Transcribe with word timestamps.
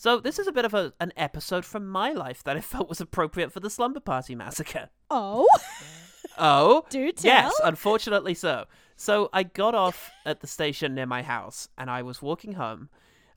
So 0.00 0.18
this 0.18 0.38
is 0.38 0.46
a 0.46 0.52
bit 0.52 0.64
of 0.64 0.72
a, 0.72 0.94
an 0.98 1.12
episode 1.14 1.62
from 1.62 1.86
my 1.86 2.12
life 2.12 2.42
that 2.44 2.56
I 2.56 2.60
felt 2.72 2.88
was 2.88 3.02
appropriate 3.02 3.52
for 3.52 3.60
the 3.60 3.68
Slumber 3.68 4.00
Party 4.00 4.34
Massacre. 4.34 4.88
Oh, 5.10 5.46
Oh, 6.38 6.86
do 6.88 7.12
tell. 7.12 7.30
yes, 7.30 7.52
unfortunately 7.62 8.32
so. 8.32 8.64
So 8.96 9.28
I 9.34 9.42
got 9.42 9.74
off 9.74 10.10
at 10.24 10.40
the 10.40 10.46
station 10.46 10.94
near 10.94 11.04
my 11.04 11.20
house, 11.20 11.68
and 11.76 11.90
I 11.90 12.00
was 12.00 12.22
walking 12.22 12.54
home, 12.54 12.88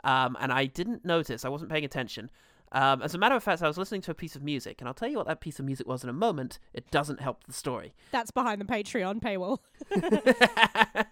um, 0.06 0.38
and 0.40 0.54
I 0.54 0.68
didn't 0.68 1.04
notice. 1.04 1.44
I 1.44 1.50
wasn't 1.50 1.70
paying 1.70 1.84
attention. 1.84 2.30
Um, 2.72 3.02
as 3.02 3.14
a 3.14 3.18
matter 3.18 3.36
of 3.36 3.44
fact, 3.44 3.62
I 3.62 3.68
was 3.68 3.78
listening 3.78 4.00
to 4.04 4.12
a 4.12 4.16
piece 4.16 4.38
of 4.38 4.42
music, 4.42 4.80
and 4.80 4.88
I'll 4.88 4.94
tell 4.94 5.10
you 5.10 5.18
what 5.18 5.28
that 5.28 5.42
piece 5.42 5.60
of 5.60 5.66
music 5.66 5.86
was 5.86 6.02
in 6.02 6.10
a 6.10 6.14
moment. 6.14 6.60
It 6.74 6.90
doesn't 6.92 7.20
help 7.20 7.44
the 7.44 7.52
story. 7.52 7.94
That's 8.12 8.32
behind 8.32 8.62
the 8.62 8.66
Patreon 8.66 9.20
paywall. 9.22 9.60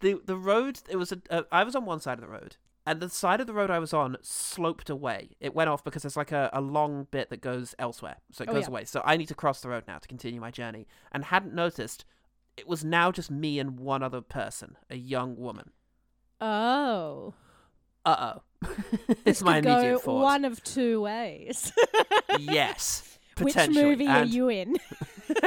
the 0.00 0.20
the 0.24 0.36
road 0.36 0.80
it 0.88 0.96
was 0.96 1.12
a 1.12 1.20
uh, 1.30 1.42
I 1.52 1.62
was 1.62 1.76
on 1.76 1.84
one 1.84 2.00
side 2.00 2.14
of 2.14 2.20
the 2.20 2.28
road 2.28 2.56
and 2.90 3.00
the 3.00 3.08
side 3.08 3.40
of 3.40 3.46
the 3.46 3.52
road 3.54 3.70
I 3.70 3.78
was 3.78 3.92
on 3.92 4.16
sloped 4.22 4.88
away. 4.90 5.30
It 5.40 5.54
went 5.54 5.70
off 5.70 5.84
because 5.84 6.02
there's 6.02 6.16
like 6.16 6.32
a, 6.32 6.50
a 6.52 6.60
long 6.60 7.06
bit 7.10 7.30
that 7.30 7.40
goes 7.40 7.74
elsewhere. 7.78 8.16
So 8.32 8.42
it 8.44 8.50
Oh, 8.50 8.54
goes 8.54 8.62
yeah. 8.64 8.68
away. 8.68 8.84
So 8.84 9.02
I 9.04 9.16
need 9.16 9.28
to 9.28 9.34
cross 9.34 9.60
the 9.60 9.68
road 9.68 9.84
now 9.86 9.98
to 9.98 10.08
continue 10.08 10.40
my 10.40 10.50
journey. 10.50 10.86
And 11.12 11.24
hadn't 11.26 11.54
noticed 11.54 12.04
it 12.56 12.66
was 12.66 12.84
now 12.84 13.12
just 13.12 13.30
me 13.30 13.58
and 13.58 13.78
one 13.78 14.02
other 14.02 14.20
person, 14.20 14.76
a 14.90 14.96
young 14.96 15.36
woman. 15.36 15.70
Oh, 16.40 17.34
Uh 18.04 18.34
oh. 18.64 18.68
it's 19.24 19.42
my 19.42 19.58
immediate 19.58 19.92
go 19.92 19.98
thought. 19.98 20.22
one 20.22 20.44
of 20.44 20.62
two 20.64 21.00
ways. 21.02 21.72
Yes. 22.38 23.18
Which 23.40 23.54
movie 23.68 24.06
are 24.08 24.24
you 24.24 24.48
in? 24.48 24.76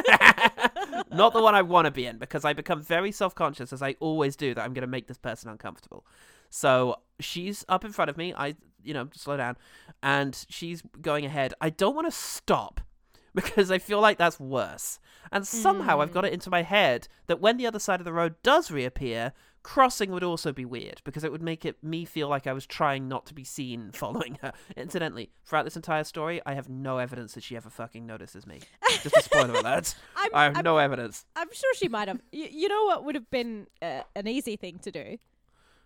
Not 1.12 1.34
the 1.34 1.42
one 1.42 1.56
I 1.56 1.62
want 1.62 1.86
to 1.86 1.92
be 1.92 2.06
in 2.06 2.18
because 2.18 2.46
I 2.46 2.54
become 2.54 2.82
very 2.82 3.12
self 3.12 3.36
conscious, 3.36 3.74
as 3.74 3.82
I 3.82 3.96
always 4.00 4.36
do, 4.36 4.54
that 4.54 4.64
I'm 4.64 4.74
going 4.74 4.82
to 4.84 4.88
make 4.88 5.08
this 5.08 5.18
person 5.18 5.50
uncomfortable. 5.50 6.06
So 6.52 6.98
she's 7.20 7.66
up 7.68 7.84
in 7.84 7.92
front 7.92 8.10
of 8.10 8.18
me. 8.18 8.34
I, 8.38 8.56
you 8.84 8.94
know, 8.94 9.10
slow 9.16 9.38
down. 9.38 9.58
And 10.04 10.46
she's 10.50 10.84
going 11.02 11.26
ahead. 11.26 11.56
I 11.60 11.72
don't 11.72 11.96
want 11.96 12.06
to 12.06 12.12
stop 12.12 12.82
because 13.34 13.72
I 13.72 13.80
feel 13.80 14.02
like 14.02 14.18
that's 14.18 14.40
worse. 14.40 15.00
And 15.32 15.48
somehow 15.48 16.02
I've 16.02 16.14
got 16.14 16.26
it 16.26 16.34
into 16.34 16.50
my 16.50 16.62
head 16.62 17.08
that 17.28 17.40
when 17.40 17.58
the 17.58 17.66
other 17.66 17.80
side 17.80 18.02
of 18.02 18.06
the 18.06 18.12
road 18.12 18.36
does 18.44 18.70
reappear, 18.70 19.32
crossing 19.64 20.12
would 20.12 20.24
also 20.24 20.52
be 20.52 20.66
weird 20.66 21.02
because 21.06 21.24
it 21.24 21.32
would 21.32 21.42
make 21.42 21.64
it 21.64 21.82
me 21.82 22.04
feel 22.04 22.28
like 22.28 22.48
I 22.48 22.52
was 22.52 22.66
trying 22.66 23.08
not 23.08 23.26
to 23.28 23.34
be 23.34 23.46
seen 23.46 23.92
following 23.94 24.38
her. 24.42 24.52
Incidentally, 24.76 25.32
throughout 25.46 25.64
this 25.64 25.78
entire 25.78 26.04
story, 26.04 26.42
I 26.46 26.56
have 26.56 26.68
no 26.68 26.98
evidence 26.98 27.34
that 27.36 27.44
she 27.44 27.56
ever 27.56 27.70
fucking 27.70 28.06
notices 28.06 28.46
me. 28.46 28.60
Just 29.02 29.16
a 29.16 29.22
spoiler 29.22 29.54
alert. 29.60 29.96
I'm, 30.18 30.32
I 30.34 30.44
have 30.46 30.58
I'm, 30.58 30.64
no 30.66 30.78
evidence. 30.78 31.26
I'm 31.38 31.50
sure 31.54 31.74
she 31.76 31.88
might 31.88 32.10
have. 32.10 32.20
You, 32.34 32.48
you 32.52 32.68
know 32.68 32.84
what 32.86 33.06
would 33.06 33.16
have 33.16 33.30
been 33.30 33.68
uh, 33.82 34.02
an 34.16 34.28
easy 34.28 34.58
thing 34.58 34.80
to 34.80 34.92
do? 34.92 35.18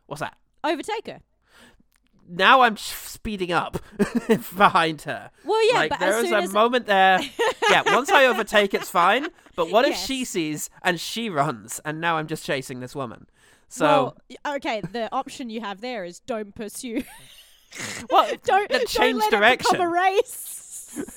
What's 0.08 0.22
that? 0.22 0.38
Overtake 0.66 1.08
her. 1.08 1.20
Now 2.28 2.62
I'm 2.62 2.76
speeding 2.76 3.52
up 3.52 3.78
behind 4.58 5.04
her. 5.04 5.30
Well, 5.44 5.72
yeah, 5.72 5.80
like 5.80 5.90
but 5.92 6.00
there 6.00 6.26
is 6.26 6.32
a 6.32 6.48
moment 6.52 6.88
there. 6.88 7.20
yeah, 7.70 7.84
once 7.86 8.10
I 8.10 8.26
overtake, 8.26 8.74
it's 8.74 8.90
fine. 8.90 9.28
But 9.56 9.70
what 9.70 9.86
if 9.86 9.96
she 9.96 10.26
sees 10.26 10.70
and 10.82 11.00
she 11.00 11.30
runs, 11.30 11.80
and 11.86 12.02
now 12.02 12.18
I'm 12.18 12.28
just 12.28 12.44
chasing 12.44 12.80
this 12.80 12.96
woman? 12.96 13.28
So 13.68 14.16
well, 14.46 14.56
okay, 14.56 14.82
the 14.82 15.08
option 15.14 15.50
you 15.50 15.62
have 15.62 15.82
there 15.82 16.04
is 16.04 16.20
don't 16.20 16.56
pursue. 16.56 17.04
well, 18.10 18.32
don't 18.44 18.70
then 18.70 18.80
don't 18.80 18.88
change 18.88 19.20
let 19.20 19.32
direction. 19.32 19.76
it 19.76 19.78
become 19.78 19.88
a 19.88 19.92
race. 19.92 21.12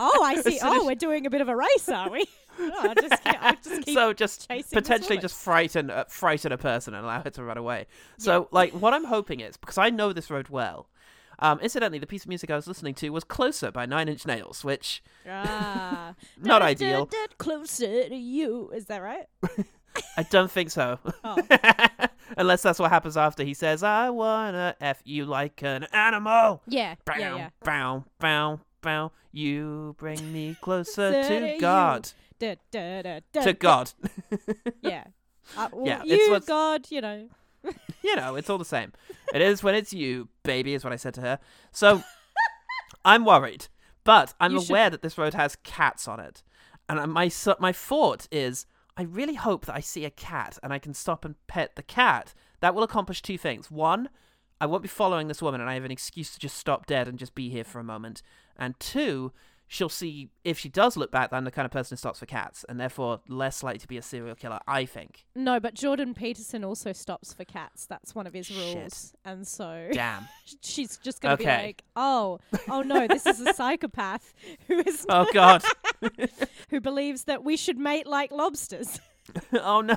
oh, 0.00 0.22
I 0.22 0.40
see. 0.40 0.54
As 0.56 0.60
soon 0.60 0.68
oh, 0.68 0.74
as- 0.76 0.82
Oh, 0.82 0.86
we're 0.86 0.94
doing 0.94 1.26
a 1.26 1.30
bit 1.30 1.40
of 1.40 1.48
a 1.48 1.56
race, 1.56 1.88
are 1.88 2.10
we? 2.10 2.26
Oh, 2.58 2.70
I'll 2.78 2.94
just, 2.94 3.22
ke- 3.24 3.36
I'll 3.42 3.56
just 3.56 3.82
keep 3.84 3.94
so 3.94 4.12
just 4.12 4.48
potentially 4.72 5.18
just 5.18 5.34
frighten 5.36 5.90
uh, 5.90 6.04
frighten 6.08 6.52
a 6.52 6.58
person 6.58 6.94
and 6.94 7.04
allow 7.04 7.22
her 7.22 7.30
to 7.30 7.42
run 7.44 7.58
away. 7.58 7.86
So 8.18 8.48
like 8.50 8.72
what 8.72 8.92
I'm 8.94 9.04
hoping 9.04 9.40
is 9.40 9.56
because 9.56 9.78
I 9.78 9.90
know 9.90 10.12
this 10.12 10.30
road 10.30 10.48
well. 10.48 10.88
Um, 11.40 11.58
incidentally, 11.60 11.98
the 11.98 12.06
piece 12.06 12.22
of 12.22 12.28
music 12.28 12.48
I 12.50 12.54
was 12.56 12.68
listening 12.68 12.94
to 12.94 13.10
was 13.10 13.24
"Closer" 13.24 13.72
by 13.72 13.86
Nine 13.86 14.08
Inch 14.08 14.24
Nails, 14.24 14.62
which 14.64 15.02
Ah, 15.28 16.14
Not 16.40 16.62
ideal. 16.62 17.10
closer 17.38 18.08
to 18.08 18.14
you. 18.14 18.70
Is 18.72 18.86
that 18.86 18.98
right? 19.02 19.26
I 20.16 20.22
don't 20.24 20.50
think 20.50 20.70
so. 20.70 20.98
Oh. 21.24 21.36
Unless 22.36 22.62
that's 22.62 22.78
what 22.78 22.90
happens 22.90 23.16
after 23.16 23.42
he 23.44 23.52
says, 23.54 23.82
"I 23.82 24.10
wanna 24.10 24.76
f 24.80 25.00
you 25.04 25.24
like 25.24 25.62
an 25.64 25.84
animal." 25.92 26.62
Yeah, 26.66 26.94
Bow, 27.04 27.14
yeah, 27.18 27.36
yeah. 27.36 27.48
bow, 27.64 28.04
bow, 28.20 28.60
bow. 28.80 29.12
You 29.32 29.94
bring 29.98 30.32
me 30.32 30.56
closer 30.60 31.10
Closer 31.12 31.40
to 31.40 31.58
God. 31.58 32.06
you. 32.06 32.12
Da, 32.38 32.56
da, 32.70 33.02
da, 33.32 33.40
To. 33.42 33.52
God. 33.52 33.92
Yeah. 34.82 35.04
Uh, 35.56 35.68
well, 35.72 35.86
Yeah, 35.86 36.02
it's 36.04 36.26
you, 36.26 36.30
what's- 36.30 36.46
God, 36.46 36.86
you 36.90 37.00
know. 37.00 37.28
you 38.02 38.16
know, 38.16 38.34
it's 38.36 38.50
all 38.50 38.58
the 38.58 38.64
same. 38.64 38.92
It 39.32 39.40
is 39.40 39.62
when 39.62 39.74
it's 39.74 39.92
you, 39.92 40.28
baby, 40.42 40.74
is 40.74 40.84
what 40.84 40.92
I 40.92 40.96
said 40.96 41.14
to 41.14 41.20
her. 41.22 41.38
So 41.72 42.02
I'm 43.04 43.24
worried, 43.24 43.68
but 44.04 44.34
I'm 44.40 44.52
You 44.52 44.60
should- 44.60 44.70
aware 44.70 44.90
that 44.90 45.02
this 45.02 45.18
road 45.18 45.34
has 45.34 45.56
cats 45.56 46.06
on 46.08 46.20
it, 46.20 46.42
and 46.88 47.12
my 47.12 47.30
my 47.60 47.72
thought 47.72 48.26
is, 48.30 48.66
I 48.96 49.02
really 49.02 49.34
hope 49.34 49.66
that 49.66 49.74
I 49.74 49.80
see 49.80 50.04
a 50.04 50.10
cat 50.10 50.58
and 50.62 50.72
I 50.72 50.78
can 50.78 50.94
stop 50.94 51.24
and 51.24 51.34
pet 51.46 51.76
the 51.76 51.82
cat. 51.82 52.34
That 52.60 52.74
will 52.74 52.82
accomplish 52.82 53.20
two 53.22 53.36
things. 53.38 53.70
One, 53.70 54.08
I 54.60 54.66
won't 54.66 54.82
be 54.82 54.88
following 54.88 55.28
this 55.28 55.42
woman, 55.42 55.60
and 55.60 55.68
I 55.68 55.74
have 55.74 55.84
an 55.84 55.90
excuse 55.90 56.32
to 56.34 56.38
just 56.40 56.56
stop 56.56 56.86
dead 56.86 57.08
and 57.08 57.18
just 57.18 57.34
be 57.34 57.48
here 57.50 57.64
for 57.64 57.78
a 57.80 57.84
moment. 57.84 58.22
And 58.56 58.78
two, 58.80 59.32
she'll 59.66 59.88
see 59.88 60.28
if 60.44 60.58
she 60.58 60.68
does 60.68 60.96
look 60.96 61.10
back, 61.10 61.32
I'm 61.32 61.44
the 61.44 61.50
kind 61.50 61.66
of 61.66 61.72
person 61.72 61.94
who 61.94 61.98
stops 61.98 62.18
for 62.20 62.26
cats, 62.26 62.64
and 62.68 62.78
therefore 62.78 63.20
less 63.28 63.62
likely 63.62 63.78
to 63.80 63.88
be 63.88 63.96
a 63.96 64.02
serial 64.02 64.34
killer. 64.34 64.60
I 64.68 64.84
think. 64.84 65.24
No, 65.34 65.58
but 65.60 65.74
Jordan 65.74 66.14
Peterson 66.14 66.64
also 66.64 66.92
stops 66.92 67.32
for 67.32 67.44
cats. 67.44 67.86
That's 67.86 68.14
one 68.14 68.26
of 68.26 68.34
his 68.34 68.46
Shit. 68.46 68.76
rules. 68.76 69.14
And 69.24 69.46
so 69.46 69.88
Damn. 69.92 70.28
she's 70.62 70.96
just 70.98 71.20
going 71.20 71.36
to 71.36 71.42
be 71.42 71.48
like, 71.48 71.82
oh, 71.96 72.38
oh 72.68 72.82
no, 72.82 73.06
this 73.06 73.26
is 73.26 73.40
a 73.40 73.52
psychopath 73.54 74.32
who 74.68 74.78
is 74.80 75.06
Oh 75.08 75.26
God. 75.32 75.62
who 76.70 76.80
believes 76.80 77.24
that 77.24 77.44
we 77.44 77.56
should 77.56 77.78
mate 77.78 78.06
like 78.06 78.30
lobsters. 78.30 79.00
oh 79.54 79.80
no. 79.80 79.96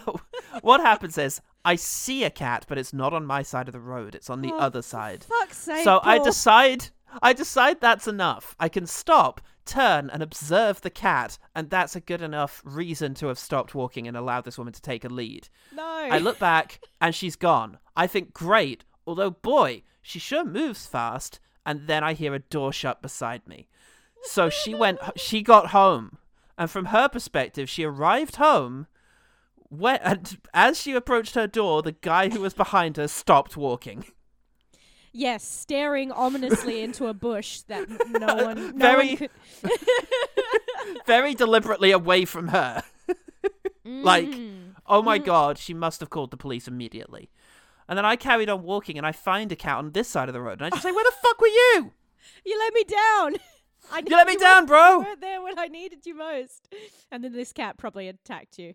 What 0.62 0.80
happens 0.80 1.18
is 1.18 1.42
I 1.66 1.76
see 1.76 2.24
a 2.24 2.30
cat, 2.30 2.66
but 2.68 2.78
it's 2.78 2.94
not 2.94 3.14
on 3.14 3.26
my 3.26 3.44
side 3.44 3.68
of 3.68 3.74
the 3.74 3.80
road. 3.82 4.16
It's 4.16 4.30
on 4.30 4.42
the 4.42 4.52
Oh, 4.54 4.58
other 4.60 4.82
side. 4.82 5.26
Fuck's 5.26 5.58
sake. 5.58 5.84
So 5.84 6.00
I 6.04 6.18
decide 6.20 6.88
I 7.22 7.34
decide 7.34 7.82
that's 7.82 8.08
enough. 8.08 8.56
I 8.60 8.70
can 8.70 8.86
stop, 8.86 9.42
turn 9.68 10.10
and 10.10 10.24
observe 10.24 10.82
the 10.82 10.90
cat, 10.90 11.38
and 11.56 11.70
that's 11.70 11.96
a 11.96 12.02
good 12.02 12.22
enough 12.22 12.62
reason 12.64 13.14
to 13.16 13.28
have 13.28 13.40
stopped 13.40 13.76
walking 13.76 14.08
and 14.08 14.16
allowed 14.16 14.46
this 14.46 14.58
woman 14.58 14.74
to 14.74 14.82
take 14.82 15.04
a 15.04 15.10
lead. 15.10 15.50
No. 15.74 15.84
I 15.84 16.18
look 16.18 16.40
back 16.40 16.80
and 17.02 17.14
she's 17.14 17.36
gone. 17.36 17.78
I 17.96 18.08
think 18.08 18.34
great, 18.34 18.84
although 19.06 19.32
boy, 19.32 19.84
she 20.02 20.20
sure 20.20 20.46
moves 20.46 20.86
fast, 20.86 21.40
and 21.66 21.88
then 21.88 22.04
I 22.04 22.14
hear 22.14 22.34
a 22.34 22.40
door 22.40 22.72
shut 22.72 23.02
beside 23.02 23.46
me. 23.48 23.68
So 24.24 24.50
she 24.50 24.74
went 24.76 25.00
she 25.16 25.42
got 25.42 25.68
home. 25.68 26.18
And 26.58 26.72
from 26.72 26.86
her 26.86 27.08
perspective, 27.08 27.70
she 27.70 27.84
arrived 27.84 28.38
home 28.38 28.88
when, 29.70 30.00
and 30.02 30.38
as 30.54 30.80
she 30.80 30.94
approached 30.94 31.36
her 31.36 31.48
door, 31.48 31.82
the 31.82 31.92
guy 31.92 32.30
who 32.30 32.42
was 32.42 32.54
behind 32.54 32.98
her 32.98 33.08
stopped 33.08 33.58
walking. 33.58 34.06
Yes, 35.20 35.44
staring 35.44 36.12
ominously 36.12 36.82
into 36.84 37.08
a 37.08 37.14
bush 37.14 37.62
that 37.62 37.90
no 38.10 38.36
one, 38.46 38.78
no 38.78 38.86
Very- 38.86 39.08
one 39.16 39.18
could. 39.18 39.30
Very 41.08 41.34
deliberately 41.34 41.92
away 41.92 42.26
from 42.26 42.50
her. 42.50 42.84
Like, 43.86 44.26
Mm. 44.28 44.74
oh 44.86 45.02
my 45.02 45.18
god, 45.18 45.58
she 45.58 45.74
must 45.74 46.02
have 46.02 46.10
called 46.10 46.30
the 46.32 46.36
police 46.38 46.68
immediately. 46.68 47.30
And 47.88 47.98
then 47.98 48.04
I 48.04 48.18
carried 48.18 48.50
on 48.50 48.64
walking 48.64 48.98
and 48.98 49.08
I 49.08 49.14
find 49.14 49.50
a 49.50 49.56
cat 49.56 49.78
on 49.78 49.94
this 49.94 50.10
side 50.10 50.28
of 50.28 50.34
the 50.34 50.42
road. 50.42 50.60
And 50.60 50.64
I 50.66 50.70
just 50.72 50.84
say, 50.84 50.92
Where 50.92 51.06
the 51.06 51.16
fuck 51.24 51.40
were 51.40 51.48
you? 51.48 51.94
you 52.46 52.60
let 52.60 52.74
me 52.74 52.84
down. 52.84 53.36
I 53.90 54.00
You 54.06 54.14
let 54.18 54.28
me 54.28 54.34
you 54.34 54.40
down, 54.40 54.64
You 54.64 54.68
bro! 54.68 55.00
weren't 55.00 55.22
there 55.22 55.42
when 55.42 55.58
I 55.58 55.68
needed 55.68 56.06
you 56.06 56.16
most. 56.16 56.68
And 57.10 57.24
then 57.24 57.32
this 57.32 57.54
cat 57.54 57.78
probably 57.78 58.10
attacked 58.10 58.60
you. 58.60 58.74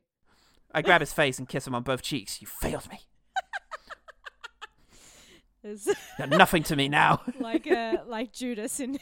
I 0.74 0.80
grab 0.80 1.02
his 1.02 1.12
face 1.12 1.38
and 1.38 1.46
kiss 1.46 1.66
him 1.66 1.74
on 1.74 1.82
both 1.82 2.00
cheeks. 2.00 2.40
You 2.40 2.46
failed 2.46 2.88
me. 2.88 3.00
You're 5.64 6.26
nothing 6.28 6.62
to 6.64 6.76
me 6.76 6.88
now. 6.88 7.22
like 7.40 7.70
uh, 7.70 7.98
like 8.06 8.32
Judas 8.32 8.80
in 8.80 8.98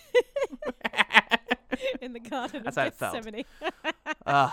in 2.01 2.13
the 2.13 2.21
Garden 2.21 2.63
That's 2.65 2.77
of 2.77 2.83
how 2.83 2.87
it 2.89 2.95
felt. 2.95 3.15
Gethsemane. 3.15 3.45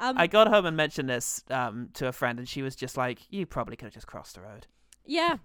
Um, 0.00 0.16
I 0.16 0.28
got 0.28 0.46
home 0.46 0.64
and 0.64 0.76
mentioned 0.76 1.08
this 1.08 1.42
um, 1.50 1.88
to 1.94 2.06
a 2.06 2.12
friend, 2.12 2.38
and 2.38 2.48
she 2.48 2.62
was 2.62 2.76
just 2.76 2.96
like, 2.96 3.18
"You 3.30 3.46
probably 3.46 3.74
could 3.74 3.86
have 3.86 3.92
just 3.94 4.06
crossed 4.06 4.36
the 4.36 4.42
road." 4.42 4.68
yeah, 5.04 5.38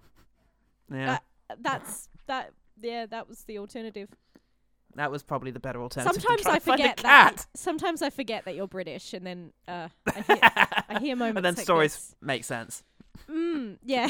Yeah, 0.88 1.18
Uh, 1.50 1.54
that's 1.60 2.08
that. 2.28 2.52
Yeah, 2.80 3.06
that 3.06 3.28
was 3.28 3.42
the 3.44 3.58
alternative. 3.58 4.10
that 4.94 5.10
was 5.10 5.24
probably 5.24 5.50
the 5.50 5.58
better 5.58 5.82
alternative. 5.82 6.22
Sometimes 6.22 6.46
I 6.46 6.58
to 6.58 6.64
find 6.64 6.80
a 6.80 6.82
forget 6.84 6.96
that. 6.98 7.46
Sometimes 7.56 8.00
I 8.00 8.10
forget 8.10 8.44
that 8.44 8.54
you're 8.54 8.68
British, 8.68 9.12
and 9.12 9.26
then 9.26 9.52
uh, 9.66 9.88
I 10.06 10.20
hear, 10.20 10.38
I 10.40 10.98
hear 11.00 11.16
moments. 11.16 11.36
and 11.38 11.44
then 11.46 11.54
like 11.56 11.64
stories 11.64 11.94
this. 11.96 12.14
make 12.20 12.44
sense. 12.44 12.84
Mm, 13.28 13.78
yeah. 13.84 14.06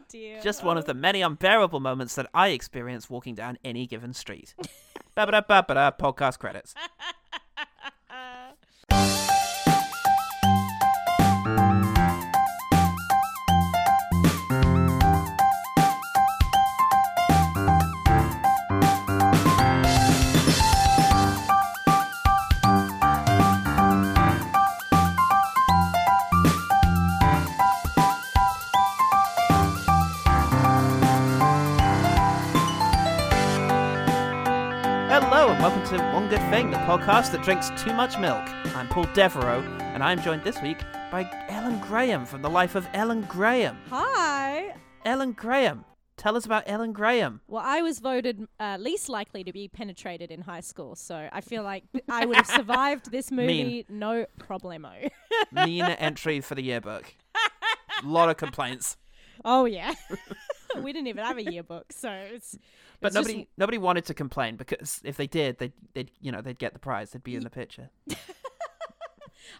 Oh 0.00 0.04
dear. 0.08 0.40
Just 0.40 0.64
one 0.64 0.78
of 0.78 0.86
the 0.86 0.94
many 0.94 1.22
unbearable 1.22 1.80
moments 1.80 2.14
that 2.14 2.28
I 2.34 2.48
experience 2.48 3.10
walking 3.10 3.34
down 3.34 3.58
any 3.64 3.86
given 3.86 4.12
street. 4.12 4.54
Ba-ba-da-ba-ba-da, 5.14 5.92
podcast 5.92 6.38
credits. 6.38 6.74
welcome 35.60 35.84
to 35.84 36.02
One 36.14 36.26
Good 36.30 36.40
Thing, 36.48 36.70
the 36.70 36.78
podcast 36.78 37.32
that 37.32 37.42
drinks 37.42 37.70
too 37.76 37.92
much 37.92 38.18
milk. 38.18 38.40
I'm 38.74 38.88
Paul 38.88 39.04
Devereaux, 39.12 39.60
and 39.92 40.02
I'm 40.02 40.22
joined 40.22 40.42
this 40.42 40.60
week 40.62 40.78
by 41.12 41.30
Ellen 41.50 41.78
Graham 41.80 42.24
from 42.24 42.40
the 42.40 42.48
life 42.48 42.76
of 42.76 42.88
Ellen 42.94 43.26
Graham. 43.28 43.76
Hi. 43.90 44.74
Ellen 45.04 45.32
Graham, 45.32 45.84
tell 46.16 46.34
us 46.34 46.46
about 46.46 46.62
Ellen 46.64 46.94
Graham. 46.94 47.42
Well, 47.46 47.62
I 47.62 47.82
was 47.82 47.98
voted 47.98 48.46
uh, 48.58 48.78
least 48.80 49.10
likely 49.10 49.44
to 49.44 49.52
be 49.52 49.68
penetrated 49.68 50.30
in 50.30 50.40
high 50.40 50.60
school, 50.60 50.96
so 50.96 51.28
I 51.30 51.42
feel 51.42 51.62
like 51.62 51.84
th- 51.92 52.04
I 52.08 52.24
would 52.24 52.36
have 52.36 52.46
survived 52.56 53.10
this 53.12 53.30
movie 53.30 53.84
no 53.90 54.24
problemo. 54.38 55.10
Mean 55.52 55.84
entry 55.84 56.40
for 56.40 56.54
the 56.54 56.62
yearbook. 56.62 57.14
A 58.02 58.06
lot 58.06 58.30
of 58.30 58.38
complaints, 58.38 58.96
oh 59.44 59.66
yeah, 59.66 59.92
we 60.80 60.94
didn't 60.94 61.08
even 61.08 61.22
have 61.22 61.36
a 61.36 61.44
yearbook, 61.44 61.92
so 61.92 62.10
it's. 62.10 62.56
But 63.00 63.08
it's 63.08 63.16
just- 63.16 63.28
nobody 63.28 63.48
nobody 63.56 63.78
wanted 63.78 64.04
to 64.06 64.14
complain 64.14 64.56
because 64.56 65.00
if 65.04 65.16
they 65.16 65.26
did, 65.26 65.58
they'd, 65.58 65.72
they'd 65.94 66.10
you 66.20 66.30
know 66.32 66.40
they'd 66.40 66.58
get 66.58 66.72
the 66.72 66.78
prize. 66.78 67.10
They'd 67.10 67.22
be 67.24 67.34
in 67.36 67.42
the 67.44 67.50
picture. 67.50 67.90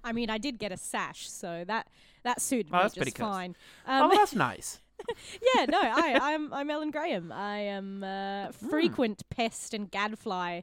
I 0.04 0.12
mean, 0.12 0.30
I 0.30 0.38
did 0.38 0.58
get 0.58 0.72
a 0.72 0.76
sash, 0.76 1.28
so 1.28 1.64
that 1.66 1.88
that 2.22 2.40
suited 2.40 2.70
Oh, 2.72 2.76
me 2.76 2.82
that's 2.84 2.94
just 2.94 3.18
fine. 3.18 3.56
oh, 3.86 3.92
Um, 3.92 4.08
well, 4.08 4.18
that's 4.18 4.34
nice. 4.50 4.80
yeah, 5.54 5.64
no, 5.66 5.80
I, 5.82 6.18
I'm 6.22 6.52
I'm 6.52 6.70
Ellen 6.70 6.90
Graham. 6.90 7.32
I 7.32 7.58
am 7.60 8.04
uh, 8.04 8.46
Hmm. 8.52 8.68
frequent 8.68 9.22
pest 9.30 9.74
and 9.74 9.90
gadfly 9.90 10.60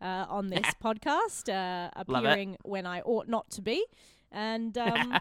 uh, 0.00 0.26
on 0.28 0.48
this 0.48 0.66
podcast, 0.82 1.48
uh, 1.52 1.90
appearing 1.96 2.56
when 2.62 2.86
I 2.86 3.00
ought 3.02 3.28
not 3.28 3.50
to 3.50 3.62
be, 3.62 3.84
and 4.32 4.76
um, 4.78 5.18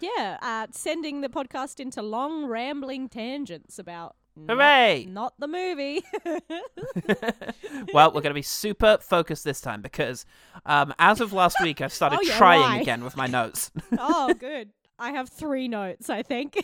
yeah, 0.00 0.36
uh, 0.42 0.66
sending 0.70 1.20
the 1.22 1.28
podcast 1.28 1.80
into 1.80 2.02
long 2.02 2.44
rambling 2.46 3.08
tangents 3.08 3.78
about. 3.78 4.16
Not- 4.46 4.54
Hooray! 4.56 5.06
Not, 5.08 5.34
the 5.38 5.48
movie. 5.48 6.02
well, 7.92 8.08
we're 8.12 8.20
going 8.20 8.30
to 8.30 8.34
be 8.34 8.42
super 8.42 8.98
focused 9.00 9.44
this 9.44 9.60
time 9.60 9.82
because 9.82 10.24
um, 10.66 10.94
as 10.98 11.20
of 11.20 11.32
last 11.32 11.56
week, 11.62 11.80
I've 11.80 11.92
started 11.92 12.18
Oh, 12.22 12.22
yeah, 12.26 12.36
trying 12.36 12.60
why? 12.60 12.76
again 12.80 13.04
with 13.04 13.16
my 13.16 13.26
notes. 13.26 13.70
oh, 13.98 14.32
good. 14.34 14.70
I 14.98 15.12
have 15.12 15.28
three 15.28 15.68
notes, 15.68 16.10
I 16.10 16.22
think. 16.22 16.58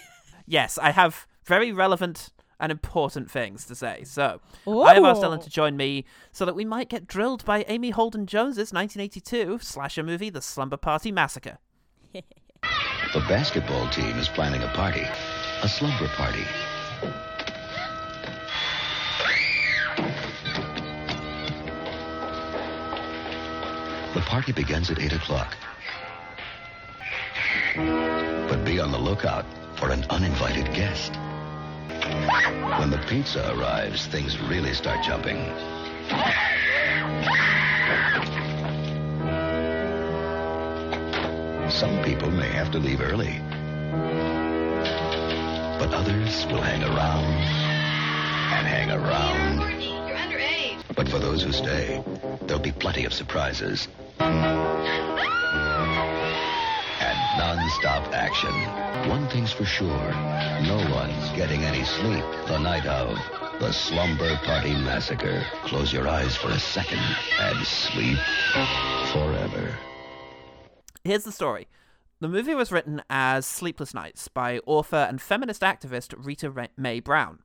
yes, 0.46 0.78
I 0.78 0.90
have 0.90 1.26
very 1.44 1.72
relevant 1.72 2.30
and 2.60 2.70
important 2.72 3.30
things 3.30 3.64
to 3.66 3.74
say. 3.74 4.02
So 4.04 4.40
I 4.66 4.94
have 4.94 5.04
asked 5.04 5.22
Ellen 5.22 5.40
to 5.40 5.50
join 5.50 5.76
me 5.76 6.04
so 6.32 6.44
that 6.44 6.54
we 6.54 6.64
might 6.64 6.88
get 6.88 7.06
drilled 7.06 7.44
by 7.44 7.64
Amy 7.68 7.90
Holden 7.90 8.26
Jones's 8.26 8.72
1982 8.72 9.58
slasher 9.60 10.02
movie, 10.02 10.30
The 10.30 10.40
Slumber 10.40 10.76
Party 10.76 11.10
Massacre. 11.12 11.58
The 12.12 13.20
basketball 13.28 13.88
team 13.90 14.16
is 14.18 14.28
planning 14.28 14.62
a 14.62 14.68
party, 14.68 15.06
a 15.62 15.68
slumber 15.68 16.08
party. 16.08 16.44
Party 24.34 24.50
begins 24.50 24.90
at 24.90 24.98
8 24.98 25.12
o'clock. 25.12 25.56
But 27.76 28.64
be 28.64 28.80
on 28.80 28.90
the 28.90 28.98
lookout 28.98 29.46
for 29.78 29.90
an 29.92 30.04
uninvited 30.10 30.74
guest. 30.74 31.14
When 32.80 32.90
the 32.90 32.98
pizza 33.08 33.54
arrives, 33.54 34.08
things 34.08 34.36
really 34.40 34.74
start 34.74 35.04
jumping. 35.04 35.36
Some 41.70 42.02
people 42.02 42.32
may 42.32 42.48
have 42.48 42.72
to 42.72 42.80
leave 42.80 43.00
early. 43.02 43.38
But 45.78 45.94
others 45.94 46.44
will 46.46 46.60
hang 46.60 46.82
around 46.82 47.24
and 48.56 48.66
hang 48.66 48.90
around. 48.90 49.54
But 50.96 51.08
for 51.08 51.20
those 51.20 51.44
who 51.44 51.52
stay, 51.52 52.02
there'll 52.42 52.60
be 52.60 52.72
plenty 52.72 53.04
of 53.04 53.14
surprises. 53.14 53.86
And 54.20 55.98
non-stop 57.38 58.12
action. 58.12 58.52
One 59.08 59.28
thing's 59.28 59.52
for 59.52 59.64
sure, 59.64 60.10
no 60.62 60.76
one's 60.94 61.30
getting 61.36 61.62
any 61.62 61.84
sleep 61.84 62.24
the 62.46 62.58
night 62.58 62.86
of 62.86 63.18
the 63.60 63.72
Slumber 63.72 64.36
Party 64.44 64.72
Massacre. 64.74 65.44
Close 65.64 65.92
your 65.92 66.08
eyes 66.08 66.36
for 66.36 66.48
a 66.48 66.58
second 66.58 67.02
and 67.40 67.64
sleep 67.66 68.18
forever. 69.12 69.78
Here's 71.04 71.24
the 71.24 71.32
story. 71.32 71.68
The 72.20 72.28
movie 72.28 72.54
was 72.54 72.72
written 72.72 73.02
as 73.10 73.44
Sleepless 73.44 73.92
Nights 73.92 74.28
by 74.28 74.58
author 74.66 74.96
and 75.08 75.20
feminist 75.20 75.60
activist 75.60 76.14
Rita 76.16 76.70
Mae 76.76 77.00
Brown. 77.00 77.40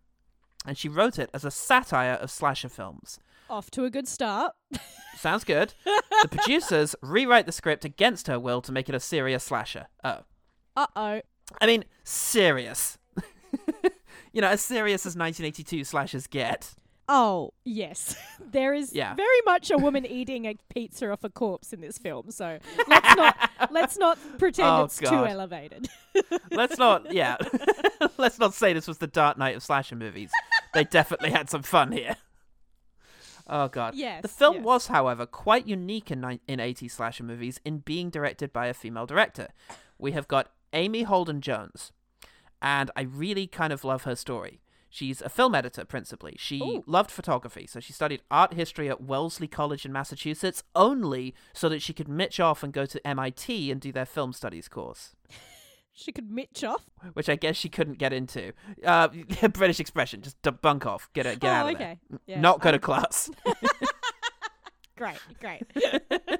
And 0.66 0.78
she 0.78 0.88
wrote 0.88 1.20
it 1.20 1.30
as 1.34 1.44
a 1.44 1.52
satire 1.52 2.14
of 2.14 2.32
slasher 2.32 2.70
films. 2.70 3.20
Off 3.50 3.72
to 3.72 3.84
a 3.86 3.90
good 3.90 4.08
start. 4.08 4.54
Sounds 5.18 5.44
good. 5.44 5.74
the 6.22 6.28
producers 6.30 6.96
rewrite 7.02 7.46
the 7.46 7.52
script 7.52 7.84
against 7.84 8.28
her 8.28 8.40
will 8.40 8.62
to 8.62 8.72
make 8.72 8.88
it 8.90 8.96
a 8.96 9.00
serious 9.00 9.44
slasher. 9.44 9.88
Oh. 10.04 10.20
Uh 10.78 10.88
oh. 10.96 11.22
I 11.60 11.66
mean, 11.66 11.84
serious. 12.04 12.98
you 14.34 14.42
know, 14.42 14.48
as 14.48 14.62
serious 14.62 15.02
as 15.06 15.16
1982 15.16 15.84
slashers 15.84 16.28
get. 16.28 16.74
Oh, 17.12 17.54
yes. 17.66 18.16
There 18.52 18.74
is 18.74 18.94
Yeah. 18.94 19.14
very 19.16 19.42
much 19.46 19.70
a 19.72 19.78
woman 19.78 20.06
eating 20.06 20.46
a 20.46 20.56
pizza 20.70 21.12
off 21.12 21.24
a 21.24 21.30
corpse 21.30 21.74
in 21.74 21.82
this 21.82 21.98
film, 22.00 22.32
so 22.32 22.58
let's 22.88 23.16
not 23.16 23.50
let's 23.72 23.98
not 23.98 24.18
pretend 24.40 24.68
Oh, 24.70 24.84
it's 24.86 24.98
too 24.98 25.06
elevated. 25.26 25.88
Let's 26.52 26.78
not, 26.80 27.14
yeah. 27.14 27.38
Let's 28.18 28.40
not 28.40 28.54
say 28.56 28.74
this 28.74 28.88
was 28.88 28.98
the 29.00 29.08
Dark 29.08 29.38
Knight 29.38 29.56
of 29.56 29.62
slasher 29.64 29.96
movies. 29.96 30.32
They 30.74 30.84
definitely 30.84 31.30
had 31.32 31.50
some 31.50 31.62
fun 31.64 31.92
here. 31.92 32.16
Oh 33.50 33.68
god. 33.68 33.96
Yes, 33.96 34.22
The 34.22 34.28
film 34.28 34.58
yes. 34.58 34.64
was, 34.64 34.88
however, 34.88 35.26
quite 35.26 35.68
unique 35.68 36.12
in 36.12 36.22
ni- 36.22 36.42
in 36.48 36.60
80s 36.60 36.92
slasher 36.92 37.24
movies 37.24 37.60
in 37.66 37.80
being 37.80 38.10
directed 38.10 38.54
by 38.54 38.68
a 38.68 38.74
female 38.74 39.06
director. 39.08 39.48
We 39.98 40.12
have 40.12 40.28
got 40.28 40.52
Amy 40.72 41.04
Holden 41.04 41.42
Jones, 41.42 41.92
and 42.62 42.92
I 42.96 43.02
really 43.02 43.48
kind 43.48 43.74
of 43.74 43.84
love 43.84 44.04
her 44.04 44.16
story. 44.16 44.62
She's 44.92 45.22
a 45.22 45.30
film 45.30 45.54
editor 45.54 45.86
principally. 45.86 46.36
She 46.40 46.60
Ooh. 46.62 46.84
loved 46.88 47.12
photography, 47.12 47.68
so 47.68 47.80
she 47.80 47.94
studied 47.94 48.22
art 48.32 48.54
history 48.54 48.90
at 48.90 49.02
Wellesley 49.02 49.48
College 49.48 49.86
in 49.86 49.92
Massachusetts 49.94 50.64
only 50.76 51.36
so 51.54 51.70
that 51.70 51.82
she 51.84 51.94
could 51.94 52.08
mitch 52.08 52.40
off 52.40 52.64
and 52.64 52.74
go 52.74 52.86
to 52.88 53.06
MIT 53.08 53.70
and 53.72 53.80
do 53.80 53.92
their 53.92 54.06
film 54.06 54.34
studies 54.34 54.68
course 54.68 55.16
she 56.00 56.12
could 56.12 56.32
mitch 56.32 56.64
off. 56.64 56.90
which 57.14 57.30
I 57.30 57.36
guess 57.36 57.56
she 57.56 57.70
couldn't 57.70 57.98
get 57.98 58.14
into. 58.14 58.54
Uh, 58.84 59.08
British 59.54 59.80
expression, 59.80 60.22
just 60.22 60.42
d- 60.42 60.52
bunk 60.52 60.86
off, 60.86 61.10
get 61.14 61.26
it, 61.26 61.40
get 61.40 61.52
oh, 61.52 61.56
out 61.56 61.70
of 61.70 61.76
okay. 61.76 62.00
there. 62.10 62.20
Yeah, 62.26 62.42
Not 62.42 62.62
go 62.62 62.72
to 62.72 62.80
class. 62.80 63.30
Great, 64.98 65.20
great. 65.40 65.64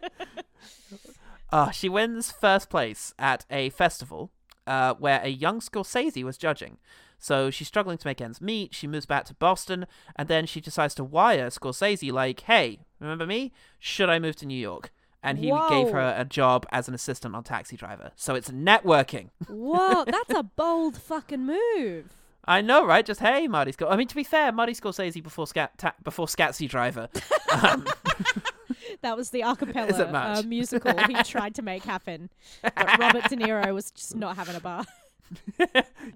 Uh, 1.52 1.72
she 1.72 1.90
wins 1.90 2.32
first 2.32 2.70
place 2.70 3.12
at 3.18 3.44
a 3.50 3.72
festival 3.72 4.32
uh, 4.68 4.94
where 4.96 5.20
a 5.24 5.30
young 5.30 5.60
Scorsese 5.60 6.24
was 6.24 6.38
judging. 6.38 6.78
So 7.18 7.50
she's 7.50 7.68
struggling 7.68 7.98
to 7.98 8.08
make 8.08 8.22
ends 8.22 8.40
meet. 8.40 8.76
She 8.76 8.86
moves 8.86 9.08
back 9.08 9.26
to 9.26 9.34
Boston, 9.34 9.88
and 10.16 10.28
then 10.28 10.46
she 10.46 10.62
decides 10.62 10.94
to 10.96 11.04
wire 11.04 11.50
Scorsese, 11.50 12.12
like, 12.12 12.42
"Hey, 12.42 12.82
remember 13.00 13.26
me? 13.26 13.52
Should 13.80 14.10
I 14.10 14.20
move 14.20 14.36
to 14.38 14.46
New 14.46 14.60
York?" 14.60 14.94
And 15.22 15.38
he 15.38 15.48
gave 15.70 15.90
her 15.92 16.16
a 16.18 16.24
job 16.24 16.66
as 16.72 16.88
an 16.88 16.94
assistant 16.94 17.36
on 17.36 17.44
Taxi 17.44 17.76
Driver. 17.76 18.12
So 18.16 18.36
it's 18.36 18.50
networking. 18.50 19.30
Whoa, 19.48 20.06
that's 20.08 20.34
a 20.34 20.44
bold 20.44 20.98
fucking 20.98 21.46
move. 21.46 22.06
I 22.46 22.62
know, 22.62 22.86
right? 22.86 23.06
Just 23.06 23.20
hey, 23.20 23.48
Marty 23.48 23.72
Scor. 23.74 23.92
I 23.92 23.96
mean, 23.98 24.08
to 24.08 24.16
be 24.16 24.24
fair, 24.24 24.52
Marty 24.52 24.74
Scorsese 24.74 25.22
before 25.22 25.46
Scat 25.46 25.78
ta- 25.78 25.94
before 26.04 26.26
Scatsy 26.28 26.68
Driver. 26.70 27.10
Um, 27.64 27.84
That 29.02 29.18
was 29.18 29.32
the 29.32 29.42
a 29.42 29.52
Is 29.52 29.58
it 29.58 29.66
cappella 29.66 30.12
much? 30.12 30.38
uh, 30.40 30.44
musical 30.48 30.96
he 31.08 31.16
tried 31.24 31.56
to 31.56 31.62
make 31.62 31.84
happen. 31.84 32.30
But 32.62 33.00
Robert 33.00 33.24
De 33.30 33.38
Niro 33.38 33.74
was 33.74 33.90
just 33.92 34.16
not 34.16 34.36
having 34.36 34.56
a 34.56 34.60
bar. 34.60 34.86
You're 35.58 35.68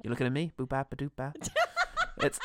looking 0.05 0.27
at 0.27 0.31
me, 0.33 0.51
boop 0.57 0.69
ba 0.69 0.85
doop 0.95 1.11
bap. 1.15 1.37
It's 2.17 2.39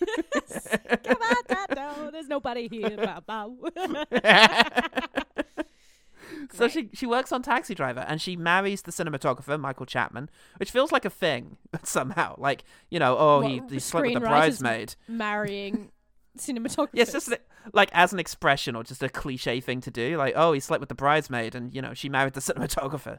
Come 0.00 1.16
on, 1.22 1.44
Tato. 1.48 2.10
There's 2.10 2.28
nobody 2.28 2.68
here. 2.68 2.96
Bow, 2.96 3.20
bow. 3.26 3.56
so 6.52 6.68
she 6.68 6.90
she 6.92 7.06
works 7.06 7.32
on 7.32 7.42
Taxi 7.42 7.74
Driver 7.74 8.04
and 8.06 8.20
she 8.20 8.36
marries 8.36 8.82
the 8.82 8.92
cinematographer 8.92 9.58
Michael 9.58 9.86
Chapman, 9.86 10.30
which 10.56 10.70
feels 10.70 10.92
like 10.92 11.04
a 11.04 11.10
thing 11.10 11.56
somehow. 11.82 12.34
Like 12.38 12.64
you 12.90 12.98
know, 12.98 13.16
oh 13.18 13.40
he 13.40 13.62
he 13.68 13.78
slept 13.78 14.06
with 14.06 14.14
the 14.14 14.20
bridesmaid. 14.20 14.94
Marrying 15.08 15.90
cinematographers. 16.38 16.88
Yeah, 16.92 17.04
just 17.04 17.32
like 17.72 17.90
as 17.92 18.12
an 18.12 18.18
expression 18.18 18.76
or 18.76 18.84
just 18.84 19.02
a 19.02 19.08
cliche 19.08 19.60
thing 19.60 19.80
to 19.82 19.90
do. 19.90 20.16
Like 20.16 20.34
oh 20.36 20.52
he 20.52 20.60
slept 20.60 20.80
with 20.80 20.88
the 20.88 20.94
bridesmaid 20.94 21.54
and 21.54 21.74
you 21.74 21.82
know 21.82 21.94
she 21.94 22.08
married 22.08 22.34
the 22.34 22.40
cinematographer. 22.40 23.18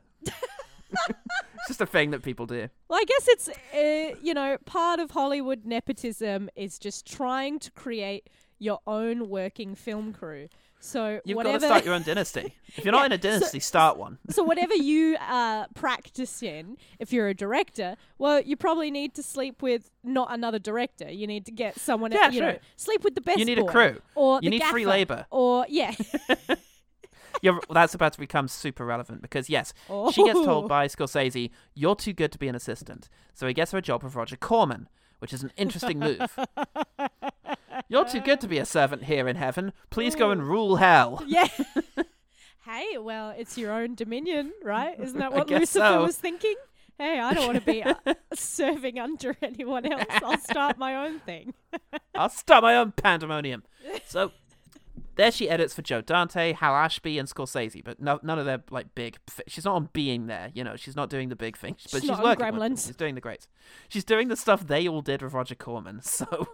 It's 1.10 1.68
just 1.68 1.82
a 1.82 1.86
thing 1.86 2.12
that 2.12 2.22
people 2.24 2.46
do. 2.46 2.68
Well, 2.90 3.00
I 3.00 3.06
guess 3.06 3.28
it's 3.30 3.50
uh, 3.50 4.16
you 4.22 4.34
know 4.34 4.58
part 4.66 5.00
of 5.00 5.12
Hollywood 5.12 5.66
nepotism 5.66 6.50
is 6.56 6.78
just 6.80 7.06
trying 7.06 7.60
to 7.60 7.72
create 7.72 8.30
your 8.60 8.80
own 8.86 9.28
working 9.28 9.74
film 9.74 10.14
crew 10.14 10.48
So 10.80 11.20
You've 11.26 11.36
whatever. 11.36 11.58
got 11.58 11.62
to 11.62 11.66
start 11.68 11.86
your 11.86 11.94
own 11.96 12.04
dynasty. 12.04 12.54
If 12.78 12.86
you're 12.86 12.92
not 12.92 13.06
in 13.08 13.12
a 13.12 13.16
so- 13.22 13.30
dynasty, 13.30 13.60
start 13.60 13.98
one. 13.98 14.20
so 14.30 14.44
whatever 14.44 14.76
you 14.76 15.18
uh, 15.20 15.66
practice 15.74 16.42
in, 16.44 16.78
if 17.00 17.12
you're 17.12 17.28
a 17.28 17.34
director, 17.34 17.96
well, 18.20 18.40
you 18.42 18.56
probably 18.56 18.92
need 18.92 19.14
to 19.16 19.24
sleep 19.24 19.62
with 19.64 19.90
not 20.04 20.32
another 20.32 20.60
director. 20.60 21.12
You 21.12 21.26
need 21.28 21.46
to 21.48 21.52
get 21.52 21.80
someone. 21.80 22.12
Yeah, 22.12 22.30
you 22.30 22.40
know, 22.42 22.58
sleep 22.78 23.04
with 23.04 23.16
the 23.16 23.22
best. 23.22 23.40
You 23.40 23.46
need 23.46 23.60
a 23.60 23.66
crew. 23.66 23.98
or 24.16 24.36
You 24.44 24.50
the 24.52 24.60
need 24.60 24.64
free 24.66 24.86
labor. 24.86 25.26
or 25.32 25.66
yeah. 25.70 25.94
You're, 27.42 27.60
that's 27.70 27.94
about 27.94 28.14
to 28.14 28.20
become 28.20 28.48
super 28.48 28.86
relevant 28.86 29.22
because 29.22 29.50
yes, 29.50 29.74
she 30.14 30.24
gets 30.24 30.40
Oh. 30.40 30.46
told 30.46 30.68
by 30.70 30.88
Scorsese, 30.88 31.50
"You're 31.74 31.96
too 31.96 32.14
good 32.14 32.32
to 32.32 32.38
be 32.38 32.48
an 32.48 32.56
assistant." 32.56 33.10
So 33.34 33.48
he 33.48 33.54
gets 33.54 33.72
her 33.72 33.78
a 33.78 33.82
job 33.82 34.04
with 34.04 34.16
Roger 34.16 34.38
Corman, 34.38 34.88
which 35.20 35.34
is 35.34 35.44
an 35.44 35.52
interesting 35.58 36.00
move. 36.00 36.20
You're 37.90 38.06
too 38.06 38.22
good 38.22 38.40
to 38.42 38.48
be 38.48 38.58
a 38.58 38.66
servant 38.66 39.04
here 39.06 39.28
in 39.28 39.36
heaven. 39.36 39.74
Please 39.90 40.16
go 40.16 40.32
and 40.32 40.44
rule 40.44 40.76
hell. 40.78 41.24
Yeah. 41.28 41.48
hey, 42.66 42.98
well, 42.98 43.30
it's 43.38 43.58
your 43.58 43.72
own 43.72 43.96
dominion, 43.96 44.52
right? 44.64 45.00
Isn't 45.00 45.20
that 45.20 45.34
what 45.34 45.50
Lucifer 45.50 45.80
so. 45.80 46.04
was 46.04 46.18
thinking? 46.18 46.56
Hey, 46.98 47.20
I 47.20 47.34
don't 47.34 47.48
want 47.48 47.58
to 47.60 47.66
be 47.66 47.82
uh, 47.84 47.96
serving 48.34 49.00
under 49.00 49.36
anyone 49.42 49.92
else. 49.92 50.06
I'll 50.10 50.38
start 50.40 50.78
my 50.78 51.08
own 51.08 51.20
thing. 51.22 51.54
I'll 52.14 52.30
start 52.30 52.62
my 52.64 52.76
own 52.78 52.92
pandemonium. 52.92 53.64
So 54.06 54.32
there 55.22 55.32
she 55.32 55.50
edits 55.50 55.74
for 55.76 55.82
Joe 55.84 56.02
Dante, 56.02 56.54
Hal 56.54 56.74
Ashby, 56.76 57.20
and 57.20 57.30
Scorsese, 57.30 57.84
but 57.84 58.00
no, 58.02 58.20
none 58.24 58.40
of 58.40 58.46
their 58.46 58.64
like 58.72 58.96
big. 58.96 59.18
She's 59.48 59.66
not 59.66 59.76
on 59.76 59.90
being 59.94 60.26
there, 60.28 60.50
you 60.54 60.64
know. 60.64 60.76
She's 60.76 60.96
not 60.96 61.10
doing 61.10 61.30
the 61.30 61.36
big 61.36 61.56
thing, 61.58 61.74
but 61.84 61.92
She's 61.92 62.02
she's 62.02 62.10
not 62.10 62.20
on 62.20 62.26
working. 62.26 62.46
Gremlins. 62.46 62.88
She's 62.88 62.96
doing 62.96 63.16
the 63.16 63.22
greats. 63.22 63.48
She's 63.88 64.04
doing 64.04 64.28
the 64.30 64.36
stuff 64.36 64.66
they 64.66 64.88
all 64.88 65.02
did 65.02 65.22
with 65.22 65.34
Roger 65.34 65.56
Corman. 65.56 66.02
So 66.04 66.48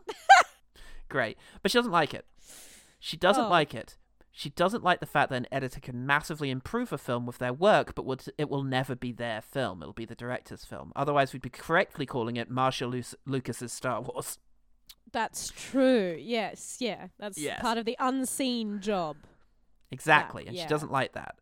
great, 1.09 1.37
but 1.61 1.71
she 1.71 1.77
doesn't 1.77 1.91
like 1.91 2.13
it. 2.13 2.25
She 2.99 3.15
doesn't 3.17 3.45
Oh. 3.45 3.49
like 3.49 3.73
it. 3.73 3.97
She 4.31 4.49
doesn't 4.51 4.83
like 4.83 4.99
the 4.99 5.07
fact 5.07 5.31
that 5.31 5.37
an 5.37 5.47
editor 5.51 5.79
can 5.79 6.05
massively 6.05 6.51
improve 6.51 6.93
a 6.93 6.97
film 6.99 7.25
with 7.25 7.39
their 7.39 7.53
work, 7.53 7.95
but 7.95 8.05
would, 8.05 8.23
it 8.37 8.49
will 8.51 8.61
never 8.63 8.95
be 8.95 9.11
their 9.11 9.41
film. 9.41 9.81
It'll 9.81 9.93
be 9.93 10.05
the 10.05 10.13
director's 10.13 10.63
film. 10.63 10.91
Otherwise, 10.95 11.33
we'd 11.33 11.41
be 11.41 11.49
correctly 11.49 12.05
calling 12.05 12.35
it 12.35 12.47
Marcia 12.51 12.85
Lu- 12.85 13.01
Lucas's 13.25 13.73
Star 13.73 14.01
Wars. 14.01 14.37
That's 15.11 15.51
true. 15.55 16.17
Yes, 16.19 16.77
yeah. 16.79 17.07
That's 17.17 17.37
Yes. 17.37 17.61
part 17.61 17.77
of 17.77 17.85
the 17.85 17.95
unseen 17.99 18.79
job. 18.81 19.17
Exactly, 19.91 20.45
and 20.45 20.55
yeah. 20.55 20.63
she 20.63 20.67
doesn't 20.69 20.91
like 20.91 21.13
that. 21.13 21.35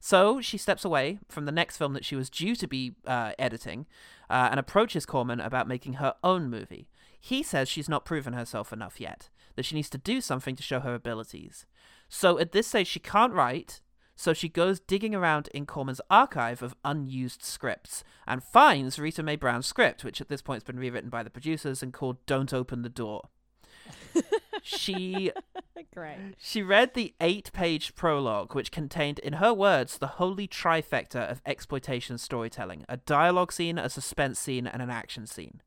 So 0.00 0.40
she 0.40 0.58
steps 0.58 0.84
away 0.84 1.18
from 1.28 1.46
the 1.46 1.52
next 1.52 1.78
film 1.78 1.94
that 1.94 2.04
she 2.04 2.14
was 2.14 2.28
due 2.30 2.54
to 2.56 2.66
be 2.68 2.94
uh, 3.06 3.32
editing 3.38 3.86
uh, 4.28 4.48
and 4.50 4.60
approaches 4.60 5.06
Corman 5.06 5.40
about 5.40 5.66
making 5.66 5.94
her 5.94 6.14
own 6.22 6.50
movie. 6.50 6.88
He 7.18 7.42
says 7.42 7.68
she's 7.68 7.88
not 7.88 8.04
proven 8.04 8.34
herself 8.34 8.72
enough 8.72 9.00
yet, 9.00 9.30
that 9.56 9.64
she 9.64 9.74
needs 9.74 9.90
to 9.90 9.98
do 9.98 10.20
something 10.20 10.54
to 10.54 10.62
show 10.62 10.80
her 10.80 10.94
abilities. 10.94 11.64
So 12.08 12.38
at 12.38 12.52
this 12.52 12.68
stage, 12.68 12.86
she 12.86 13.00
can't 13.00 13.32
write, 13.32 13.80
so 14.16 14.32
she 14.32 14.48
goes 14.48 14.80
digging 14.80 15.14
around 15.14 15.48
in 15.54 15.66
Corman's 15.66 16.00
archive 16.10 16.62
of 16.62 16.74
unused 16.84 17.42
scripts 17.44 18.02
and 18.26 18.42
finds 18.42 18.98
Rita 18.98 19.22
Mae 19.22 19.36
Brown's 19.36 19.66
script, 19.66 20.02
which 20.02 20.20
at 20.20 20.28
this 20.28 20.42
point 20.42 20.56
has 20.56 20.64
been 20.64 20.78
rewritten 20.80 21.10
by 21.10 21.22
the 21.22 21.30
producers 21.30 21.82
and 21.82 21.92
called 21.92 22.24
Don't 22.26 22.52
Open 22.54 22.82
the 22.82 22.88
Door. 22.88 23.28
she 24.62 25.30
Great. 25.94 26.34
she 26.38 26.62
read 26.62 26.94
the 26.94 27.14
eight 27.20 27.52
page 27.52 27.94
prologue, 27.94 28.54
which 28.54 28.72
contained, 28.72 29.18
in 29.20 29.34
her 29.34 29.52
words, 29.52 29.98
the 29.98 30.06
holy 30.06 30.48
trifecta 30.48 31.30
of 31.30 31.40
exploitation 31.46 32.18
storytelling 32.18 32.84
a 32.88 32.96
dialogue 32.96 33.52
scene, 33.52 33.78
a 33.78 33.88
suspense 33.88 34.38
scene, 34.38 34.66
and 34.66 34.82
an 34.82 34.90
action 34.90 35.26
scene. 35.26 35.60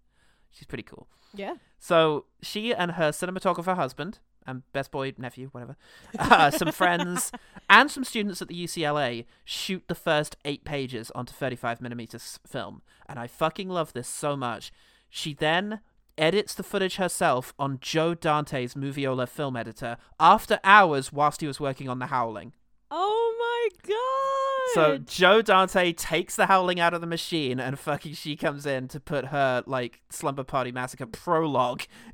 She's 0.52 0.68
pretty 0.68 0.84
cool. 0.84 1.08
Yeah. 1.34 1.56
So 1.78 2.26
she 2.42 2.74
and 2.74 2.92
her 2.94 3.10
cinematographer 3.12 3.76
husband, 3.76 4.20
and 4.50 4.64
best 4.74 4.92
boy, 4.92 5.14
nephew, 5.18 5.50
whatever, 5.52 5.78
uh, 6.18 6.50
some 6.52 6.72
friends, 6.72 7.32
and 7.70 7.90
some 7.92 8.04
students 8.04 8.42
at 8.42 8.48
the 8.48 8.64
UCLA 8.66 9.26
shoot 9.46 9.84
the 9.88 9.96
first 9.96 10.36
eight 10.46 10.64
pages 10.64 11.12
onto 11.16 11.34
35mm 11.34 12.16
s- 12.16 12.40
film. 12.46 12.82
And 13.08 13.20
I 13.20 13.28
fucking 13.28 13.70
love 13.70 13.94
this 13.94 14.08
so 14.08 14.36
much. 14.36 14.72
She 15.10 15.34
then 15.34 15.80
edits 16.18 16.54
the 16.54 16.64
footage 16.64 16.98
herself 16.98 17.54
on 17.58 17.80
Joe 17.82 18.14
Dante's 18.14 18.74
Moviola 18.74 19.28
film 19.28 19.56
editor 19.56 19.98
after 20.20 20.60
hours 20.64 21.14
whilst 21.14 21.42
he 21.42 21.48
was 21.48 21.60
working 21.60 21.88
on 21.88 22.00
The 22.00 22.08
Howling. 22.08 22.54
Oh 22.92 23.36
my 23.40 23.70
god! 23.88 24.74
So. 24.74 24.98
Joe 24.98 25.42
Dante 25.42 25.94
takes 25.94 26.36
the 26.36 26.46
howling 26.48 26.80
out 26.80 26.94
of 26.94 27.02
the 27.02 27.08
machine, 27.08 27.60
and 27.60 27.78
fucking 27.80 28.14
she 28.14 28.36
comes 28.36 28.66
in 28.66 28.88
to 28.90 29.00
put 29.00 29.28
her 29.28 29.64
like 29.66 30.02
Slumber 30.10 30.44
Party 30.44 30.72
Massacre 30.72 31.06
prologue 31.08 31.84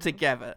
together. 0.00 0.56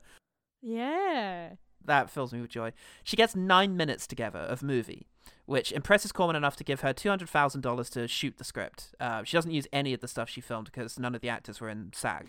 Yeah. 0.63 1.49
That 1.85 2.09
fills 2.09 2.31
me 2.31 2.39
with 2.39 2.49
joy. 2.49 2.71
She 3.03 3.17
gets 3.17 3.35
nine 3.35 3.75
minutes 3.75 4.07
together 4.07 4.39
of 4.39 4.63
movie, 4.63 5.05
which 5.45 5.73
impresses 5.73 6.13
Corman 6.13 6.37
enough 6.37 6.55
to 6.55 6.63
give 6.63 6.79
her 6.79 6.93
two 6.93 7.09
hundred 7.09 7.27
thousand 7.29 7.59
dollars 7.61 7.89
to 7.91 8.07
shoot 8.07 8.37
the 8.37 8.45
script. 8.45 8.95
Uh, 9.01 9.23
she 9.25 9.35
doesn't 9.35 9.51
use 9.51 9.67
any 9.73 9.93
of 9.93 9.99
the 9.99 10.07
stuff 10.07 10.29
she 10.29 10.39
filmed 10.39 10.65
because 10.71 10.97
none 10.97 11.13
of 11.13 11.19
the 11.21 11.27
actors 11.27 11.59
were 11.59 11.67
in 11.69 11.91
SAG. 11.93 12.27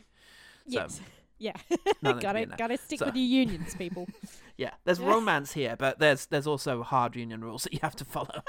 So, 0.68 0.80
Yes. 0.80 1.00
Yeah. 1.38 1.52
none 2.02 2.14
of 2.16 2.20
them 2.20 2.20
gotta 2.20 2.38
be 2.38 2.42
in 2.44 2.48
there. 2.50 2.58
gotta 2.58 2.78
stick 2.78 2.98
So- 3.00 3.06
with 3.06 3.16
your 3.16 3.24
unions, 3.26 3.74
people. 3.74 4.08
Yeah, 4.56 4.70
there's 4.84 5.00
romance 5.00 5.52
here, 5.52 5.74
but 5.76 5.98
there's 5.98 6.26
there's 6.26 6.46
also 6.46 6.82
hard 6.84 7.16
union 7.16 7.40
rules 7.42 7.64
that 7.64 7.72
you 7.72 7.80
have 7.82 7.96
to 7.96 8.04
follow. 8.04 8.40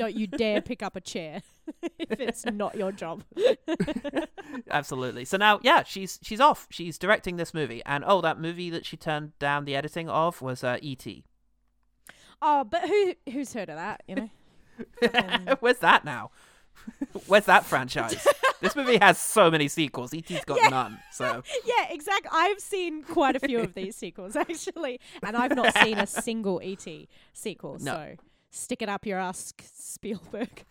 Don't 0.00 0.14
you 0.16 0.26
dare 0.26 0.62
pick 0.62 0.82
up 0.82 0.96
a 0.96 1.00
chair 1.00 1.42
if 1.98 2.18
it's 2.20 2.46
not 2.46 2.74
your 2.74 2.90
job. 2.90 3.22
Absolutely. 4.70 5.24
So 5.26 5.36
now, 5.36 5.60
yeah, 5.62 5.82
she's 5.82 6.18
she's 6.22 6.40
off. 6.40 6.66
She's 6.70 6.96
directing 6.98 7.36
this 7.36 7.52
movie, 7.52 7.82
and 7.84 8.02
oh, 8.06 8.20
that 8.22 8.40
movie 8.40 8.70
that 8.70 8.86
she 8.86 8.96
turned 8.96 9.38
down 9.38 9.66
the 9.66 9.76
editing 9.76 10.08
of 10.08 10.40
was 10.40 10.64
uh, 10.64 10.78
E.T. 10.80 11.24
Oh, 12.40 12.64
but 12.64 12.82
who 12.88 13.14
who's 13.30 13.52
heard 13.52 13.68
of 13.68 13.76
that? 13.76 14.02
You 14.08 14.14
know. 14.14 14.30
Um, 15.14 15.56
Where's 15.60 15.78
that 15.80 16.04
now? 16.06 16.30
Where's 17.26 17.44
that 17.44 17.66
franchise? 17.66 18.26
this 18.62 18.74
movie 18.74 18.96
has 18.96 19.18
so 19.18 19.50
many 19.50 19.68
sequels. 19.68 20.14
E.T.'s 20.14 20.44
got 20.46 20.56
Yeah. 20.62 20.68
none. 20.68 20.98
So 21.12 21.42
yeah, 21.66 21.88
exactly. 21.90 22.30
I've 22.32 22.58
seen 22.60 23.02
quite 23.02 23.36
a 23.36 23.40
few 23.40 23.60
of 23.60 23.74
these 23.74 23.96
sequels 23.96 24.34
actually, 24.36 24.98
and 25.22 25.36
I've 25.36 25.54
not 25.54 25.76
seen 25.76 25.98
a 25.98 26.06
single 26.06 26.58
ET 26.64 26.86
sequel. 27.34 27.76
No. 27.80 27.92
So 27.92 28.16
stick 28.50 28.82
it 28.82 28.88
up 28.88 29.06
your 29.06 29.18
ass, 29.18 29.52
Spielberg. 29.62 30.64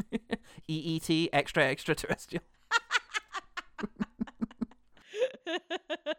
EET, 0.68 1.28
extra 1.32 1.64
extraterrestrial. 1.64 2.42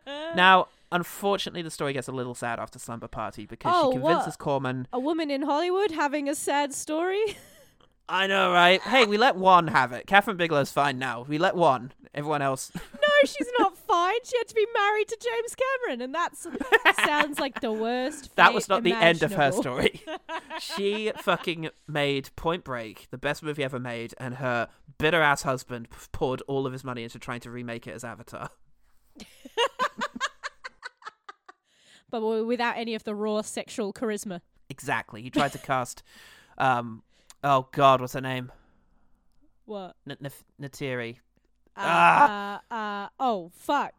now, 0.35 0.67
unfortunately, 0.91 1.61
the 1.61 1.71
story 1.71 1.93
gets 1.93 2.07
a 2.07 2.11
little 2.11 2.35
sad 2.35 2.59
after 2.59 2.79
Slumber 2.79 3.07
Party 3.07 3.45
because 3.45 3.73
Oh, 3.75 3.91
she 3.93 3.97
what? 3.99 4.09
convinces 4.11 4.35
Corman. 4.37 4.87
A 4.93 4.99
woman 4.99 5.31
in 5.31 5.43
Hollywood 5.43 5.91
having 5.91 6.27
a 6.29 6.35
sad 6.35 6.73
story. 6.73 7.21
I 8.09 8.27
know, 8.27 8.51
right? 8.51 8.81
Hey, 8.81 9.05
we 9.05 9.17
let 9.17 9.35
one 9.35 9.67
have 9.67 9.93
it. 9.93 10.05
Kathryn 10.07 10.37
Bigelow's 10.37 10.71
fine 10.71 10.99
now. 10.99 11.25
We 11.27 11.37
let 11.37 11.55
one. 11.55 11.93
Everyone 12.13 12.43
else. 12.43 12.71
no, 12.75 12.81
she's 13.25 13.47
not 13.57 13.75
fine. 13.77 14.19
She 14.23 14.37
had 14.37 14.47
to 14.47 14.55
be 14.55 14.67
married 14.73 15.07
to 15.07 15.17
James 15.19 15.55
Cameron, 15.55 16.01
and 16.01 16.13
that 16.13 16.37
sounds 17.05 17.39
like 17.39 17.61
the 17.61 17.71
worst. 17.71 18.35
That 18.35 18.53
was 18.53 18.69
not 18.69 18.83
the 18.83 18.93
end 18.93 19.23
of 19.23 19.33
her 19.33 19.51
story. 19.51 20.03
she 20.59 21.11
fucking 21.17 21.69
made 21.87 22.29
Point 22.35 22.63
Break, 22.63 23.07
the 23.09 23.17
best 23.17 23.41
movie 23.41 23.63
ever 23.63 23.79
made, 23.79 24.13
and 24.19 24.35
her 24.35 24.67
bitter 24.99 25.21
ass 25.21 25.41
husband 25.43 25.87
poured 26.11 26.41
all 26.47 26.67
of 26.67 26.73
his 26.73 26.83
money 26.83 27.03
into 27.03 27.17
trying 27.17 27.39
to 27.41 27.49
remake 27.49 27.87
it 27.87 27.95
as 27.95 28.03
Avatar. 28.03 28.49
but 32.11 32.21
without 32.45 32.77
any 32.77 32.93
of 32.93 33.05
the 33.05 33.15
raw 33.15 33.41
sexual 33.41 33.91
charisma. 33.91 34.41
Exactly. 34.69 35.23
He 35.23 35.31
tried 35.31 35.51
to 35.53 35.57
cast, 35.57 36.03
um, 36.59 37.01
oh 37.43 37.67
god, 37.71 38.01
what's 38.01 38.13
her 38.13 38.21
name? 38.21 38.51
What? 39.65 39.95
N- 40.09 40.17
Nef- 40.19 40.43
Neytiri. 40.61 41.17
Uh, 41.75 41.77
Ah. 41.77 42.61
uh, 42.69 42.73
uh, 42.73 43.09
oh 43.19 43.51
fuck. 43.55 43.93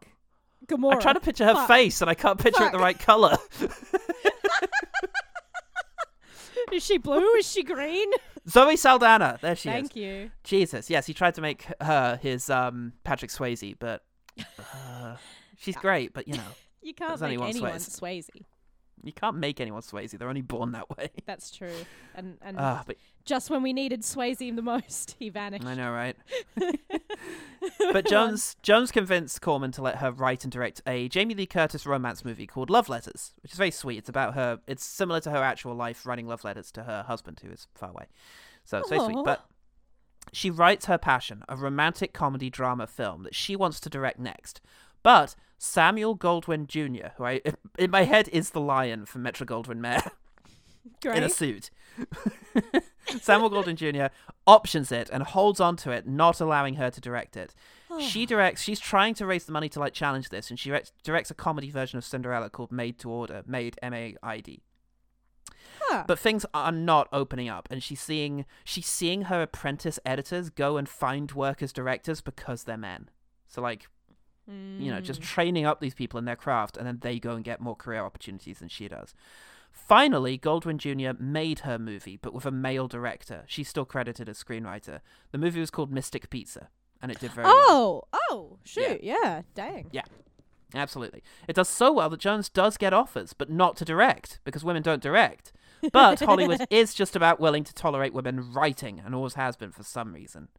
Gamora. 0.67 0.93
I'm 0.93 1.01
trying 1.01 1.15
to 1.15 1.19
picture 1.19 1.45
her 1.45 1.53
Fuck. 1.53 1.67
face, 1.67 2.01
and 2.01 2.09
I 2.09 2.15
can't 2.15 2.39
picture 2.39 2.63
it 2.65 2.71
the 2.71 2.79
right 2.79 2.97
color. 2.97 3.37
Is 6.71 6.83
she 6.83 6.97
blue? 6.97 7.33
Is 7.35 7.49
she 7.49 7.63
green? 7.63 8.09
Zoe 8.49 8.75
Saldana. 8.75 9.37
There 9.41 9.55
she 9.55 9.69
Thank 9.69 9.85
is. 9.85 9.89
Thank 9.91 9.95
you. 9.95 10.31
Jesus. 10.43 10.89
Yes, 10.89 11.05
he 11.05 11.13
tried 11.13 11.35
to 11.35 11.41
make 11.41 11.67
her 11.81 12.17
his 12.21 12.49
um 12.49 12.93
Patrick 13.03 13.31
Swayze, 13.31 13.75
but 13.77 14.01
uh, 14.59 15.15
she's 15.57 15.75
great. 15.75 16.13
But 16.13 16.27
you 16.27 16.35
know, 16.35 16.43
You 16.81 16.93
can't 16.93 17.11
make 17.19 17.23
only 17.23 17.37
one 17.37 17.49
anyone 17.49 17.71
Swayze. 17.73 17.99
Swayze. 18.29 18.43
You 19.05 19.13
can't 19.13 19.37
make 19.37 19.61
anyone 19.61 19.81
Swayze. 19.81 20.11
They're 20.11 20.27
only 20.27 20.41
born 20.41 20.71
that 20.73 20.89
way. 20.97 21.11
That's 21.25 21.51
true. 21.51 21.73
And 22.13 22.37
and 22.41 22.57
Ah, 22.59 22.83
but 22.85 22.97
just 23.23 23.49
when 23.49 23.63
we 23.63 23.71
needed 23.71 24.01
Swayze 24.01 24.39
the 24.39 24.61
most, 24.61 25.15
he 25.19 25.29
vanished. 25.29 25.65
I 25.65 25.75
know, 25.75 25.91
right? 25.91 26.15
But 27.91 28.07
Jones 28.07 28.55
Jones 28.61 28.91
convinced 28.91 29.41
Corman 29.41 29.71
to 29.71 29.81
let 29.81 29.97
her 29.97 30.11
write 30.11 30.43
and 30.43 30.51
direct 30.51 30.81
a 30.85 31.07
Jamie 31.09 31.33
Lee 31.33 31.45
Curtis 31.45 31.85
romance 31.85 32.23
movie 32.23 32.45
called 32.45 32.69
Love 32.69 32.89
Letters, 32.89 33.33
which 33.41 33.53
is 33.53 33.57
very 33.57 33.71
sweet. 33.71 33.97
It's 33.97 34.09
about 34.09 34.35
her. 34.35 34.59
It's 34.67 34.83
similar 34.83 35.19
to 35.21 35.31
her 35.31 35.37
actual 35.43 35.73
life, 35.75 36.05
writing 36.05 36.27
love 36.27 36.43
letters 36.43 36.71
to 36.73 36.83
her 36.83 37.03
husband 37.07 37.39
who 37.43 37.49
is 37.51 37.67
far 37.73 37.89
away. 37.89 38.05
So 38.63 38.77
it's 38.79 38.89
very 38.89 39.01
sweet. 39.01 39.17
But 39.25 39.45
she 40.33 40.49
writes 40.49 40.85
her 40.85 40.97
passion, 40.97 41.43
a 41.49 41.55
romantic 41.55 42.13
comedy 42.13 42.49
drama 42.49 42.87
film 42.87 43.23
that 43.23 43.35
she 43.35 43.55
wants 43.55 43.79
to 43.81 43.89
direct 43.89 44.19
next. 44.19 44.61
But 45.05 45.35
Samuel 45.59 46.17
Goldwyn 46.17 46.65
Jr., 46.65 47.09
who 47.17 47.25
I 47.25 47.41
in 47.77 47.91
my 47.91 48.05
head 48.05 48.27
is 48.29 48.49
the 48.49 48.59
lion 48.59 49.05
from 49.05 49.21
Metro 49.21 49.45
Goldwyn 49.45 49.77
Mayer 49.77 50.01
Great. 50.99 51.17
in 51.17 51.23
a 51.23 51.29
suit. 51.29 51.69
Samuel 53.21 53.51
Goldwyn 53.51 53.75
Jr. 53.75 54.11
options 54.47 54.91
it 54.91 55.11
and 55.13 55.21
holds 55.21 55.59
on 55.59 55.75
to 55.77 55.91
it, 55.91 56.07
not 56.07 56.41
allowing 56.41 56.77
her 56.77 56.89
to 56.89 56.99
direct 56.99 57.37
it. 57.37 57.53
she 57.99 58.25
directs. 58.25 58.63
She's 58.63 58.79
trying 58.79 59.13
to 59.13 59.27
raise 59.27 59.45
the 59.45 59.51
money 59.51 59.69
to 59.69 59.79
like 59.79 59.93
challenge 59.93 60.29
this, 60.29 60.49
and 60.49 60.57
she 60.57 60.69
directs, 60.69 60.91
directs 61.03 61.29
a 61.29 61.35
comedy 61.35 61.69
version 61.69 61.99
of 61.99 62.03
Cinderella 62.03 62.49
called 62.49 62.71
Maid 62.71 62.97
to 62.99 63.11
Order, 63.11 63.43
Maid 63.45 63.77
M 63.83 63.93
A 63.93 64.15
I 64.23 64.39
D. 64.39 64.63
Huh. 65.81 66.05
But 66.07 66.17
things 66.17 66.47
are 66.51 66.71
not 66.71 67.07
opening 67.13 67.47
up, 67.47 67.67
and 67.69 67.83
she's 67.83 68.01
seeing 68.01 68.45
she's 68.63 68.87
seeing 68.87 69.23
her 69.23 69.43
apprentice 69.43 69.99
editors 70.03 70.49
go 70.49 70.77
and 70.77 70.89
find 70.89 71.31
work 71.33 71.61
as 71.61 71.71
directors 71.71 72.21
because 72.21 72.63
they're 72.63 72.75
men. 72.75 73.11
So 73.47 73.61
like, 73.61 73.87
you 74.47 74.91
know, 74.91 75.01
just 75.01 75.21
mm. 75.21 75.25
training 75.25 75.65
up 75.65 75.79
these 75.79 75.93
people 75.93 76.17
in 76.17 76.25
their 76.25 76.35
craft, 76.35 76.77
and 76.77 76.85
then 76.85 76.99
they 77.01 77.19
go 77.19 77.31
and 77.31 77.43
get 77.43 77.61
more 77.61 77.75
career 77.75 78.01
opportunities 78.01 78.59
than 78.59 78.69
she 78.69 78.87
does. 78.87 79.13
Finally, 79.71 80.37
Goldwyn 80.37 80.77
Jr. 80.77 81.21
made 81.21 81.59
her 81.59 81.77
movie, 81.77 82.17
but 82.17 82.33
with 82.33 82.45
a 82.45 82.51
male 82.51 82.87
director. 82.87 83.43
She's 83.47 83.67
still 83.67 83.85
credited 83.85 84.29
as 84.29 84.41
screenwriter. 84.41 85.01
The 85.31 85.37
movie 85.37 85.59
was 85.59 85.69
called 85.69 85.91
Mystic 85.91 86.29
Pizza, 86.29 86.69
and 87.01 87.11
it 87.11 87.19
did 87.19 87.33
very 87.33 87.45
well. 87.45 87.55
Oh, 87.57 88.03
oh, 88.31 88.57
shoot, 88.63 89.03
yeah, 89.03 89.41
dang. 89.53 89.87
Yeah. 89.91 90.03
Absolutely. 90.73 91.23
It 91.47 91.55
does 91.55 91.69
so 91.69 91.91
well 91.93 92.09
that 92.09 92.19
Jones 92.19 92.49
does 92.49 92.77
get 92.77 92.93
offers, 92.93 93.33
but 93.33 93.49
not 93.49 93.77
to 93.77 93.85
direct, 93.85 94.39
because 94.43 94.63
women 94.63 94.81
don't 94.81 95.01
direct. 95.01 95.53
But 95.91 96.19
Hollywood 96.21 96.65
is 96.69 96.93
just 96.93 97.15
about 97.15 97.39
willing 97.39 97.63
to 97.63 97.73
tolerate 97.73 98.13
women 98.13 98.51
writing, 98.51 99.01
and 99.03 99.13
always 99.15 99.35
has 99.35 99.55
been 99.55 99.71
for 99.71 99.83
some 99.83 100.13
reason. 100.13 100.49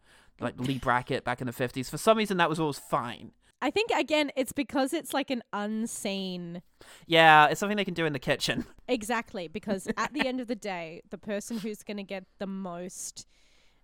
Like 0.41 0.61
Leigh 0.61 0.79
Brackett 0.79 1.25
back 1.25 1.41
in 1.41 1.47
the 1.47 1.53
50s. 1.53 1.91
For 1.91 1.99
some 1.99 2.19
reason, 2.19 2.37
that 2.37 2.51
was 2.51 2.61
always 2.61 2.79
fine. 2.79 3.33
I 3.67 3.71
think 3.71 3.91
again, 3.91 4.31
it's 4.37 4.53
because 4.53 4.93
it's 4.93 5.13
like 5.13 5.31
an 5.31 5.43
unseen. 5.53 6.63
Yeah, 7.09 7.47
it's 7.49 7.59
something 7.59 7.77
they 7.77 7.85
can 7.85 7.95
do 7.95 8.07
in 8.07 8.13
the 8.13 8.19
kitchen. 8.21 8.65
Exactly, 8.89 9.49
because 9.49 9.89
at 9.97 10.13
the 10.15 10.25
end 10.29 10.41
of 10.41 10.47
the 10.47 10.55
day, 10.55 11.03
the 11.11 11.19
person 11.19 11.59
who's 11.59 11.83
going 11.83 11.97
to 11.97 12.05
get 12.05 12.23
the 12.39 12.47
most, 12.47 13.27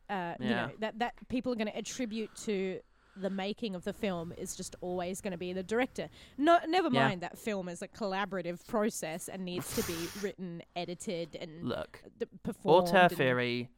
uh, 0.08 0.34
you 0.38 0.50
know, 0.50 0.70
that 0.78 1.00
that 1.00 1.14
people 1.28 1.50
are 1.52 1.56
going 1.56 1.66
to 1.66 1.76
attribute 1.76 2.30
to 2.44 2.78
the 3.16 3.28
making 3.28 3.74
of 3.74 3.82
the 3.82 3.92
film 3.92 4.32
is 4.38 4.54
just 4.54 4.76
always 4.80 5.20
going 5.20 5.32
to 5.32 5.36
be 5.38 5.52
the 5.52 5.62
director. 5.64 6.08
No, 6.38 6.58
never 6.68 6.88
Yeah. 6.92 7.08
mind 7.08 7.20
that 7.22 7.36
film 7.36 7.68
is 7.68 7.82
a 7.82 7.88
collaborative 7.88 8.64
process 8.68 9.28
and 9.28 9.44
needs 9.44 9.74
to 9.74 9.82
be 9.92 9.98
written, 10.22 10.62
edited, 10.76 11.34
and 11.40 11.64
Look, 11.68 12.00
d- 12.20 12.26
performed. 12.44 12.88
auteur 12.88 13.08
theory 13.08 13.68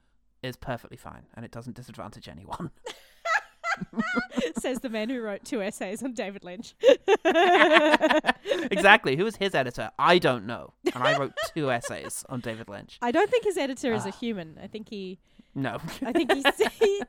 is 0.42 0.56
perfectly 0.56 0.98
fine, 0.98 1.22
and 1.34 1.44
it 1.46 1.50
doesn't 1.52 1.74
disadvantage 1.74 2.28
anyone. 2.28 2.70
says 4.58 4.80
the 4.80 4.88
man 4.88 5.08
who 5.10 5.20
wrote 5.20 5.44
two 5.44 5.62
essays 5.62 6.02
on 6.02 6.12
David 6.12 6.44
Lynch. 6.44 6.74
exactly. 8.70 9.16
Who 9.16 9.24
was 9.24 9.36
his 9.36 9.54
editor? 9.54 9.90
I 9.98 10.18
don't 10.18 10.46
know. 10.46 10.72
And 10.94 11.02
I 11.02 11.18
wrote 11.18 11.32
two 11.54 11.70
essays 11.70 12.24
on 12.28 12.40
David 12.40 12.68
Lynch. 12.68 12.98
I 13.02 13.10
don't 13.10 13.30
think 13.30 13.44
his 13.44 13.56
editor 13.56 13.92
is 13.94 14.04
a 14.06 14.08
Ah. 14.08 14.12
human. 14.12 14.58
I 14.62 14.66
think 14.66 14.88
he 14.88 15.18
No. 15.54 15.78
I 16.04 16.12
think 16.12 16.32
he, 16.32 16.42
he 16.80 17.02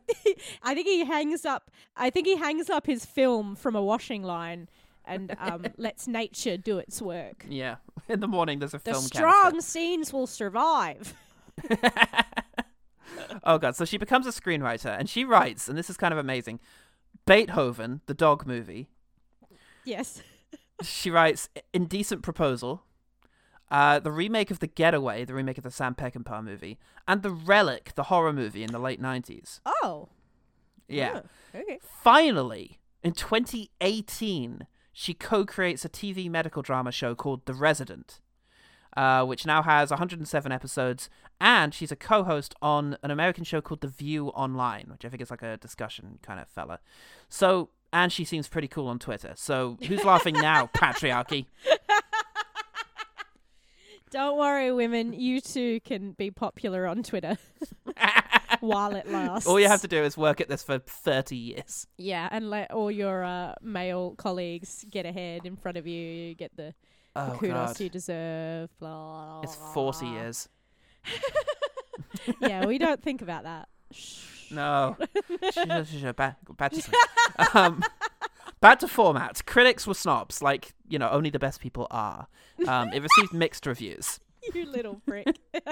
I 0.63 0.74
think 0.74 0.88
he 0.88 1.03
hangs 1.05 1.45
up 1.45 1.72
I 1.95 2.10
think 2.10 2.27
he 2.27 2.36
hangs 2.36 2.69
up 2.69 2.86
his 2.86 3.05
film 3.05 3.55
from 3.55 3.75
a 3.75 3.84
washing 3.84 4.24
line 4.24 4.69
and 5.07 5.36
um, 5.39 5.65
lets 5.77 6.07
nature 6.07 6.57
do 6.57 6.79
its 6.79 7.01
work. 7.01 7.45
yeah. 7.48 7.75
In 8.10 8.19
the 8.22 8.27
morning, 8.27 8.57
there's 8.60 8.74
a 8.74 8.77
The 8.79 8.91
film 8.91 9.03
strong 9.03 9.51
canister. 9.51 9.69
scenes 9.72 10.12
will 10.13 10.27
survive. 10.27 11.13
Oh 13.43 13.57
god, 13.57 13.75
so 13.75 13.86
she 13.86 13.98
becomes 13.98 14.25
a 14.27 14.29
screenwriter 14.29 14.98
and 14.98 15.10
she 15.10 15.24
writes, 15.25 15.67
and 15.67 15.77
this 15.77 15.89
is 15.89 15.98
kind 15.98 16.13
of 16.13 16.17
amazing. 16.17 16.60
Beethoven, 17.25 18.01
the 18.05 18.13
dog 18.13 18.45
movie. 18.45 18.89
Yes. 19.84 20.22
She 20.81 21.10
writes 21.10 21.50
Indecent 21.74 22.22
Proposal, 22.22 22.84
uh, 23.72 24.00
the 24.00 24.11
remake 24.11 24.51
of 24.51 24.59
The 24.59 24.68
Getaway, 24.68 25.25
the 25.25 25.33
remake 25.33 25.57
of 25.57 25.63
the 25.63 25.72
Sam 25.72 25.96
Peckinpah 25.96 26.44
movie, 26.44 26.77
and 27.07 27.24
The 27.24 27.31
Relic, 27.31 27.94
the 27.96 28.03
horror 28.03 28.33
movie 28.33 28.63
in 28.63 28.72
the 28.72 28.79
late 28.79 29.00
nineties. 29.00 29.61
Oh. 29.66 30.09
Yeah. 30.87 31.22
Oh, 31.53 31.59
okay. 31.59 31.79
Finally, 31.81 32.79
in 33.03 33.13
2018, 33.13 34.68
she 34.92 35.13
co-creates 35.13 35.83
a 35.85 35.89
TV 35.89 36.29
medical 36.29 36.61
drama 36.61 36.92
show 36.92 37.16
called 37.16 37.46
The 37.46 37.53
Resident, 37.53 38.20
uh, 38.96 39.25
which 39.25 39.46
now 39.46 39.62
has 39.62 39.90
107 39.90 40.51
episodes, 40.51 41.10
and 41.40 41.74
she's 41.74 41.92
a 41.92 41.96
co-host 41.96 42.55
on 42.62 42.98
an 43.03 43.12
American 43.12 43.44
show 43.44 43.62
called 43.62 43.81
The 43.81 43.88
View 43.88 44.29
Online, 44.29 44.88
which 44.92 45.05
I 45.05 45.10
think 45.10 45.22
is 45.22 45.29
like 45.29 45.42
a 45.42 45.58
discussion 45.58 46.20
kind 46.22 46.40
of 46.40 46.48
fella. 46.48 46.79
So, 47.29 47.70
and 47.92 48.12
she 48.12 48.24
seems 48.25 48.48
pretty 48.48 48.68
cool 48.68 48.88
on 48.88 49.00
Twitter. 49.00 49.34
So, 49.36 49.77
who's 49.88 50.03
laughing 50.03 50.36
now, 50.36 50.70
patriarchy? 50.75 51.46
Don't 54.12 54.38
worry, 54.38 54.72
women. 54.72 55.12
You 55.12 55.42
too 55.42 55.81
can 55.81 56.14
be 56.14 56.31
popular 56.31 56.86
on 56.86 57.03
Twitter 57.03 57.38
while 58.62 58.96
it 58.96 59.10
lasts. 59.12 59.46
All 59.46 59.60
you 59.60 59.68
have 59.68 59.81
to 59.81 59.90
do 59.90 60.01
is 60.03 60.16
work 60.16 60.40
at 60.40 60.48
this 60.48 60.64
for 60.64 60.79
30 60.79 61.36
years. 61.36 61.88
Yeah, 61.98 62.29
and 62.31 62.50
let 62.50 62.72
all 62.72 62.90
your 62.90 63.25
uh, 63.25 63.55
male 63.62 64.16
colleagues 64.18 64.86
get 64.90 65.05
ahead 65.05 65.46
in 65.46 65.58
front 65.58 65.77
of 65.77 65.86
you. 65.86 66.00
You 66.00 66.36
get 66.36 66.55
the, 66.55 66.74
the 67.15 67.33
Oh, 67.33 67.37
kudos 67.39 67.67
God. 67.73 67.79
you 67.79 67.89
deserve. 67.89 68.69
Blah, 68.79 69.41
It's 69.41 69.55
40 69.55 70.05
years. 70.05 70.49
yeah, 72.41 72.65
we 72.65 72.77
don't 72.77 73.01
think 73.01 73.21
about 73.21 73.43
that. 73.43 73.67
No. 74.51 74.95
Back, 76.15 76.37
back 76.55 76.71
to 76.71 76.91
um, 77.55 77.81
back 78.61 78.77
to 78.79 78.87
format. 78.87 79.43
Critics 79.47 79.87
were 79.87 79.95
snobs, 79.95 80.39
like 80.39 80.73
you 80.87 80.99
know, 80.99 81.09
only 81.09 81.31
the 81.31 81.39
best 81.39 81.59
people 81.59 81.87
are. 81.89 82.27
Um, 82.67 82.89
it 82.93 83.01
received 83.01 83.33
mixed 83.33 83.65
reviews. 83.65 84.19
you 84.53 84.65
little 84.67 85.01
prick. 85.07 85.39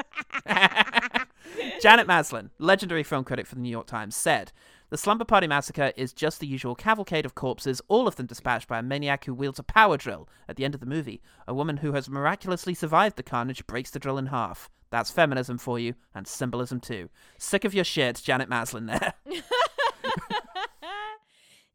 Janet 1.82 2.08
Maslin, 2.08 2.50
legendary 2.58 3.04
film 3.04 3.24
critic 3.24 3.46
for 3.46 3.54
the 3.56 3.62
New 3.62 3.70
York 3.70 3.86
Times, 3.86 4.16
said. 4.16 4.52
The 4.94 5.00
Slumber 5.00 5.26
Party 5.26 5.48
Massacre 5.48 5.92
is 5.96 6.14
just 6.14 6.40
the 6.40 6.46
usual 6.46 6.76
cavalcade 6.76 7.26
of 7.26 7.34
corpses, 7.34 7.82
all 7.88 8.08
of 8.08 8.16
them 8.16 8.28
dispatched 8.28 8.68
by 8.68 8.78
a 8.78 8.84
maniac 8.84 9.26
who 9.26 9.34
wields 9.34 9.58
a 9.58 9.64
power 9.64 9.98
drill. 9.98 10.30
At 10.48 10.56
the 10.56 10.66
end 10.66 10.76
of 10.76 10.82
the 10.82 10.86
movie, 10.86 11.20
a 11.48 11.54
woman 11.56 11.78
who 11.78 11.94
has 11.94 12.08
miraculously 12.08 12.76
survived 12.76 13.16
the 13.16 13.24
carnage 13.24 13.66
breaks 13.66 13.90
the 13.90 13.98
drill 13.98 14.20
in 14.20 14.28
half. 14.28 14.70
That's 14.92 15.10
feminism 15.10 15.58
for 15.58 15.80
you, 15.80 15.96
and 16.14 16.28
symbolism 16.28 16.80
too. 16.80 17.10
Sick 17.40 17.66
of 17.66 17.74
your 17.74 17.84
shit, 17.84 18.22
Janet 18.24 18.50
Maslin 18.50 18.86
there. 18.86 19.16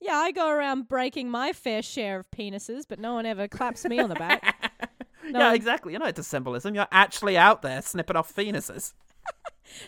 yeah, 0.00 0.14
I 0.14 0.31
go 0.31 0.48
around 0.48 0.87
breaking 0.87 1.28
my 1.28 1.52
fair 1.52 1.83
share 1.83 2.20
of 2.20 2.31
penises, 2.31 2.85
but 2.88 3.00
no 3.00 3.14
one 3.14 3.26
ever 3.26 3.48
claps 3.48 3.85
me 3.85 3.98
on 3.98 4.11
the 4.11 4.14
back. 4.14 4.54
No 5.24 5.40
yeah, 5.40 5.46
one- 5.48 5.57
exactly. 5.57 5.92
You're 5.92 5.98
not 6.00 6.11
into 6.11 6.22
symbolism. 6.22 6.76
You're 6.76 6.87
actually 6.92 7.37
out 7.37 7.61
there 7.62 7.83
snipping 7.83 8.16
off 8.16 8.35
penises. 8.35 8.94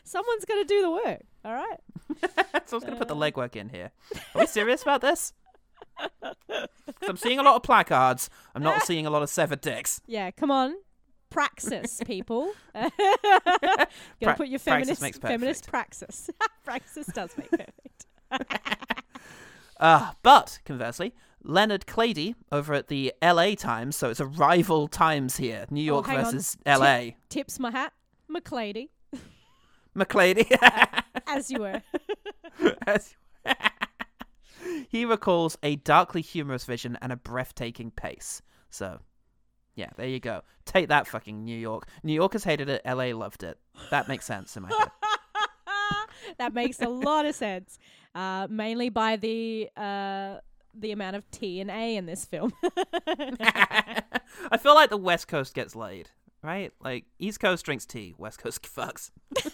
Someone's 0.04 0.44
going 0.44 0.62
to 0.62 0.66
do 0.68 0.82
the 0.82 0.90
work. 0.90 1.20
All 1.44 1.52
right. 1.54 1.78
so 2.20 2.28
I 2.54 2.60
was 2.76 2.84
going 2.84 2.92
to 2.92 2.96
put 2.98 3.08
the 3.08 3.16
legwork 3.16 3.56
in 3.56 3.68
here. 3.68 3.90
Are 4.34 4.40
we 4.40 4.46
serious 4.46 4.82
about 4.82 5.00
this? 5.00 5.32
I'm 7.08 7.16
seeing 7.16 7.38
a 7.38 7.42
lot 7.42 7.56
of 7.56 7.62
placards. 7.62 8.30
I'm 8.54 8.62
not 8.62 8.82
seeing 8.84 9.06
a 9.06 9.10
lot 9.10 9.22
of 9.22 9.28
severed 9.28 9.60
dicks. 9.60 10.00
Yeah, 10.06 10.30
come 10.30 10.50
on. 10.50 10.74
Praxis, 11.30 12.00
people. 12.06 12.52
Gonna 12.74 12.90
Pra- 14.20 14.34
put 14.36 14.48
your 14.48 14.58
feminist 14.58 15.00
makes 15.02 15.18
feminist 15.18 15.68
praxis. 15.68 16.28
praxis 16.64 17.06
does 17.06 17.30
make 17.38 17.50
perfect. 17.50 18.06
Uh, 19.78 20.12
but 20.22 20.58
conversely, 20.66 21.14
Leonard 21.42 21.86
Klady 21.86 22.34
over 22.52 22.74
at 22.74 22.88
the 22.88 23.14
LA 23.22 23.54
Times, 23.54 23.96
so 23.96 24.10
it's 24.10 24.20
a 24.20 24.26
rival 24.26 24.88
Times 24.88 25.38
here, 25.38 25.64
New 25.70 25.82
York 25.82 26.06
Oh, 26.06 26.10
hang 26.10 26.18
on. 26.18 26.24
versus 26.32 26.56
LA. 26.66 27.12
Tips 27.30 27.58
my 27.58 27.70
hat, 27.70 27.92
McClady, 28.28 28.90
McClady. 29.94 30.50
as 31.26 31.50
you 31.50 31.60
were. 31.60 31.82
As- 32.86 33.14
you 33.44 33.52
were. 33.52 33.54
he 34.88 35.04
recalls 35.04 35.56
a 35.62 35.76
darkly 35.76 36.20
humorous 36.22 36.64
vision 36.64 36.98
and 37.00 37.12
a 37.12 37.16
breathtaking 37.16 37.90
pace. 37.90 38.42
So, 38.70 39.00
yeah, 39.74 39.90
there 39.96 40.08
you 40.08 40.20
go. 40.20 40.42
Take 40.64 40.88
that, 40.88 41.06
fucking 41.06 41.44
New 41.44 41.56
York. 41.56 41.88
New 42.02 42.12
Yorkers 42.12 42.44
hated 42.44 42.68
it. 42.68 42.82
LA 42.84 43.16
loved 43.16 43.42
it. 43.42 43.58
That 43.90 44.08
makes 44.08 44.24
sense 44.24 44.56
in 44.56 44.62
my 44.64 44.68
head. 44.68 44.90
that 46.38 46.54
makes 46.54 46.80
a 46.80 46.88
lot 46.88 47.26
of 47.26 47.34
sense. 47.34 47.78
Uh, 48.14 48.46
mainly 48.50 48.88
by 48.88 49.16
the 49.16 49.68
uh, 49.76 50.38
the 50.74 50.92
amount 50.92 51.16
of 51.16 51.28
T 51.30 51.60
and 51.60 51.70
A 51.70 51.96
in 51.96 52.06
this 52.06 52.24
film. 52.24 52.52
I 52.62 54.56
feel 54.58 54.74
like 54.74 54.90
the 54.90 54.96
West 54.96 55.28
Coast 55.28 55.54
gets 55.54 55.74
laid, 55.74 56.10
right? 56.42 56.72
Like 56.80 57.04
East 57.18 57.40
Coast 57.40 57.64
drinks 57.64 57.86
tea, 57.86 58.14
West 58.18 58.38
Coast 58.42 58.62
fucks. 58.76 59.10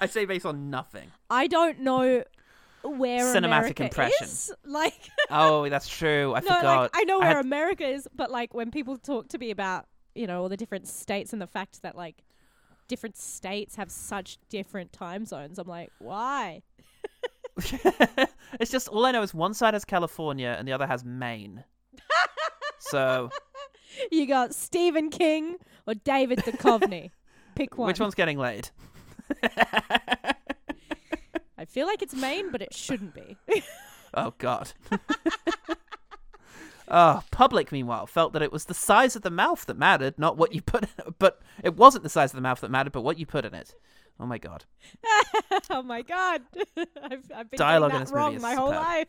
I 0.00 0.06
say 0.06 0.24
based 0.24 0.46
on 0.46 0.70
nothing. 0.70 1.10
I 1.28 1.46
don't 1.46 1.80
know 1.80 2.22
where 2.82 3.24
Cinematic 3.34 3.44
America 3.44 3.84
impression. 3.84 4.24
is. 4.24 4.52
Like, 4.64 4.94
Oh, 5.30 5.68
that's 5.68 5.88
true. 5.88 6.34
I 6.34 6.40
no, 6.40 6.46
forgot. 6.54 6.80
like 6.82 6.90
I 6.94 7.04
know 7.04 7.16
I 7.16 7.26
where 7.26 7.36
had- 7.36 7.44
America 7.44 7.86
is, 7.86 8.06
but 8.14 8.30
like 8.30 8.54
when 8.54 8.70
people 8.70 8.96
talk 8.96 9.28
to 9.28 9.38
me 9.38 9.50
about 9.50 9.86
you 10.14 10.26
know 10.26 10.42
all 10.42 10.48
the 10.48 10.56
different 10.56 10.86
states 10.88 11.32
and 11.32 11.42
the 11.42 11.46
fact 11.46 11.82
that 11.82 11.96
like 11.96 12.22
different 12.86 13.16
states 13.16 13.76
have 13.76 13.90
such 13.90 14.38
different 14.48 14.92
time 14.92 15.24
zones, 15.26 15.58
I'm 15.58 15.66
like, 15.68 15.90
why? 15.98 16.62
it's 18.60 18.70
just 18.70 18.88
all 18.88 19.04
I 19.04 19.10
know 19.10 19.22
is 19.22 19.34
one 19.34 19.52
side 19.52 19.74
has 19.74 19.84
California 19.84 20.54
and 20.58 20.66
the 20.68 20.72
other 20.72 20.86
has 20.86 21.04
Maine. 21.04 21.64
so 22.78 23.30
You 24.10 24.26
got 24.26 24.54
Stephen 24.54 25.10
King 25.10 25.56
or 25.86 25.94
David 25.94 26.38
Duchovny. 26.40 27.10
Pick 27.54 27.76
one. 27.78 27.86
which 27.88 28.00
one's 28.00 28.14
getting 28.14 28.38
laid? 28.38 28.70
I 31.56 31.64
feel 31.66 31.86
like 31.86 32.02
it's 32.02 32.14
Maine, 32.14 32.50
but 32.52 32.62
it 32.62 32.72
shouldn't 32.74 33.14
be. 33.14 33.36
Oh 34.14 34.32
God. 34.38 34.72
Oh, 36.90 37.22
public 37.30 37.70
meanwhile 37.70 38.06
felt 38.06 38.32
that 38.32 38.40
it 38.40 38.50
was 38.50 38.64
the 38.64 38.72
size 38.72 39.14
of 39.14 39.20
the 39.20 39.30
mouth 39.30 39.66
that 39.66 39.76
mattered, 39.76 40.18
not 40.18 40.38
what 40.38 40.54
you 40.54 40.62
put. 40.62 40.86
But 41.18 41.42
it 41.62 41.76
wasn't 41.76 42.02
the 42.02 42.08
size 42.08 42.30
of 42.30 42.36
the 42.36 42.40
mouth 42.40 42.62
that 42.62 42.70
mattered, 42.70 42.92
but 42.92 43.02
what 43.02 43.18
you 43.18 43.26
put 43.26 43.44
in 43.44 43.52
it. 43.52 43.74
Oh 44.18 44.24
my 44.24 44.38
God. 44.38 44.64
oh 45.70 45.82
my 45.82 46.00
god. 46.02 46.40
I've, 46.76 47.30
I've 47.34 47.50
been 47.50 47.58
Dialogue 47.58 47.92
in 47.92 48.00
this 48.00 48.10
that 48.10 48.16
wrong 48.16 48.32
movie 48.32 48.36
is 48.36 48.42
my 48.42 48.54
whole 48.54 48.70
life. 48.70 49.08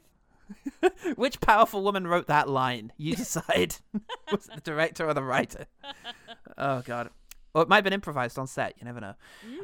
Which 1.15 1.41
powerful 1.41 1.84
woman 1.84 2.08
wrote 2.08 2.28
that 2.28 2.50
line? 2.50 2.91
You 2.98 3.15
decide. 3.15 3.78
was 4.32 4.48
it 4.48 4.56
the 4.56 4.62
director 4.62 5.08
or 5.08 5.13
the 5.13 5.24
writer? 5.24 5.65
Oh 6.58 6.82
God. 6.82 7.10
Or 7.54 7.63
it 7.63 7.67
might 7.67 7.78
have 7.78 7.84
been 7.84 7.93
improvised 7.93 8.38
on 8.38 8.45
set. 8.45 8.76
You 8.78 8.86
never 8.86 9.02
know. 9.02 9.13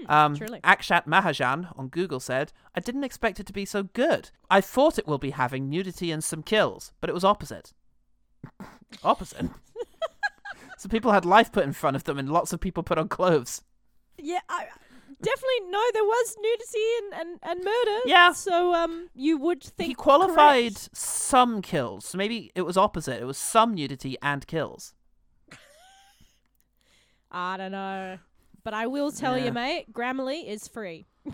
um, 0.10 0.36
truly. 0.36 0.60
Akshat 0.62 1.05
Mahajan 1.05 1.71
on 1.77 1.88
Google 1.88 2.19
said, 2.19 2.51
"I 2.73 2.79
didn't 2.79 3.03
expect 3.03 3.39
it 3.39 3.45
to 3.45 3.53
be 3.53 3.65
so 3.65 3.84
good. 3.84 4.31
I 4.49 4.60
thought 4.60 4.97
it 4.97 5.08
will 5.08 5.19
be 5.19 5.29
having 5.29 5.69
nudity 5.69 6.12
and 6.12 6.23
some 6.23 6.41
kills, 6.41 6.93
but 6.99 7.10
it 7.10 7.13
was 7.13 7.23
opposite. 7.23 7.73
opposite. 9.03 9.49
so 10.79 10.89
people 10.89 11.12
had 11.12 11.25
life 11.25 11.51
put 11.51 11.63
in 11.63 11.73
front 11.73 11.95
of 11.95 12.05
them, 12.05 12.17
and 12.17 12.31
lots 12.31 12.53
of 12.53 12.60
people 12.60 12.81
put 12.81 12.97
on 12.97 13.08
clothes. 13.08 13.62
Yeah, 14.17 14.39
I 14.49 14.65
definitely 15.25 15.69
no. 15.69 15.81
There 15.93 16.03
was 16.03 16.35
nudity 16.41 16.88
and, 16.99 17.13
and, 17.21 17.39
and 17.43 17.65
murder. 17.65 17.99
Yeah. 18.05 18.31
So 18.33 18.73
um, 18.73 19.09
you 19.13 19.38
would 19.38 19.63
think 19.63 19.88
he 19.89 19.93
qualified 19.93 20.75
correct. 20.75 20.89
some 20.95 21.61
kills. 21.61 22.05
So 22.05 22.17
maybe 22.17 22.51
it 22.55 22.61
was 22.61 22.77
opposite. 22.77 23.21
It 23.21 23.25
was 23.25 23.38
some 23.38 23.73
nudity 23.73 24.17
and 24.21 24.45
kills." 24.47 24.93
I 27.31 27.57
don't 27.57 27.71
know, 27.71 28.17
but 28.63 28.73
I 28.73 28.88
will 28.88 29.11
tell 29.11 29.38
Yeah. 29.38 29.45
you, 29.45 29.51
mate. 29.51 29.91
Grammarly 29.91 30.45
is 30.47 30.67
free. 30.67 31.05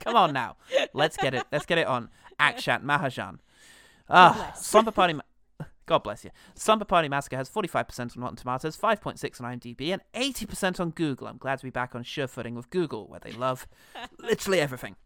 Come 0.00 0.16
on 0.16 0.32
now. 0.32 0.56
Let's 0.92 1.16
get 1.16 1.34
it. 1.34 1.44
Let's 1.52 1.66
get 1.66 1.78
it 1.78 1.86
on. 1.86 2.08
Akshat 2.40 2.82
Mahajan. 2.82 3.38
Ah, 4.08 4.32
bless. 4.34 4.66
Slumber 4.66 4.90
Party. 4.92 5.14
Ma- 5.14 5.22
God 5.88 6.02
bless 6.02 6.22
you. 6.22 6.30
Slumber 6.54 6.84
Party 6.84 7.08
Massacre 7.08 7.36
has 7.36 7.48
45% 7.48 8.16
on 8.16 8.22
Rotten 8.22 8.36
Tomatoes, 8.36 8.76
5.6 8.76 9.40
on 9.40 9.58
IMDb, 9.58 9.88
and 9.90 10.02
80% 10.14 10.78
on 10.78 10.90
Google. 10.90 11.26
I'm 11.26 11.38
glad 11.38 11.58
to 11.58 11.64
be 11.64 11.70
back 11.70 11.94
on 11.94 12.02
sure 12.02 12.26
footing 12.26 12.54
with 12.54 12.68
Google, 12.70 13.08
where 13.08 13.20
they 13.20 13.32
love 13.32 13.66
literally 14.18 14.60
everything. 14.60 14.96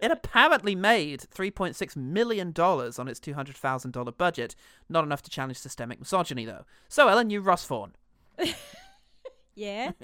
It 0.00 0.10
apparently 0.10 0.74
made 0.74 1.20
$3.6 1.34 1.96
million 1.96 2.52
on 2.58 3.08
its 3.08 3.20
$200,000 3.20 4.18
budget. 4.18 4.56
Not 4.88 5.04
enough 5.04 5.22
to 5.22 5.30
challenge 5.30 5.58
systemic 5.58 6.00
misogyny, 6.00 6.44
though. 6.44 6.64
So, 6.88 7.08
Ellen, 7.08 7.30
you 7.30 7.40
Ross 7.40 7.64
Fawn. 7.64 7.92
Yeah. 9.54 9.92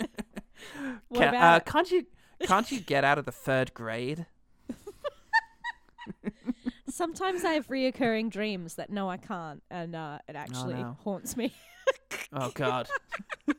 what 1.08 1.20
Ca- 1.22 1.28
about 1.30 1.60
uh, 1.60 1.60
can't 1.60 1.90
you 1.90 2.06
can't 2.46 2.70
you 2.70 2.80
get 2.80 3.04
out 3.04 3.18
of 3.18 3.24
the 3.24 3.32
third 3.32 3.72
grade? 3.74 4.26
Sometimes 6.98 7.44
I 7.44 7.52
have 7.52 7.68
reoccurring 7.68 8.28
dreams 8.28 8.74
that 8.74 8.90
no, 8.90 9.08
I 9.08 9.18
can't, 9.18 9.62
and 9.70 9.94
uh, 9.94 10.18
it 10.28 10.34
actually 10.34 10.74
no. 10.74 10.96
haunts 11.04 11.36
me. 11.36 11.54
Oh 12.32 12.50
God. 12.52 12.86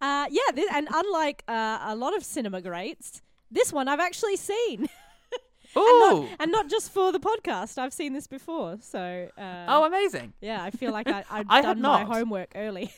Uh, 0.00 0.26
yeah, 0.30 0.50
th- 0.54 0.68
and 0.74 0.86
unlike 0.92 1.42
uh, 1.48 1.78
a 1.84 1.96
lot 1.96 2.14
of 2.14 2.22
cinema 2.22 2.60
greats, 2.60 3.22
this 3.50 3.72
one 3.72 3.88
I've 3.88 4.00
actually 4.00 4.36
seen, 4.36 4.80
and, 5.76 6.00
not, 6.00 6.28
and 6.38 6.52
not 6.52 6.68
just 6.68 6.92
for 6.92 7.12
the 7.12 7.20
podcast. 7.20 7.78
I've 7.78 7.94
seen 7.94 8.12
this 8.12 8.26
before, 8.26 8.76
so 8.82 9.28
uh, 9.38 9.64
oh, 9.68 9.86
amazing. 9.86 10.34
yeah, 10.42 10.62
I 10.62 10.70
feel 10.70 10.92
like 10.92 11.08
I, 11.08 11.24
I've 11.30 11.46
I 11.48 11.62
done 11.62 11.80
my 11.80 12.04
homework 12.04 12.52
early. 12.54 12.92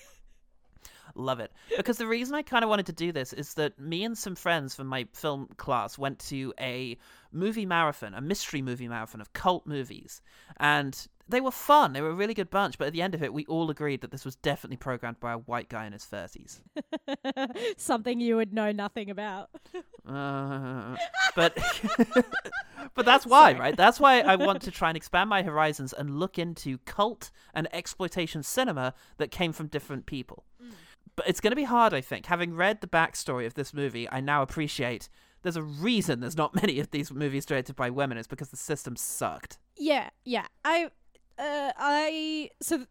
Love 1.16 1.40
it. 1.40 1.52
Because 1.76 1.96
the 1.96 2.06
reason 2.06 2.34
I 2.34 2.42
kind 2.42 2.62
of 2.62 2.68
wanted 2.68 2.86
to 2.86 2.92
do 2.92 3.10
this 3.10 3.32
is 3.32 3.54
that 3.54 3.78
me 3.78 4.04
and 4.04 4.16
some 4.16 4.34
friends 4.34 4.74
from 4.74 4.86
my 4.86 5.06
film 5.12 5.48
class 5.56 5.96
went 5.96 6.18
to 6.20 6.52
a 6.60 6.98
movie 7.32 7.66
marathon, 7.66 8.14
a 8.14 8.20
mystery 8.20 8.62
movie 8.62 8.88
marathon 8.88 9.20
of 9.20 9.32
cult 9.32 9.66
movies. 9.66 10.20
And 10.58 11.08
they 11.28 11.40
were 11.40 11.50
fun. 11.50 11.92
They 11.92 12.00
were 12.00 12.10
a 12.10 12.14
really 12.14 12.34
good 12.34 12.50
bunch. 12.50 12.78
But 12.78 12.88
at 12.88 12.92
the 12.92 13.02
end 13.02 13.14
of 13.14 13.22
it, 13.22 13.32
we 13.32 13.44
all 13.46 13.70
agreed 13.70 14.00
that 14.02 14.10
this 14.10 14.24
was 14.24 14.36
definitely 14.36 14.76
programmed 14.76 15.20
by 15.20 15.32
a 15.32 15.38
white 15.38 15.68
guy 15.68 15.86
in 15.86 15.92
his 15.92 16.04
30s. 16.04 16.60
Something 17.76 18.20
you 18.20 18.36
would 18.36 18.52
know 18.52 18.70
nothing 18.72 19.10
about. 19.10 19.50
Uh, 20.06 20.96
but 21.34 21.58
but 22.94 23.04
that's 23.04 23.26
why, 23.26 23.54
right? 23.54 23.76
That's 23.76 23.98
why 23.98 24.20
I 24.20 24.36
want 24.36 24.62
to 24.62 24.70
try 24.70 24.88
and 24.88 24.96
expand 24.96 25.28
my 25.28 25.42
horizons 25.42 25.92
and 25.92 26.18
look 26.18 26.38
into 26.38 26.78
cult 26.78 27.30
and 27.54 27.68
exploitation 27.72 28.42
cinema 28.42 28.94
that 29.18 29.30
came 29.30 29.52
from 29.52 29.66
different 29.66 30.06
people. 30.06 30.44
But 31.16 31.28
it's 31.28 31.40
going 31.40 31.50
to 31.50 31.56
be 31.56 31.64
hard, 31.64 31.94
I 31.94 32.00
think. 32.00 32.26
Having 32.26 32.54
read 32.54 32.80
the 32.80 32.86
backstory 32.86 33.46
of 33.46 33.54
this 33.54 33.72
movie, 33.72 34.08
I 34.10 34.20
now 34.20 34.42
appreciate 34.42 35.08
there's 35.42 35.56
a 35.56 35.62
reason 35.62 36.20
there's 36.20 36.36
not 36.36 36.54
many 36.62 36.78
of 36.78 36.90
these 36.90 37.12
movies 37.12 37.46
directed 37.46 37.74
by 37.76 37.90
women. 37.90 38.18
It's 38.18 38.28
because 38.28 38.50
the 38.50 38.56
system 38.56 38.96
sucked. 38.96 39.58
Yeah, 39.76 40.10
yeah. 40.24 40.46
I, 40.64 40.90
uh, 41.38 41.72
I. 41.76 42.50
So 42.60 42.86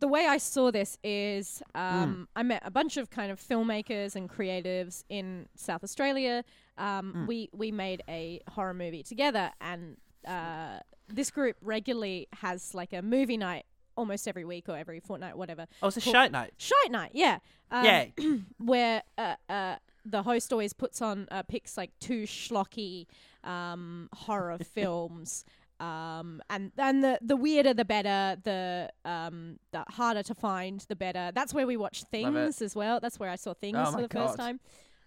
the 0.00 0.08
way 0.08 0.26
I 0.26 0.38
saw 0.38 0.70
this 0.70 0.96
is, 1.02 1.62
um, 1.74 2.28
I 2.36 2.42
met 2.42 2.62
a 2.64 2.70
bunch 2.70 2.96
of 2.96 3.10
kind 3.10 3.32
of 3.32 3.40
filmmakers 3.40 4.14
and 4.16 4.28
creatives 4.28 5.04
in 5.08 5.48
South 5.56 5.82
Australia. 5.82 6.44
Um, 6.76 7.26
We 7.26 7.48
we 7.52 7.72
made 7.72 8.02
a 8.08 8.40
horror 8.48 8.74
movie 8.74 9.02
together, 9.02 9.50
and 9.60 9.96
uh, 10.26 10.80
this 11.08 11.30
group 11.30 11.56
regularly 11.62 12.28
has 12.34 12.74
like 12.74 12.92
a 12.92 13.02
movie 13.02 13.36
night 13.36 13.64
almost 13.98 14.28
every 14.28 14.44
week 14.44 14.68
or 14.68 14.76
every 14.76 15.00
fortnight, 15.00 15.36
whatever. 15.36 15.66
Oh, 15.82 15.88
it's 15.88 15.96
a 15.96 16.00
shite 16.00 16.32
night. 16.32 16.54
Shite 16.56 16.90
night, 16.90 17.10
yeah. 17.12 17.38
Um, 17.70 17.84
Yay. 17.84 18.14
where 18.58 19.02
uh, 19.18 19.34
uh, 19.48 19.76
the 20.04 20.22
host 20.22 20.52
always 20.52 20.72
puts 20.72 21.02
on 21.02 21.26
uh, 21.30 21.42
picks 21.42 21.76
like 21.76 21.90
two 22.00 22.22
schlocky 22.22 23.06
um, 23.44 24.08
horror 24.14 24.58
films. 24.74 25.44
Um, 25.80 26.42
and 26.50 26.72
and 26.76 27.04
the 27.04 27.18
the 27.22 27.36
weirder 27.36 27.72
the 27.72 27.84
better, 27.84 28.36
the 28.42 28.90
um 29.04 29.60
the 29.70 29.84
harder 29.88 30.24
to 30.24 30.34
find 30.34 30.80
the 30.88 30.96
better. 30.96 31.30
That's 31.32 31.54
where 31.54 31.68
we 31.68 31.76
watch 31.76 32.02
things 32.10 32.60
as 32.60 32.74
well. 32.74 32.98
That's 32.98 33.20
where 33.20 33.30
I 33.30 33.36
saw 33.36 33.54
things 33.54 33.78
Oh 33.80 33.92
for 33.92 34.02
the 34.02 34.08
first 34.08 34.36
time. 34.36 34.58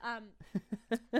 Um, 0.04 0.24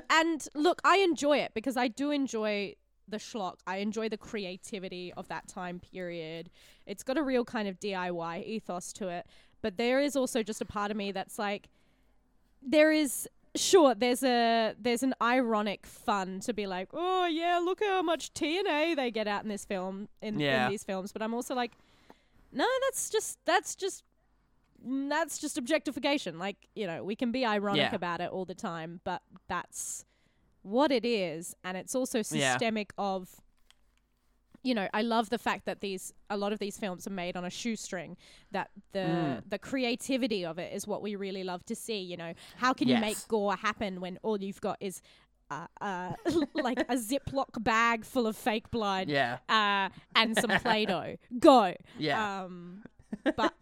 and 0.10 0.48
look, 0.56 0.82
I 0.84 0.98
enjoy 0.98 1.40
it 1.40 1.52
because 1.54 1.78
I 1.78 1.88
do 1.88 2.12
enjoy 2.12 2.76
the 3.12 3.18
schlock. 3.18 3.60
I 3.68 3.78
enjoy 3.78 4.10
the 4.10 4.18
creativity 4.18 5.14
of 5.16 5.28
that 5.28 5.48
time 5.48 5.80
period. 5.80 6.50
It's 6.86 7.04
got 7.04 7.18
a 7.18 7.24
real 7.24 7.46
kind 7.46 7.68
of 7.68 7.80
DIY 7.80 8.46
ethos 8.48 8.92
to 8.94 9.10
it. 9.10 9.28
But 9.62 9.78
there 9.78 10.00
is 10.00 10.16
also 10.16 10.42
just 10.42 10.60
a 10.62 10.66
part 10.66 10.90
of 10.90 10.98
me 10.98 11.12
that's 11.12 11.38
like, 11.38 11.70
there 12.62 12.92
is 12.92 13.28
sure 13.56 13.94
there's 13.94 14.24
a 14.24 14.74
there's 14.80 15.04
an 15.04 15.14
ironic 15.22 15.86
fun 15.86 16.40
to 16.42 16.54
be 16.54 16.66
like, 16.68 16.90
oh 16.94 17.26
yeah, 17.26 17.60
look 17.60 17.82
how 17.84 18.02
much 18.02 18.34
TNA 18.34 18.96
they 18.96 19.12
get 19.12 19.28
out 19.28 19.44
in 19.44 19.50
this 19.50 19.66
film 19.66 20.08
in, 20.22 20.40
Yeah. 20.40 20.66
in 20.66 20.72
these 20.72 20.84
films. 20.84 21.12
But 21.12 21.22
I'm 21.22 21.34
also 21.34 21.54
like, 21.54 21.74
no, 22.52 22.66
that's 22.88 23.10
just 23.10 23.38
that's 23.46 23.76
just 23.76 24.04
that's 24.84 25.38
just 25.38 25.58
objectification. 25.58 26.40
Like 26.40 26.58
you 26.76 26.88
know, 26.88 27.04
we 27.04 27.16
can 27.16 27.32
be 27.32 27.46
ironic 27.46 27.92
Yeah. 27.92 27.96
about 27.96 28.22
it 28.22 28.30
all 28.32 28.46
the 28.46 28.56
time, 28.56 29.02
but 29.04 29.22
that's 29.48 30.06
what 30.64 30.92
it 30.92 31.06
is, 31.06 31.56
and 31.64 31.78
it's 31.78 31.96
also 31.96 32.20
Yeah. 32.20 32.54
systemic 32.54 32.94
of. 32.98 33.30
You 34.64 34.76
know, 34.76 34.88
I 34.94 35.02
love 35.02 35.32
the 35.32 35.40
fact 35.40 35.66
that 35.66 35.82
these 35.82 36.14
a 36.30 36.38
lot 36.38 36.54
of 36.54 36.60
these 36.60 36.78
films 36.78 37.08
are 37.08 37.12
made 37.12 37.36
on 37.36 37.44
a 37.44 37.50
shoestring. 37.50 38.16
That 38.52 38.70
the 38.92 39.00
Mm. 39.00 39.50
the 39.50 39.58
creativity 39.58 40.46
of 40.46 40.60
it 40.60 40.72
is 40.72 40.86
what 40.86 41.02
we 41.02 41.16
really 41.16 41.44
love 41.44 41.66
to 41.66 41.76
see. 41.76 42.00
You 42.00 42.16
know, 42.18 42.34
how 42.58 42.72
can 42.74 42.88
you 42.88 42.98
make 42.98 43.18
gore 43.28 43.56
happen 43.56 44.00
when 44.02 44.20
all 44.22 44.40
you've 44.40 44.62
got 44.62 44.78
is 44.80 45.02
uh, 45.50 45.66
uh, 45.82 46.14
like 46.54 46.80
a 46.80 46.96
Ziploc 46.96 47.62
bag 47.64 48.06
full 48.06 48.28
of 48.28 48.38
fake 48.38 48.70
blood 48.70 49.10
Yeah. 49.10 49.40
uh, 49.50 49.90
and 50.16 50.38
some 50.38 50.52
Play-Doh. 50.62 51.18
Go. 51.40 51.74
Yeah. 51.98 52.44
Um, 52.44 52.84
but 53.36 53.54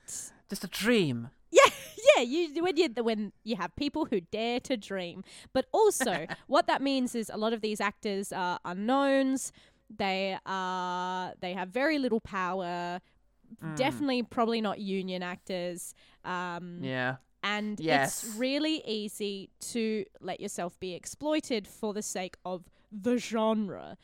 Just 0.49 0.63
a 0.65 0.67
dream. 0.67 1.29
Yeah, 1.51 1.69
yeah. 2.17 2.23
You 2.23 2.63
when 2.63 2.77
you 2.77 2.89
when 3.03 3.31
you 3.43 3.55
have 3.55 3.75
people 3.75 4.05
who 4.05 4.21
dare 4.21 4.59
to 4.62 4.77
dream, 4.77 5.23
but 5.53 5.65
also 5.71 6.25
what 6.47 6.67
that 6.67 6.81
means 6.81 7.15
is 7.15 7.29
a 7.33 7.38
lot 7.38 7.53
of 7.53 7.62
these 7.62 7.79
actors 7.81 8.31
are 8.31 8.59
unknowns. 8.65 9.51
They 9.95 10.38
are 10.45 11.33
they 11.39 11.53
have 11.53 11.69
very 11.69 11.97
little 11.97 12.19
power. 12.21 12.99
Definitely, 13.75 14.21
probably 14.23 14.62
not 14.62 14.79
union 14.79 15.23
actors. 15.23 15.95
Um, 16.23 16.81
Yeah. 16.83 17.15
and 17.41 17.79
Yes. 17.79 18.23
it's 18.23 18.35
really 18.35 18.83
easy 18.85 19.49
to 19.71 20.05
let 20.21 20.39
yourself 20.39 20.79
be 20.79 20.93
exploited 20.93 21.67
for 21.67 21.91
the 21.93 22.03
sake 22.03 22.38
of 22.45 22.69
the 22.91 23.17
genre. 23.17 23.97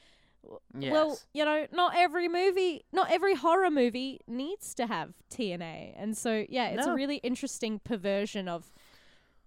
Yes. 0.77 0.91
Well, 0.91 1.19
you 1.33 1.45
know, 1.45 1.67
not 1.71 1.93
every 1.95 2.27
movie, 2.27 2.85
not 2.91 3.11
every 3.11 3.35
horror 3.35 3.71
movie 3.71 4.19
needs 4.27 4.73
to 4.75 4.87
have 4.87 5.13
TNA. 5.31 5.93
And 5.97 6.17
so, 6.17 6.45
yeah, 6.49 6.67
it's 6.67 6.85
a 6.85 6.93
really 6.93 7.17
interesting 7.17 7.79
perversion 7.79 8.47
of 8.47 8.71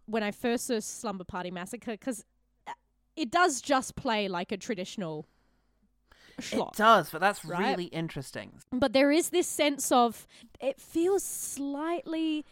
when 0.07 0.23
I 0.23 0.31
first 0.31 0.67
saw 0.67 0.81
Slumber 0.81 1.25
Party 1.25 1.51
Massacre 1.51 1.93
because 1.93 2.25
uh, 2.67 2.73
it 3.17 3.31
does 3.31 3.61
just 3.61 3.95
play 3.95 4.29
like 4.29 4.53
a 4.53 4.57
traditional 4.57 5.27
It 6.53 6.65
does, 6.77 7.11
but 7.11 7.21
that's 7.21 7.45
Right? 7.45 7.71
really 7.71 7.87
interesting. 7.87 8.53
but 8.73 8.93
there 8.93 9.11
is 9.11 9.31
this 9.31 9.47
sense 9.47 9.91
of 9.93 10.27
it 10.61 10.81
feels 10.81 11.23
slightly 11.25 12.45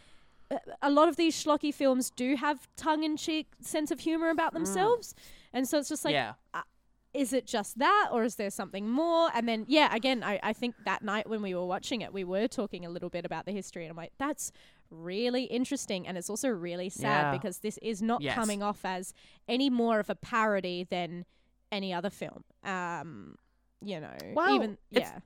a- 0.51 0.61
a 0.83 0.91
lot 0.91 1.09
of 1.09 1.17
these 1.17 1.35
schlocky 1.35 1.73
films 1.73 2.11
do 2.11 2.37
have 2.37 2.69
tongue-in-cheek 2.77 3.47
sense 3.61 3.91
of 3.91 4.01
humor 4.01 4.29
about 4.31 4.51
mm. 4.51 4.55
themselves 4.55 5.15
and 5.53 5.69
so 5.69 5.79
it's 5.79 5.89
just 5.89 6.05
like 6.05 6.13
yeah. 6.13 6.35
Is 7.17 7.33
it 7.33 7.47
just 7.47 7.79
that 7.79 8.09
or 8.13 8.23
is 8.25 8.35
there 8.37 8.51
something 8.51 8.89
more 8.89 9.31
and 9.35 9.49
then 9.49 9.65
yeah 9.69 9.95
again 9.95 10.23
I, 10.23 10.39
I 10.43 10.53
think 10.53 10.75
that 10.85 11.03
night 11.03 11.29
when 11.29 11.43
we 11.43 11.55
were 11.55 11.65
watching 11.67 12.03
it 12.03 12.13
we 12.13 12.25
were 12.25 12.47
talking 12.47 12.85
a 12.85 12.91
little 12.91 13.09
bit 13.11 13.25
about 13.25 13.47
the 13.47 13.53
history 13.53 13.85
and 13.85 13.91
i'm 13.91 13.97
like 13.97 14.13
that's 14.19 14.53
really 14.91 15.45
interesting 15.45 16.07
and 16.07 16.17
it's 16.19 16.31
also 16.31 16.49
really 16.49 16.89
sad 16.89 17.23
Yeah. 17.23 17.33
because 17.33 17.59
this 17.59 17.79
is 17.83 18.03
not 18.03 18.21
Yes. 18.23 18.35
coming 18.35 18.63
off 18.63 18.85
as 18.85 19.15
any 19.49 19.71
more 19.71 19.99
of 19.99 20.11
a 20.11 20.15
parody 20.15 20.85
than 20.85 21.25
any 21.73 21.93
other 21.93 22.11
film 22.11 22.45
um 22.65 23.37
you 23.83 23.99
know 24.01 24.17
Well, 24.35 24.55
even 24.55 24.79
yeah 24.91 25.19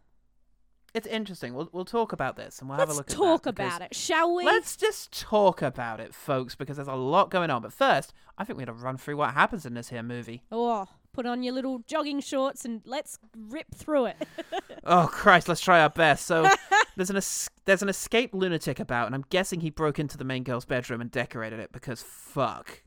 It's 0.93 1.07
interesting. 1.07 1.55
We'll 1.55 1.69
we'll 1.73 1.85
talk 1.85 2.13
about 2.13 2.35
this 2.37 2.59
and 2.61 2.69
we'll 2.69 2.79
let's 2.79 2.89
have 2.91 2.97
a 2.97 2.99
look 2.99 3.07
talk 3.07 3.47
at 3.47 3.55
that 3.57 3.65
because- 3.65 3.77
about 3.77 3.91
it 3.93 3.95
shall 3.95 4.35
we 4.35 4.45
Let's 4.45 4.77
just 4.77 5.13
talk 5.13 5.63
about 5.63 6.01
it, 6.01 6.13
folks, 6.15 6.57
because 6.57 6.77
there's 6.79 6.89
a 6.89 6.95
lot 6.97 7.31
going 7.31 7.49
on. 7.51 7.63
But 7.63 7.73
first, 7.73 8.13
I 8.37 8.43
think 8.45 8.59
we 8.59 8.65
got 8.65 8.73
to 8.77 8.79
run 8.85 8.97
through 8.97 9.17
what 9.17 9.35
happens 9.35 9.65
in 9.65 9.75
this 9.75 9.91
here 9.91 10.03
movie. 10.03 10.43
oh 10.51 10.89
put 11.13 11.27
on 11.27 11.43
your 11.43 11.53
little 11.55 11.81
jogging 11.87 12.21
shorts 12.21 12.65
and 12.65 12.81
let's 12.85 13.19
rip 13.37 13.67
through 13.75 14.07
it 14.07 14.17
Oh 14.85 15.09
Christ, 15.11 15.49
let's 15.49 15.61
try 15.61 15.81
our 15.81 15.91
best. 15.91 16.27
So 16.27 16.49
there's 16.97 17.11
an 17.11 17.17
es- 17.17 17.51
there's 17.67 17.83
an 17.83 17.89
escaped 17.89 18.35
lunatic 18.35 18.81
about, 18.81 19.07
and 19.07 19.15
I'm 19.15 19.25
guessing 19.29 19.61
he 19.61 19.71
broke 19.71 19.99
into 19.99 20.17
the 20.17 20.25
main 20.25 20.43
girl's 20.43 20.65
bedroom 20.65 21.01
and 21.01 21.11
decorated 21.11 21.61
it 21.61 21.71
because 21.73 22.03
fuck. 22.03 22.83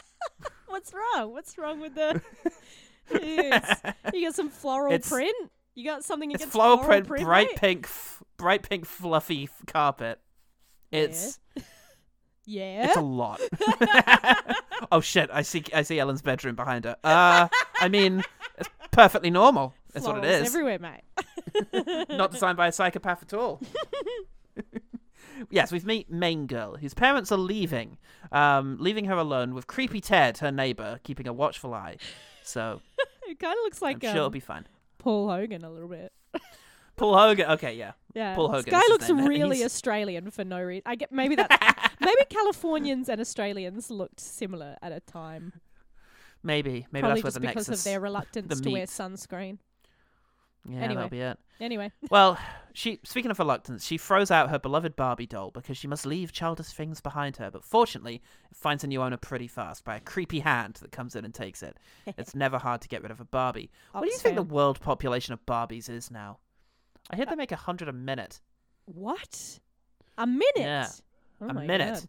What's 0.66 0.92
wrong? 0.92 1.32
What's 1.32 1.56
wrong 1.58 1.80
with 1.80 1.94
the? 1.94 2.20
You 4.12 4.24
got 4.26 4.34
some 4.34 4.50
floral 4.50 4.92
It's- 4.92 5.08
print. 5.08 5.50
You 5.76 5.84
got 5.84 6.04
something 6.04 6.30
It's 6.32 6.42
against 6.42 6.52
floral 6.52 6.78
floral 6.78 7.02
print, 7.02 7.24
bright 7.24 7.46
mate? 7.48 7.56
pink, 7.56 7.84
f- 7.86 8.22
bright 8.36 8.68
pink, 8.68 8.84
fluffy 8.84 9.44
f- 9.44 9.62
carpet. 9.66 10.20
It's 10.90 11.38
Yeah. 11.56 11.62
It's 12.46 12.96
a 12.96 13.00
lot. 13.00 13.40
oh 14.92 15.00
shit! 15.00 15.30
I 15.32 15.42
see 15.42 15.64
I 15.74 15.82
see 15.82 15.98
Ellen's 15.98 16.22
bedroom 16.22 16.54
behind 16.54 16.84
her. 16.84 16.96
Uh, 17.04 17.48
I 17.80 17.88
mean, 17.88 18.22
it's 18.58 18.68
perfectly 18.90 19.30
normal. 19.30 19.74
That's 19.92 20.06
what 20.06 20.18
it 20.18 20.24
is. 20.24 20.48
Everywhere, 20.48 20.78
mate. 20.78 22.08
Not 22.10 22.30
designed 22.30 22.56
by 22.56 22.68
a 22.68 22.72
psychopath 22.72 23.22
at 23.22 23.34
all. 23.34 23.60
yes, 25.50 25.72
we've 25.72 25.84
meet 25.86 26.10
main 26.10 26.46
girl, 26.46 26.76
whose 26.76 26.94
parents 26.94 27.32
are 27.32 27.38
leaving, 27.38 27.98
um, 28.30 28.76
leaving 28.78 29.06
her 29.06 29.16
alone 29.16 29.54
with 29.54 29.66
creepy 29.66 30.00
Ted, 30.00 30.38
her 30.38 30.52
neighbor, 30.52 31.00
keeping 31.02 31.26
a 31.26 31.32
watchful 31.32 31.74
eye. 31.74 31.96
So 32.44 32.80
it 33.28 33.38
kind 33.38 33.52
of 33.52 33.62
looks 33.64 33.82
like 33.82 33.96
I'm 33.96 34.00
sure 34.00 34.10
it'll 34.10 34.26
um, 34.26 34.32
be 34.32 34.40
fine. 34.40 34.66
Paul 34.98 35.28
Hogan 35.28 35.64
a 35.64 35.70
little 35.70 35.88
bit. 35.88 36.12
Paul 37.00 37.16
Hogan. 37.18 37.50
Okay, 37.52 37.74
yeah. 37.74 37.92
Yeah, 38.14 38.34
Paul 38.34 38.48
this 38.48 38.58
Hogan 38.64 38.70
guy 38.72 38.82
looks 38.88 39.08
name 39.08 39.24
really 39.26 39.64
Australian 39.64 40.30
for 40.30 40.44
no 40.44 40.60
reason. 40.60 40.82
I 40.86 40.94
get 40.96 41.10
maybe 41.10 41.34
that 41.36 41.92
maybe 42.00 42.22
Californians 42.28 43.08
and 43.08 43.20
Australians 43.20 43.90
looked 43.90 44.20
similar 44.20 44.76
at 44.82 44.92
a 44.92 45.00
time. 45.00 45.54
Maybe, 46.42 46.86
maybe 46.92 47.02
Probably 47.02 47.22
that's 47.22 47.34
just 47.34 47.36
where 47.36 47.40
the 47.40 47.48
because 47.54 47.68
nexus. 47.68 47.80
of 47.86 47.90
their 47.90 48.00
reluctance 48.00 48.48
the 48.58 48.62
to 48.64 48.70
wear 48.70 48.86
sunscreen. 48.86 49.58
yeah, 50.68 50.78
Anyway. 50.78 50.94
that'll 50.94 51.08
be 51.10 51.20
it. 51.20 51.38
Anyway, 51.60 51.92
Well, 52.10 52.38
she 52.72 53.00
speaking 53.04 53.30
of 53.30 53.38
reluctance, 53.38 53.84
she 53.86 53.98
throws 53.98 54.30
out 54.30 54.48
her 54.50 54.58
beloved 54.58 54.96
Barbie 54.96 55.26
doll 55.26 55.50
because 55.50 55.76
she 55.76 55.86
must 55.86 56.06
leave 56.06 56.32
childish 56.32 56.68
things 56.68 57.00
behind 57.02 57.36
her. 57.36 57.50
But 57.50 57.64
fortunately, 57.64 58.22
it 58.50 58.56
finds 58.56 58.82
a 58.84 58.86
new 58.86 59.02
owner 59.02 59.18
pretty 59.18 59.46
fast 59.46 59.84
by 59.84 59.96
a 59.96 60.00
creepy 60.00 60.40
hand 60.40 60.76
that 60.82 60.92
comes 60.92 61.14
in 61.16 61.24
and 61.24 61.34
takes 61.34 61.62
it. 61.62 61.76
It's 62.18 62.34
never 62.34 62.58
hard 62.58 62.80
to 62.82 62.88
get 62.88 63.02
rid 63.02 63.10
of 63.10 63.20
a 63.20 63.24
Barbie. 63.24 63.70
What 63.92 64.04
do 64.04 64.10
you 64.10 64.16
think 64.18 64.36
the 64.36 64.42
world 64.42 64.80
population 64.80 65.32
of 65.34 65.44
Barbies 65.46 65.88
is 65.90 66.10
now? 66.10 66.38
I 67.10 67.16
hear 67.16 67.26
they 67.26 67.34
make 67.36 67.52
a 67.52 67.56
hundred 67.56 67.88
a 67.88 67.92
minute. 67.92 68.40
what? 68.86 69.60
A 70.18 70.26
minute? 70.26 70.44
Yeah, 70.56 70.88
Oh 71.40 71.48
a 71.48 71.54
minute. 71.54 71.94
God. 71.94 72.08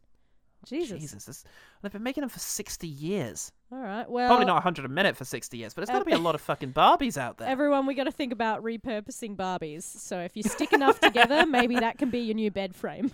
Jesus. 0.64 1.00
Jesus, 1.00 1.26
this, 1.26 1.44
they've 1.82 1.92
been 1.92 2.04
making 2.04 2.22
them 2.22 2.30
for 2.30 2.38
sixty 2.38 2.88
years. 2.88 3.52
All 3.72 3.80
right. 3.80 4.08
Well, 4.08 4.28
Probably 4.28 4.46
not 4.46 4.58
a 4.58 4.62
hundred 4.62 4.86
a 4.86 4.90
minute 4.90 5.18
for 5.18 5.26
sixty 5.26 5.58
years, 5.58 5.74
but 5.74 5.82
it's 5.82 5.90
got 5.92 6.00
to 6.00 6.06
be 6.06 6.12
a 6.12 6.20
lot 6.20 6.36
of 6.36 6.42
fucking 6.42 6.74
Barbies 6.74 7.18
out 7.18 7.38
there. 7.40 7.48
Everyone, 7.48 7.88
we 7.88 7.96
got 7.96 8.04
to 8.04 8.12
think 8.12 8.32
about 8.32 8.64
repurposing 8.64 9.36
Barbies. 9.36 9.82
So 9.84 10.20
if 10.20 10.38
you 10.38 10.44
stick 10.44 10.72
enough 10.72 11.00
together, 11.00 11.46
maybe 11.48 11.76
that 11.80 11.98
can 11.98 12.12
be 12.12 12.20
your 12.20 12.36
new 12.36 12.52
bed 12.52 12.76
frame. 12.76 13.12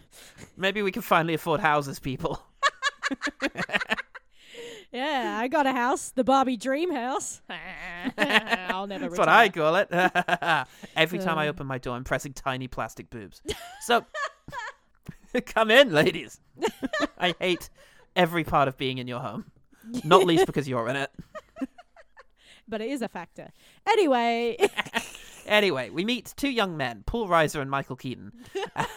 Maybe 0.57 0.81
we 0.81 0.91
can 0.91 1.01
finally 1.03 1.35
afford 1.35 1.61
houses, 1.61 1.99
people. 1.99 2.41
Yeah, 4.91 5.37
I 5.39 5.47
got 5.49 5.65
a 5.67 5.71
house, 5.73 6.11
the 6.11 6.23
Barbie 6.23 6.57
dream 6.57 6.93
house. 6.93 7.41
I'll 8.17 8.87
never. 8.87 9.07
That's 9.07 9.19
what 9.19 9.27
I 9.27 9.49
call 9.49 9.75
it. 9.75 9.89
Every 10.95 11.19
time 11.19 11.37
I 11.37 11.47
Um. 11.47 11.49
open 11.49 11.67
my 11.67 11.77
door, 11.77 11.95
I'm 11.95 12.03
pressing 12.03 12.33
tiny 12.33 12.67
plastic 12.67 13.09
boobs. 13.09 13.41
So, 13.81 14.05
come 15.45 15.71
in, 15.71 15.91
ladies. 15.91 16.39
I 17.19 17.35
hate 17.39 17.69
every 18.15 18.43
part 18.43 18.67
of 18.67 18.77
being 18.77 18.97
in 18.97 19.07
your 19.07 19.19
home, 19.19 19.45
not 20.03 20.23
least 20.25 20.45
because 20.45 20.67
you're 20.69 20.87
in 20.89 20.95
it. 20.95 21.11
But 22.69 22.81
it 22.81 22.89
is 22.89 23.01
a 23.01 23.07
factor. 23.07 23.49
Anyway, 23.87 24.57
Anyway, 25.45 25.89
we 25.89 26.03
meet 26.03 26.33
two 26.35 26.49
young 26.49 26.75
men, 26.75 27.03
Paul 27.05 27.29
Reiser 27.29 27.61
and 27.61 27.71
Michael 27.71 27.95
Keaton, 27.95 28.33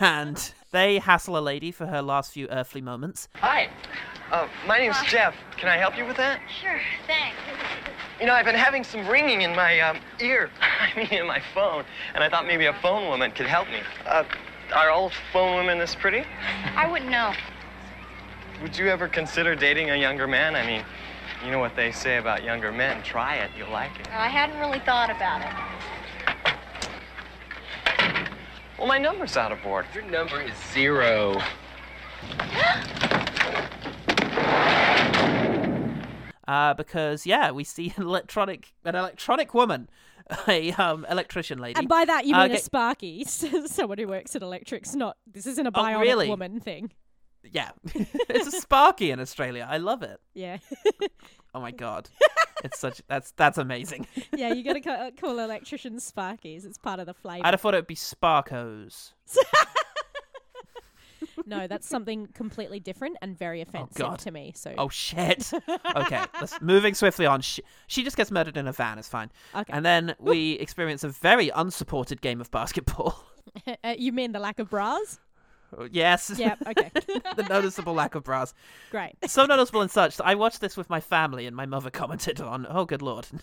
and 0.01 0.53
they 0.71 0.99
hassle 0.99 1.37
a 1.37 1.41
lady 1.41 1.71
for 1.71 1.87
her 1.87 2.03
last 2.03 2.33
few 2.33 2.47
earthly 2.49 2.81
moments. 2.81 3.29
Hi. 3.37 3.69
Uh, 4.31 4.47
my 4.67 4.79
name's 4.79 5.01
Jeff. 5.07 5.35
Can 5.57 5.69
I 5.69 5.77
help 5.77 5.97
you 5.99 6.07
with 6.07 6.17
that? 6.17 6.41
Sure, 6.61 6.81
thanks. 7.07 7.37
You 8.21 8.27
know, 8.27 8.35
I've 8.35 8.45
been 8.45 8.55
having 8.55 8.85
some 8.85 9.07
ringing 9.09 9.43
in 9.43 9.57
my 9.57 9.81
um, 9.81 9.99
ear. 10.21 10.51
I 10.61 10.97
mean, 10.97 11.09
in 11.09 11.27
my 11.27 11.41
phone. 11.53 11.85
And 12.15 12.23
I 12.23 12.29
thought 12.29 12.47
maybe 12.47 12.67
a 12.67 12.75
phone 12.75 13.09
woman 13.09 13.33
could 13.33 13.47
help 13.47 13.69
me. 13.69 13.81
Uh, 14.07 14.25
are 14.75 14.91
all 14.91 15.11
phone 15.33 15.57
women 15.57 15.79
this 15.79 15.95
pretty? 15.95 16.25
I 16.77 16.91
wouldn't 16.91 17.11
know. 17.11 17.33
Would 18.63 18.77
you 18.77 18.89
ever 18.89 19.09
consider 19.09 19.57
dating 19.57 19.91
a 19.91 19.97
younger 19.97 20.29
man? 20.29 20.55
I 20.55 20.65
mean, 20.65 20.85
you 21.45 21.51
know 21.51 21.59
what 21.59 21.75
they 21.75 21.91
say 21.91 22.19
about 22.19 22.45
younger 22.45 22.71
men. 22.71 23.03
Try 23.03 23.37
it, 23.37 23.51
you'll 23.57 23.71
like 23.71 23.99
it. 23.99 24.09
I 24.13 24.29
hadn't 24.29 24.61
really 24.61 24.81
thought 24.81 25.11
about 25.11 25.41
it. 25.41 25.81
Well, 28.81 28.89
my 28.89 28.97
number's 28.99 29.37
out 29.37 29.53
of 29.53 29.63
board. 29.63 29.85
Your 29.95 30.05
number 30.05 30.41
is 30.41 30.55
zero. 30.73 31.39
Uh, 36.49 36.75
because 36.75 37.27
yeah, 37.27 37.53
we 37.53 37.63
see 37.63 37.93
an 37.97 38.03
electronic 38.03 38.73
an 38.85 38.97
electronic 38.97 39.55
woman, 39.55 39.89
a 40.49 40.73
um 40.73 41.07
electrician 41.09 41.61
lady. 41.61 41.79
and 41.79 41.89
by 41.89 42.05
that 42.05 42.27
you 42.27 42.35
Uh, 42.35 42.43
mean 42.49 42.53
a 42.57 42.59
Sparky, 42.59 43.23
someone 43.25 43.99
who 43.99 44.09
works 44.09 44.35
at 44.35 44.43
electrics. 44.43 44.97
Not 44.97 45.17
this 45.33 45.47
isn't 45.47 45.65
a 45.67 45.71
Oh, 45.73 46.01
really? 46.01 46.29
woman 46.29 46.59
thing. 46.59 46.91
Yeah, 47.53 47.71
it's 47.95 48.47
a 48.47 48.53
Sparky 48.61 49.11
in 49.11 49.21
Australia. 49.21 49.67
I 49.71 49.79
love 49.79 50.03
it. 50.03 50.21
Yeah, 50.35 50.59
Oh 51.55 51.61
my 51.61 51.71
god, 51.73 52.09
it's 52.65 52.79
such 52.79 53.03
that's 53.09 53.33
that's 53.33 53.59
amazing. 53.59 54.07
yeah. 54.37 54.53
You 54.53 54.63
got 54.63 54.75
to 54.75 54.81
call, 54.81 55.11
call 55.19 55.39
electricians 55.39 56.11
Sparkies. 56.11 56.65
It's 56.65 56.79
part 56.79 57.01
of 57.01 57.07
the 57.07 57.15
flavour. 57.15 57.47
I'd 57.47 57.55
have 57.55 57.61
thought 57.61 57.75
it 57.75 57.79
would 57.79 57.87
be 57.87 57.97
Sparkos. 57.97 59.13
no, 61.47 61.67
that's 61.67 61.89
something 61.89 62.29
completely 62.35 62.81
different 62.81 63.17
and 63.21 63.37
very 63.37 63.61
offensive 63.61 63.97
God. 63.97 64.19
to 64.21 64.31
me. 64.31 64.53
So 64.55 64.75
Oh 64.79 64.89
shit. 64.89 65.51
Okay, 65.97 66.23
let's 66.41 66.61
moving 66.61 66.95
swiftly 66.95 67.27
on. 67.27 67.41
She, 67.41 67.63
she 67.89 68.03
just 68.05 68.17
gets 68.17 68.31
murdered 68.31 68.57
in 68.57 68.67
a 68.69 68.73
van. 68.73 68.99
It's 68.99 69.09
fine. 69.09 69.31
Okay. 69.55 69.73
And 69.73 69.85
then 69.85 70.15
we 70.19 70.53
experience 70.53 71.03
a 71.05 71.09
very 71.09 71.51
unsupported 71.51 72.21
game 72.21 72.41
of 72.41 72.51
basketball. 72.51 73.25
uh, 73.85 73.95
you 73.99 74.13
mean 74.13 74.33
the 74.33 74.39
lack 74.39 74.59
of 74.59 74.71
bras? 74.71 75.19
Yes. 75.91 76.33
Yep. 76.37 76.59
Okay. 76.67 76.91
the 77.37 77.47
noticeable 77.49 77.95
lack 77.95 78.15
of 78.15 78.25
bras. 78.25 78.55
Great. 78.91 79.15
So 79.27 79.47
noticeable 79.47 79.81
and 79.83 79.91
such. 79.91 80.17
that 80.17 80.27
I 80.27 80.35
watched 80.35 80.61
this 80.61 80.77
with 80.77 80.91
my 80.91 81.01
family, 81.01 81.47
and 81.47 81.55
my 81.55 81.67
mother 81.67 81.91
commented 81.91 82.41
on, 82.41 82.67
"Oh, 82.69 82.85
good 82.85 83.03
lord." 83.03 83.27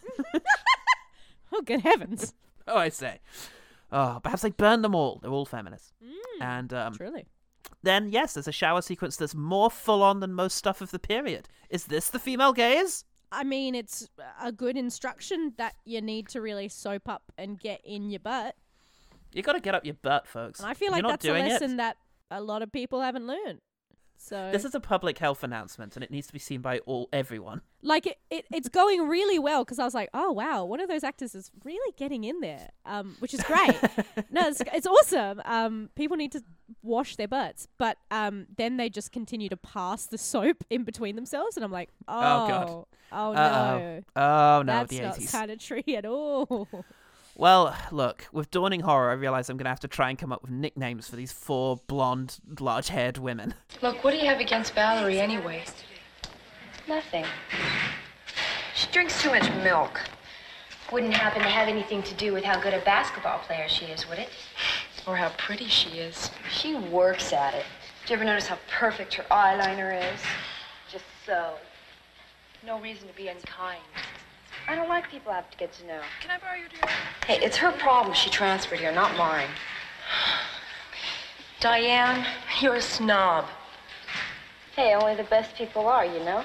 Oh, 1.54 1.62
good 1.62 1.80
heavens! 1.80 2.34
oh, 2.68 2.78
I 2.78 2.90
say. 2.90 3.20
Oh, 3.90 4.20
perhaps 4.22 4.42
they 4.42 4.50
burned 4.50 4.84
them 4.84 4.94
all. 4.94 5.20
They're 5.22 5.32
all 5.32 5.46
feminists. 5.46 5.94
And 6.42 6.74
um, 6.74 6.94
Truly. 6.94 7.26
then, 7.84 8.10
yes, 8.10 8.34
there's 8.34 8.50
a 8.50 8.52
shower 8.52 8.82
sequence 8.82 9.16
that's 9.16 9.34
more 9.34 9.72
full 9.72 10.04
on 10.04 10.20
than 10.20 10.34
most 10.34 10.58
stuff 10.58 10.82
of 10.82 10.92
the 10.92 11.00
period. 11.00 11.48
Is 11.70 11.86
this 11.86 12.10
the 12.10 12.20
female 12.20 12.52
gaze? 12.52 13.06
I 13.32 13.44
mean, 13.44 13.76
it's 13.76 14.10
a 14.42 14.52
good 14.52 14.78
instruction 14.78 15.54
that 15.58 15.76
you 15.86 16.02
need 16.02 16.30
to 16.30 16.42
really 16.42 16.70
soap 16.70 17.10
up 17.10 17.32
and 17.38 17.60
get 17.60 17.82
in 17.84 18.10
your 18.10 18.20
butt. 18.20 18.56
You 19.34 19.42
got 19.42 19.54
to 19.54 19.60
get 19.60 19.76
up 19.76 19.86
your 19.86 19.96
butt, 19.96 20.28
folks. 20.28 20.60
And 20.60 20.70
I 20.70 20.74
feel 20.74 20.92
like 20.92 21.06
that's 21.06 21.26
a 21.26 21.32
lesson 21.32 21.74
it, 21.74 21.78
that 21.78 21.98
a 22.32 22.42
lot 22.42 22.62
of 22.62 22.72
people 22.72 23.02
haven't 23.02 23.28
learned. 23.28 23.60
So 24.20 24.50
This 24.52 24.66
is 24.66 24.74
a 24.74 24.80
public 24.80 25.20
health 25.20 25.44
announcement, 25.44 25.96
and 25.96 26.04
it 26.04 26.10
needs 26.10 26.26
to 26.26 26.34
be 26.34 26.40
seen 26.40 26.60
by 26.62 26.80
all 26.88 27.08
everyone. 27.14 27.62
like 27.84 28.08
it, 28.08 28.18
it 28.32 28.46
it's 28.52 28.68
going 28.68 29.08
really 29.08 29.38
well 29.38 29.64
because 29.64 29.78
I 29.78 29.86
was 29.86 29.94
like, 29.94 30.10
oh 30.12 30.32
wow, 30.32 30.66
one 30.66 30.80
of 30.80 30.90
those 30.90 31.04
actors 31.04 31.36
is 31.36 31.52
really 31.64 31.94
getting 31.98 32.24
in 32.24 32.40
there, 32.40 32.70
um, 32.84 33.16
which 33.20 33.36
is 33.36 33.44
great. 33.44 33.76
no, 34.32 34.48
it's, 34.48 34.60
it's 34.74 34.88
awesome. 34.88 35.40
Um, 35.46 35.90
people 35.96 36.18
need 36.18 36.32
to 36.32 36.42
wash 36.82 37.16
their 37.16 37.28
butts, 37.28 37.68
but 37.78 38.00
um, 38.10 38.48
then 38.58 38.78
they 38.78 38.90
just 38.90 39.12
continue 39.12 39.50
to 39.50 39.58
pass 39.58 40.08
the 40.08 40.18
soap 40.18 40.64
in 40.72 40.84
between 40.84 41.16
themselves, 41.16 41.56
and 41.56 41.64
I'm 41.64 41.72
like, 41.72 41.90
oh, 42.08 42.16
Oh, 42.18 42.48
God. 42.48 42.86
oh 43.12 43.34
Uh-oh. 43.34 43.78
no, 43.78 44.02
Oh 44.16 44.62
no, 44.64 44.74
that's 44.74 44.94
not 44.94 45.16
80s. 45.18 45.28
sanitary 45.28 45.96
at 45.96 46.08
all. 46.08 46.68
Well, 47.40 47.78
look, 47.92 48.26
with 48.32 48.50
dawning 48.50 48.80
horror, 48.80 49.12
I 49.12 49.14
realize 49.14 49.48
I'm 49.48 49.58
going 49.58 49.66
to 49.66 49.70
have 49.70 49.80
to 49.82 49.88
try 49.88 50.10
and 50.10 50.18
come 50.18 50.32
up 50.32 50.42
with 50.42 50.50
nicknames 50.50 51.08
for 51.08 51.16
these 51.16 51.32
four 51.32 51.78
blonde, 51.86 52.40
large 52.60 52.88
haired 52.88 53.20
women. 53.20 53.54
Look, 53.84 54.04
what 54.04 54.10
do 54.10 54.18
you 54.18 54.26
have 54.26 54.40
against 54.40 54.74
Valerie 54.74 55.20
anyway? 55.20 55.64
Nothing. 56.88 57.26
She 58.74 58.88
drinks 58.92 59.22
too 59.22 59.30
much 59.30 59.48
milk. 59.64 60.02
Wouldn't 60.92 61.14
happen 61.14 61.44
to 61.44 61.48
have 61.48 61.68
anything 61.68 62.02
to 62.04 62.16
do 62.16 62.34
with 62.34 62.44
how 62.44 62.60
good 62.60 62.74
a 62.74 62.80
basketball 62.80 63.38
player 63.38 63.70
she 63.70 63.86
is, 63.86 64.10
would 64.10 64.18
it? 64.18 64.30
Or 65.06 65.16
how 65.16 65.30
pretty 65.38 65.68
she 65.68 66.00
is. 66.00 66.32
She 66.52 66.74
works 66.74 67.34
at 67.34 67.54
it. 67.54 67.66
Did 68.02 68.10
you 68.10 68.16
ever 68.16 68.26
notice 68.26 68.48
how 68.48 68.58
perfect 68.68 69.14
her 69.14 69.26
eyeliner 69.30 69.96
is? 70.12 70.20
Just 70.92 71.06
so. 71.24 71.54
No 72.66 72.80
reason 72.80 73.08
to 73.08 73.14
be 73.14 73.28
unkind. 73.28 73.84
I 74.68 74.76
don't 74.76 74.90
like 74.90 75.10
people 75.10 75.32
I 75.32 75.36
have 75.36 75.50
to 75.50 75.58
get 75.58 75.72
to 75.74 75.86
know. 75.88 76.02
Can 76.22 76.32
I 76.32 76.38
borrow 76.40 76.58
your 76.58 76.68
deodorant? 76.70 77.26
Hey, 77.26 77.40
it's 77.46 77.58
her 77.58 77.72
problem 77.72 78.14
she 78.14 78.30
transferred 78.30 78.80
here, 78.80 78.92
not 78.92 79.16
mine. 79.18 79.48
Diane, 81.60 82.26
you're 82.62 82.76
a 82.76 82.82
snob. 82.82 83.46
Hey, 84.76 84.94
only 84.94 85.16
the 85.16 85.24
best 85.24 85.56
people 85.56 85.88
are, 85.88 86.06
you 86.06 86.20
know? 86.20 86.44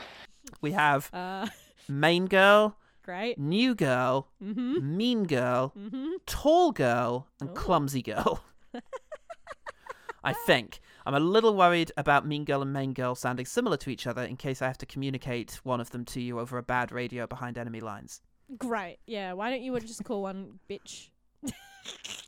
We 0.61 0.73
have 0.73 1.11
uh, 1.13 1.49
main 1.89 2.27
girl, 2.27 2.77
great. 3.05 3.39
new 3.39 3.75
girl, 3.75 4.29
Mm-hmm. 4.43 4.97
mean 4.97 5.25
girl, 5.25 5.73
Mm-hmm. 5.79 6.11
tall 6.27 6.73
girl, 6.73 7.29
and 7.41 7.55
clumsy 7.55 8.03
girl. 8.03 8.43
I 10.25 10.33
think. 10.47 10.81
I'm 11.05 11.15
a 11.15 11.21
little 11.21 11.55
worried 11.57 11.93
about 11.97 12.27
mean 12.27 12.45
girl 12.45 12.63
and 12.63 12.73
main 12.73 12.93
girl 12.93 13.15
sounding 13.15 13.47
similar 13.47 13.77
to 13.79 13.91
each 13.91 14.07
other 14.07 14.23
in 14.23 14.37
case 14.37 14.63
I 14.63 14.67
have 14.67 14.79
to 14.79 14.87
communicate 14.87 15.61
one 15.65 15.81
of 15.81 15.91
them 15.91 16.05
to 16.07 16.21
you 16.21 16.39
over 16.39 16.59
a 16.59 16.63
bad 16.63 16.93
radio 16.93 17.27
behind 17.27 17.59
enemy 17.59 17.81
lines. 17.81 18.21
Great. 18.59 18.99
Yeah. 19.07 19.33
Why 19.33 19.51
don't 19.51 19.63
you 19.63 19.79
just 19.81 20.05
call 20.05 20.23
one 20.23 20.59
bitch? 20.71 21.09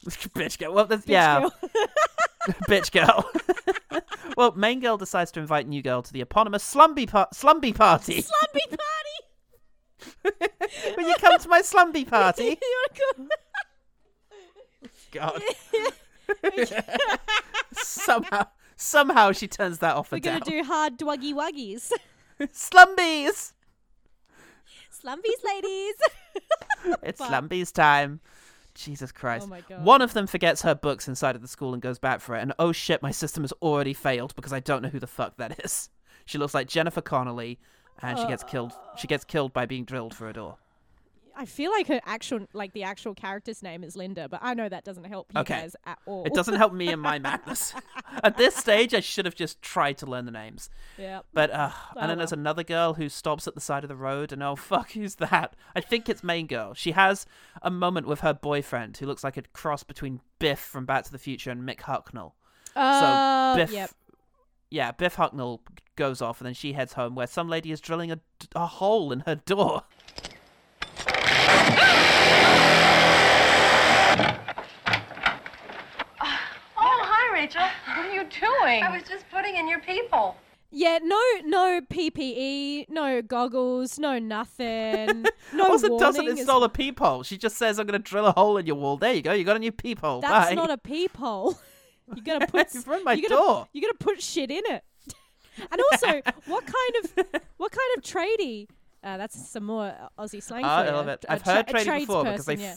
bitch 0.06 0.58
girl. 0.58 0.74
Well, 0.74 0.86
that's, 0.86 1.04
bitch 1.04 1.10
yeah, 1.10 1.40
girl? 1.40 1.54
bitch 2.68 2.90
girl. 2.92 3.30
well, 4.36 4.52
main 4.52 4.80
girl 4.80 4.96
decides 4.96 5.30
to 5.32 5.40
invite 5.40 5.68
new 5.68 5.82
girl 5.82 6.02
to 6.02 6.12
the 6.12 6.20
eponymous 6.20 6.64
slumby, 6.64 7.08
par- 7.08 7.28
slumby 7.34 7.74
party. 7.74 8.22
Slumpy 8.22 8.60
party. 8.70 8.80
Will 10.96 11.08
you 11.08 11.14
come 11.16 11.38
to 11.38 11.48
my 11.48 11.62
slumby 11.62 12.08
party? 12.08 12.58
God. 15.12 15.42
somehow, 17.72 18.46
somehow 18.84 19.32
she 19.32 19.48
turns 19.48 19.78
that 19.78 19.96
off 19.96 20.12
We're 20.12 20.20
gonna 20.20 20.40
do 20.40 20.62
hard 20.62 20.98
dwuggy 20.98 21.32
wuggies. 21.32 21.90
Slumbies. 22.52 23.52
Slumbies, 24.90 25.44
ladies. 25.44 25.94
It's 27.02 27.18
Fuck. 27.18 27.30
Slumbies 27.30 27.72
time. 27.72 28.20
Jesus 28.74 29.10
Christ. 29.10 29.48
Oh. 29.50 29.80
One 29.80 30.02
of 30.02 30.12
them 30.12 30.26
forgets 30.26 30.62
her 30.62 30.74
books 30.74 31.08
inside 31.08 31.34
of 31.34 31.40
the 31.40 31.48
school 31.48 31.72
and 31.72 31.80
goes 31.80 31.98
back 31.98 32.20
for 32.20 32.36
it. 32.36 32.42
And 32.42 32.52
oh 32.58 32.72
shit, 32.72 33.02
my 33.02 33.10
system 33.10 33.42
has 33.42 33.52
already 33.62 33.94
failed 33.94 34.34
because 34.36 34.52
I 34.52 34.60
don't 34.60 34.82
know 34.82 34.88
who 34.88 35.00
the 35.00 35.06
fuck 35.06 35.36
that 35.38 35.64
is. 35.64 35.88
She 36.26 36.36
looks 36.36 36.52
like 36.52 36.68
Jennifer 36.68 37.00
Connelly 37.00 37.58
and 38.02 38.18
she 38.18 38.26
gets 38.26 38.44
killed. 38.44 38.72
She 38.96 39.06
gets 39.06 39.24
killed 39.24 39.52
by 39.52 39.64
being 39.64 39.84
drilled 39.84 40.14
through 40.14 40.30
a 40.30 40.32
door. 40.34 40.58
I 41.36 41.46
feel 41.46 41.70
like 41.70 41.86
her 41.88 42.00
actual, 42.04 42.46
like 42.52 42.72
the 42.72 42.82
actual 42.84 43.14
character's 43.14 43.62
name 43.62 43.82
is 43.84 43.96
Linda, 43.96 44.28
but 44.28 44.40
I 44.42 44.54
know 44.54 44.68
that 44.68 44.84
doesn't 44.84 45.04
help 45.04 45.30
you 45.34 45.40
Okay. 45.40 45.54
guys 45.62 45.76
at 45.84 45.98
all. 46.06 46.24
It 46.24 46.34
doesn't 46.34 46.54
help 46.54 46.72
me 46.72 46.88
in 46.90 47.00
my 47.00 47.18
madness. 47.18 47.74
At 48.22 48.36
this 48.36 48.54
stage, 48.56 48.94
I 48.94 49.00
should 49.00 49.24
have 49.24 49.34
just 49.34 49.60
tried 49.62 49.98
to 49.98 50.06
learn 50.06 50.24
the 50.24 50.30
names. 50.30 50.70
Yeah. 50.98 51.20
But 51.32 51.50
uh, 51.50 51.70
and 51.96 52.04
Oh, 52.04 52.06
then 52.08 52.18
there's 52.18 52.32
another 52.32 52.62
girl 52.62 52.94
who 52.94 53.08
stops 53.08 53.46
at 53.48 53.54
the 53.54 53.60
side 53.60 53.82
of 53.84 53.88
the 53.88 53.96
road, 53.96 54.32
and 54.32 54.42
oh 54.42 54.56
fuck, 54.56 54.92
who's 54.92 55.16
that? 55.16 55.54
I 55.74 55.80
think 55.80 56.08
it's 56.08 56.22
main 56.22 56.46
girl. 56.46 56.74
She 56.74 56.92
has 56.92 57.26
a 57.62 57.70
moment 57.70 58.06
with 58.06 58.20
her 58.20 58.32
boyfriend, 58.34 58.96
who 58.98 59.06
looks 59.06 59.24
like 59.24 59.36
a 59.36 59.42
cross 59.42 59.82
between 59.82 60.20
Biff 60.38 60.60
from 60.60 60.84
Back 60.86 61.04
to 61.04 61.12
the 61.12 61.18
Future 61.18 61.50
and 61.50 61.68
Mick 61.68 61.80
Hucknall. 61.80 62.32
Uh, 62.76 63.54
so 63.54 63.56
Biff, 63.58 63.72
Yep. 63.72 63.90
yeah, 64.70 64.92
Biff 64.92 65.16
Hucknall 65.16 65.60
goes 65.96 66.20
off, 66.22 66.40
and 66.40 66.46
then 66.46 66.54
she 66.54 66.72
heads 66.72 66.94
home, 66.94 67.14
where 67.14 67.26
some 67.26 67.48
lady 67.48 67.70
is 67.72 67.80
drilling 67.80 68.10
a, 68.10 68.18
a 68.54 68.66
hole 68.66 69.12
in 69.12 69.20
her 69.20 69.34
door. 69.36 69.82
Doing? 78.40 78.82
I 78.82 78.90
was 78.90 79.02
just 79.08 79.24
putting 79.30 79.56
in 79.56 79.68
your 79.68 79.80
people. 79.80 80.36
Yeah. 80.70 80.98
No. 81.02 81.20
No 81.44 81.80
PPE. 81.82 82.88
No 82.88 83.22
goggles. 83.22 83.98
No 83.98 84.18
nothing. 84.18 85.24
No 85.52 85.68
also 85.68 85.88
warning. 85.88 85.98
doesn't 86.00 86.26
is- 86.26 86.38
install 86.40 86.64
a 86.64 86.68
peephole. 86.68 87.22
She 87.22 87.38
just 87.38 87.56
says, 87.56 87.78
"I'm 87.78 87.86
going 87.86 88.00
to 88.00 88.10
drill 88.10 88.26
a 88.26 88.32
hole 88.32 88.56
in 88.56 88.66
your 88.66 88.74
wall." 88.76 88.96
There 88.96 89.12
you 89.12 89.22
go. 89.22 89.32
You 89.32 89.44
got 89.44 89.54
a 89.56 89.60
new 89.60 89.70
peephole. 89.70 90.20
That's 90.20 90.48
Bye. 90.50 90.54
not 90.54 90.70
a 90.70 90.78
peephole. 90.78 91.56
You 92.14 92.22
gotta 92.22 92.46
put. 92.46 92.74
You've 92.74 92.86
ruined 92.86 93.04
my 93.04 93.14
you 93.14 93.22
gotta, 93.22 93.34
door. 93.34 93.68
You 93.72 93.80
gotta 93.80 93.94
put 93.94 94.20
shit 94.22 94.50
in 94.50 94.62
it. 94.66 94.84
And 95.72 95.80
also, 95.90 96.20
what 96.46 96.66
kind 96.66 96.94
of 97.02 97.40
what 97.56 97.72
kind 97.72 97.96
of 97.96 98.02
tradie? 98.02 98.66
Uh, 99.02 99.16
that's 99.16 99.48
some 99.48 99.64
more 99.64 99.94
Aussie 100.18 100.42
slang. 100.42 100.64
Ah, 100.64 100.82
for 100.82 100.90
I 100.90 100.92
love 100.92 101.08
it. 101.08 101.24
A 101.28 101.32
I've 101.32 101.44
tra- 101.44 101.54
heard 101.54 101.68
a 101.68 101.72
trading 101.72 102.00
before 102.00 102.24
because 102.24 102.44
they 102.44 102.56
tradesperson, 102.56 102.60
yeah. 102.60 102.74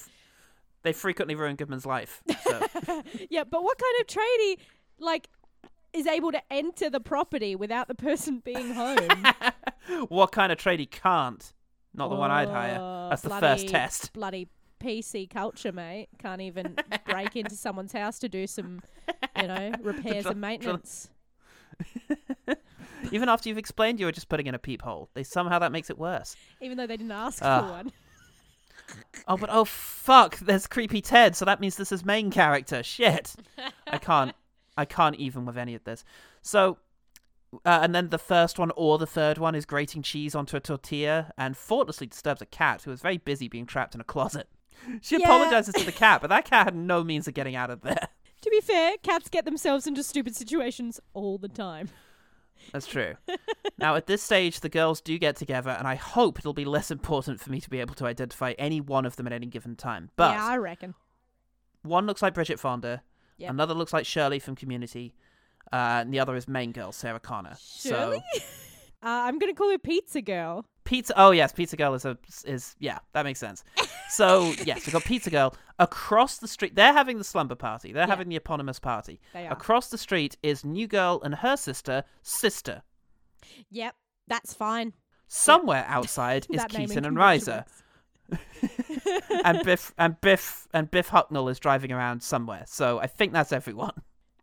they 0.84 0.94
frequently 0.94 1.36
ruin 1.36 1.56
Goodman's 1.58 1.86
life. 1.86 2.22
So. 2.42 3.04
yeah, 3.30 3.44
but 3.44 3.64
what 3.64 3.78
kind 3.78 3.96
of 4.00 4.08
tradie 4.08 4.58
like 5.00 5.28
is 5.94 6.06
able 6.08 6.32
to 6.32 6.42
enter 6.52 6.90
the 6.90 7.00
property 7.00 7.56
without 7.56 7.88
the 7.88 7.96
person 7.96 8.40
being 8.46 8.74
home? 8.74 9.26
what 10.10 10.32
kind 10.32 10.52
of 10.52 10.58
trade 10.58 10.80
he 10.80 10.86
can't? 10.86 11.54
Not 11.94 12.10
the 12.10 12.16
one 12.16 12.30
I'd 12.32 12.50
hire. 12.50 12.78
Oh, 12.80 13.08
That's 13.10 13.22
the 13.24 13.30
first 13.30 13.68
test. 13.70 14.14
Bloody 14.14 14.48
PC 14.80 15.28
culture, 15.30 15.72
mate. 15.72 16.10
Can't 16.20 16.42
even 16.42 16.76
break 17.10 17.36
into 17.36 17.56
someone's 17.56 17.94
house 17.94 18.20
to 18.20 18.30
do 18.30 18.46
some, 18.46 18.82
you 19.40 19.48
know, 19.48 19.72
repairs 19.82 20.26
and 20.28 20.40
maintenance. 20.40 21.10
Even 23.12 23.30
after 23.30 23.48
you've 23.50 23.58
explained 23.58 24.00
you 24.00 24.06
were 24.08 24.12
just 24.12 24.28
putting 24.30 24.48
in 24.48 24.56
a 24.56 24.60
peephole, 24.60 25.10
they 25.14 25.24
somehow 25.24 25.60
that 25.60 25.72
makes 25.72 25.90
it 25.90 25.98
worse. 25.98 26.36
Even 26.62 26.78
though 26.78 26.88
they 26.88 26.98
didn't 26.98 27.12
ask 27.12 27.44
Ah. 27.44 27.62
for 27.62 27.72
one. 27.72 27.92
Oh, 29.28 29.38
but 29.38 29.50
oh 29.52 29.66
fuck! 29.66 30.38
There's 30.40 30.66
creepy 30.66 31.02
Ted, 31.02 31.36
so 31.36 31.46
that 31.46 31.60
means 31.60 31.76
this 31.76 31.92
is 31.92 32.06
main 32.06 32.32
character. 32.32 32.82
Shit, 32.84 33.36
I 33.88 33.98
can't, 33.98 34.34
I 34.78 34.86
can't 34.86 35.16
even 35.16 35.46
with 35.46 35.58
any 35.58 35.76
of 35.76 35.84
this. 35.84 36.04
So, 36.42 36.78
uh, 37.66 37.80
and 37.82 37.96
then 37.96 38.10
the 38.10 38.18
first 38.18 38.60
one 38.60 38.72
or 38.76 38.98
the 38.98 39.08
third 39.08 39.38
one 39.38 39.56
is 39.56 39.66
grating 39.66 40.02
cheese 40.04 40.36
onto 40.36 40.56
a 40.58 40.60
tortilla 40.60 41.32
and 41.38 41.56
thoughtlessly 41.58 42.08
disturbs 42.08 42.42
a 42.42 42.46
cat 42.46 42.84
who 42.84 42.92
is 42.92 43.02
very 43.02 43.18
busy 43.18 43.48
being 43.48 43.66
trapped 43.66 43.96
in 43.96 44.02
a 44.02 44.06
closet. 44.06 44.48
She 45.02 45.18
Yeah. 45.18 45.24
apologizes 45.26 45.74
to 45.74 45.86
the 45.86 45.92
cat, 45.92 46.22
but 46.22 46.30
that 46.30 46.46
cat 46.46 46.68
had 46.68 46.76
no 46.76 47.04
means 47.04 47.28
of 47.28 47.34
getting 47.34 47.56
out 47.56 47.70
of 47.72 47.82
there. 47.82 48.08
To 48.42 48.52
be 48.52 48.62
fair, 48.62 48.94
cats 49.02 49.30
get 49.30 49.46
themselves 49.46 49.88
into 49.88 50.04
stupid 50.04 50.36
situations 50.36 51.00
all 51.14 51.40
the 51.40 51.48
time. 51.50 51.90
That's 52.72 52.86
true. 52.86 53.16
now, 53.80 53.96
at 53.96 54.06
this 54.06 54.22
stage, 54.22 54.60
the 54.60 54.70
girls 54.70 55.02
do 55.02 55.18
get 55.18 55.36
together, 55.38 55.72
and 55.72 55.88
I 55.88 55.96
hope 55.96 56.38
it'll 56.38 56.54
be 56.54 56.64
less 56.64 56.92
important 56.92 57.40
for 57.42 57.50
me 57.50 57.60
to 57.60 57.70
be 57.70 57.80
able 57.80 57.96
to 57.96 58.06
identify 58.06 58.54
any 58.60 58.80
one 58.80 59.08
of 59.08 59.16
them 59.16 59.26
at 59.26 59.34
any 59.34 59.48
given 59.48 59.76
time. 59.76 60.12
But 60.16 60.36
yeah, 60.36 60.46
I 60.46 60.58
reckon. 60.58 60.94
one 61.82 62.06
looks 62.06 62.22
like 62.22 62.36
Bridget 62.36 62.60
Fonda, 62.60 63.02
Yep. 63.38 63.52
another 63.52 63.74
looks 63.74 63.94
like 63.94 64.06
Shirley 64.06 64.40
from 64.40 64.56
Community, 64.56 65.14
uh, 65.72 66.02
and 66.02 66.14
the 66.14 66.20
other 66.20 66.36
is 66.36 66.48
main 66.48 66.72
girl 66.72 66.92
Sarah 66.92 67.20
Connor. 67.20 67.56
Shirley? 67.60 68.22
So 68.34 68.42
Uh, 69.04 69.30
I'm 69.30 69.38
gonna 69.38 69.54
call 69.54 69.70
her 69.70 69.78
Pizza 69.78 70.24
Girl. 70.24 70.66
Pizza. 70.84 71.14
Oh 71.16 71.30
yes, 71.30 71.52
Pizza 71.54 71.78
Girl 71.78 71.94
is 71.94 72.04
a 72.04 72.18
is 72.46 72.76
yeah 72.80 72.98
that 73.14 73.24
makes 73.26 73.40
sense. 73.40 73.64
So 74.10 74.54
yes, 74.66 74.86
we've 74.88 74.92
got 74.94 75.04
Pizza 75.04 75.30
Girl 75.30 75.56
across 75.78 76.40
the 76.40 76.48
street. 76.48 76.74
They're 76.76 76.94
having 76.94 77.20
the 77.20 77.24
slumber 77.24 77.54
party. 77.54 77.94
They're 77.94 78.04
Yeah. 78.04 78.08
having 78.10 78.28
the 78.28 78.38
eponymous 78.38 78.80
party. 78.80 79.22
They 79.34 79.46
are. 79.46 79.54
Across 79.54 79.90
the 79.90 80.00
street 80.00 80.36
is 80.42 80.66
New 80.66 80.88
Girl 80.88 81.22
and 81.24 81.36
her 81.36 81.56
sister, 81.56 82.06
Sister. 82.24 82.82
Yep, 83.70 83.96
that's 84.28 84.56
fine. 84.56 84.94
Somewhere 85.28 85.86
outside 85.88 86.48
is 86.52 86.66
Keaton 86.66 87.06
and 87.06 87.16
Riser. 87.18 87.66
works. 87.68 87.84
And 89.44 89.64
Biff 89.64 89.94
and 89.98 90.20
Biff 90.22 90.68
and 90.74 90.90
Biff 90.90 91.10
Hucknall 91.10 91.50
is 91.52 91.60
driving 91.60 91.92
around 91.92 92.22
somewhere. 92.24 92.64
So 92.68 93.00
I 93.00 93.08
think 93.08 93.34
that's 93.34 93.52
everyone. 93.52 93.94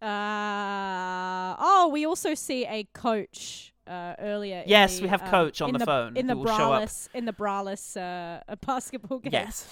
Uh, 0.01 1.57
oh, 1.59 1.91
we 1.93 2.05
also 2.05 2.35
see 2.35 2.66
a 2.66 2.85
coach 2.93 3.72
uh, 3.87 4.14
earlier. 4.18 4.62
Yes, 4.66 4.97
the, 4.97 5.03
we 5.03 5.09
have 5.09 5.22
um, 5.22 5.28
Coach 5.28 5.61
on 5.61 5.70
in 5.70 5.78
the 5.78 5.87
phone 5.87 6.16
in 6.16 6.26
the 6.26 6.35
who 6.35 6.47
show 6.47 6.72
up. 6.72 6.82
braless 6.82 7.09
in 7.14 7.24
the 7.24 7.32
braless 7.32 7.97
uh, 7.97 8.41
uh, 8.49 8.57
basketball 8.66 9.18
game. 9.20 9.32
Yes. 9.32 9.68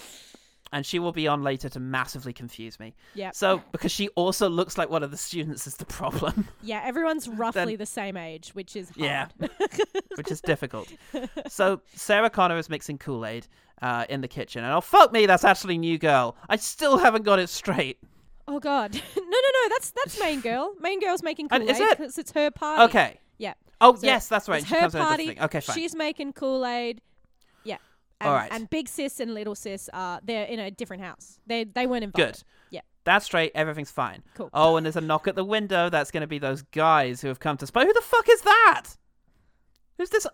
And 0.72 0.84
she 0.86 0.98
will 0.98 1.12
be 1.12 1.28
on 1.28 1.42
later 1.42 1.68
to 1.68 1.78
massively 1.80 2.32
confuse 2.32 2.80
me. 2.80 2.94
Yeah. 3.14 3.30
So 3.32 3.62
because 3.72 3.92
she 3.92 4.08
also 4.10 4.48
looks 4.48 4.78
like 4.78 4.90
one 4.90 5.02
of 5.02 5.10
the 5.10 5.16
students 5.16 5.66
is 5.66 5.76
the 5.76 5.84
problem. 5.86 6.48
Yeah, 6.64 6.80
everyone's 6.84 7.28
roughly 7.28 7.76
the 7.76 7.86
same 7.86 8.16
age, 8.16 8.50
which 8.54 8.76
is 8.76 8.88
hard. 8.90 9.00
Yeah. 9.00 9.28
which 10.16 10.30
is 10.30 10.40
difficult. 10.40 10.88
So 11.48 11.80
Sarah 11.94 12.30
Connor 12.30 12.56
is 12.56 12.68
mixing 12.68 12.98
Kool 12.98 13.26
Aid 13.26 13.48
uh, 13.82 14.04
in 14.08 14.20
the 14.20 14.28
kitchen, 14.28 14.62
and 14.64 14.72
oh 14.72 14.80
fuck 14.80 15.12
me, 15.12 15.26
that's 15.26 15.44
actually 15.44 15.76
New 15.78 15.98
Girl. 15.98 16.36
I 16.48 16.56
still 16.56 16.98
haven't 16.98 17.24
got 17.24 17.38
it 17.40 17.48
straight. 17.48 17.98
Oh 18.46 18.60
god. 18.60 18.94
no, 19.16 19.22
no, 19.22 19.38
no. 19.38 19.68
That's 19.70 19.90
that's 19.90 20.20
main 20.20 20.40
girl. 20.40 20.72
Main 20.80 21.00
girl's 21.00 21.22
making 21.22 21.48
Kool 21.48 21.68
is 21.68 21.80
Aid 21.80 21.82
it? 21.82 21.98
because 21.98 22.18
it's 22.18 22.32
her 22.32 22.50
party. 22.50 22.82
Okay. 22.84 23.18
Yeah. 23.38 23.54
Oh 23.80 23.94
So 23.96 24.06
yes, 24.06 24.28
that's 24.28 24.48
right. 24.48 24.60
It's 24.60 24.68
She 24.68 24.74
her 24.74 24.80
comes 24.82 24.94
in 24.94 25.00
a 25.00 25.04
different 25.04 25.08
party. 25.08 25.26
thing. 25.34 25.44
Okay, 25.44 25.60
fine. 25.60 25.74
She's 25.76 25.94
making 25.94 26.32
Kool 26.34 26.64
Aid. 26.64 27.00
And, 28.22 28.28
All 28.30 28.34
right. 28.36 28.48
And 28.52 28.70
big 28.70 28.88
sis 28.88 29.18
and 29.20 29.34
little 29.34 29.54
sis 29.56 29.90
are 29.92 30.20
they're 30.22 30.44
in 30.46 30.60
a 30.60 30.70
different 30.70 31.02
house. 31.02 31.40
They 31.46 31.64
they 31.64 31.86
weren't 31.86 32.04
invited. 32.04 32.34
Good. 32.34 32.42
Yeah. 32.70 32.80
That's 33.04 33.24
straight. 33.24 33.50
Everything's 33.54 33.90
fine. 33.90 34.22
Cool. 34.34 34.48
Oh, 34.54 34.76
and 34.76 34.86
there's 34.86 34.96
a 34.96 35.00
knock 35.00 35.26
at 35.26 35.34
the 35.34 35.44
window. 35.44 35.90
That's 35.90 36.10
going 36.12 36.20
to 36.20 36.28
be 36.28 36.38
those 36.38 36.62
guys 36.62 37.20
who 37.20 37.28
have 37.28 37.40
come 37.40 37.56
to 37.56 37.66
spy. 37.66 37.84
Who 37.84 37.92
the 37.92 38.00
fuck 38.00 38.28
is 38.30 38.42
that? 38.42 38.84
Who's 39.98 40.10
this 40.10 40.26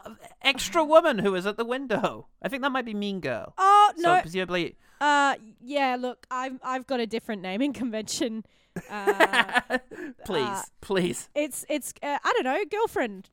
extra 0.43 0.85
woman 0.85 1.19
who 1.19 1.35
is 1.35 1.47
at 1.47 1.57
the 1.57 1.65
window? 1.65 2.29
I 2.43 2.49
think 2.49 2.63
that 2.63 2.71
might 2.73 2.85
be 2.85 2.95
Mean 2.95 3.21
Girl. 3.21 3.55
Oh 3.59 3.93
So 3.97 4.03
no. 4.17 4.21
presumably, 4.21 4.77
Uh 5.01 5.37
yeah. 5.63 5.97
Look, 5.99 6.27
I've 6.31 6.59
I've 6.63 6.87
got 6.87 7.01
a 7.01 7.07
different 7.07 7.41
naming 7.43 7.73
convention. 7.83 8.45
Uh, 8.91 9.61
please, 10.25 10.47
uh, 10.47 10.63
please. 10.81 11.29
it's 11.35 11.65
it's 11.69 11.93
uh, 12.03 12.19
I 12.23 12.33
don't 12.35 12.45
know 12.45 12.63
girlfriend. 12.71 13.31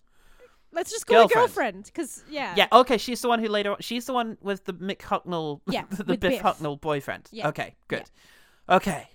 Let's 0.75 0.91
just 0.91 1.07
call 1.07 1.15
her 1.17 1.21
Girlfriend. 1.23 1.45
girlfriend 1.47 1.85
because 1.85 2.23
yeah. 2.29 2.53
Yeah. 2.57 2.67
Okay. 2.71 2.97
She's 2.97 3.21
the 3.21 3.27
one 3.29 3.39
who 3.39 3.47
later. 3.47 3.71
on 3.71 3.77
She's 3.79 4.05
the 4.05 4.13
one 4.13 4.37
with 4.41 4.65
the 4.65 4.73
Mick 4.73 4.99
Hucknall. 4.99 5.61
Yeah, 5.71 5.85
the 5.89 6.03
Biff, 6.03 6.19
Biff. 6.19 6.41
Hucknall 6.41 6.79
boyfriend. 6.79 7.27
Yeah, 7.31 7.47
Okay. 7.47 7.75
Good. 7.87 8.03
Okay. 8.69 9.07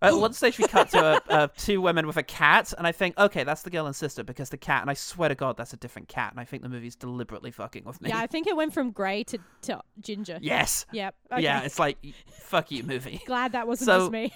At 0.00 0.14
one 0.14 0.32
stage, 0.32 0.58
we 0.58 0.68
cut 0.68 0.90
to 0.90 0.98
a, 1.04 1.22
uh, 1.32 1.48
two 1.56 1.80
women 1.80 2.06
with 2.06 2.16
a 2.16 2.22
cat, 2.22 2.72
and 2.78 2.86
I 2.86 2.92
think, 2.92 3.18
okay, 3.18 3.42
that's 3.42 3.62
the 3.62 3.70
girl 3.70 3.86
and 3.86 3.96
sister 3.96 4.22
because 4.22 4.48
the 4.48 4.56
cat, 4.56 4.82
and 4.82 4.90
I 4.90 4.94
swear 4.94 5.28
to 5.28 5.34
God, 5.34 5.56
that's 5.56 5.72
a 5.72 5.76
different 5.76 6.06
cat, 6.06 6.30
and 6.30 6.38
I 6.38 6.44
think 6.44 6.62
the 6.62 6.68
movie's 6.68 6.94
deliberately 6.94 7.50
fucking 7.50 7.82
with 7.84 8.00
me. 8.00 8.10
Yeah, 8.10 8.18
I 8.18 8.28
think 8.28 8.46
it 8.46 8.54
went 8.56 8.72
from 8.72 8.92
grey 8.92 9.24
to, 9.24 9.38
to 9.62 9.80
ginger. 10.00 10.38
Yes. 10.40 10.86
Yep. 10.92 11.16
Okay. 11.32 11.42
Yeah, 11.42 11.62
it's 11.62 11.80
like, 11.80 11.98
fuck 12.30 12.70
you, 12.70 12.84
movie. 12.84 13.20
Glad 13.26 13.52
that 13.52 13.66
wasn't 13.66 13.86
So- 13.86 13.98
just 14.02 14.12
me. 14.12 14.32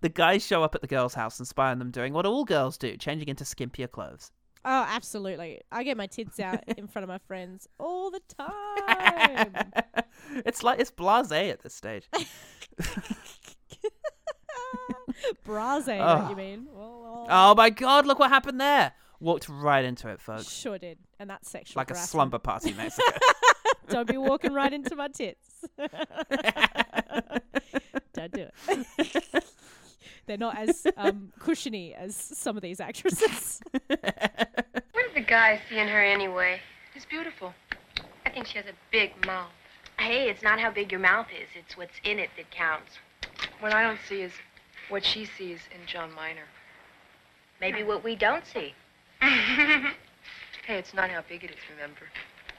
The 0.00 0.08
guys 0.08 0.46
show 0.46 0.62
up 0.62 0.76
at 0.76 0.80
the 0.80 0.86
girls' 0.86 1.14
house 1.14 1.40
and 1.40 1.48
spy 1.48 1.72
on 1.72 1.80
them 1.80 1.90
doing 1.90 2.12
what 2.12 2.24
all 2.24 2.44
girls 2.44 2.78
do, 2.78 2.96
changing 2.96 3.28
into 3.28 3.42
skimpier 3.42 3.90
clothes. 3.90 4.30
Oh, 4.64 4.84
absolutely. 4.88 5.62
I 5.72 5.82
get 5.84 5.96
my 5.96 6.06
tits 6.06 6.38
out 6.38 6.62
in 6.76 6.86
front 6.86 7.04
of 7.04 7.08
my 7.08 7.18
friends 7.18 7.66
all 7.78 8.10
the 8.10 8.20
time. 8.38 9.72
it's 10.44 10.62
like, 10.62 10.78
it's 10.80 10.90
blase 10.90 11.32
at 11.32 11.60
this 11.62 11.74
stage. 11.74 12.08
Brase, 15.44 15.88
Oh. 15.88 16.18
don't 16.18 16.30
you 16.30 16.36
mean? 16.36 16.66
Well, 16.72 17.26
Oh 17.28 17.54
my 17.54 17.70
God, 17.70 18.06
look 18.06 18.18
what 18.18 18.30
happened 18.30 18.60
there. 18.60 18.92
Walked 19.18 19.48
right 19.48 19.84
into 19.84 20.08
it, 20.08 20.20
folks. 20.20 20.50
Sure 20.50 20.78
did. 20.78 20.98
And 21.18 21.28
that's 21.28 21.50
sexual 21.50 21.80
Like 21.80 21.90
a 21.90 21.94
slumber 21.94 22.38
party, 22.38 22.72
Mexico. 22.76 23.10
Don't 23.88 24.08
be 24.08 24.16
walking 24.16 24.52
right 24.52 24.72
into 24.72 24.96
my 24.96 25.08
tits. 25.08 25.64
don't 28.14 28.32
do 28.32 28.46
it. 28.68 29.44
They're 30.26 30.38
not 30.38 30.56
as 30.58 30.86
um, 30.96 31.32
cushiony 31.38 31.94
as 31.94 32.14
some 32.14 32.56
of 32.56 32.62
these 32.62 32.80
actresses. 32.80 33.60
What 34.92 35.14
did 35.14 35.24
the 35.24 35.28
guy 35.28 35.60
see 35.68 35.78
in 35.78 35.88
her 35.88 36.00
anyway? 36.02 36.60
She's 36.94 37.06
beautiful. 37.06 37.54
I 38.26 38.30
think 38.30 38.46
she 38.46 38.58
has 38.58 38.66
a 38.66 38.74
big 38.92 39.10
mouth. 39.26 39.50
Hey, 39.98 40.28
it's 40.28 40.42
not 40.42 40.60
how 40.60 40.70
big 40.70 40.92
your 40.92 41.00
mouth 41.00 41.26
is, 41.32 41.48
it's 41.54 41.76
what's 41.76 41.94
in 42.04 42.18
it 42.18 42.30
that 42.36 42.50
counts. 42.50 42.98
What 43.60 43.72
I 43.72 43.82
don't 43.82 43.98
see 44.08 44.20
is 44.22 44.32
what 44.88 45.04
she 45.04 45.24
sees 45.24 45.58
in 45.74 45.86
John 45.86 46.12
Minor. 46.14 46.46
Maybe 47.60 47.82
what 47.82 48.04
we 48.04 48.14
don't 48.14 48.44
see. 48.46 48.74
Hey, 50.66 50.78
it's 50.78 50.94
not 50.94 51.10
how 51.10 51.22
big 51.28 51.42
it 51.42 51.50
is, 51.50 51.56
remember? 51.74 52.02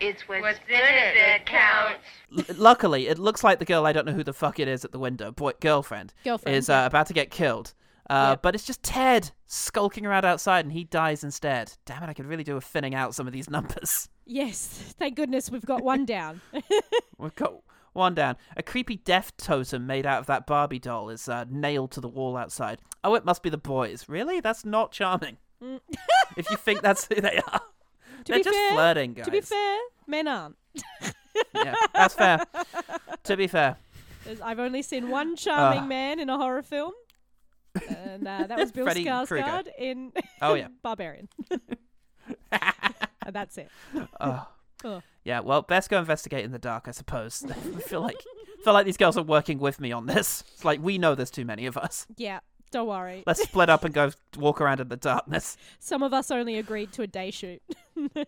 It's 0.01 0.27
what's, 0.27 0.41
What's 0.41 0.59
in 0.67 0.75
it 0.75 1.15
that 1.15 1.45
counts. 1.45 2.49
L- 2.49 2.55
luckily, 2.57 3.07
it 3.07 3.19
looks 3.19 3.43
like 3.43 3.59
the 3.59 3.65
girl 3.65 3.85
I 3.85 3.93
don't 3.93 4.05
know 4.05 4.13
who 4.13 4.23
the 4.23 4.33
fuck 4.33 4.59
it 4.59 4.67
is 4.67 4.83
at 4.83 4.91
the 4.91 4.99
window, 4.99 5.31
boy, 5.31 5.51
girlfriend, 5.59 6.13
Girlfriend, 6.23 6.57
is 6.57 6.69
uh, 6.69 6.83
about 6.87 7.07
to 7.07 7.13
get 7.13 7.29
killed. 7.31 7.73
Uh, 8.09 8.31
Yep. 8.31 8.41
But 8.41 8.55
it's 8.55 8.65
just 8.65 8.83
Ted 8.83 9.31
skulking 9.45 10.05
around 10.05 10.25
outside, 10.25 10.65
and 10.65 10.71
he 10.73 10.83
dies 10.83 11.23
instead. 11.23 11.73
Damn 11.85 12.03
it! 12.03 12.09
I 12.09 12.13
could 12.13 12.25
really 12.25 12.43
do 12.43 12.55
with 12.55 12.63
thinning 12.65 12.93
out 12.95 13.15
some 13.15 13.27
of 13.27 13.31
these 13.33 13.49
numbers. 13.49 14.09
yes, 14.25 14.67
thank 14.99 15.15
goodness 15.15 15.49
we've 15.51 15.65
got 15.65 15.83
one 15.83 16.05
down. 16.05 16.41
We've 17.17 17.35
got 17.35 17.53
one 17.93 18.15
down. 18.15 18.35
A 18.57 18.63
creepy 18.63 18.95
death 18.97 19.31
totem 19.37 19.85
made 19.85 20.05
out 20.07 20.19
of 20.21 20.25
that 20.25 20.47
Barbie 20.47 20.79
doll 20.79 21.09
is 21.09 21.29
uh, 21.29 21.45
nailed 21.49 21.91
to 21.91 22.01
the 22.01 22.07
wall 22.09 22.35
outside. 22.35 22.81
Oh, 23.03 23.13
it 23.15 23.23
must 23.25 23.43
be 23.43 23.49
the 23.49 23.57
boys. 23.57 24.09
Really? 24.09 24.39
That's 24.39 24.65
not 24.65 24.91
charming. 24.91 25.37
if 26.35 26.49
you 26.49 26.57
think 26.57 26.81
that's 26.81 27.05
who 27.05 27.21
they 27.21 27.39
are, 27.51 27.61
to 28.25 28.31
they're 28.31 28.39
be 28.39 28.43
just 28.43 28.55
fair, 28.57 28.71
flirting, 28.73 29.13
guys. 29.13 29.25
to 29.25 29.31
be 29.31 29.41
fair, 29.41 29.77
men 30.07 30.27
aren't. 30.27 30.55
yeah, 31.55 31.75
that's 31.93 32.13
fair. 32.13 32.39
to 33.23 33.37
be 33.37 33.47
fair, 33.47 33.77
There's- 34.23 34.41
I've 34.41 34.59
only 34.59 34.81
seen 34.81 35.09
one 35.09 35.35
charming 35.35 35.83
Ah. 35.83 35.85
man 35.87 36.19
in 36.19 36.29
a 36.29 36.37
horror 36.37 36.61
film, 36.63 36.93
and 37.89 38.27
uh, 38.27 38.45
that 38.47 38.57
was 38.57 38.71
Bill 38.71 38.85
Freddy 38.85 39.05
Skarsgård 39.05 39.27
Krueger. 39.27 39.63
in 39.77 40.11
Oh, 40.41 40.53
yeah. 40.53 40.67
Barbarian. 40.83 41.27
and 42.51 43.33
that's 43.33 43.57
it. 43.57 43.69
oh. 44.19 44.47
Oh. 44.83 45.01
Yeah, 45.23 45.41
well, 45.41 45.61
best 45.61 45.89
go 45.91 45.99
investigate 45.99 46.43
in 46.43 46.51
the 46.51 46.57
dark, 46.57 46.87
I 46.87 46.91
suppose. 46.91 47.45
I 47.47 47.53
feel 47.81 48.01
like 48.01 48.17
feel 48.63 48.73
like 48.73 48.85
these 48.85 48.97
girls 48.97 49.15
are 49.17 49.23
working 49.23 49.59
with 49.59 49.79
me 49.79 49.91
on 49.91 50.07
this. 50.07 50.43
It's 50.55 50.65
like 50.65 50.81
we 50.81 50.97
know 50.97 51.13
there's 51.13 51.29
too 51.29 51.45
many 51.45 51.67
of 51.67 51.77
us. 51.77 52.07
Yeah, 52.17 52.39
don't 52.71 52.87
worry. 52.87 53.23
Let's 53.27 53.43
split 53.43 53.69
up 53.69 53.83
and 53.83 53.93
go 53.93 54.09
walk 54.37 54.59
around 54.59 54.79
in 54.79 54.87
the 54.87 54.97
darkness. 54.97 55.55
Some 55.79 56.01
of 56.01 56.13
us 56.15 56.31
only 56.31 56.57
agreed 56.57 56.91
to 56.93 57.03
a 57.03 57.07
day 57.07 57.29
shoot. 57.29 57.61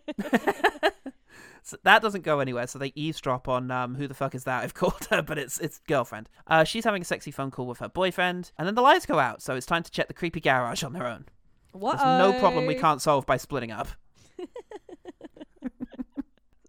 So 1.66 1.78
that 1.82 2.02
doesn't 2.02 2.24
go 2.24 2.40
anywhere, 2.40 2.66
so 2.66 2.78
they 2.78 2.92
eavesdrop 2.94 3.48
on 3.48 3.70
um, 3.70 3.94
who 3.94 4.06
the 4.06 4.12
fuck 4.12 4.34
is 4.34 4.44
that? 4.44 4.62
I've 4.62 4.74
called 4.74 5.06
her, 5.10 5.22
but 5.22 5.38
it's 5.38 5.58
it's 5.58 5.80
girlfriend. 5.88 6.28
Uh, 6.46 6.62
she's 6.62 6.84
having 6.84 7.00
a 7.00 7.06
sexy 7.06 7.30
phone 7.30 7.50
call 7.50 7.66
with 7.66 7.78
her 7.78 7.88
boyfriend, 7.88 8.52
and 8.58 8.68
then 8.68 8.74
the 8.74 8.82
lights 8.82 9.06
go 9.06 9.18
out, 9.18 9.40
so 9.40 9.56
it's 9.56 9.64
time 9.64 9.82
to 9.82 9.90
check 9.90 10.06
the 10.06 10.14
creepy 10.14 10.40
garage 10.40 10.84
on 10.84 10.92
their 10.92 11.06
own. 11.06 11.24
What? 11.72 11.96
There's 11.96 12.18
no 12.18 12.38
problem 12.38 12.66
we 12.66 12.74
can't 12.74 13.00
solve 13.00 13.24
by 13.24 13.38
splitting 13.38 13.72
up. 13.72 13.88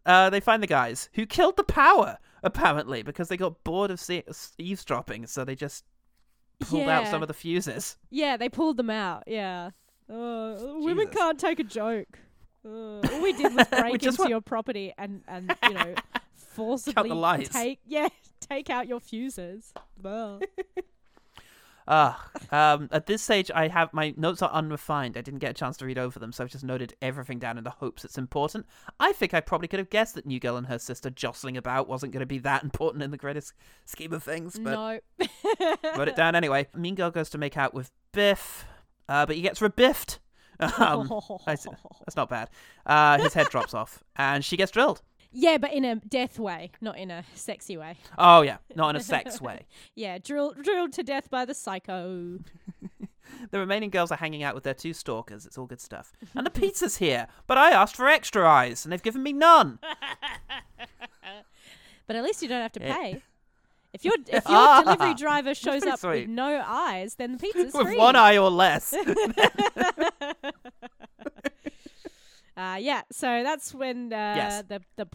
uh, 0.05 0.29
they 0.29 0.39
find 0.39 0.63
the 0.63 0.67
guys 0.67 1.09
who 1.13 1.25
killed 1.25 1.57
the 1.57 1.65
power, 1.65 2.17
apparently, 2.41 3.03
because 3.03 3.27
they 3.27 3.37
got 3.37 3.65
bored 3.65 3.91
of 3.91 3.99
see- 3.99 4.23
eavesdropping, 4.57 5.27
so 5.27 5.43
they 5.43 5.55
just 5.55 5.83
pulled 6.61 6.87
out 6.87 7.07
some 7.07 7.21
of 7.21 7.27
the 7.27 7.33
fuses. 7.33 7.97
Yeah, 8.09 8.37
they 8.37 8.47
pulled 8.47 8.77
them 8.77 8.89
out. 8.89 9.23
Yeah. 9.27 9.71
Uh, 10.09 10.55
women 10.79 11.07
can't 11.09 11.37
take 11.37 11.59
a 11.59 11.63
joke. 11.63 12.19
Uh, 12.65 12.99
all 13.13 13.21
we 13.21 13.33
did 13.33 13.53
was 13.55 13.67
break 13.69 14.03
into 14.03 14.15
want- 14.17 14.29
your 14.29 14.41
property 14.41 14.93
and 14.97 15.21
and 15.27 15.55
you 15.63 15.73
know 15.73 15.95
forcibly 16.35 17.09
lights. 17.11 17.49
take 17.49 17.79
yeah 17.85 18.07
take 18.39 18.69
out 18.69 18.87
your 18.87 18.99
fuses. 18.99 19.73
Well, 20.01 20.41
Ah, 21.87 22.31
um, 22.51 22.89
at 22.91 23.05
this 23.05 23.21
stage, 23.21 23.51
I 23.53 23.67
have 23.67 23.93
my 23.93 24.11
notes 24.17 24.41
are 24.41 24.49
unrefined. 24.49 25.17
I 25.17 25.21
didn't 25.21 25.39
get 25.39 25.51
a 25.51 25.53
chance 25.53 25.77
to 25.77 25.85
read 25.85 25.99
over 25.99 26.17
them, 26.17 26.31
so 26.31 26.43
I've 26.43 26.49
just 26.49 26.63
noted 26.63 26.95
everything 26.99 27.37
down 27.37 27.59
in 27.59 27.63
the 27.63 27.69
hopes 27.69 28.03
it's 28.03 28.17
important. 28.17 28.65
I 28.99 29.11
think 29.11 29.35
I 29.35 29.39
probably 29.39 29.67
could 29.67 29.77
have 29.77 29.91
guessed 29.91 30.15
that 30.15 30.25
New 30.25 30.39
Girl 30.39 30.57
and 30.57 30.65
her 30.65 30.79
sister 30.79 31.11
jostling 31.11 31.57
about 31.57 31.87
wasn't 31.87 32.11
going 32.11 32.21
to 32.21 32.25
be 32.25 32.39
that 32.39 32.63
important 32.63 33.03
in 33.03 33.11
the 33.11 33.17
greatest 33.17 33.53
scheme 33.85 34.13
of 34.13 34.23
things, 34.23 34.57
but 34.57 34.71
no. 35.19 35.27
wrote 35.95 36.07
it 36.07 36.15
down 36.15 36.33
anyway. 36.33 36.67
Mean 36.73 36.95
Girl 36.95 37.11
goes 37.11 37.29
to 37.29 37.37
make 37.37 37.55
out 37.55 37.75
with 37.75 37.91
Biff, 38.13 38.65
uh, 39.07 39.27
but 39.27 39.35
he 39.35 39.43
gets 39.43 39.59
rebiffed. 39.59 40.17
Um, 40.77 41.11
I 41.47 41.53
s- 41.53 41.67
that's 42.05 42.15
not 42.15 42.29
bad. 42.29 42.49
Uh, 42.85 43.17
his 43.21 43.33
head 43.33 43.47
drops 43.49 43.73
off, 43.73 44.03
and 44.15 44.43
she 44.43 44.55
gets 44.57 44.71
drilled. 44.71 45.01
yeah, 45.31 45.57
but 45.57 45.73
in 45.73 45.83
a 45.85 45.95
death 45.95 46.39
way, 46.39 46.71
not 46.81 46.97
in 46.97 47.11
a 47.11 47.23
sexy 47.33 47.75
way. 47.77 47.97
Oh 48.17 48.41
yeah, 48.41 48.57
not 48.75 48.89
in 48.91 48.95
a 48.95 49.03
sex 49.03 49.41
way. 49.47 49.65
Yeah, 49.95 50.17
drilled 50.17 50.61
drilled 50.63 50.93
to 50.93 51.03
death 51.03 51.29
by 51.29 51.45
the 51.45 51.53
psycho. 51.53 52.39
The 53.51 53.59
remaining 53.59 53.89
girls 53.89 54.11
are 54.11 54.17
hanging 54.17 54.43
out 54.43 54.55
with 54.55 54.63
their 54.63 54.73
two 54.73 54.93
stalkers. 54.93 55.45
It's 55.45 55.57
all 55.57 55.65
good 55.65 55.81
stuff. 55.81 56.13
And 56.35 56.45
the 56.45 56.51
pizza's 56.51 56.97
here, 56.97 57.27
but 57.47 57.57
I 57.57 57.71
asked 57.71 57.95
for 57.95 58.07
extra 58.07 58.47
eyes, 58.47 58.85
and 58.85 58.91
they've 58.93 59.01
given 59.03 59.23
me 59.23 59.33
none. 59.33 59.79
But 62.07 62.15
at 62.15 62.23
least 62.23 62.41
you 62.43 62.47
don't 62.47 62.61
have 62.61 62.71
to 62.73 62.79
Yeah. 62.81 62.95
pay. 62.95 63.23
If 63.95 64.05
your 64.05 64.13
if 64.27 64.47
your 64.47 64.83
delivery 64.83 65.13
driver 65.15 65.55
shows 65.55 65.83
up 65.83 65.99
sweet. 65.99 66.27
with 66.27 66.29
no 66.29 66.61
eyes, 66.65 67.15
then 67.15 67.31
the 67.33 67.37
pizza's 67.39 67.73
with 67.73 67.87
free. 67.87 67.97
one 67.97 68.15
eye 68.15 68.37
or 68.37 68.49
less. 68.51 68.93
Uh, 72.57 72.77
yeah, 72.79 73.01
so 73.11 73.43
that's 73.43 73.73
when 73.73 74.13
uh, 74.13 74.15
Yes. 74.37 74.63
the, 74.69 74.81
the 74.95 75.07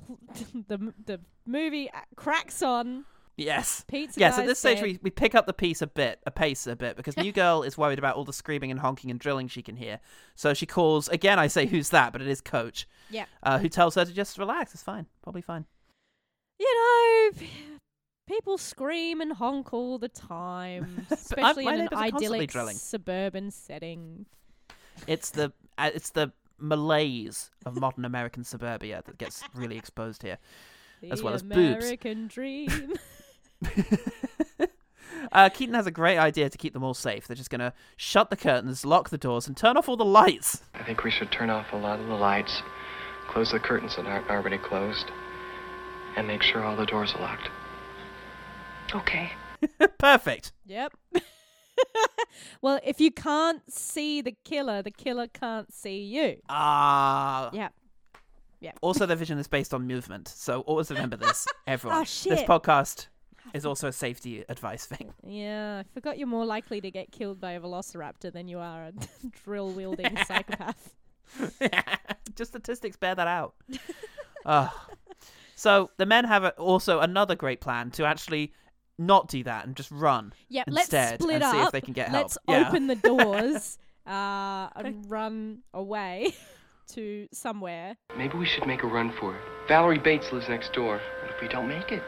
the 0.69 0.93
the 1.07 1.21
movie 1.47 1.91
uh, 1.91 2.01
cracks 2.15 2.63
on. 2.63 3.07
yes. 3.39 3.83
Pizza 3.89 4.21
Yes, 4.21 4.37
at 4.39 4.45
this 4.45 4.59
stage 4.59 4.77
dead. 4.77 4.85
we, 4.85 4.99
we 5.05 5.09
pick 5.09 5.35
up 5.35 5.47
the 5.47 5.55
piece 5.55 5.81
a 5.81 5.87
bit, 5.87 6.21
a 6.27 6.31
pace 6.31 6.67
a 6.67 6.77
bit, 6.77 6.99
because 6.99 7.17
New 7.17 7.33
Girl 7.33 7.63
is 7.63 7.79
worried 7.79 7.99
about 7.99 8.17
all 8.17 8.25
the 8.27 8.33
screaming 8.35 8.71
and 8.71 8.79
honking 8.81 9.11
and 9.11 9.19
drilling 9.19 9.49
she 9.49 9.63
can 9.63 9.77
hear. 9.77 10.01
So 10.35 10.53
she 10.53 10.67
calls 10.67 11.09
again. 11.09 11.39
I 11.39 11.47
say, 11.47 11.65
"Who's 11.65 11.89
that?" 11.89 12.13
But 12.13 12.21
it 12.21 12.29
is 12.29 12.43
Coach, 12.43 12.87
Yeah, 13.09 13.25
uh, 13.43 13.59
who 13.59 13.71
tells 13.71 13.95
her 13.95 14.05
to 14.05 14.13
just 14.13 14.37
relax. 14.37 14.75
It's 14.75 14.83
fine, 14.83 15.07
probably 15.23 15.41
fine. 15.41 15.65
you 16.59 16.75
know, 16.75 17.47
People 18.31 18.59
scream 18.59 19.21
and 19.21 19.33
honk 19.33 19.75
all 19.75 19.99
the 19.99 20.09
time, 20.09 21.05
especially 21.11 21.67
in 21.67 21.73
an 21.73 21.79
neighbours 21.81 21.93
are 21.93 21.97
constantly 21.97 22.27
idyllic 22.27 22.51
drilling. 22.51 22.77
suburban 22.77 23.51
setting. 23.51 24.27
It's 25.09 25.31
the 25.31 25.53
uh, 25.77 25.91
it's 25.93 26.11
the 26.11 26.31
malaise 26.57 27.51
of 27.67 27.75
modern 27.75 28.05
American 28.05 28.45
suburbia 28.45 29.03
that 29.05 29.19
gets 29.19 29.43
really 29.53 29.77
exposed 29.77 30.23
here. 30.23 30.39
The 31.01 31.11
As 31.11 31.25
well 31.25 31.35
as 31.35 31.43
boobs. 31.43 31.85
American 31.85 32.29
dream. 32.29 32.93
Uh, 35.33 35.49
Keaton 35.49 35.75
has 35.75 35.87
a 35.87 35.91
great 35.91 36.17
idea 36.17 36.49
to 36.49 36.57
keep 36.57 36.73
them 36.73 36.83
all 36.83 36.95
safe. 36.95 37.27
They're 37.27 37.37
just 37.37 37.51
gonna 37.51 37.75
shut 37.97 38.31
the 38.31 38.37
curtains, 38.37 38.87
lock 38.87 39.11
the 39.11 39.19
doors, 39.19 39.47
and 39.47 39.57
turn 39.57 39.77
off 39.77 39.89
all 39.89 39.97
the 39.97 40.05
lights. 40.05 40.63
I 40.75 40.83
think 40.83 41.05
we 41.05 41.11
should 41.11 41.31
turn 41.31 41.51
off 41.51 41.67
a 41.73 41.77
lot 41.77 42.01
of 42.01 42.07
the 42.07 42.15
lights, 42.15 42.63
close 43.29 43.53
the 43.53 43.61
curtains 43.61 43.97
that 43.97 44.07
aren't 44.07 44.31
already 44.31 44.57
closed, 44.57 45.11
and 46.17 46.27
make 46.27 46.43
sure 46.43 46.65
all 46.65 46.75
the 46.75 46.87
doors 46.87 47.13
are 47.15 47.21
locked. 47.21 47.49
Okay. 48.95 49.31
Perfect. 49.99 50.53
yep. 50.67 50.93
well, 52.63 52.81
if 52.85 53.01
you 53.01 53.11
can't 53.11 53.63
see 53.73 54.21
the 54.21 54.35
killer, 54.45 54.83
the 54.83 54.91
killer 54.91 55.29
can't 55.29 55.73
see 55.73 56.03
you. 56.03 56.39
Ah. 56.49 57.51
Yep. 57.53 57.73
Yep. 58.61 58.79
Also, 58.83 59.07
the 59.07 59.17
vision 59.17 59.39
is 59.39 59.49
based 59.49 59.73
on 59.73 59.87
movement, 59.87 60.29
so 60.29 60.61
always 60.63 60.91
remember 60.91 61.17
this, 61.19 61.47
everyone. 61.67 62.01
Oh, 62.01 62.05
shit! 62.05 62.31
This 62.31 62.43
podcast 62.43 63.07
is 63.55 63.65
also 63.65 63.89
a 63.89 63.93
safety 63.93 64.45
advice 64.49 64.85
thing. 64.85 65.15
Yeah, 65.27 65.79
I 65.79 65.85
forgot 65.95 66.19
you're 66.19 66.29
more 66.29 66.45
likely 66.45 66.81
to 66.83 66.91
get 66.91 67.11
killed 67.11 67.41
by 67.41 67.53
a 67.53 67.61
velociraptor 67.61 68.33
than 68.33 68.49
you 68.49 68.59
are 68.59 68.85
a 68.85 68.93
drill 69.45 69.71
wielding 69.71 70.15
psychopath. 70.27 70.95
Just 72.35 72.51
statistics 72.51 72.97
bear 72.97 73.15
that 73.15 73.27
out. 73.27 73.55
Ugh. 74.45 74.71
So 75.55 75.91
the 75.97 76.07
men 76.07 76.25
have 76.25 76.45
a, 76.45 76.51
also 76.53 77.01
another 77.01 77.35
great 77.35 77.61
plan 77.61 77.91
to 77.93 78.05
actually 78.05 78.53
not 79.01 79.29
do 79.29 79.43
that 79.45 79.67
and 79.67 79.75
just 79.75 79.91
run 79.91 80.33
Yep, 80.49 80.69
instead 80.69 81.11
let's 81.13 81.23
split 81.23 81.43
and 81.43 81.53
see 81.53 81.61
if 81.61 81.73
they 81.73 81.81
can 81.81 81.93
get 81.93 82.09
help. 82.09 82.23
Let's 82.23 82.39
yeah. 82.49 82.69
open 82.69 82.87
the 82.87 82.95
doors 82.97 83.79
uh, 84.07 84.69
and 84.77 85.11
run 85.11 85.59
away 85.73 86.35
to 86.89 87.29
somewhere. 87.33 87.97
Maybe 88.17 88.37
we 88.37 88.47
should 88.47 88.67
make 88.67 88.83
a 88.83 88.87
run 88.87 89.13
for 89.13 89.35
it. 89.35 89.43
Valerie 89.69 89.99
Bates 89.99 90.33
lives 90.33 90.49
next 90.49 90.73
door. 90.73 91.01
What 91.23 91.31
if 91.35 91.41
we 91.41 91.49
don't 91.49 91.69
make 91.69 91.93
it? 91.93 92.03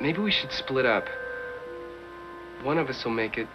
Maybe 0.00 0.20
we 0.20 0.30
should 0.30 0.52
split 0.52 0.86
up. 0.86 1.06
One 2.62 2.78
of 2.78 2.88
us 2.88 3.04
will 3.04 3.12
make 3.12 3.38
it, 3.38 3.46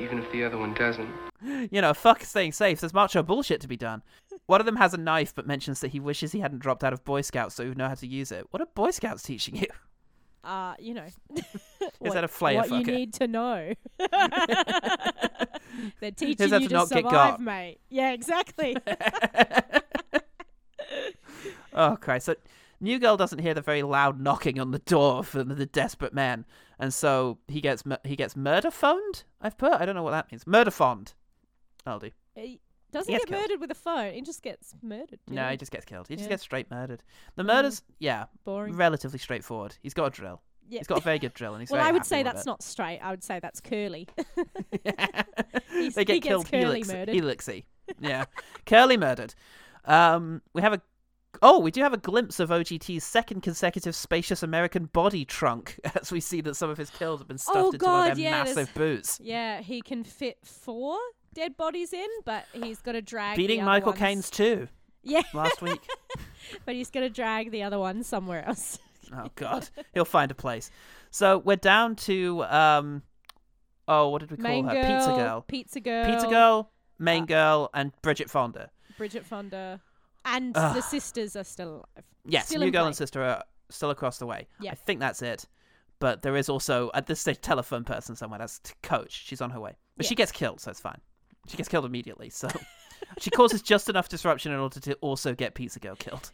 even 0.00 0.18
if 0.18 0.30
the 0.32 0.44
other 0.44 0.58
one 0.58 0.74
doesn't. 0.74 1.08
you 1.70 1.80
know, 1.80 1.94
fuck 1.94 2.24
staying 2.24 2.52
safe. 2.52 2.80
There's 2.80 2.94
macho 2.94 3.22
bullshit 3.22 3.60
to 3.60 3.68
be 3.68 3.76
done. 3.76 4.02
One 4.46 4.60
of 4.60 4.66
them 4.66 4.76
has 4.76 4.92
a 4.94 4.98
knife, 4.98 5.34
but 5.34 5.46
mentions 5.46 5.80
that 5.80 5.92
he 5.92 6.00
wishes 6.00 6.32
he 6.32 6.40
hadn't 6.40 6.58
dropped 6.58 6.84
out 6.84 6.92
of 6.92 7.04
Boy 7.04 7.20
Scouts 7.20 7.54
so 7.54 7.62
he 7.62 7.68
would 7.68 7.78
know 7.78 7.88
how 7.88 7.94
to 7.94 8.06
use 8.06 8.32
it. 8.32 8.46
What 8.50 8.60
are 8.60 8.66
Boy 8.74 8.90
Scouts 8.90 9.22
teaching 9.22 9.56
you? 9.56 9.66
Uh, 10.44 10.74
you 10.78 10.94
know. 10.94 11.06
Is 12.00 12.12
that 12.12 12.24
a 12.24 12.28
flare 12.28 12.56
What 12.56 12.70
you 12.70 12.84
need 12.84 13.14
to 13.14 13.26
know. 13.26 13.72
They're 16.00 16.10
teaching 16.10 16.48
you 16.52 16.58
to 16.60 16.68
to 16.68 16.74
not 16.74 16.88
get 16.90 17.04
survive, 17.04 17.40
mate. 17.40 17.78
Yeah, 17.88 18.12
exactly. 18.12 18.76
Oh 21.76 21.96
Christ! 22.00 22.26
So 22.26 22.36
New 22.80 23.00
Girl 23.00 23.16
doesn't 23.16 23.40
hear 23.40 23.52
the 23.52 23.60
very 23.60 23.82
loud 23.82 24.20
knocking 24.20 24.60
on 24.60 24.70
the 24.70 24.78
door 24.78 25.24
from 25.24 25.48
the 25.48 25.66
desperate 25.66 26.14
man, 26.14 26.44
and 26.78 26.94
so 26.94 27.38
he 27.48 27.60
gets 27.60 27.84
mur- 27.84 27.98
he 28.04 28.14
gets 28.14 28.36
murder 28.36 28.70
phoned. 28.70 29.24
I've 29.40 29.58
put 29.58 29.72
I 29.72 29.84
don't 29.84 29.96
know 29.96 30.04
what 30.04 30.12
that 30.12 30.30
means. 30.30 30.46
Murder 30.46 30.70
phoned. 30.70 31.14
I'll 31.84 31.98
do. 31.98 32.10
he 32.36 32.60
doesn't 32.94 33.12
He 33.12 33.18
get 33.18 33.28
killed. 33.28 33.42
murdered 33.42 33.60
with 33.60 33.70
a 33.70 33.74
phone. 33.74 34.14
He 34.14 34.22
just 34.22 34.42
gets 34.42 34.74
murdered. 34.82 35.18
No, 35.28 35.48
he 35.50 35.56
just 35.58 35.70
gets 35.70 35.84
killed. 35.84 36.08
He 36.08 36.16
just 36.16 36.24
Yeah. 36.26 36.30
gets 36.30 36.42
straight 36.42 36.70
murdered. 36.70 37.02
The 37.36 37.44
murders, 37.44 37.82
yeah, 37.98 38.24
boring. 38.44 38.74
relatively 38.76 39.18
straightforward. 39.18 39.76
He's 39.82 39.92
got 39.94 40.06
a 40.06 40.10
drill. 40.10 40.40
Yeah. 40.68 40.78
He's 40.80 40.86
got 40.86 40.98
a 40.98 41.02
very 41.02 41.18
good 41.18 41.34
drill, 41.34 41.52
and 41.52 41.60
he's 41.60 41.70
well, 41.70 41.78
very 41.80 41.88
I 41.90 41.92
would 41.92 41.98
happy 42.00 42.08
say 42.08 42.18
with 42.22 42.32
that's 42.32 42.42
it. 42.46 42.46
not 42.46 42.62
straight. 42.62 42.98
I 43.00 43.10
would 43.10 43.22
say 43.22 43.38
that's 43.38 43.60
curly. 43.60 44.08
they 44.82 44.92
He's- 45.70 45.94
he 45.96 46.04
get 46.04 46.06
gets 46.06 46.26
killed 46.26 46.50
curly 46.50 46.62
helix- 46.82 46.88
murdered. 46.88 47.14
helixy. 47.14 47.64
Yeah, 48.00 48.24
curly 48.64 48.96
murdered. 48.96 49.34
Um, 49.84 50.40
we 50.54 50.62
have 50.62 50.72
a 50.72 50.80
oh, 51.42 51.58
we 51.58 51.70
do 51.70 51.82
have 51.82 51.92
a 51.92 51.98
glimpse 51.98 52.40
of 52.40 52.50
OGT's 52.50 53.04
second 53.04 53.42
consecutive 53.42 53.94
spacious 53.94 54.42
American 54.42 54.86
body 54.86 55.26
trunk 55.26 55.78
as 56.00 56.10
we 56.10 56.20
see 56.20 56.40
that 56.42 56.54
some 56.54 56.70
of 56.70 56.78
his 56.78 56.88
kills 56.88 57.20
have 57.20 57.28
been 57.28 57.36
stuffed 57.36 57.58
Oh, 57.58 57.70
into 57.72 57.84
one 57.84 57.94
of 57.94 58.08
God, 58.08 58.16
their 58.16 58.24
yeah, 58.24 58.44
there's- 58.44 58.56
massive 58.56 58.74
boots. 58.74 59.20
yeah, 59.22 59.60
he 59.60 59.82
can 59.82 60.02
fit 60.02 60.38
four 60.44 60.96
dead 61.34 61.56
bodies 61.56 61.92
in, 61.92 62.06
but 62.24 62.44
he's 62.52 62.80
got 62.80 62.92
to 62.92 63.02
drag 63.02 63.36
Beating 63.36 63.58
the 63.58 63.62
other 63.62 63.70
Michael 63.70 63.90
ones- 63.92 63.98
Caine's 63.98 64.30
too 64.30 64.68
Yeah, 65.02 65.22
last 65.34 65.60
week. 65.62 65.86
but 66.64 66.74
he's 66.74 66.90
got 66.90 67.00
to 67.00 67.10
drag 67.10 67.50
the 67.50 67.62
other 67.62 67.78
one 67.78 68.02
somewhere 68.02 68.44
else. 68.46 68.78
oh 69.14 69.28
God, 69.34 69.68
he'll 69.92 70.04
find 70.04 70.30
a 70.30 70.34
place. 70.34 70.70
So 71.10 71.38
we're 71.38 71.56
down 71.56 71.96
to 71.96 72.42
um, 72.44 73.02
oh, 73.88 74.08
what 74.08 74.20
did 74.20 74.30
we 74.30 74.36
call 74.36 74.42
Main 74.50 74.66
her? 74.66 74.74
girl, 74.74 74.82
Pizza 74.84 75.10
girl. 75.12 75.44
pizza 75.46 75.80
girl, 75.80 76.04
Pizza 76.06 76.28
girl, 76.28 76.70
main 76.98 77.24
Uh, 77.24 77.26
girl, 77.26 77.70
and 77.74 77.92
Bridget 78.02 78.30
Fonda. 78.30 78.70
Bridget 78.96 79.26
Fonda, 79.26 79.80
and 80.24 80.56
Ugh. 80.56 80.74
the 80.76 80.80
sisters 80.82 81.36
are 81.36 81.44
still 81.44 81.68
alive. 81.74 82.04
Yes, 82.26 82.46
Still 82.46 82.60
new 82.60 82.70
girl 82.70 82.82
play. 82.84 82.88
and 82.88 82.96
sister 82.96 83.22
are 83.22 83.44
still 83.70 83.90
across 83.90 84.18
the 84.18 84.26
way. 84.26 84.46
Yeah. 84.60 84.70
I 84.72 84.74
think 84.76 85.00
that's 85.00 85.20
it. 85.20 85.46
But 86.00 86.22
there 86.22 86.36
is 86.36 86.48
also 86.48 86.90
at 86.94 87.06
this 87.06 87.20
stage 87.20 87.40
telephone 87.40 87.84
person 87.84 88.16
somewhere. 88.16 88.38
That's 88.38 88.60
coach. 88.82 89.12
She's 89.26 89.40
on 89.40 89.50
her 89.50 89.60
way, 89.60 89.76
but 89.96 90.04
she 90.06 90.14
gets 90.14 90.32
killed, 90.32 90.60
so 90.60 90.70
it's 90.70 90.80
fine. 90.80 91.00
She 91.48 91.56
gets 91.56 91.68
killed 91.68 91.84
immediately. 91.84 92.30
So 92.30 92.48
she 93.18 93.30
causes 93.30 93.62
just 93.62 93.88
enough 93.88 94.08
disruption 94.08 94.52
in 94.52 94.58
order 94.58 94.80
to 94.80 94.94
also 94.96 95.34
get 95.34 95.54
Pizza 95.54 95.78
Girl 95.80 95.96
killed. 95.96 96.30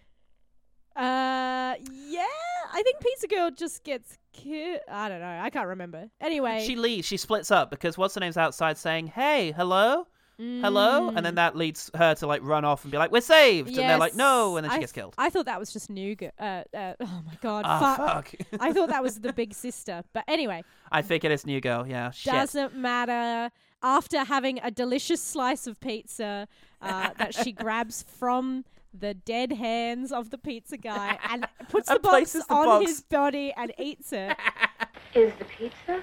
Uh, 0.96 1.74
yeah, 2.06 2.24
I 2.72 2.82
think 2.82 3.00
Pizza 3.00 3.26
Girl 3.28 3.50
just 3.50 3.84
gets 3.84 4.18
killed. 4.32 4.80
I 4.90 5.08
don't 5.08 5.20
know. 5.20 5.38
I 5.42 5.50
can't 5.50 5.68
remember. 5.68 6.08
Anyway, 6.20 6.64
She 6.66 6.76
leaves. 6.76 7.06
She 7.06 7.16
splits 7.16 7.50
up 7.50 7.70
because 7.70 7.96
what's 7.96 8.14
her 8.14 8.20
name's 8.20 8.36
outside 8.36 8.76
saying, 8.78 9.08
"Hey, 9.08 9.52
hello." 9.52 10.06
Hello, 10.42 11.12
and 11.14 11.26
then 11.26 11.34
that 11.34 11.54
leads 11.54 11.90
her 11.94 12.14
to 12.14 12.26
like 12.26 12.40
run 12.42 12.64
off 12.64 12.82
and 12.84 12.90
be 12.90 12.96
like, 12.96 13.12
"We're 13.12 13.20
saved," 13.20 13.68
and 13.68 13.76
they're 13.76 13.98
like, 13.98 14.14
"No," 14.14 14.56
and 14.56 14.64
then 14.64 14.70
she 14.70 14.76
I 14.78 14.80
gets 14.80 14.92
th- 14.92 15.02
killed. 15.02 15.14
I 15.18 15.28
thought 15.28 15.44
that 15.44 15.60
was 15.60 15.70
just 15.70 15.90
New 15.90 16.16
Girl. 16.16 16.30
Uh, 16.38 16.62
uh, 16.72 16.94
oh 16.98 17.22
my 17.26 17.34
god, 17.42 17.64
Ah, 17.68 17.94
fuck. 17.94 18.28
fuck. 18.30 18.58
I 18.58 18.72
thought 18.72 18.88
that 18.88 19.02
was 19.02 19.16
the 19.20 19.34
big 19.34 19.52
sister. 19.52 20.02
But 20.14 20.24
anyway, 20.28 20.64
I 20.90 21.02
think 21.02 21.24
it 21.24 21.30
is 21.30 21.44
New 21.44 21.60
Girl. 21.60 21.86
Yeah, 21.86 22.10
shit. 22.10 22.32
doesn't 22.32 22.74
matter. 22.74 23.52
After 23.82 24.24
having 24.24 24.60
a 24.62 24.70
delicious 24.70 25.22
slice 25.22 25.66
of 25.66 25.80
pizza 25.80 26.46
uh, 26.82 27.10
that 27.18 27.34
she 27.34 27.52
grabs 27.64 28.02
from 28.02 28.64
the 28.92 29.14
dead 29.14 29.52
hands 29.52 30.12
of 30.12 30.30
the 30.30 30.38
pizza 30.38 30.76
guy 30.76 31.18
and 31.30 31.46
puts 31.68 31.88
And 31.90 31.96
the 31.98 32.00
box 32.02 32.32
the 32.32 32.44
on 32.50 32.66
box. 32.66 32.90
his 32.90 33.00
body 33.02 33.52
and 33.56 33.72
eats 33.78 34.12
it. 34.12 34.36
Is 35.14 35.32
the 35.38 35.44
pizza? 35.44 36.02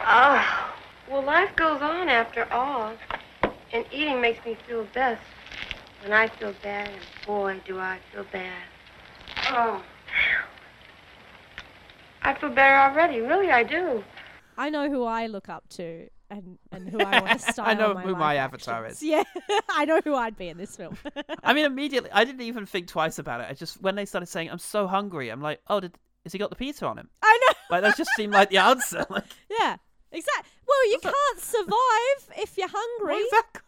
Oh, 0.00 0.72
well, 1.10 1.22
life 1.22 1.54
goes 1.56 1.80
on 1.80 2.08
after 2.08 2.50
all. 2.52 2.92
And 3.72 3.84
eating 3.92 4.20
makes 4.20 4.44
me 4.44 4.56
feel 4.66 4.84
best. 4.92 5.22
When 6.02 6.12
I 6.12 6.26
feel 6.26 6.52
bad, 6.62 6.88
and 6.88 7.00
boy, 7.26 7.60
do 7.64 7.78
I 7.78 7.98
feel 8.12 8.24
bad. 8.32 8.62
Oh. 9.50 9.82
I 12.22 12.34
feel 12.34 12.50
better 12.50 12.74
already. 12.74 13.20
Really, 13.20 13.50
I 13.50 13.62
do. 13.62 14.02
I 14.58 14.68
know 14.68 14.90
who 14.90 15.04
I 15.04 15.26
look 15.26 15.48
up 15.48 15.68
to 15.70 16.08
and, 16.32 16.58
and 16.72 16.88
who 16.88 16.98
I 17.00 17.20
want 17.20 17.40
to 17.40 17.52
style. 17.52 17.66
I 17.68 17.74
know 17.74 17.94
who 17.94 18.16
my 18.16 18.36
avatar 18.36 18.84
actions. 18.86 19.02
is. 19.02 19.08
Yeah, 19.08 19.22
I 19.68 19.84
know 19.84 20.00
who 20.02 20.14
I'd 20.14 20.36
be 20.36 20.48
in 20.48 20.56
this 20.58 20.74
film. 20.76 20.96
I 21.44 21.52
mean, 21.52 21.64
immediately, 21.66 22.10
I 22.12 22.24
didn't 22.24 22.40
even 22.42 22.66
think 22.66 22.88
twice 22.88 23.18
about 23.18 23.40
it. 23.40 23.46
I 23.50 23.54
just 23.54 23.80
when 23.82 23.94
they 23.94 24.04
started 24.06 24.26
saying, 24.26 24.50
"I'm 24.50 24.58
so 24.58 24.86
hungry," 24.86 25.28
I'm 25.30 25.42
like, 25.42 25.60
"Oh, 25.68 25.80
did 25.80 25.96
has 26.24 26.32
he 26.32 26.38
got 26.38 26.50
the 26.50 26.56
pizza 26.56 26.86
on 26.86 26.98
him?" 26.98 27.08
I 27.22 27.38
know. 27.48 27.54
Like 27.70 27.82
that 27.82 27.96
just 27.96 28.10
seemed 28.16 28.32
like 28.34 28.50
the 28.50 28.58
answer. 28.58 29.06
Like, 29.08 29.24
Yeah, 29.58 29.76
exactly. 30.10 30.50
Well, 30.68 30.90
you 30.90 30.98
can't 30.98 31.38
survive 31.38 32.36
if 32.42 32.58
you're 32.58 32.68
hungry. 32.70 33.14
what 33.14 33.22
is 33.22 33.30
that? 33.30 33.62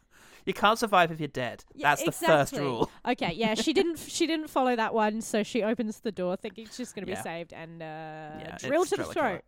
You 0.45 0.53
can't 0.53 0.79
survive 0.79 1.11
if 1.11 1.21
you're 1.21 1.29
dead. 1.29 1.65
Yeah, 1.75 1.89
That's 1.95 2.05
the 2.05 2.12
first 2.12 2.53
rule. 2.55 2.91
Okay, 3.09 3.33
yeah, 3.35 3.55
she 3.55 3.73
didn't. 3.73 3.99
She 3.99 4.27
didn't 4.27 4.49
follow 4.49 4.77
that 4.77 4.93
one, 4.93 5.23
so 5.23 5.43
she 5.43 5.62
opens 5.62 6.01
the 6.01 6.12
door 6.12 6.37
thinking 6.37 6.67
she's 6.71 6.93
going 6.93 7.07
to 7.07 7.11
Yeah. 7.12 7.17
be 7.19 7.23
saved 7.23 7.53
and 7.55 7.81
uh, 7.81 7.87
Yeah, 7.87 8.57
drill 8.59 8.85
to 8.85 8.91
the 8.91 8.97
drill 8.97 9.11
a 9.11 9.15
killer. 9.15 9.27
throat. 9.31 9.43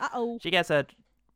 Uh 0.00 0.08
oh. 0.12 0.38
She 0.42 0.50
gets 0.50 0.68
a, 0.70 0.84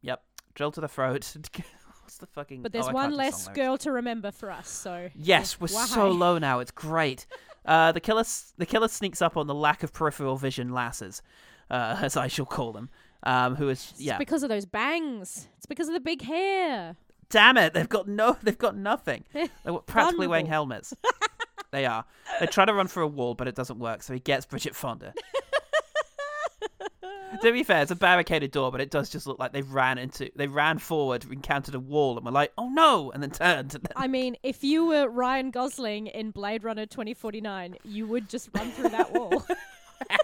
yep, 0.02 0.22
drill 0.56 0.72
to 0.72 0.80
the 0.80 0.88
throat. 0.88 1.36
What's 2.02 2.18
the 2.18 2.26
fucking? 2.26 2.62
But 2.62 2.72
there's 2.72 2.88
oh, 2.88 2.92
one 2.92 3.12
less 3.12 3.46
girl 3.48 3.76
to 3.78 3.92
remember 3.92 4.32
for 4.32 4.50
us. 4.50 4.68
So 4.68 5.10
Yes, 5.14 5.60
we're 5.60 5.68
so 5.68 6.08
low 6.08 6.38
now. 6.38 6.58
It's 6.58 6.72
great. 6.72 7.26
Uh, 7.66 7.90
the 7.90 7.98
killer, 7.98 8.22
the 8.58 8.64
killer 8.64 8.86
sneaks 8.86 9.20
up 9.20 9.36
on 9.36 9.48
the 9.48 9.54
lack 9.54 9.82
of 9.82 9.92
peripheral 9.92 10.36
vision 10.36 10.72
lasses, 10.72 11.20
uh, 11.68 11.98
as 12.00 12.16
I 12.16 12.28
shall 12.28 12.46
call 12.46 12.70
them. 12.70 12.90
Um, 13.24 13.56
who 13.56 13.68
is 13.68 13.92
It's 13.98 14.18
because 14.18 14.44
of 14.44 14.48
those 14.50 14.64
bangs. 14.64 15.48
It's 15.56 15.66
because 15.66 15.88
of 15.88 15.94
the 15.94 15.98
big 15.98 16.22
hair. 16.22 16.94
Damn 17.28 17.56
it! 17.56 17.74
They've 17.74 17.88
got 17.88 18.06
no. 18.06 18.36
They've 18.40 18.56
got 18.56 18.76
nothing. 18.76 19.24
They're 19.32 19.78
practically 19.84 20.28
wearing 20.28 20.46
helmets. 20.46 20.94
they 21.72 21.86
are. 21.86 22.04
They 22.38 22.46
try 22.46 22.66
to 22.66 22.72
run 22.72 22.86
through 22.86 23.06
a 23.06 23.08
wall, 23.08 23.34
but 23.34 23.48
it 23.48 23.56
doesn't 23.56 23.80
work. 23.80 24.04
So 24.04 24.14
he 24.14 24.20
gets 24.20 24.46
Bridget 24.46 24.76
Fonda. 24.76 25.12
to 27.42 27.52
be 27.52 27.62
fair, 27.62 27.82
it's 27.82 27.90
a 27.90 27.96
barricaded 27.96 28.50
door, 28.50 28.70
but 28.72 28.80
it 28.80 28.90
does 28.90 29.10
just 29.10 29.26
look 29.26 29.38
like 29.38 29.52
they 29.52 29.62
ran 29.62 29.98
into. 29.98 30.30
They 30.34 30.46
ran 30.46 30.78
forward, 30.78 31.24
encountered 31.30 31.74
a 31.74 31.80
wall, 31.80 32.16
and 32.16 32.24
were 32.24 32.32
like, 32.32 32.52
"Oh 32.58 32.68
no!" 32.68 33.10
and 33.12 33.22
then 33.22 33.30
turned. 33.30 33.74
And 33.74 33.84
then, 33.84 33.92
I 33.96 34.06
mean, 34.06 34.36
if 34.42 34.64
you 34.64 34.86
were 34.86 35.08
Ryan 35.08 35.50
Gosling 35.50 36.06
in 36.08 36.30
Blade 36.30 36.64
Runner 36.64 36.86
2049, 36.86 37.76
you 37.84 38.06
would 38.06 38.28
just 38.28 38.48
run 38.54 38.70
through 38.72 38.90
that 38.90 39.12
wall. 39.12 39.46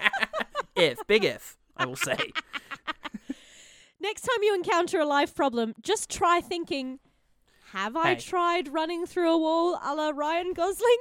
if, 0.76 0.98
big 1.06 1.24
if, 1.24 1.56
I 1.76 1.86
will 1.86 1.96
say. 1.96 2.16
Next 4.00 4.22
time 4.22 4.42
you 4.42 4.54
encounter 4.54 4.98
a 4.98 5.06
life 5.06 5.34
problem, 5.34 5.74
just 5.80 6.10
try 6.10 6.40
thinking, 6.40 6.98
have 7.72 7.96
I 7.96 8.16
tried 8.16 8.72
running 8.72 9.06
through 9.06 9.30
a 9.30 9.38
wall 9.38 9.78
a 9.82 9.94
la 9.94 10.10
Ryan 10.10 10.52
Gosling? 10.54 10.98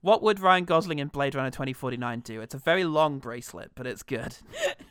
What 0.00 0.22
would 0.22 0.38
Ryan 0.40 0.64
Gosling 0.64 0.98
in 1.00 1.08
Blade 1.08 1.34
Runner 1.34 1.50
2049 1.50 2.20
do? 2.20 2.40
It's 2.40 2.54
a 2.54 2.58
very 2.58 2.84
long 2.84 3.18
bracelet, 3.18 3.72
but 3.74 3.86
it's 3.86 4.02
good. 4.02 4.36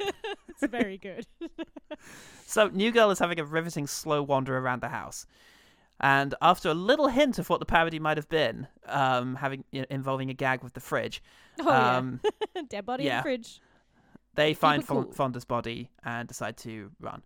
it's 0.49 0.65
very 0.69 0.97
good. 0.97 1.25
So, 2.45 2.67
New 2.67 2.91
Girl 2.91 3.11
is 3.11 3.19
having 3.19 3.39
a 3.39 3.45
riveting 3.45 3.87
slow 3.87 4.21
wander 4.21 4.57
around 4.57 4.81
the 4.81 4.89
house. 4.89 5.25
And 6.01 6.35
after 6.41 6.67
a 6.69 6.73
little 6.73 7.07
hint 7.07 7.39
of 7.39 7.49
what 7.49 7.61
the 7.61 7.65
parody 7.65 7.97
might 7.97 8.17
have 8.17 8.27
been, 8.27 8.67
um, 8.87 9.35
having 9.35 9.63
you 9.71 9.81
know, 9.81 9.87
involving 9.89 10.29
a 10.29 10.33
gag 10.33 10.61
with 10.61 10.73
the 10.73 10.81
fridge, 10.81 11.23
Oh, 11.61 11.69
um, 11.71 12.19
yeah. 12.53 12.61
Dead 12.69 12.85
body 12.85 13.07
in 13.07 13.15
the 13.15 13.21
fridge. 13.21 13.61
they 14.35 14.53
find 14.53 14.85
cool. 14.85 15.09
Fonda's 15.13 15.45
body 15.45 15.91
and 16.03 16.27
decide 16.27 16.57
to 16.57 16.91
run. 16.99 17.21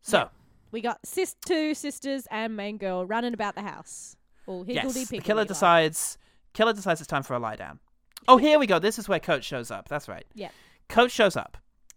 So, 0.00 0.30
We 0.70 0.80
got 0.80 0.98
sis- 1.04 1.36
two 1.44 1.74
sisters 1.74 2.26
and 2.30 2.56
main 2.56 2.78
girl 2.78 3.04
running 3.04 3.34
about 3.34 3.54
the 3.54 3.62
house. 3.62 4.16
All 4.46 4.64
yes, 4.66 4.76
higgledy 4.76 5.00
the 5.00 5.06
piggledy. 5.06 5.26
killer 5.26 5.44
decides. 5.44 6.16
Killer 6.54 6.72
decides 6.72 7.00
it's 7.00 7.06
time 7.08 7.22
for 7.22 7.34
a 7.34 7.38
lie 7.38 7.56
down. 7.56 7.78
Oh, 8.26 8.36
here 8.36 8.58
we 8.58 8.66
go. 8.66 8.78
This 8.78 8.98
is 8.98 9.08
where 9.08 9.20
Coach 9.20 9.44
shows 9.44 9.70
up. 9.70 9.88
That's 9.88 10.08
right. 10.08 10.24
Yeah. 10.34 10.50
Coach 10.88 11.12
shows 11.12 11.36
up. 11.36 11.56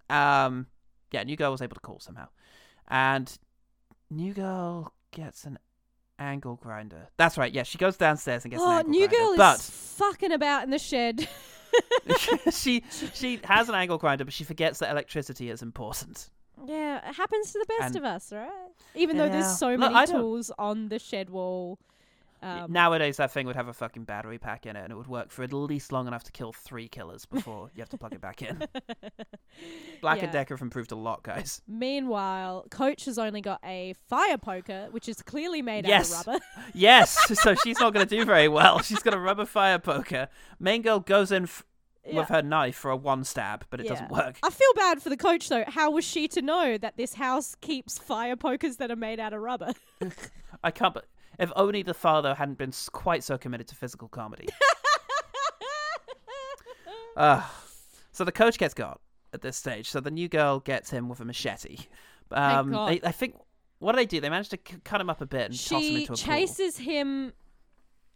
Um, 0.10 0.68
yeah, 1.12 1.24
New 1.24 1.36
Girl 1.36 1.52
was 1.52 1.62
able 1.62 1.76
to 1.76 1.80
call 1.82 2.00
somehow, 2.00 2.28
and 2.88 3.38
New 4.10 4.34
Girl 4.34 4.94
gets 5.12 5.46
an 5.46 5.58
angle 6.20 6.56
grinder. 6.56 7.08
That's 7.18 7.38
right. 7.38 7.52
Yeah, 7.54 7.64
she 7.64 7.78
goes 7.78 7.98
downstairs 7.98 8.44
and 8.46 8.52
gets 8.52 8.62
an 8.64 8.70
Oh, 8.70 8.72
angle 8.78 8.92
new 8.92 9.08
grinder. 9.08 9.18
girl 9.18 9.38
but 9.38 9.60
is 9.60 9.70
fucking 9.70 10.32
about 10.32 10.64
in 10.64 10.70
the 10.70 10.80
shed. 10.80 11.28
she 12.52 12.84
she 13.14 13.40
has 13.46 13.70
an 13.70 13.76
angle 13.76 13.98
grinder, 13.98 14.26
but 14.26 14.34
she 14.34 14.44
forgets 14.44 14.80
that 14.80 14.92
electricity 14.92 15.50
is 15.50 15.62
important. 15.62 16.30
yeah, 16.66 17.08
it 17.10 17.16
happens 17.16 17.52
to 17.54 17.60
the 17.60 17.66
best 17.80 17.96
And- 17.96 17.98
of 17.98 18.04
us, 18.04 18.32
right? 18.32 18.50
Even 18.96 19.18
though 19.18 19.30
there's 19.30 19.58
so 19.58 19.74
Look, 19.76 19.92
many 19.94 20.08
tools 20.12 20.52
on 20.60 20.90
the 20.90 21.00
shed 21.00 21.30
wall. 21.30 21.80
Um, 22.44 22.72
Nowadays, 22.72 23.18
that 23.18 23.32
thing 23.32 23.46
would 23.46 23.56
have 23.56 23.68
a 23.68 23.74
fucking 23.74 24.06
battery 24.06 24.40
pack 24.40 24.66
in 24.66 24.76
it, 24.76 24.82
and 24.84 24.92
it 24.92 24.96
would 24.96 25.08
work 25.08 25.30
for 25.30 25.44
at 25.44 25.54
least 25.54 25.92
long 25.92 26.08
enough 26.08 26.24
to 26.24 26.32
kill 26.32 26.52
three 26.52 26.88
killers 26.88 27.26
before 27.32 27.70
you 27.76 27.82
have 27.82 27.90
to 27.90 27.98
plug 27.98 28.14
it 28.14 28.22
back 28.22 28.42
in. 28.42 28.64
Black 30.02 30.24
and 30.24 30.32
Decker 30.32 30.56
have 30.56 30.62
improved 30.62 30.92
a 30.92 30.96
lot, 30.96 31.22
guys. 31.24 31.62
Meanwhile, 31.68 32.66
Coach 32.72 33.06
has 33.06 33.20
only 33.20 33.42
got 33.42 33.60
a 33.64 33.94
fire 34.10 34.38
poker, 34.38 34.88
which 34.92 35.08
is 35.08 35.22
clearly 35.22 35.62
made 35.62 35.86
Yes. 35.86 36.12
out 36.14 36.22
of 36.22 36.28
rubber. 36.28 36.46
Yes, 36.74 37.16
so 37.40 37.54
she's 37.56 37.80
not 37.80 37.94
going 37.94 38.08
to 38.08 38.16
do 38.18 38.26
very 38.26 38.48
well. 38.48 38.80
She's 38.82 39.04
got 39.04 39.14
a 39.14 39.20
rubber 39.20 39.46
fire 39.46 39.78
poker. 39.80 40.28
Main 40.60 40.82
girl 40.82 41.00
goes 41.00 41.32
in 41.32 41.44
f- 41.44 41.64
Yeah. 42.06 42.16
with 42.16 42.30
her 42.30 42.42
knife 42.42 42.76
for 42.76 42.90
a 42.90 42.96
one 42.98 43.24
stab, 43.24 43.66
but 43.70 43.80
it 43.80 43.88
doesn't 43.88 44.10
work. 44.10 44.38
I 44.42 44.50
feel 44.50 44.74
bad 44.76 45.04
for 45.04 45.10
the 45.10 45.18
coach 45.18 45.48
though. 45.50 45.64
How 45.68 45.92
was 45.92 46.04
she 46.04 46.28
to 46.30 46.42
know 46.42 46.78
that 46.80 46.98
this 46.98 47.14
house 47.14 47.56
keeps 47.62 48.00
fire 48.00 48.36
pokers 48.36 48.78
that 48.78 48.90
are 48.90 48.96
made 48.96 49.20
out 49.20 49.34
of 49.34 49.42
rubber? 49.42 49.74
I 50.64 50.72
can't. 50.72 50.96
But 50.96 51.06
if 51.40 51.52
only 51.56 51.84
the 51.84 51.94
father 51.94 52.34
hadn't 52.36 52.58
been 52.58 52.74
quite 52.92 53.24
so 53.24 53.38
committed 53.38 53.68
to 53.70 53.76
physical 53.76 54.08
comedy. 54.08 54.48
Ugh. 57.18 57.44
so 58.12 58.24
the 58.24 58.32
coach 58.32 58.58
gets 58.58 58.74
got 58.74 59.02
at 59.34 59.42
this 59.42 59.58
stage. 59.58 59.90
So 59.90 60.00
the 60.00 60.12
new 60.12 60.28
girl 60.30 60.60
gets 60.60 60.90
him 60.90 61.10
with 61.10 61.20
a 61.20 61.26
machete. 61.26 61.78
Um, 62.32 62.72
they, 62.72 63.02
I 63.04 63.12
think 63.12 63.36
what 63.80 63.92
do 63.94 63.98
they 63.98 64.06
do? 64.06 64.22
They 64.22 64.30
manage 64.30 64.50
to 64.50 64.60
c- 64.66 64.78
cut 64.84 65.02
him 65.02 65.10
up 65.10 65.20
a 65.22 65.26
bit 65.26 65.48
and 65.52 65.54
toss 65.60 65.84
him 65.84 65.96
into 65.98 66.04
a 66.04 66.08
pool. 66.08 66.16
chases 66.16 66.78
him 66.78 67.34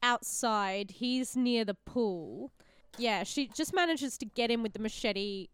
outside. 0.01 0.91
He's 0.91 1.35
near 1.35 1.65
the 1.65 1.73
pool. 1.73 2.51
Yeah, 2.97 3.23
she 3.23 3.47
just 3.47 3.73
manages 3.75 4.17
to 4.19 4.25
get 4.25 4.49
him 4.49 4.63
with 4.63 4.71
the 4.73 4.79
machete. 4.79 5.47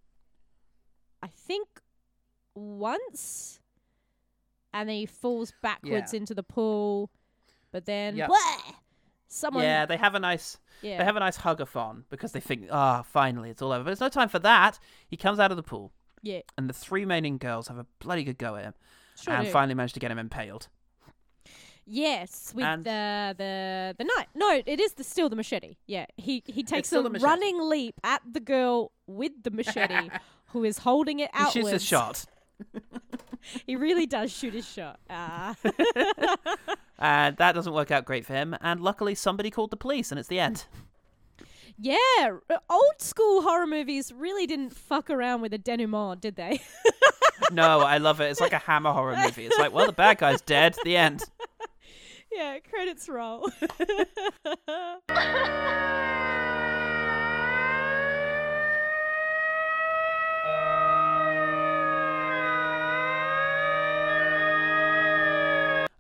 I 1.24 1.28
think 1.28 1.68
once, 2.54 3.60
and 4.74 4.88
then 4.90 4.96
he 4.98 5.06
falls 5.08 5.54
backwards 5.64 6.14
Yeah. 6.14 6.18
into 6.20 6.36
the 6.36 6.44
pool. 6.44 7.10
But 7.72 7.86
then, 7.86 8.16
Yep. 8.16 8.30
Bleh! 8.30 8.74
someone. 9.28 9.64
Yeah, 9.64 9.86
they 9.86 9.98
have 9.98 10.14
a 10.16 10.20
nice 10.20 10.58
yeah. 10.82 10.98
they 10.98 11.04
have 11.06 11.16
a 11.16 11.20
nice 11.22 11.38
hug-a-thon 11.38 12.04
because 12.10 12.32
they 12.34 12.40
think, 12.42 12.68
ah, 12.72 13.02
finally 13.04 13.50
it's 13.50 13.62
all 13.62 13.72
over. 13.72 13.84
But 13.84 13.90
there's 13.92 14.02
no 14.02 14.10
time 14.10 14.28
for 14.30 14.40
that. 14.40 14.78
He 15.08 15.16
comes 15.18 15.40
out 15.40 15.52
of 15.52 15.58
the 15.58 15.64
pool, 15.64 15.92
yeah, 16.22 16.42
and 16.58 16.70
the 16.70 16.74
three 16.74 17.02
remaining 17.02 17.38
girls 17.38 17.68
have 17.70 17.78
a 17.78 17.86
bloody 18.00 18.24
good 18.26 18.38
go 18.38 18.56
at 18.58 18.64
him, 18.66 18.74
sure 19.22 19.34
and 19.34 19.46
do. 19.46 19.52
finally 19.52 19.74
manage 19.76 19.94
to 19.94 20.00
get 20.02 20.12
him 20.12 20.20
impaled. 20.20 20.68
Yes, 21.86 22.54
with 22.54 22.66
And- 22.66 22.84
the 22.84 23.36
the 23.38 23.96
the 23.98 24.04
knife. 24.04 24.28
No, 24.36 24.62
it 24.66 24.80
is 24.80 24.94
the 24.94 25.04
still 25.04 25.30
the 25.30 25.36
machete. 25.36 25.78
Yeah, 25.88 26.06
he 26.18 26.44
he 26.46 26.64
takes 26.64 26.92
a 26.94 27.02
running 27.02 27.62
leap 27.70 27.96
at 28.04 28.22
the 28.30 28.40
girl 28.42 28.92
with 29.08 29.32
the 29.44 29.52
machete, 29.52 30.10
who 30.48 30.64
is 30.64 30.80
holding 30.80 31.20
it 31.20 31.30
He 31.34 31.38
outwards. 31.40 31.54
shoots 31.54 31.70
his 31.72 31.84
shot, 31.86 32.26
He 33.66 33.76
really 33.76 34.06
does 34.06 34.32
shoot 34.32 34.54
his 34.54 34.68
shot. 34.68 35.00
Ah. 35.10 35.56
and 37.02 37.36
that 37.38 37.54
doesn't 37.54 37.74
work 37.74 37.90
out 37.90 38.06
great 38.06 38.26
for 38.26 38.34
him. 38.34 38.56
And 38.62 38.80
luckily, 38.80 39.16
somebody 39.16 39.50
called 39.50 39.72
the 39.72 39.78
police, 39.78 40.12
and 40.12 40.20
it's 40.20 40.30
the 40.30 40.40
end. 40.40 40.66
yeah, 41.80 42.38
old 42.70 43.00
school 43.00 43.42
horror 43.42 43.66
movies 43.66 44.14
really 44.14 44.46
didn't 44.46 44.70
fuck 44.70 45.10
around 45.10 45.42
with 45.42 45.52
a 45.54 45.58
denouement, 45.58 46.22
did 46.22 46.36
they? 46.36 46.62
no, 47.52 47.82
I 47.82 47.98
love 47.98 48.22
it. 48.22 48.26
It's 48.26 48.40
like 48.40 48.54
a 48.54 48.60
Hammer 48.60 48.92
horror 48.92 49.18
movie. 49.18 49.48
It's 49.48 49.58
like, 49.58 49.74
well, 49.74 49.88
the 49.88 49.94
bad 49.94 50.20
guy's 50.20 50.42
dead. 50.42 50.76
The 50.84 50.96
end. 50.96 51.24
yeah, 52.32 52.60
credits 52.60 53.10
roll. 53.10 53.50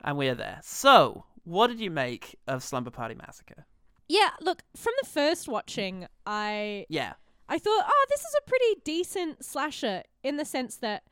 And 0.03 0.17
we're 0.17 0.35
there. 0.35 0.59
So, 0.63 1.25
what 1.43 1.67
did 1.67 1.79
you 1.79 1.91
make 1.91 2.37
of 2.47 2.63
Slumber 2.63 2.91
Party 2.91 3.15
Massacre? 3.15 3.65
yeah, 4.07 4.31
look, 4.41 4.61
from 4.75 4.91
the 5.01 5.07
first 5.07 5.47
watching, 5.47 6.05
I 6.25 6.85
Yeah. 6.89 7.13
I 7.47 7.57
thought, 7.57 7.85
oh, 7.87 8.05
this 8.09 8.19
is 8.19 8.35
a 8.37 8.49
pretty 8.49 8.81
decent 8.83 9.43
slasher 9.45 10.03
in 10.23 10.35
the 10.37 10.45
sense 10.45 10.77
that 10.77 11.03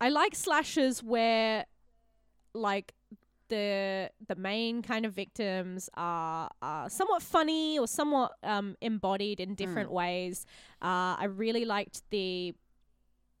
I 0.00 0.08
like 0.08 0.34
slashers 0.34 1.02
where, 1.02 1.66
like, 2.52 2.92
the 3.48 4.10
the 4.26 4.34
main 4.34 4.82
kind 4.82 5.04
of 5.06 5.12
victims 5.12 5.88
are, 5.94 6.50
are 6.62 6.88
somewhat 6.90 7.22
funny 7.22 7.78
or 7.78 7.86
somewhat 7.86 8.32
um, 8.42 8.76
embodied 8.80 9.38
in 9.38 9.54
different 9.54 9.92
ways. 9.92 10.46
Uh, 10.82 11.14
I 11.18 11.26
really 11.26 11.64
liked 11.64 12.02
the 12.10 12.54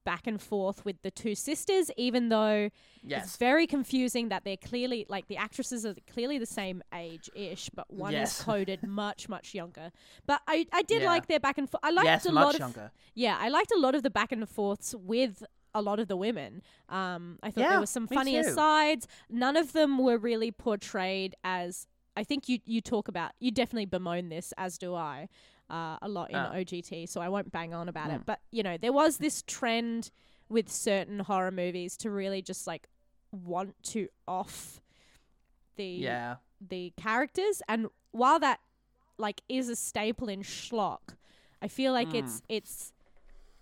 back 0.04 0.26
and 0.26 0.40
forth 0.40 0.84
with 0.84 1.00
the 1.02 1.10
two 1.10 1.34
sisters, 1.34 1.90
even 1.96 2.28
though 2.28 2.70
it's 3.06 3.36
very 3.36 3.66
confusing 3.66 4.28
that 4.28 4.44
they're 4.44 4.56
clearly 4.56 5.06
like 5.08 5.28
the 5.28 5.36
actresses 5.36 5.84
are 5.86 5.94
clearly 6.12 6.38
the 6.38 6.46
same 6.46 6.82
age 6.94 7.30
ish, 7.34 7.70
but 7.70 7.92
one 7.92 8.12
Yes. 8.12 8.38
is 8.40 8.44
coded 8.50 8.82
much 8.86 9.28
much 9.28 9.54
younger. 9.54 9.90
But 10.26 10.40
I 10.46 10.66
I 10.72 10.82
did 10.82 11.02
Yeah. 11.02 11.08
like 11.08 11.26
their 11.26 11.40
back 11.40 11.58
and 11.58 11.68
forth. 11.68 11.82
I 11.84 11.90
liked 11.90 12.06
yes, 12.06 12.26
a 12.26 12.32
lot 12.32 12.54
of 12.54 12.60
younger. 12.60 12.90
yeah, 13.14 13.36
I 13.40 13.48
liked 13.48 13.72
a 13.72 13.78
lot 13.78 13.94
of 13.94 14.02
the 14.02 14.10
back 14.10 14.32
and 14.32 14.48
forths 14.48 14.94
with 14.98 15.42
a 15.76 15.82
lot 15.82 15.98
of 15.98 16.06
the 16.08 16.16
women. 16.16 16.62
Um, 16.88 17.38
I 17.42 17.50
thought 17.50 17.62
Yeah, 17.62 17.70
there 17.70 17.80
was 17.80 17.90
some 17.90 18.06
me 18.10 18.16
funny 18.16 18.36
asides. 18.36 19.08
None 19.28 19.56
of 19.56 19.72
them 19.72 19.98
were 19.98 20.18
really 20.18 20.50
portrayed 20.52 21.34
as. 21.42 21.86
I 22.16 22.22
think 22.22 22.48
you 22.48 22.60
you 22.64 22.80
talk 22.80 23.08
about 23.08 23.32
you 23.40 23.50
definitely 23.50 23.86
bemoan 23.86 24.28
this 24.28 24.52
as 24.56 24.78
do 24.78 24.94
I 24.94 25.28
uh, 25.70 25.96
a 26.02 26.08
lot 26.08 26.30
in 26.30 26.36
Ah. 26.36 26.52
OGT, 26.54 27.08
so 27.08 27.20
I 27.20 27.28
won't 27.28 27.50
bang 27.50 27.72
on 27.74 27.88
about 27.88 28.10
Mm. 28.10 28.16
it. 28.16 28.26
But 28.26 28.40
you 28.50 28.62
know 28.62 28.76
there 28.76 28.92
was 28.92 29.18
this 29.18 29.42
trend 29.42 30.10
with 30.48 30.70
certain 30.70 31.20
horror 31.20 31.50
movies 31.50 31.96
to 31.98 32.10
really 32.10 32.42
just 32.42 32.66
like 32.66 32.88
want 33.32 33.74
to 33.84 34.08
off 34.28 34.80
the 35.76 35.84
Yeah. 35.84 36.36
the 36.60 36.92
characters 36.96 37.62
and 37.68 37.88
while 38.12 38.38
that 38.38 38.60
like 39.18 39.40
is 39.48 39.68
a 39.68 39.74
staple 39.76 40.28
in 40.28 40.42
schlock 40.42 41.16
i 41.60 41.66
feel 41.68 41.92
like 41.92 42.08
Hmm. 42.10 42.16
it's 42.16 42.42
it's 42.48 42.92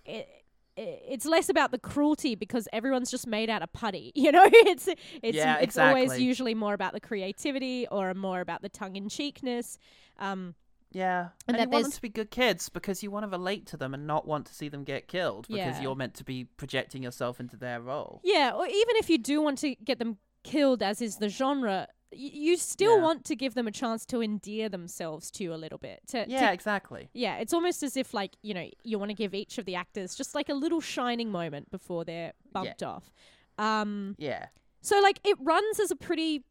it, 0.05 0.29
it's 0.77 1.25
less 1.27 1.49
about 1.49 1.71
the 1.71 1.79
cruelty 1.79 2.35
because 2.35 2.67
everyone's 2.73 3.11
just 3.11 3.27
made 3.27 3.49
out 3.49 3.63
of 3.63 3.73
putty 3.73 4.13
you 4.17 4.31
know 4.33 4.45
it's 4.47 4.89
it's 5.23 5.37
Yeah, 5.37 5.59
it's 5.59 5.79
always 5.79 6.19
usually 6.19 6.55
more 6.55 6.75
about 6.75 6.93
the 6.93 7.01
creativity 7.01 7.87
or 7.91 8.13
more 8.15 8.41
about 8.41 8.61
the 8.63 8.69
tongue-in-cheekness 8.69 9.79
um 10.19 10.55
Yeah. 10.93 11.29
And 11.49 11.57
And, 11.57 11.65
you 11.67 11.73
want 11.73 11.85
them 11.85 11.93
to 11.93 12.03
be 12.03 12.09
good 12.09 12.31
kids 12.31 12.69
because 12.69 13.03
you 13.03 13.11
want 13.11 13.25
to 13.25 13.29
relate 13.29 13.67
to 13.67 13.77
them 13.77 13.95
and 13.95 14.07
not 14.07 14.27
want 14.27 14.47
to 14.47 14.55
see 14.55 14.69
them 14.69 14.85
get 14.85 15.09
killed 15.09 15.47
because 15.49 15.77
Yeah. 15.77 15.83
you're 15.83 15.97
meant 15.97 16.15
to 16.15 16.25
be 16.25 16.45
projecting 16.45 17.03
yourself 17.03 17.41
into 17.41 17.57
their 17.57 17.81
role. 17.81 18.21
yeah 18.25 18.53
or 18.55 18.67
even 18.67 18.97
if 18.97 19.09
you 19.11 19.19
do 19.19 19.41
want 19.43 19.59
to 19.59 19.75
get 19.77 19.99
them 19.99 20.19
killed 20.45 20.83
as 20.83 21.01
is 21.01 21.17
the 21.17 21.29
genre 21.29 21.89
you 22.15 22.59
still 22.59 22.97
Yeah. 22.99 23.03
want 23.05 23.25
to 23.25 23.35
give 23.35 23.55
them 23.55 23.67
a 23.67 23.71
chance 23.71 24.05
to 24.07 24.21
endear 24.21 24.69
themselves 24.69 25.31
to 25.31 25.45
you 25.45 25.55
a 25.55 25.57
little 25.57 25.79
bit 25.79 26.01
to, 26.09 26.27
to 26.27 26.31
Yeah, 26.31 26.51
exactly. 26.53 27.09
Yeah, 27.15 27.37
it's 27.39 27.55
almost 27.55 27.83
as 27.83 27.97
if 27.97 28.13
like 28.13 28.37
you 28.43 28.53
know 28.53 28.69
you 28.85 28.99
want 28.99 29.09
to 29.11 29.15
give 29.15 29.33
each 29.35 29.57
of 29.57 29.65
the 29.65 29.77
actors 29.77 30.15
just 30.15 30.35
like 30.35 30.51
a 30.51 30.55
little 30.55 30.83
shining 30.83 31.31
moment 31.31 31.71
before 31.71 32.05
they're 32.05 32.35
bumped 32.53 32.83
off. 32.83 33.11
Um, 33.57 34.15
Yeah. 34.19 34.49
so 34.83 35.01
like 35.01 35.21
it 35.25 35.39
runs 35.41 35.81
as 35.81 35.91
a 35.91 35.97
pretty, 35.97 36.45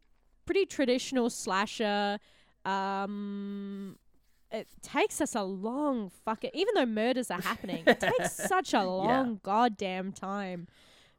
pretty 0.47 0.65
traditional 0.65 1.29
slasher. 1.29 2.17
Um, 2.65 3.97
it 4.51 4.67
takes 4.81 5.21
us 5.21 5.33
a 5.35 5.43
long 5.43 6.09
fucking 6.25 6.51
even 6.53 6.73
though 6.75 6.85
murders 6.85 7.31
are 7.31 7.41
happening, 7.41 7.83
it 7.87 7.99
takes 7.99 8.33
such 8.47 8.73
a 8.73 8.83
long 8.83 9.39
goddamn 9.43 10.11
time 10.11 10.67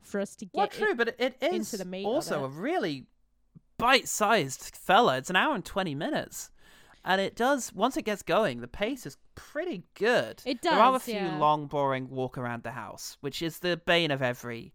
for 0.00 0.20
us 0.20 0.34
to 0.36 0.44
get 0.46 0.54
Well, 0.54 0.66
it- 0.66 0.72
true, 0.72 0.94
but 0.94 1.14
it 1.18 1.36
is 1.40 1.52
into 1.72 1.76
the 1.84 1.88
meat 1.88 2.04
also 2.04 2.42
it. 2.42 2.46
a 2.46 2.48
really 2.48 3.06
bite-sized 3.78 4.76
fella. 4.76 5.18
It's 5.18 5.30
an 5.30 5.36
hour 5.36 5.54
and 5.54 5.64
twenty 5.64 5.94
minutes, 5.94 6.50
and 7.04 7.20
it 7.20 7.34
does 7.36 7.72
once 7.72 7.96
it 7.96 8.02
gets 8.04 8.22
going, 8.22 8.60
the 8.60 8.68
pace 8.68 9.06
is 9.06 9.16
pretty 9.34 9.84
good. 9.94 10.42
It 10.44 10.60
does 10.62 10.72
There 10.72 10.80
are 10.80 10.94
a 10.96 11.00
few 11.00 11.14
yeah. 11.14 11.38
long, 11.38 11.66
boring 11.66 12.08
walk 12.10 12.38
around 12.38 12.62
the 12.62 12.70
house, 12.72 13.16
which 13.20 13.42
is 13.42 13.58
the 13.58 13.76
bane 13.86 14.10
of 14.10 14.22
every 14.22 14.72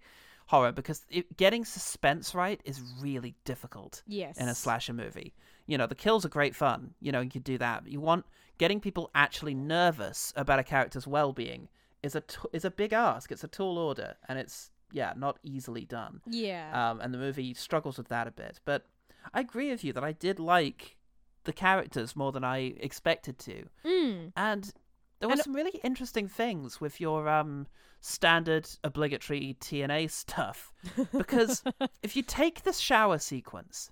horror 0.47 0.71
because 0.71 1.05
it, 1.09 1.35
getting 1.37 1.65
suspense 1.65 2.33
right 2.33 2.61
is 2.63 2.81
really 3.01 3.35
difficult 3.43 4.01
Yes. 4.07 4.37
in 4.37 4.47
a 4.47 4.55
slasher 4.55 4.93
movie. 4.93 5.33
You 5.65 5.77
know, 5.77 5.87
the 5.87 5.95
kills 5.95 6.25
are 6.25 6.29
great 6.29 6.55
fun. 6.55 6.93
You 7.01 7.11
know, 7.11 7.19
you 7.19 7.29
could 7.29 7.43
do 7.43 7.57
that. 7.57 7.83
But 7.83 7.91
you 7.91 7.99
want 7.99 8.25
getting 8.57 8.79
people 8.79 9.09
actually 9.15 9.53
nervous 9.53 10.33
about 10.35 10.59
a 10.59 10.63
character's 10.63 11.05
well-being 11.07 11.69
is 12.03 12.15
a 12.15 12.21
t- 12.21 12.37
is 12.53 12.65
a 12.65 12.71
big 12.71 12.93
ask. 12.93 13.31
It's 13.31 13.43
a 13.43 13.47
tall 13.47 13.77
order, 13.77 14.15
and 14.27 14.37
it's 14.39 14.71
yeah, 14.91 15.13
not 15.17 15.37
easily 15.43 15.83
done. 15.85 16.21
Yeah. 16.27 16.69
Um, 16.91 17.01
and 17.01 17.13
the 17.13 17.17
movie 17.17 17.53
struggles 17.53 17.97
with 17.97 18.07
that 18.09 18.27
a 18.27 18.31
bit. 18.31 18.59
But 18.65 18.85
I 19.33 19.41
agree 19.41 19.69
with 19.71 19.83
you 19.83 19.91
that 19.93 20.03
I 20.03 20.13
did 20.13 20.39
like 20.39 20.95
the 21.43 21.51
characters 21.53 22.15
more 22.15 22.31
than 22.31 22.43
I 22.43 22.75
expected 22.79 23.37
to, 23.39 23.65
Mm. 23.85 24.31
and 24.35 24.73
there 25.19 25.27
were 25.29 25.33
And- 25.33 25.41
some 25.41 25.53
really 25.53 25.79
interesting 25.83 26.27
things 26.27 26.79
with 26.79 27.01
your 27.01 27.27
um 27.27 27.67
standard 27.99 28.69
obligatory 28.83 29.57
TNA 29.59 30.07
stuff 30.11 30.71
because 31.11 31.63
if 32.03 32.15
you 32.15 32.21
take 32.21 32.61
the 32.63 32.71
shower 32.71 33.17
sequence, 33.17 33.91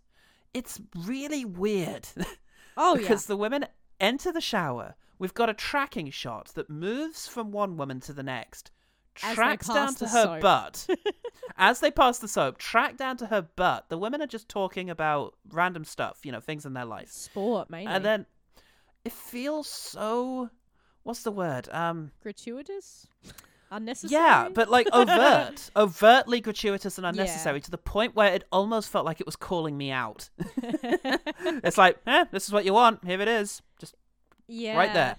it's 0.53 0.79
really 0.95 1.43
weird. 1.43 2.07
Oh, 2.77 2.93
yeah. 2.95 3.01
because 3.01 3.25
the 3.25 3.35
women 3.35 3.65
enter 3.99 4.31
the 4.31 4.41
shower. 4.41 4.95
We've 5.17 5.33
got 5.33 5.49
a 5.49 5.53
tracking 5.53 6.09
shot 6.11 6.47
that 6.55 6.69
moves 6.69 7.27
from 7.27 7.51
one 7.51 7.77
woman 7.77 7.99
to 8.01 8.13
the 8.13 8.23
next, 8.23 8.71
As 9.23 9.35
tracks 9.35 9.67
down 9.67 9.95
to 9.95 10.07
her 10.07 10.23
soap. 10.23 10.41
butt. 10.41 10.87
As 11.57 11.79
they 11.79 11.89
pass 11.91 12.17
the 12.19 12.27
soap, 12.27 12.57
track 12.57 12.97
down 12.97 13.15
to 13.17 13.27
her 13.27 13.41
butt. 13.41 13.85
The 13.87 13.97
women 13.97 14.21
are 14.21 14.27
just 14.27 14.49
talking 14.49 14.89
about 14.89 15.35
random 15.49 15.85
stuff, 15.85 16.19
you 16.23 16.31
know, 16.33 16.41
things 16.41 16.65
in 16.65 16.73
their 16.73 16.85
life. 16.85 17.09
Sport 17.09 17.69
mainly. 17.69 17.93
And 17.93 18.03
then 18.03 18.25
it 19.05 19.13
feels 19.13 19.67
so 19.69 20.49
what's 21.03 21.23
the 21.23 21.31
word? 21.31 21.69
Um 21.71 22.11
gratuitous, 22.21 23.07
unnecessary. 23.75 24.21
yeah, 24.21 24.49
but 24.53 24.69
like 24.69 24.87
overt, 24.93 25.69
overtly 25.75 26.41
gratuitous 26.41 26.97
and 26.97 27.05
unnecessary 27.05 27.57
Yeah. 27.57 27.63
to 27.63 27.71
the 27.71 27.77
point 27.77 28.15
where 28.15 28.33
it 28.33 28.43
almost 28.51 28.89
felt 28.89 29.05
like 29.05 29.19
it 29.19 29.25
was 29.25 29.35
calling 29.35 29.77
me 29.77 29.91
out. 29.91 30.29
it's 30.63 31.77
like, 31.77 31.97
eh, 32.07 32.25
this 32.31 32.45
is 32.45 32.51
what 32.53 32.65
you 32.65 32.73
want. 32.73 33.03
Here 33.05 33.21
it 33.21 33.27
is. 33.27 33.61
Just 33.79 33.95
yeah, 34.47 34.77
right 34.77 34.93
there. 34.93 35.15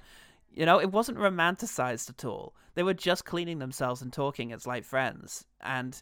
You 0.52 0.64
know, 0.66 0.80
it 0.80 0.90
wasn't 0.90 1.18
romanticized 1.18 2.08
at 2.10 2.24
all. 2.24 2.54
They 2.74 2.82
were 2.82 2.94
just 2.94 3.24
cleaning 3.24 3.58
themselves 3.58 4.02
and 4.02 4.12
talking 4.12 4.52
as 4.52 4.66
like 4.66 4.84
friends, 4.84 5.44
and 5.60 6.00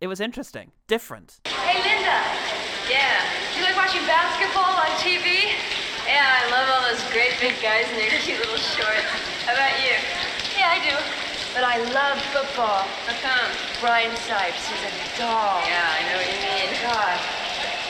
it 0.00 0.06
was 0.06 0.20
interesting, 0.20 0.72
different. 0.86 1.40
Hey, 1.44 1.74
Linda. 1.80 2.20
Yeah. 2.88 3.20
Do 3.52 3.60
you 3.60 3.64
like 3.66 3.76
watching 3.76 4.04
basketball 4.06 4.72
on 4.78 4.86
TV? 5.00 5.52
Yeah, 6.06 6.24
I 6.24 6.50
love 6.50 6.68
all 6.72 6.88
those 6.90 7.02
great 7.12 7.36
big 7.40 7.60
guys 7.60 7.84
in 7.90 7.96
their 7.96 8.08
cute 8.20 8.38
little 8.38 8.56
shorts. 8.56 9.04
How 9.44 9.52
about 9.52 9.76
you? 9.84 9.92
Yeah, 10.56 10.72
I 10.72 10.78
do. 10.80 11.17
But 11.54 11.64
I 11.64 11.78
love 11.92 12.20
football. 12.32 12.84
How 13.06 13.16
come? 13.20 13.50
Brian 13.80 14.14
Sipes, 14.26 14.64
he's 14.68 14.84
a 14.84 15.18
dog. 15.18 15.64
Yeah, 15.66 15.96
I 15.96 16.00
know 16.08 16.16
what 16.16 16.28
you 16.28 16.40
mean. 16.40 16.68
God. 16.82 17.18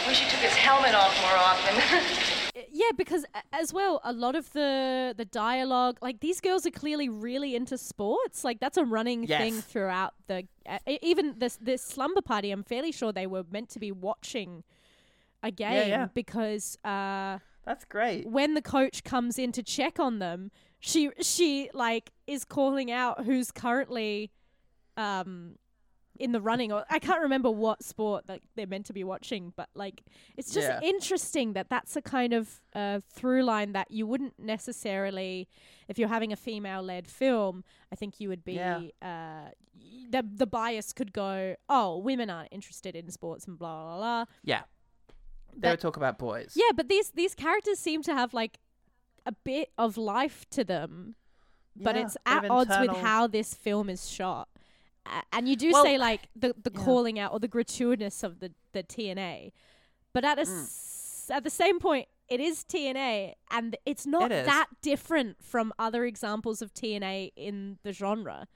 Wish 0.06 0.20
he 0.20 0.30
took 0.30 0.40
his 0.40 0.54
helmet 0.54 0.94
off 0.94 1.14
more 1.20 1.36
often. 1.36 2.34
yeah, 2.72 2.90
because 2.96 3.24
as 3.52 3.72
well, 3.72 4.00
a 4.04 4.12
lot 4.12 4.34
of 4.34 4.52
the 4.52 5.14
the 5.16 5.24
dialogue, 5.24 5.98
like 6.00 6.20
these 6.20 6.40
girls 6.40 6.66
are 6.66 6.70
clearly 6.70 7.08
really 7.08 7.54
into 7.54 7.78
sports. 7.78 8.44
Like 8.44 8.60
that's 8.60 8.76
a 8.76 8.84
running 8.84 9.26
thing 9.26 9.60
throughout 9.60 10.14
the. 10.26 10.44
Uh, 10.66 10.78
even 11.02 11.34
this 11.38 11.56
this 11.60 11.82
slumber 11.82 12.22
party, 12.22 12.50
I'm 12.50 12.62
fairly 12.64 12.92
sure 12.92 13.12
they 13.12 13.26
were 13.26 13.44
meant 13.50 13.68
to 13.70 13.78
be 13.78 13.92
watching 13.92 14.64
a 15.42 15.50
game 15.50 15.88
yeah. 15.88 16.08
because 16.14 16.76
uh, 16.84 17.38
That's 17.64 17.84
great. 17.84 18.26
when 18.26 18.54
the 18.54 18.62
coach 18.62 19.04
comes 19.04 19.38
in 19.38 19.52
to 19.52 19.62
check 19.62 20.00
on 20.00 20.18
them, 20.18 20.50
she 20.80 21.10
she 21.20 21.70
like 21.74 22.10
is 22.26 22.44
calling 22.44 22.90
out 22.90 23.24
who's 23.24 23.50
currently 23.50 24.30
um 24.96 25.56
in 26.18 26.32
the 26.32 26.40
running 26.40 26.72
or 26.72 26.84
I 26.90 26.98
can't 26.98 27.22
remember 27.22 27.48
what 27.48 27.84
sport 27.84 28.26
that 28.26 28.40
they're 28.56 28.66
meant 28.66 28.86
to 28.86 28.92
be 28.92 29.04
watching, 29.04 29.52
but 29.56 29.68
like 29.74 30.02
it's 30.36 30.52
just 30.52 30.66
Yeah. 30.68 30.80
interesting 30.82 31.52
that 31.52 31.68
that's 31.70 31.94
a 31.94 32.02
kind 32.02 32.32
of 32.32 32.60
uh, 32.74 33.00
through 33.08 33.44
line 33.44 33.72
that 33.74 33.88
you 33.92 34.04
wouldn't 34.04 34.34
necessarily 34.36 35.46
if 35.86 35.96
you're 35.96 36.08
having 36.08 36.32
a 36.32 36.36
female 36.36 36.82
led 36.82 37.06
film, 37.06 37.62
I 37.92 37.94
think 37.94 38.18
you 38.20 38.28
would 38.30 38.44
be 38.44 38.54
Yeah. 38.54 38.80
uh 39.00 39.50
the 40.10 40.24
the 40.34 40.46
bias 40.46 40.92
could 40.92 41.12
go, 41.12 41.54
"Oh, 41.68 41.98
women 41.98 42.30
aren't 42.30 42.48
interested 42.52 42.96
in 42.96 43.10
sports 43.10 43.46
and 43.46 43.56
blah 43.56 43.84
blah 43.84 43.96
blah." 43.98 44.24
Yeah, 44.42 44.62
they 45.56 45.70
would 45.70 45.80
talk 45.80 45.96
about 45.96 46.18
boys. 46.18 46.54
Yeah, 46.56 46.72
but 46.74 46.88
these 46.88 47.10
these 47.10 47.34
characters 47.36 47.78
seem 47.78 48.02
to 48.02 48.12
have 48.12 48.34
like 48.34 48.58
a 49.28 49.32
bit 49.44 49.68
of 49.76 49.96
life 49.96 50.46
to 50.50 50.64
them, 50.64 51.14
but 51.76 51.94
Yeah, 51.94 52.02
it's 52.06 52.16
at 52.26 52.50
odds 52.50 52.74
with 52.80 52.96
how 52.96 53.26
this 53.26 53.54
film 53.54 53.88
is 53.90 54.08
shot. 54.10 54.48
And 55.32 55.48
you 55.48 55.56
do 55.56 55.70
Well, 55.72 55.84
say 55.84 55.96
like 55.98 56.28
the 56.34 56.54
the 56.62 56.72
yeah. 56.74 56.84
calling 56.84 57.18
out 57.18 57.32
or 57.32 57.38
the 57.38 57.48
gratuitousness 57.48 58.22
of 58.24 58.40
the 58.40 58.50
the 58.72 58.82
TNA, 58.82 59.52
but 60.12 60.24
at 60.24 60.38
a 60.38 60.42
Mm. 60.42 60.62
s- 60.64 61.30
at 61.30 61.44
the 61.44 61.50
same 61.50 61.78
point, 61.78 62.08
it 62.28 62.40
is 62.40 62.64
TNA, 62.64 63.34
and 63.50 63.76
it's 63.86 64.06
not 64.06 64.32
It 64.32 64.44
that 64.46 64.66
different 64.82 65.42
from 65.42 65.72
other 65.78 66.04
examples 66.04 66.60
of 66.62 66.72
TNA 66.74 67.32
in 67.36 67.78
the 67.82 67.92
genre. 67.92 68.48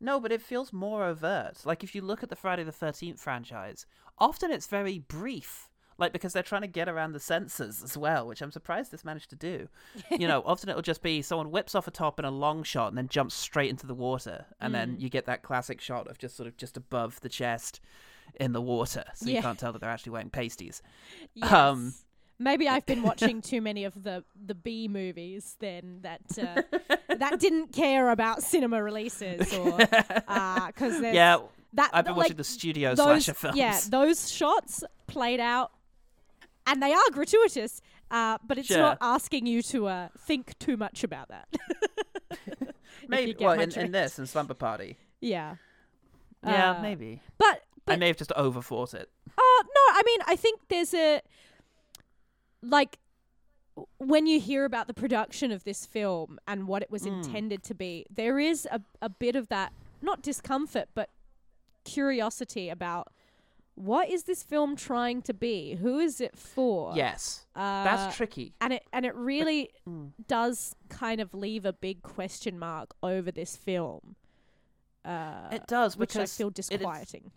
No, 0.00 0.20
but 0.20 0.30
it 0.30 0.42
feels 0.42 0.72
more 0.72 1.04
overt. 1.04 1.66
Like 1.66 1.82
if 1.82 1.92
you 1.94 2.02
look 2.02 2.22
at 2.22 2.28
the 2.30 2.36
Friday 2.36 2.62
the 2.64 2.70
Thirteenth 2.72 3.20
franchise, 3.20 3.84
often 4.18 4.50
it's 4.52 4.68
very 4.68 4.98
brief. 4.98 5.67
Like 5.98 6.12
because 6.12 6.32
they're 6.32 6.44
trying 6.44 6.62
to 6.62 6.68
get 6.68 6.88
around 6.88 7.12
the 7.12 7.18
censors 7.20 7.82
as 7.82 7.96
well, 7.96 8.26
which 8.26 8.40
I'm 8.40 8.52
surprised 8.52 8.92
this 8.92 9.04
managed 9.04 9.30
to 9.30 9.36
do. 9.36 9.68
you 10.10 10.28
know, 10.28 10.42
often 10.46 10.68
it'll 10.68 10.80
just 10.82 11.02
be 11.02 11.22
someone 11.22 11.50
whips 11.50 11.74
off 11.74 11.88
a 11.88 11.90
top 11.90 12.18
in 12.20 12.24
a 12.24 12.30
long 12.30 12.62
shot 12.62 12.88
and 12.88 12.96
then 12.96 13.08
jumps 13.08 13.34
straight 13.34 13.68
into 13.70 13.86
the 13.86 13.94
water, 13.94 14.46
and 14.60 14.72
then 14.74 14.96
Mm. 14.96 15.00
you 15.00 15.08
get 15.08 15.26
that 15.26 15.42
classic 15.42 15.80
shot 15.80 16.06
of 16.08 16.16
just 16.18 16.36
sort 16.36 16.46
of 16.46 16.56
just 16.56 16.76
above 16.76 17.20
the 17.20 17.28
chest 17.28 17.80
in 18.38 18.52
the 18.52 18.60
water, 18.62 19.04
so 19.14 19.28
you 19.28 19.40
can't 19.42 19.58
tell 19.58 19.72
that 19.72 19.80
they're 19.80 19.90
actually 19.90 20.12
wearing 20.12 20.30
pasties. 20.30 20.82
Yes. 21.34 21.52
Um, 21.52 21.94
Maybe 22.38 22.68
I've 22.68 22.86
been 22.86 23.02
watching 23.10 23.40
too 23.42 23.60
many 23.60 23.82
of 23.82 24.04
the 24.04 24.22
the 24.46 24.54
B 24.54 24.86
movies 24.86 25.56
then 25.58 25.98
that 26.02 26.20
uh, 26.38 26.62
that 27.16 27.40
didn't 27.40 27.72
care 27.72 28.10
about 28.10 28.44
cinema 28.44 28.80
releases 28.80 29.52
or 29.52 29.76
because 30.28 31.00
Yeah, 31.02 31.38
that 31.72 31.90
I've 31.92 32.04
been 32.04 32.12
like, 32.14 32.24
watching 32.26 32.36
the 32.36 32.44
studio 32.44 32.90
those, 32.94 33.24
slasher 33.24 33.34
films. 33.34 33.56
Yeah, 33.56 33.80
those 33.88 34.30
shots 34.30 34.84
played 35.08 35.40
out, 35.40 35.72
and 36.68 36.82
they 36.82 36.92
are 36.92 37.10
gratuitous, 37.12 37.80
uh, 38.10 38.38
but 38.46 38.58
it's 38.58 38.68
Sure. 38.68 38.78
not 38.78 38.98
asking 39.00 39.46
you 39.46 39.62
to 39.62 39.86
uh, 39.88 40.08
think 40.18 40.56
too 40.58 40.76
much 40.76 41.02
about 41.04 41.28
that. 41.28 41.48
Maybe. 43.08 43.34
Well, 43.40 43.58
in, 43.58 43.72
in 43.78 43.92
this 43.92 44.18
in 44.18 44.26
Slumber 44.26 44.54
Party. 44.54 44.96
yeah, 45.20 45.56
Yeah, 46.44 46.72
Uh, 46.72 46.82
maybe. 46.82 47.22
but 47.38 47.62
I 47.86 47.96
may 47.96 48.08
have 48.08 48.16
just 48.18 48.30
overthought 48.36 48.92
it. 48.94 49.08
Uh 49.28 49.62
no, 49.76 49.82
I 49.98 50.02
mean 50.04 50.20
I 50.26 50.36
think 50.36 50.60
there's 50.68 50.92
a 50.94 51.22
like 52.62 52.98
when 53.98 54.26
you 54.26 54.40
hear 54.40 54.64
about 54.64 54.88
the 54.88 54.94
production 54.94 55.52
of 55.52 55.64
this 55.64 55.86
film 55.86 56.38
and 56.46 56.66
what 56.68 56.82
it 56.82 56.90
was 56.90 57.02
Mm. 57.04 57.24
intended 57.24 57.62
to 57.64 57.74
be, 57.74 58.04
there 58.10 58.38
is 58.38 58.66
a 58.70 58.80
a 59.00 59.08
bit 59.08 59.36
of 59.36 59.48
that 59.48 59.72
not 60.02 60.20
discomfort 60.22 60.88
but 60.94 61.08
curiosity 61.84 62.68
about 62.68 63.08
what 63.78 64.10
is 64.10 64.24
this 64.24 64.42
film 64.42 64.76
trying 64.76 65.22
to 65.22 65.32
be? 65.34 65.76
Who 65.76 65.98
is 65.98 66.20
it 66.20 66.36
for? 66.36 66.92
Yes, 66.94 67.46
Uh, 67.54 67.84
that's 67.84 68.16
tricky. 68.16 68.54
and 68.60 68.72
it 68.72 68.82
and 68.92 69.06
it 69.06 69.14
really 69.14 69.70
Mm. 69.88 70.12
does 70.26 70.74
kind 70.88 71.20
of 71.20 71.32
leave 71.34 71.64
a 71.64 71.72
big 71.72 72.02
question 72.02 72.58
mark 72.58 72.94
over 73.02 73.30
this 73.30 73.56
film. 73.56 74.16
Uh, 75.04 75.48
It 75.52 75.66
does 75.66 75.96
which 75.96 76.14
I 76.16 76.20
because 76.20 76.36
feel 76.36 76.50
disquieting. 76.50 77.30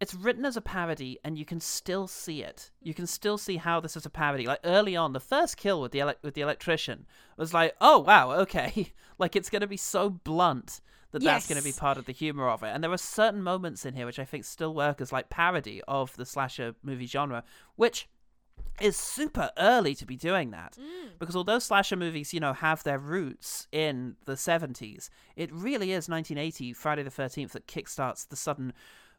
it's 0.00 0.14
written 0.14 0.44
as 0.44 0.56
a 0.56 0.60
parody 0.60 1.18
and 1.24 1.36
you 1.36 1.44
can 1.44 1.58
still 1.60 2.06
see 2.06 2.40
it 2.42 2.70
you 2.80 2.94
can 2.94 3.06
still 3.06 3.36
see 3.36 3.56
how 3.56 3.80
this 3.80 3.96
is 3.96 4.06
a 4.06 4.10
parody 4.10 4.46
like 4.46 4.60
early 4.64 4.94
on 4.96 5.12
the 5.12 5.18
first 5.20 5.56
kill 5.56 5.80
with 5.82 5.90
the 5.90 5.98
elec 5.98 6.14
with 6.22 6.34
the 6.34 6.40
electrician 6.40 7.04
was 7.36 7.52
like 7.52 7.74
oh 7.80 7.98
wow 7.98 8.30
okay 8.30 8.92
like 9.18 9.34
it's 9.34 9.50
going 9.50 9.60
to 9.60 9.66
be 9.66 9.76
so 9.76 10.08
blunt 10.08 10.80
that 11.12 11.22
that's 11.22 11.46
going 11.46 11.58
to 11.58 11.64
be 11.64 11.72
part 11.72 11.98
of 11.98 12.04
the 12.06 12.12
humor 12.12 12.48
of 12.48 12.62
it. 12.62 12.68
And 12.68 12.82
there 12.82 12.92
are 12.92 12.98
certain 12.98 13.42
moments 13.42 13.86
in 13.86 13.94
here 13.94 14.06
which 14.06 14.18
i 14.18 14.24
think 14.24 14.44
still 14.44 14.74
work 14.74 15.00
as 15.00 15.12
like 15.12 15.28
parody 15.28 15.82
of 15.88 16.14
the 16.16 16.26
slasher 16.26 16.74
movie 16.82 17.06
genre 17.06 17.44
which 17.76 18.08
is 18.80 18.96
super 18.96 19.50
early 19.58 19.94
to 19.94 20.06
be 20.06 20.16
doing 20.16 20.50
that. 20.50 20.76
Mm. 20.78 21.18
Because 21.18 21.36
although 21.36 21.58
slasher 21.58 21.96
movies 21.96 22.34
you 22.34 22.40
know 22.40 22.52
have 22.52 22.82
their 22.84 22.98
roots 22.98 23.66
in 23.72 24.16
the 24.24 24.34
70s 24.34 25.08
it 25.36 25.52
really 25.52 25.92
is 25.92 26.08
1980 26.08 26.72
friday 26.72 27.02
the 27.02 27.10
13th 27.10 27.52
that 27.52 27.66
kickstarts 27.66 28.28
the 28.28 28.36
sudden 28.36 28.72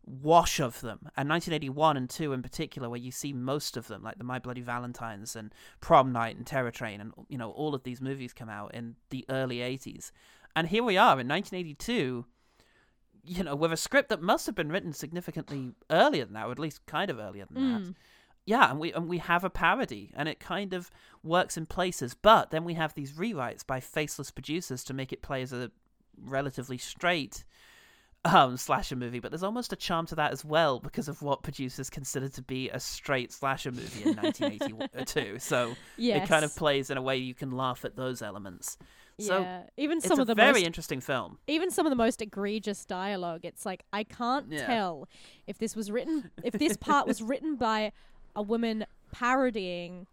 wash 0.05 0.59
of 0.59 0.81
them, 0.81 0.99
and 1.15 1.29
1981 1.29 1.97
and 1.97 2.09
2 2.09 2.33
in 2.33 2.41
particular, 2.41 2.89
where 2.89 2.99
you 2.99 3.11
see 3.11 3.33
most 3.33 3.77
of 3.77 3.87
them, 3.87 4.01
like 4.01 4.17
the 4.17 4.23
My 4.23 4.39
Bloody 4.39 4.61
Valentines 4.61 5.35
and 5.35 5.53
Prom 5.81 6.11
Night 6.11 6.35
and 6.35 6.45
Terror 6.45 6.71
Train, 6.71 7.01
and 7.01 7.13
you 7.27 7.37
know 7.37 7.51
all 7.51 7.75
of 7.75 7.83
these 7.83 8.01
movies 8.01 8.33
come 8.33 8.49
out 8.49 8.73
in 8.73 8.95
the 9.09 9.25
early 9.29 9.57
80s, 9.57 10.11
and 10.55 10.67
here 10.67 10.83
we 10.83 10.97
are 10.97 11.19
in 11.19 11.27
1982. 11.27 12.25
You 13.23 13.43
know, 13.43 13.55
with 13.55 13.71
a 13.73 13.77
script 13.77 14.09
that 14.09 14.21
must 14.21 14.45
have 14.45 14.55
been 14.55 14.71
written 14.71 14.93
significantly 14.93 15.73
earlier 15.91 16.25
than 16.25 16.33
that, 16.33 16.47
or 16.47 16.51
at 16.51 16.59
least 16.59 16.85
kind 16.85 17.11
of 17.11 17.19
earlier 17.19 17.45
than 17.51 17.71
that. 17.73 17.95
Yeah, 18.45 18.71
and 18.71 18.79
we 18.79 18.91
and 18.93 19.07
we 19.07 19.19
have 19.19 19.43
a 19.43 19.49
parody, 19.49 20.11
and 20.15 20.27
it 20.27 20.39
kind 20.39 20.73
of 20.73 20.89
works 21.21 21.55
in 21.57 21.65
places. 21.67 22.15
But 22.15 22.49
then 22.49 22.63
we 22.63 22.73
have 22.75 22.93
these 22.95 23.11
rewrites 23.13 23.65
by 23.67 23.79
faceless 23.81 24.31
producers 24.31 24.83
to 24.85 24.93
make 24.93 25.11
it 25.13 25.21
play 25.21 25.41
as 25.43 25.53
a 25.53 25.69
relatively 26.17 26.77
straight 26.77 27.43
um 28.25 28.57
slasher 28.57 28.95
movie. 28.95 29.19
But 29.19 29.31
there's 29.31 29.43
almost 29.43 29.71
a 29.73 29.75
charm 29.75 30.05
to 30.07 30.15
that 30.15 30.31
as 30.31 30.43
well 30.43 30.79
because 30.79 31.07
of 31.07 31.21
what 31.21 31.43
producers 31.43 31.89
consider 31.89 32.29
to 32.29 32.41
be 32.41 32.69
a 32.69 32.79
straight 32.79 33.31
slasher 33.31 33.71
movie 33.71 34.09
in 34.09 34.15
1982. 34.21 35.39
So 35.39 35.75
it 36.23 36.27
kind 36.27 36.43
of 36.43 36.55
plays 36.55 36.89
in 36.89 36.97
a 36.97 37.01
way 37.01 37.17
you 37.17 37.35
can 37.35 37.51
laugh 37.51 37.85
at 37.85 37.95
those 37.95 38.21
elements. 38.21 38.77
So 39.20 39.41
yeah, 39.41 39.63
even 39.78 39.97
it's 39.99 40.07
some 40.07 40.20
a 40.20 40.22
of 40.22 40.28
the 40.28 40.36
very 40.36 40.53
most 40.53 40.63
interesting 40.63 41.01
film. 41.01 41.38
even 41.47 41.72
some 41.72 41.86
of 41.86 41.89
the 41.89 41.95
most 41.95 42.22
egregious 42.22 42.86
dialogue 42.86 43.41
it's 43.43 43.65
like 43.65 43.84
i 43.93 44.03
can't 44.03 44.47
Yeah. 44.51 44.65
tell 44.65 45.07
if 45.47 45.57
this 45.57 45.76
was 45.76 45.91
written 45.91 46.32
if 46.43 46.53
this 46.53 46.78
part 46.78 47.05
was 47.07 47.22
written 47.22 47.55
by 47.55 47.91
a 48.36 48.41
woman 48.41 48.86
parodying 49.11 50.07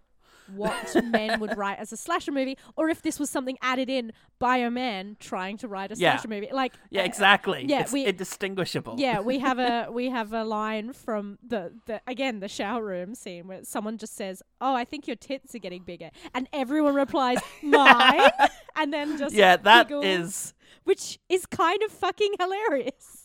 what 0.54 0.94
men 1.04 1.40
would 1.40 1.56
write 1.62 1.78
as 1.78 1.92
a 1.92 1.96
slasher 1.96 2.32
movie 2.32 2.56
or 2.76 2.88
if 2.88 3.02
this 3.02 3.18
was 3.18 3.28
something 3.30 3.56
added 3.62 3.88
in 3.90 4.12
by 4.38 4.58
a 4.58 4.70
man 4.70 5.16
trying 5.20 5.56
to 5.58 5.66
write 5.68 5.90
a 5.90 5.94
Yeah. 5.96 6.12
slasher 6.16 6.28
movie 6.28 6.48
like 6.52 6.74
Yeah, 6.90 7.02
uh, 7.02 7.06
exactly. 7.06 7.64
yeah, 7.68 7.80
it's 7.80 7.92
we- 7.92 8.06
indistinguishable. 8.06 8.94
yeah 8.98 9.20
we 9.20 9.38
have 9.40 9.58
a 9.58 9.88
we 9.92 10.10
have 10.10 10.32
a 10.32 10.44
line 10.44 10.92
from 10.92 11.38
the, 11.46 11.72
the 11.86 12.00
again 12.06 12.40
the 12.40 12.48
shower 12.48 12.84
room 12.84 13.14
scene 13.14 13.46
where 13.48 13.64
someone 13.64 13.98
just 13.98 14.14
says 14.16 14.42
oh 14.60 14.74
i 14.74 14.84
think 14.84 15.06
your 15.06 15.16
tits 15.16 15.54
are 15.54 15.58
getting 15.58 15.82
bigger 15.82 16.10
and 16.34 16.48
everyone 16.52 16.94
replies 16.94 17.38
mine 17.62 18.30
and 18.76 18.92
then 18.92 19.18
just 19.18 19.34
yeah, 19.34 19.56
that 19.56 19.88
giggles, 19.88 20.04
is 20.04 20.54
which 20.84 21.18
is 21.28 21.46
kind 21.46 21.82
of 21.82 21.90
fucking 21.90 22.32
hilarious 22.38 23.22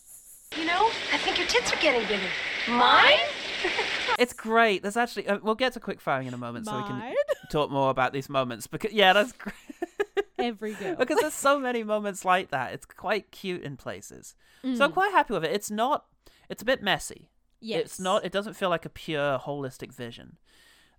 You 0.58 0.66
know, 0.66 0.90
I 1.12 1.16
think 1.18 1.38
your 1.38 1.46
tits 1.48 1.72
are 1.72 1.80
getting 1.80 2.06
bigger. 2.06 2.28
Mine? 2.68 3.20
It's 4.18 4.34
great. 4.34 4.82
There's 4.82 4.96
actually 4.96 5.26
uh, 5.26 5.38
we'll 5.42 5.54
get 5.54 5.72
to 5.72 5.80
quick 5.80 6.00
firing 6.00 6.26
in 6.28 6.34
a 6.34 6.38
moment, 6.38 6.66
so 6.66 6.76
we 6.76 6.82
can 6.84 7.14
talk 7.50 7.70
more 7.70 7.90
about 7.90 8.12
these 8.12 8.28
moments. 8.28 8.66
Because 8.66 8.92
yeah, 8.92 9.12
that's 9.14 9.32
great. 9.32 9.54
every 10.38 10.74
girl 10.74 10.96
because 10.96 11.18
there's 11.20 11.34
so 11.34 11.58
many 11.58 11.82
moments 11.82 12.24
like 12.24 12.50
that. 12.50 12.72
It's 12.74 12.84
quite 12.84 13.30
cute 13.30 13.62
in 13.62 13.76
places. 13.76 14.34
So 14.62 14.68
Mm. 14.68 14.80
I'm 14.82 14.92
quite 14.92 15.12
happy 15.12 15.32
with 15.34 15.44
it. 15.44 15.52
It's 15.52 15.70
not. 15.70 16.04
It's 16.48 16.62
a 16.62 16.64
bit 16.66 16.82
messy. 16.82 17.30
yes 17.60 17.84
It's 17.84 18.00
not. 18.00 18.24
It 18.24 18.32
doesn't 18.32 18.54
feel 18.54 18.68
like 18.68 18.84
a 18.84 18.88
pure 18.90 19.38
holistic 19.38 19.92
vision, 19.92 20.36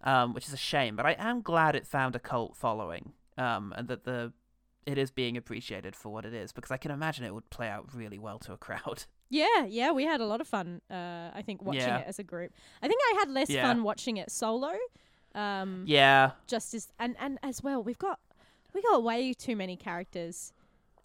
um, 0.04 0.34
which 0.34 0.48
is 0.48 0.54
a 0.54 0.58
shame. 0.58 0.96
But 0.96 1.06
I 1.06 1.16
am 1.20 1.42
glad 1.42 1.76
it 1.76 1.86
found 1.88 2.16
a 2.16 2.20
cult 2.20 2.58
following, 2.58 3.14
um, 3.38 3.74
and 3.78 3.88
that 3.88 4.04
the 4.06 4.34
it 4.86 4.98
is 4.98 5.12
being 5.12 5.38
appreciated 5.38 5.96
for 5.96 6.10
what 6.10 6.26
it 6.26 6.34
is. 6.34 6.52
Because 6.52 6.72
I 6.72 6.78
can 6.78 6.92
imagine 6.92 7.24
it 7.24 7.34
would 7.34 7.50
play 7.52 7.70
out 7.70 7.94
really 7.94 8.20
well 8.20 8.40
to 8.40 8.54
a 8.54 8.58
crowd. 8.58 9.06
Yeah, 9.34 9.66
yeah, 9.68 9.92
we 9.92 10.04
had 10.06 10.22
a 10.22 10.26
lot 10.28 10.42
of 10.42 10.48
fun. 10.48 10.80
Uh, 10.92 11.32
I 11.34 11.42
think 11.46 11.62
watching 11.64 11.82
Yeah. 11.82 12.00
it 12.00 12.08
as 12.08 12.20
a 12.20 12.24
group. 12.24 12.52
I 12.84 12.88
think 12.88 13.00
I 13.12 13.16
had 13.20 13.30
less 13.30 13.50
Yeah. 13.50 13.64
fun 13.68 13.82
watching 13.84 14.18
it 14.18 14.30
solo. 14.32 14.74
Um, 15.34 15.86
Yeah. 15.88 16.32
just 16.46 16.74
as 16.76 16.92
and 17.00 17.16
and 17.20 17.40
as 17.42 17.64
well, 17.64 17.82
we've 17.84 17.98
got 17.98 18.20
we 18.74 18.82
got 18.84 19.02
way 19.04 19.34
too 19.34 19.56
many 19.56 19.76
characters, 19.76 20.54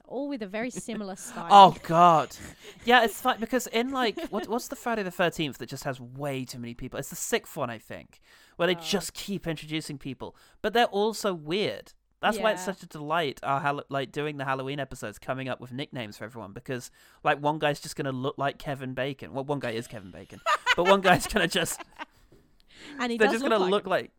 all 0.06 0.28
with 0.28 0.42
a 0.42 0.46
very 0.46 0.70
similar 0.88 1.16
style. 1.16 1.48
Oh 1.50 1.76
God, 1.84 2.36
yeah, 2.84 3.02
it's 3.04 3.18
fine 3.20 3.40
because 3.40 3.66
in 3.68 3.90
like 3.92 4.18
what 4.28 4.46
what's 4.48 4.68
the 4.68 4.76
Friday 4.76 5.02
the 5.02 5.10
Thirteenth 5.10 5.56
that 5.58 5.70
just 5.70 5.84
has 5.84 5.98
way 5.98 6.44
too 6.44 6.58
many 6.58 6.74
people? 6.74 6.98
It's 6.98 7.08
the 7.10 7.16
sixth 7.16 7.56
one, 7.56 7.70
I 7.70 7.78
think, 7.78 8.20
where 8.56 8.66
they 8.68 8.74
just 8.74 9.14
keep 9.14 9.46
introducing 9.46 9.96
people, 9.96 10.36
but 10.60 10.74
they're 10.74 10.84
also 11.02 11.32
weird. 11.32 11.94
That's 12.20 12.38
why 12.38 12.52
it's 12.52 12.64
such 12.64 12.82
a 12.82 12.86
delight. 12.86 13.40
Our 13.42 13.60
Hall- 13.60 13.84
like 13.88 14.10
doing 14.10 14.38
the 14.38 14.44
Halloween 14.44 14.80
episodes, 14.80 15.18
coming 15.18 15.48
up 15.48 15.60
with 15.60 15.72
nicknames 15.72 16.16
for 16.16 16.24
everyone 16.24 16.52
because 16.52 16.90
like 17.22 17.38
one 17.40 17.58
guy's 17.58 17.80
just 17.80 17.94
gonna 17.96 18.12
look 18.12 18.36
like 18.38 18.58
Kevin 18.58 18.94
Bacon. 18.94 19.32
Well, 19.32 19.44
one 19.44 19.60
guy 19.60 19.70
is 19.70 19.86
Kevin 19.86 20.10
Bacon, 20.10 20.40
but 20.76 20.84
one 20.88 21.00
guy's 21.00 21.26
gonna 21.26 21.46
just 21.58 21.80
and 22.98 23.12
he 23.12 23.18
they're 23.18 23.28
just 23.28 23.42
look 23.42 23.50
gonna 23.50 23.62
like 23.62 23.70
look 23.70 23.84
him. 23.84 23.90
like 23.90 24.10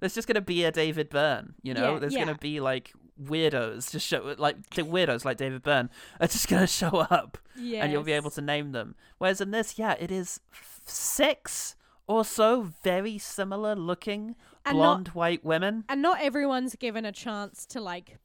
there's 0.00 0.14
just 0.14 0.28
gonna 0.28 0.40
be 0.40 0.64
a 0.64 0.70
David 0.70 1.08
Byrne, 1.08 1.54
you 1.62 1.74
know. 1.74 1.94
Yeah, 1.94 1.98
there's 1.98 2.14
yeah. 2.14 2.24
gonna 2.24 2.38
be 2.38 2.60
like 2.60 2.92
weirdos 3.22 3.90
just 3.90 4.06
show 4.06 4.34
like 4.38 4.70
the 4.70 4.82
weirdos 4.82 5.24
like 5.24 5.36
David 5.38 5.62
Byrne 5.62 5.90
are 6.20 6.26
just 6.28 6.48
gonna 6.48 6.66
show 6.66 6.98
up, 7.10 7.38
and 7.56 7.90
you'll 7.92 8.02
be 8.02 8.12
able 8.12 8.30
to 8.30 8.40
name 8.40 8.72
them. 8.72 8.94
Whereas 9.18 9.40
in 9.40 9.50
this, 9.50 9.78
yeah, 9.78 9.94
it 9.98 10.10
is 10.10 10.40
f- 10.52 10.80
six 10.86 11.76
or 12.06 12.24
so 12.24 12.70
very 12.84 13.18
similar 13.18 13.74
looking 13.74 14.36
And 14.66 14.78
not- 14.78 14.82
blonde 14.84 15.08
white 15.08 15.44
women. 15.44 15.84
and 15.88 16.02
not 16.02 16.20
everyone's 16.20 16.74
given 16.76 17.04
a 17.04 17.12
chance 17.12 17.64
to 17.66 17.80
like 17.80 18.18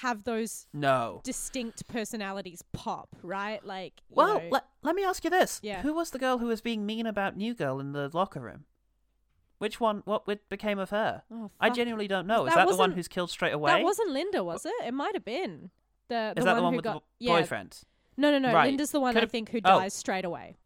have 0.00 0.24
those 0.24 0.66
No. 0.74 1.22
distinct 1.24 1.88
personalities 1.88 2.62
pop, 2.72 3.16
right? 3.22 3.64
Like, 3.64 4.02
Well, 4.10 4.38
know- 4.40 4.48
let, 4.50 4.64
let 4.82 4.94
me 4.94 5.02
ask 5.04 5.24
you 5.24 5.30
this: 5.30 5.60
Yeah. 5.62 5.80
Who 5.82 5.94
was 5.94 6.10
the 6.10 6.18
girl 6.18 6.38
who 6.38 6.46
was 6.46 6.60
being 6.60 6.84
mean 6.86 7.06
about 7.06 7.36
New 7.36 7.54
Girl 7.54 7.80
in 7.80 7.92
the 7.92 8.10
locker 8.12 8.40
room? 8.40 8.64
Which 9.58 9.80
one? 9.80 10.02
What 10.04 10.24
became 10.48 10.78
of 10.78 10.90
her? 10.90 11.22
Oh, 11.32 11.50
I 11.58 11.70
genuinely 11.70 12.06
don't 12.06 12.26
know. 12.28 12.46
Is 12.46 12.54
That 12.54 12.68
the 12.68 12.76
one 12.76 12.92
who's 12.92 13.08
killed 13.08 13.30
straight 13.30 13.52
away? 13.54 13.72
that 13.72 13.82
wasn't 13.82 14.10
Linda, 14.10 14.44
was 14.44 14.64
it? 14.64 14.74
It 14.84 14.94
might 14.94 15.14
have 15.14 15.24
been 15.24 15.70
the 16.08 16.32
the 16.36 16.40
Is 16.40 16.44
that 16.44 16.52
one 16.52 16.56
the 16.56 16.62
one 16.62 16.72
who 16.74 16.76
with 16.76 16.84
got 16.84 16.92
the 16.94 17.00
bo- 17.00 17.04
yeah. 17.18 17.32
boyfriend? 17.40 17.80
No, 18.16 18.30
no, 18.30 18.38
no. 18.38 18.52
Right. 18.54 18.66
Linda's 18.66 18.92
the 18.92 19.00
one 19.00 19.16
I 19.16 19.20
Could've- 19.20 19.32
think 19.32 19.48
who 19.50 19.58
oh. 19.64 19.80
dies 19.80 19.94
straight 19.94 20.24
away. 20.24 20.58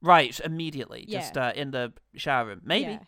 Right, 0.00 0.38
immediately, 0.40 1.04
Yeah. 1.08 1.18
just 1.20 1.36
uh, 1.36 1.52
in 1.56 1.72
the 1.72 1.92
shower 2.14 2.46
room. 2.46 2.60
Maybe. 2.62 3.00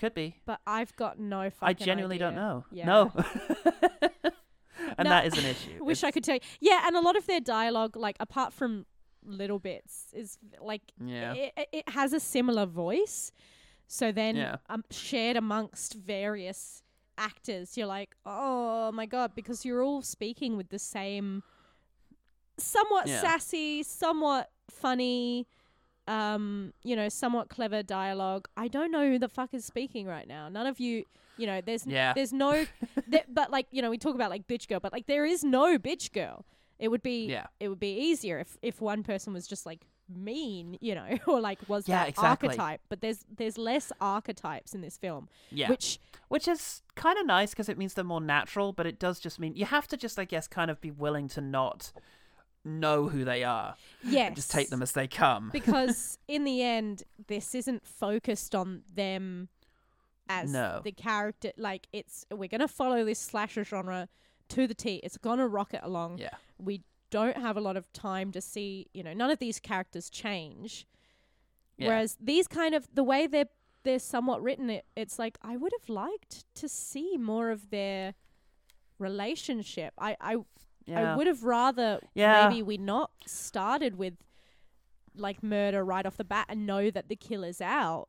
Could 0.00 0.14
be. 0.14 0.36
But 0.46 0.60
I've 0.66 0.94
got 0.96 1.18
no. 1.20 1.50
fucking 1.50 1.68
I 1.68 1.72
genuinely 1.74 2.18
don't 2.18 2.34
know. 2.34 2.64
Yeah. 2.72 2.86
No, 2.86 3.12
and 4.98 5.04
No, 5.04 5.10
that 5.10 5.26
is 5.26 5.34
an 5.38 5.44
issue. 5.44 5.78
Wish 5.84 6.02
I 6.04 6.10
could 6.10 6.24
tell 6.24 6.34
you. 6.36 6.40
Yeah, 6.60 6.86
and 6.86 6.96
a 6.96 7.00
lot 7.00 7.16
of 7.16 7.26
their 7.26 7.40
dialogue, 7.40 7.96
like 7.96 8.16
apart 8.18 8.52
from 8.52 8.86
little 9.24 9.58
bits, 9.58 10.06
is 10.12 10.38
like 10.60 10.82
Yeah. 11.04 11.34
it, 11.34 11.52
it- 11.56 11.68
it 11.72 11.88
has 11.90 12.12
a 12.12 12.20
similar 12.20 12.66
voice. 12.66 13.30
So 13.86 14.12
then, 14.12 14.36
Yeah. 14.36 14.56
um, 14.68 14.84
shared 14.90 15.36
amongst 15.36 15.94
various 15.94 16.82
actors, 17.18 17.76
you're 17.76 17.86
like, 17.88 18.14
oh 18.24 18.90
my 18.92 19.04
god, 19.06 19.34
because 19.34 19.64
you're 19.64 19.82
all 19.82 20.00
speaking 20.02 20.56
with 20.56 20.70
the 20.70 20.78
same, 20.78 21.42
somewhat 22.56 23.06
Yeah. 23.08 23.20
sassy, 23.20 23.82
somewhat 23.82 24.50
funny, 24.70 25.46
um, 26.10 26.72
you 26.82 26.96
know, 26.96 27.08
somewhat 27.08 27.48
clever 27.48 27.82
dialogue. 27.82 28.48
I 28.56 28.68
don't 28.68 28.90
know 28.90 29.08
who 29.08 29.18
the 29.18 29.28
fuck 29.28 29.54
is 29.54 29.64
speaking 29.64 30.06
right 30.06 30.26
now. 30.26 30.48
None 30.48 30.66
of 30.66 30.80
you, 30.80 31.04
you 31.38 31.46
know, 31.46 31.60
there's 31.60 31.86
n- 31.86 31.92
Yeah. 31.92 32.12
there's 32.14 32.32
no, 32.32 32.66
th- 33.10 33.24
but 33.28 33.50
like 33.50 33.66
you 33.70 33.80
know, 33.80 33.90
we 33.90 33.98
talk 33.98 34.14
about 34.14 34.30
like 34.30 34.46
bitch 34.48 34.68
girl, 34.68 34.80
but 34.80 34.92
like 34.92 35.06
there 35.06 35.24
is 35.24 35.44
no 35.44 35.78
bitch 35.78 36.12
girl. 36.12 36.44
It 36.78 36.88
would 36.88 37.02
be 37.02 37.26
Yeah. 37.26 37.46
it 37.60 37.68
would 37.68 37.78
be 37.80 37.94
easier 38.08 38.38
if 38.40 38.56
if 38.62 38.80
one 38.80 39.02
person 39.02 39.32
was 39.32 39.46
just 39.46 39.64
like 39.66 39.86
mean, 40.12 40.76
you 40.80 40.94
know, 40.96 41.06
or 41.28 41.40
like 41.40 41.60
was 41.68 41.86
Yeah, 41.88 42.00
that 42.00 42.08
exactly. 42.08 42.48
archetype. 42.48 42.80
But 42.88 43.00
there's 43.00 43.24
there's 43.36 43.56
less 43.56 43.92
archetypes 44.00 44.74
in 44.74 44.80
this 44.80 44.96
film, 44.98 45.28
Yeah. 45.52 45.68
which 45.70 46.00
Which 46.28 46.46
is 46.48 46.82
kind 46.96 47.18
of 47.18 47.26
nice 47.26 47.50
because 47.50 47.68
it 47.68 47.76
means 47.78 47.94
they're 47.94 48.04
more 48.04 48.20
natural, 48.20 48.72
but 48.72 48.86
it 48.86 48.98
does 48.98 49.20
just 49.20 49.38
mean 49.38 49.54
you 49.56 49.66
have 49.66 49.86
to 49.88 49.96
just, 49.96 50.18
I 50.18 50.24
guess, 50.24 50.48
kind 50.48 50.70
of 50.70 50.80
be 50.80 50.90
willing 50.90 51.28
to 51.28 51.40
not 51.40 51.92
know 52.64 53.08
who 53.08 53.24
they 53.24 53.42
are. 53.44 53.74
yes, 54.04 54.34
Just 54.36 54.50
take 54.50 54.68
them 54.70 54.82
as 54.82 54.92
they 54.92 55.06
come. 55.08 55.50
because 55.52 56.18
in 56.28 56.44
the 56.44 56.62
end, 56.62 57.02
this 57.28 57.54
isn't 57.54 57.86
focused 57.86 58.54
on 58.54 58.82
them 58.94 59.48
as 60.28 60.52
No. 60.52 60.80
the 60.84 60.92
character. 60.92 61.52
Like 61.56 61.86
it's 61.92 62.26
we're 62.30 62.48
gonna 62.48 62.68
follow 62.68 63.04
this 63.04 63.18
slasher 63.18 63.64
genre 63.64 64.08
to 64.50 64.66
the 64.66 64.74
T. 64.74 64.96
It's 65.02 65.16
gonna 65.18 65.48
rock 65.48 65.74
it 65.74 65.80
along. 65.82 66.18
yeah. 66.18 66.30
We 66.58 66.82
don't 67.10 67.36
have 67.36 67.56
a 67.56 67.60
lot 67.60 67.76
of 67.76 67.92
time 67.92 68.30
to 68.32 68.40
see. 68.40 68.86
You 68.92 69.02
know, 69.02 69.12
none 69.12 69.30
of 69.30 69.38
these 69.38 69.58
characters 69.58 70.08
change. 70.10 70.86
Yeah. 71.76 71.88
Whereas 71.88 72.16
these 72.20 72.46
kind 72.46 72.74
of 72.74 72.88
the 72.94 73.02
way 73.02 73.26
they're 73.26 73.48
they're 73.82 73.98
somewhat 73.98 74.42
written, 74.42 74.68
it, 74.68 74.84
it's 74.94 75.18
like 75.18 75.38
I 75.42 75.56
would 75.56 75.72
have 75.80 75.88
liked 75.88 76.44
to 76.56 76.68
see 76.68 77.16
more 77.16 77.50
of 77.50 77.70
their 77.70 78.14
relationship. 78.98 79.94
I 79.98 80.16
I, 80.20 80.36
yeah. 80.86 81.12
I 81.12 81.16
would 81.16 81.26
have 81.26 81.44
rather 81.44 82.00
Yeah. 82.14 82.48
maybe 82.48 82.62
we 82.62 82.76
not 82.78 83.10
started 83.26 83.96
with 83.96 84.14
like 85.16 85.42
murder 85.42 85.84
right 85.84 86.06
off 86.06 86.16
the 86.16 86.24
bat 86.24 86.46
and 86.48 86.66
know 86.66 86.90
that 86.90 87.08
the 87.08 87.16
killer's 87.16 87.60
out. 87.60 88.08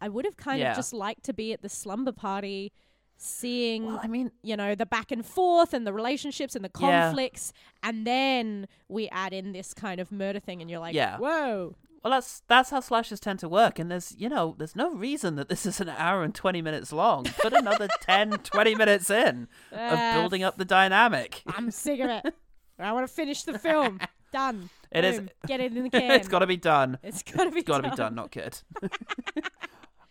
I 0.00 0.08
would 0.08 0.24
have 0.24 0.36
kind 0.36 0.60
Yeah. 0.60 0.70
of 0.70 0.76
just 0.76 0.92
liked 0.92 1.24
to 1.24 1.32
be 1.32 1.52
at 1.52 1.62
the 1.62 1.68
slumber 1.68 2.12
party, 2.12 2.72
seeing 3.16 3.86
Well, 3.86 4.00
I 4.02 4.06
mean, 4.06 4.30
you 4.42 4.56
know 4.56 4.74
the 4.74 4.86
back 4.86 5.10
and 5.10 5.24
forth 5.26 5.74
and 5.74 5.86
the 5.86 5.92
relationships 5.92 6.54
and 6.54 6.64
the 6.64 6.70
Yeah. 6.80 7.02
conflicts, 7.08 7.52
and 7.82 8.06
then 8.06 8.68
we 8.88 9.08
add 9.08 9.32
in 9.32 9.52
this 9.52 9.74
kind 9.74 10.00
of 10.00 10.12
murder 10.12 10.38
thing, 10.40 10.60
and 10.62 10.70
you're 10.70 10.80
like, 10.80 10.94
Yeah. 10.94 11.18
whoa, 11.18 11.74
well, 12.04 12.12
that's 12.12 12.42
that's 12.48 12.70
how 12.70 12.80
slashes 12.80 13.20
tend 13.20 13.38
to 13.40 13.48
work, 13.48 13.78
and 13.78 13.90
there's 13.90 14.14
you 14.18 14.28
know 14.28 14.54
there's 14.58 14.76
no 14.76 14.92
reason 14.94 15.36
that 15.36 15.48
this 15.48 15.66
is 15.70 15.80
an 15.80 15.88
hour 15.88 16.22
and 16.22 16.34
twenty 16.34 16.62
minutes 16.62 16.92
long. 16.92 17.24
Put 17.40 17.52
another 17.52 17.88
10, 18.02 18.30
20 18.30 18.74
minutes 18.74 19.10
in 19.10 19.48
of 19.72 19.78
Ah, 19.98 20.12
building 20.14 20.42
up 20.42 20.58
the 20.58 20.64
dynamic. 20.64 21.42
I'm 21.46 21.70
sick 21.70 22.00
of 22.00 22.10
it. 22.10 22.34
I 22.78 22.92
want 22.92 23.06
to 23.08 23.12
finish 23.12 23.42
the 23.42 23.58
film. 23.58 24.00
Done. 24.32 24.70
It 24.92 25.04
is- 25.04 25.18
Boom. 25.18 25.30
Get 25.46 25.60
it 25.60 25.76
in 25.76 25.84
the 25.84 25.90
can. 25.90 26.10
it's 26.12 26.28
got 26.28 26.38
to 26.40 26.46
be 26.46 26.56
done. 26.56 26.98
It's 27.02 27.22
gotta 27.22 27.50
be. 27.50 27.62
Done. 27.62 27.84
It's 27.84 27.88
got 27.88 27.90
to 27.90 27.90
be 27.90 27.96
done. 27.96 28.14
Not 28.14 28.30
good. 28.30 28.58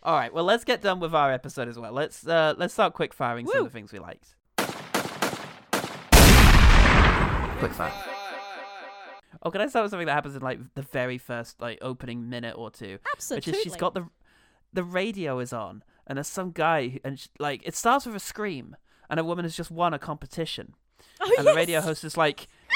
All 0.02 0.14
right. 0.14 0.32
Well, 0.32 0.44
let's 0.44 0.64
get 0.64 0.82
done 0.82 1.00
with 1.00 1.14
our 1.14 1.32
episode 1.32 1.68
as 1.68 1.78
well. 1.78 1.92
Let's 1.92 2.26
uh, 2.26 2.54
let's 2.58 2.74
start 2.74 2.94
quick 2.94 3.14
firing 3.14 3.46
some 3.46 3.58
of 3.58 3.64
the 3.64 3.70
things 3.70 3.92
we 3.92 3.98
liked. 3.98 4.34
Quick 7.58 7.72
fire. 7.72 7.92
Oh, 9.42 9.50
can 9.50 9.60
I 9.60 9.66
start 9.68 9.84
with 9.84 9.90
something 9.90 10.06
that 10.06 10.14
happens 10.14 10.34
in 10.36 10.42
like 10.42 10.58
the 10.74 10.82
very 10.82 11.18
first 11.18 11.60
like 11.60 11.78
opening 11.82 12.28
minute 12.28 12.54
or 12.58 12.70
two? 12.70 12.98
Absolutely. 13.14 13.50
Which 13.52 13.56
is 13.58 13.62
she's 13.62 13.76
got 13.76 13.94
the 13.94 14.08
the 14.72 14.84
radio 14.84 15.38
is 15.38 15.52
on, 15.52 15.82
and 16.06 16.16
there's 16.18 16.26
some 16.28 16.50
guy, 16.52 16.88
who- 16.88 16.98
and 17.04 17.18
sh 17.20 17.28
like 17.38 17.62
it 17.64 17.74
starts 17.76 18.04
with 18.06 18.14
a 18.16 18.20
scream, 18.20 18.76
and 19.08 19.18
a 19.20 19.24
woman 19.24 19.44
has 19.44 19.56
just 19.56 19.70
won 19.70 19.94
a 19.94 19.98
competition, 19.98 20.74
Oh, 21.20 21.32
and 21.38 21.46
the 21.46 21.54
radio 21.54 21.80
host 21.80 22.04
is 22.04 22.16
like, 22.16 22.48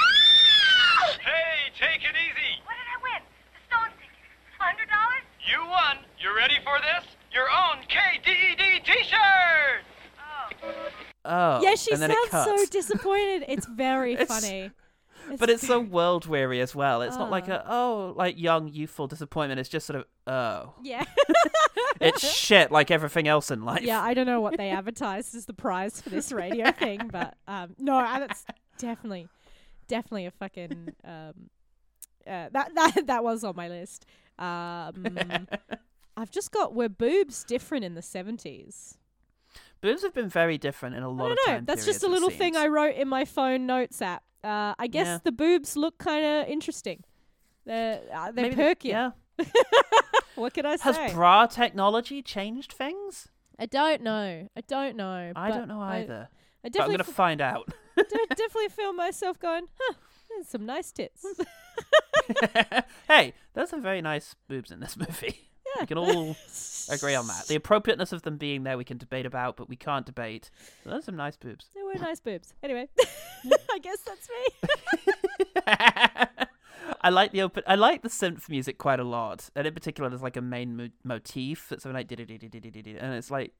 Hey, 1.21 1.71
take 1.79 2.03
it 2.05 2.15
easy. 2.17 2.53
What 2.65 2.75
did 2.75 2.89
I 2.89 2.99
win? 3.03 3.23
The 3.53 3.61
Stone 3.69 3.91
ticket. 3.99 4.59
Hundred 4.59 4.89
dollars? 4.89 5.25
You 5.51 5.61
won. 5.69 5.99
You 6.19 6.35
ready 6.37 6.57
for 6.65 6.79
this? 6.81 7.05
Your 7.33 7.49
own 7.51 7.83
KDED 7.89 8.85
T-shirt. 8.85 9.85
Oh. 10.19 10.73
oh, 11.25 11.63
Yeah, 11.63 11.75
she 11.75 11.93
and 11.93 12.01
then 12.03 12.11
it 12.11 12.31
sounds 12.31 12.61
so 12.61 12.67
disappointed. 12.71 13.45
It's 13.49 13.67
very 13.67 14.15
It's- 14.15 14.29
funny. 14.29 14.71
But 15.39 15.51
it's 15.51 15.67
so 15.67 15.81
world 15.81 16.27
weary 16.27 16.61
as 16.61 16.75
well. 16.75 17.03
It's 17.03 17.17
not 17.17 17.31
like 17.31 17.49
a 17.49 17.65
oh 17.67 18.15
like 18.17 18.39
young 18.39 18.69
youthful 18.69 19.07
disappointment. 19.07 19.61
It's 19.61 19.69
just 19.69 19.87
sort 19.87 20.01
of 20.01 20.07
oh, 20.27 20.75
yeah. 20.83 21.05
it's 22.01 22.21
shit 22.35 22.71
like 22.71 22.91
everything 22.91 23.29
else 23.29 23.51
in 23.51 23.65
life. 23.65 23.83
yeah, 23.83 24.01
I 24.01 24.15
don't 24.15 24.27
know 24.27 24.41
what 24.41 24.57
they 24.57 24.71
advertised 24.71 25.35
as 25.35 25.47
the 25.47 25.55
prize 25.55 26.01
for 26.01 26.11
this 26.11 26.33
radio 26.33 26.73
thing, 26.73 27.09
but 27.11 27.37
um, 27.47 27.75
no, 27.79 28.01
that's 28.01 28.45
definitely, 28.79 29.29
definitely 29.89 30.27
a 30.27 30.31
fucking 30.31 30.95
um, 31.05 31.51
uh, 32.27 32.49
that 32.53 32.75
that 32.75 33.07
that 33.07 33.25
was 33.25 33.45
on 33.45 33.57
my 33.57 33.69
list. 33.69 34.07
Um, 34.39 35.47
I've 36.17 36.31
just 36.31 36.53
got 36.53 36.75
were 36.75 36.89
boobs 36.89 37.45
different 37.45 37.85
in 37.85 37.95
the 37.95 38.03
seventies? 38.03 38.99
boobs 39.83 40.03
have 40.03 40.15
been 40.15 40.29
very 40.29 40.57
different 40.57 40.95
in 40.95 41.03
a 41.03 41.09
lot 41.11 41.29
don't 41.29 41.33
of 41.33 41.39
know. 41.47 41.61
That's 41.67 41.85
just 41.85 42.03
a 42.03 42.09
little 42.09 42.31
thing 42.31 42.57
I 42.57 42.69
wrote 42.69 42.95
in 42.95 43.09
my 43.09 43.27
phone 43.27 43.67
notes 43.67 44.01
app. 44.01 44.23
Uh, 44.45 44.75
I 44.79 44.87
guess 44.89 45.07
Yeah. 45.07 45.19
the 45.23 45.33
boobs 45.33 45.77
look 45.77 45.99
kind 45.99 46.25
of 46.25 46.49
interesting. 46.49 47.05
They're 47.65 48.01
uh, 48.13 48.33
they're 48.33 48.45
Maybe 48.51 48.55
the- 48.57 48.63
perkier. 48.63 48.91
Yeah. 48.91 49.11
What 50.35 50.55
can 50.55 50.65
I 50.65 50.77
say? 50.77 50.83
Has 50.95 51.13
bra 51.13 51.47
technology 51.47 52.23
changed 52.23 52.73
things? 52.73 53.29
I 53.59 53.67
don't 53.67 54.01
know. 54.03 54.49
I 54.57 54.61
don't 54.67 54.97
know. 54.97 55.33
I 55.37 55.51
but 55.51 55.55
don't 55.59 55.69
know 55.69 55.81
either. 55.81 56.29
I 56.31 56.69
but 56.69 56.69
I'm 56.69 56.71
definitely 56.73 56.95
gonna 56.97 57.09
f- 57.09 57.15
find 57.15 57.41
out. 57.43 57.67
de- 57.97 58.05
definitely 58.35 58.69
feel 58.71 58.93
myself 58.95 59.39
going, 59.39 59.67
huh, 59.79 59.95
there's 60.31 60.49
some 60.49 60.65
nice 60.65 60.91
tits. 60.91 61.25
hey, 63.09 63.35
there's 63.55 63.69
some 63.71 63.83
very 63.83 64.01
nice 64.01 64.35
boobs 64.49 64.71
in 64.71 64.81
this 64.81 64.97
movie. 64.97 65.51
Yeah. 65.77 65.83
We 65.83 65.87
can 65.87 65.99
all 65.99 66.37
agree 66.91 67.15
on 67.15 67.27
that. 67.29 67.47
The 67.47 67.55
appropriateness 67.57 68.13
of 68.13 68.23
them 68.23 68.37
being 68.37 68.65
there, 68.65 68.77
we 68.77 68.85
can 68.85 68.99
debate 68.99 69.27
about, 69.27 69.57
but 69.57 69.69
we 69.69 69.77
can't 69.77 70.07
debate. 70.07 70.51
There's 70.85 71.05
some 71.05 71.17
nice 71.17 71.37
boobs. 71.37 71.67
They 71.75 71.83
were 71.83 71.95
nice 71.95 72.21
boobs. 72.21 72.55
Anyway, 72.63 72.89
I 73.73 73.79
guess 73.79 73.99
that's 74.01 74.29
me. 74.29 75.67
I 77.01 77.11
like 77.11 77.33
the 77.33 77.43
open. 77.43 77.63
I 77.67 77.75
like 77.75 78.03
the 78.03 78.09
synth 78.09 78.49
music 78.49 78.79
quite 78.79 79.01
a 79.01 79.05
lot, 79.05 79.51
and 79.57 79.67
in 79.67 79.75
particular, 79.75 80.09
there's 80.09 80.23
like 80.23 80.37
a 80.37 80.43
main 80.43 80.77
mo- 80.77 80.89
motif 81.05 81.69
that's 81.69 81.85
like 81.85 82.11
and 82.13 83.15
it's 83.15 83.31
like 83.31 83.53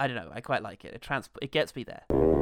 I 0.00 0.06
don't 0.06 0.16
know. 0.16 0.30
I 0.32 0.40
quite 0.40 0.62
like 0.62 0.84
it. 0.84 0.94
It 0.94 1.02
trans. 1.02 1.28
It 1.40 1.52
gets 1.52 1.74
me 1.76 1.84
there. 1.84 2.33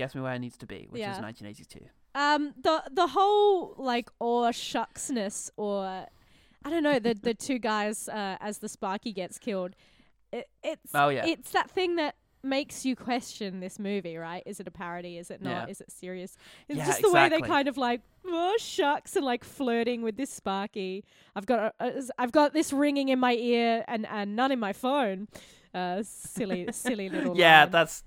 Gets 0.00 0.14
me 0.14 0.22
where 0.22 0.32
it 0.34 0.38
needs 0.38 0.56
to 0.58 0.66
be, 0.66 0.86
which 0.90 1.00
Yeah. 1.00 1.12
is 1.12 1.18
1982. 1.20 1.84
Um, 2.14 2.54
the 2.60 2.82
the 2.90 3.08
whole 3.08 3.74
like 3.76 4.08
or 4.18 4.50
shucksness 4.50 5.50
or 5.56 6.06
I 6.64 6.70
don't 6.70 6.82
know 6.82 6.98
the 6.98 7.14
the 7.14 7.34
two 7.34 7.58
guys 7.58 8.08
uh, 8.08 8.36
as 8.40 8.58
the 8.58 8.68
Sparky 8.68 9.12
gets 9.12 9.38
killed. 9.38 9.72
It, 10.32 10.48
it's 10.62 10.92
Oh, 10.94 11.08
yeah. 11.10 11.26
it's 11.26 11.50
that 11.52 11.70
thing 11.70 11.96
that 11.96 12.14
makes 12.42 12.86
you 12.86 12.96
question 12.96 13.60
this 13.60 13.78
movie, 13.78 14.16
right? 14.16 14.42
Is 14.46 14.60
it 14.60 14.66
a 14.66 14.70
parody? 14.70 15.18
Is 15.18 15.30
it 15.30 15.42
not? 15.42 15.66
Yeah. 15.66 15.72
Is 15.72 15.80
it 15.82 15.90
serious? 15.92 16.36
It's 16.68 16.78
Yeah, 16.78 16.86
just 16.86 17.02
the 17.02 17.12
way 17.12 17.28
they 17.28 17.42
kind 17.42 17.68
of 17.68 17.76
like 17.76 18.00
oh 18.26 18.56
shucks 18.58 19.16
and 19.16 19.24
like 19.26 19.44
flirting 19.44 20.00
with 20.02 20.16
this 20.16 20.30
Sparky. 20.30 21.04
I've 21.36 21.46
got 21.46 21.74
a, 21.78 21.84
a, 21.86 22.02
I've 22.18 22.32
got 22.32 22.54
this 22.54 22.72
ringing 22.72 23.08
in 23.10 23.18
my 23.20 23.34
ear 23.34 23.84
and 23.86 24.06
and 24.06 24.34
none 24.34 24.50
in 24.50 24.58
my 24.58 24.72
phone. 24.72 25.28
Uh, 25.74 26.02
silly 26.02 26.66
silly 26.72 27.08
little 27.10 27.36
Yeah, 27.44 27.62
line. 27.64 27.70
that's 27.70 28.02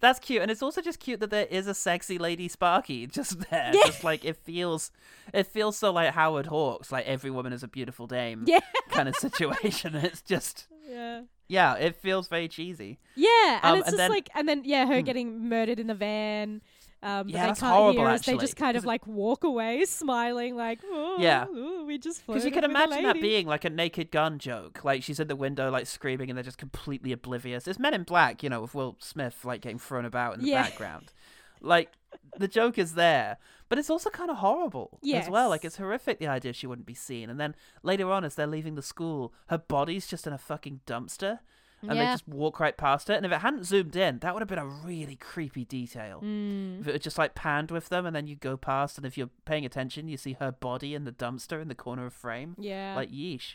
that's 0.00 0.18
cute, 0.18 0.42
and 0.42 0.50
it's 0.50 0.62
also 0.62 0.80
just 0.80 1.00
cute 1.00 1.20
that 1.20 1.30
there 1.30 1.46
is 1.50 1.66
a 1.66 1.74
sexy 1.74 2.18
lady 2.18 2.48
Sparky 2.48 3.06
just 3.06 3.38
there. 3.50 3.70
Yeah. 3.74 3.82
Just 3.86 4.04
like 4.04 4.24
it 4.24 4.36
feels, 4.36 4.90
it 5.32 5.46
feels 5.46 5.76
so 5.76 5.90
like 5.92 6.12
Howard 6.14 6.46
Hawks, 6.46 6.90
like 6.92 7.06
every 7.06 7.30
woman 7.30 7.52
is 7.52 7.62
a 7.62 7.68
beautiful 7.68 8.06
dame, 8.06 8.44
yeah 8.46 8.60
kind 8.90 9.08
of 9.08 9.16
situation. 9.16 9.94
It's 10.08 10.22
just, 10.22 10.66
yeah. 10.88 11.22
yeah, 11.48 11.74
it 11.74 11.96
feels 11.96 12.28
very 12.28 12.48
cheesy. 12.48 12.98
Yeah, 13.16 13.60
and 13.62 13.72
Um, 13.72 13.78
it's 13.78 13.88
and 13.88 13.92
just 13.92 13.96
then- 13.98 14.10
like, 14.10 14.30
and 14.34 14.48
then 14.48 14.62
yeah, 14.64 14.86
her 14.86 14.98
Hmm. 14.98 15.04
getting 15.04 15.48
murdered 15.48 15.78
in 15.80 15.86
the 15.88 15.94
van. 15.94 16.62
Um, 17.02 17.28
Yeah, 17.28 17.42
they 17.42 17.46
that's 17.48 17.60
horrible, 17.60 18.06
us. 18.06 18.26
They 18.26 18.36
just 18.36 18.56
kind 18.56 18.76
of 18.76 18.84
like 18.84 19.06
walk 19.06 19.44
away, 19.44 19.84
smiling, 19.86 20.56
like, 20.56 20.80
oh, 20.84 21.16
Yeah. 21.20 21.46
ooh, 21.48 21.84
we 21.86 21.96
just 21.98 22.26
Because 22.26 22.44
you 22.44 22.50
can 22.50 22.64
imagine 22.64 23.02
that 23.04 23.20
being 23.20 23.46
like 23.46 23.64
a 23.64 23.70
naked 23.70 24.10
gun 24.10 24.38
joke. 24.38 24.84
Like 24.84 25.02
she's 25.04 25.20
in 25.20 25.28
the 25.28 25.36
window, 25.36 25.70
like 25.70 25.86
screaming, 25.86 26.28
and 26.30 26.36
they're 26.36 26.42
just 26.44 26.58
completely 26.58 27.12
oblivious. 27.12 27.68
It's 27.68 27.78
Men 27.78 27.94
in 27.94 28.02
Black, 28.02 28.42
you 28.42 28.50
know, 28.50 28.60
with 28.62 28.74
Will 28.74 28.96
Smith 28.98 29.44
like 29.44 29.60
getting 29.60 29.78
thrown 29.78 30.04
about 30.04 30.34
in 30.34 30.42
the 30.42 30.48
Yeah. 30.48 30.62
background. 30.62 31.12
Like 31.60 31.92
the 32.36 32.48
joke 32.48 32.78
is 32.78 32.94
there, 32.94 33.36
but 33.68 33.78
it's 33.78 33.90
also 33.90 34.10
kind 34.10 34.30
of 34.30 34.38
horrible 34.38 34.98
as 35.12 35.28
well. 35.28 35.48
Like 35.50 35.64
it's 35.64 35.76
horrific 35.76 36.18
the 36.18 36.26
idea 36.28 36.52
she 36.52 36.66
wouldn't 36.66 36.86
be 36.86 36.94
seen. 36.94 37.30
And 37.30 37.38
then 37.38 37.54
later 37.82 38.10
on, 38.10 38.24
as 38.24 38.34
they're 38.34 38.46
leaving 38.46 38.74
the 38.74 38.82
school, 38.82 39.32
her 39.48 39.58
body's 39.58 40.06
just 40.06 40.26
in 40.26 40.32
a 40.32 40.38
fucking 40.38 40.80
dumpster. 40.86 41.40
And 41.82 41.92
they 41.92 42.04
just 42.06 42.26
walk 42.26 42.58
right 42.58 42.76
past 42.76 43.08
it. 43.08 43.16
And 43.16 43.24
if 43.24 43.30
it 43.30 43.38
hadn't 43.38 43.64
zoomed 43.64 43.94
in, 43.94 44.18
that 44.18 44.34
would 44.34 44.40
have 44.40 44.48
been 44.48 44.58
a 44.58 44.66
really 44.66 45.14
creepy 45.14 45.64
detail. 45.64 46.20
Mm. 46.24 46.80
If 46.80 46.88
it 46.88 46.92
was 46.92 47.00
just 47.02 47.18
like 47.18 47.34
panned 47.34 47.70
with 47.70 47.88
them, 47.88 48.04
and 48.04 48.16
then 48.16 48.26
you 48.26 48.34
go 48.34 48.56
past, 48.56 48.96
and 48.96 49.06
if 49.06 49.16
you're 49.16 49.30
paying 49.44 49.64
attention, 49.64 50.08
you 50.08 50.16
see 50.16 50.32
her 50.40 50.50
body 50.50 50.94
in 50.94 51.04
the 51.04 51.12
dumpster 51.12 51.62
in 51.62 51.68
the 51.68 51.74
corner 51.76 52.06
of 52.06 52.12
frame. 52.12 52.56
Yeah. 52.58 52.94
Like 52.96 53.10
yeesh. 53.10 53.54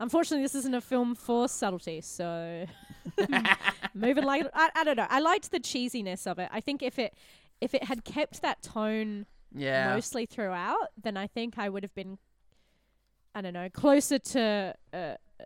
Unfortunately, 0.00 0.42
this 0.42 0.54
isn't 0.54 0.74
a 0.74 0.80
film 0.80 1.14
for 1.14 1.46
subtlety, 1.46 2.00
so 2.00 2.66
moving 3.94 4.24
like 4.24 4.46
I, 4.54 4.70
I 4.74 4.84
don't 4.84 4.96
know. 4.96 5.06
I 5.08 5.20
liked 5.20 5.50
the 5.50 5.60
cheesiness 5.60 6.26
of 6.26 6.38
it. 6.38 6.48
I 6.50 6.60
think 6.60 6.82
if 6.82 6.98
it 6.98 7.14
if 7.60 7.74
it 7.74 7.84
had 7.84 8.04
kept 8.04 8.40
that 8.42 8.62
tone 8.62 9.26
Yeah. 9.54 9.92
mostly 9.94 10.24
throughout, 10.26 10.88
then 11.00 11.16
I 11.16 11.26
think 11.26 11.58
I 11.58 11.68
would 11.68 11.82
have 11.82 11.94
been, 11.94 12.18
I 13.34 13.42
don't 13.42 13.52
know, 13.52 13.68
closer 13.68 14.18
to. 14.18 14.74
Uh, 14.92 14.96
uh, 14.96 15.44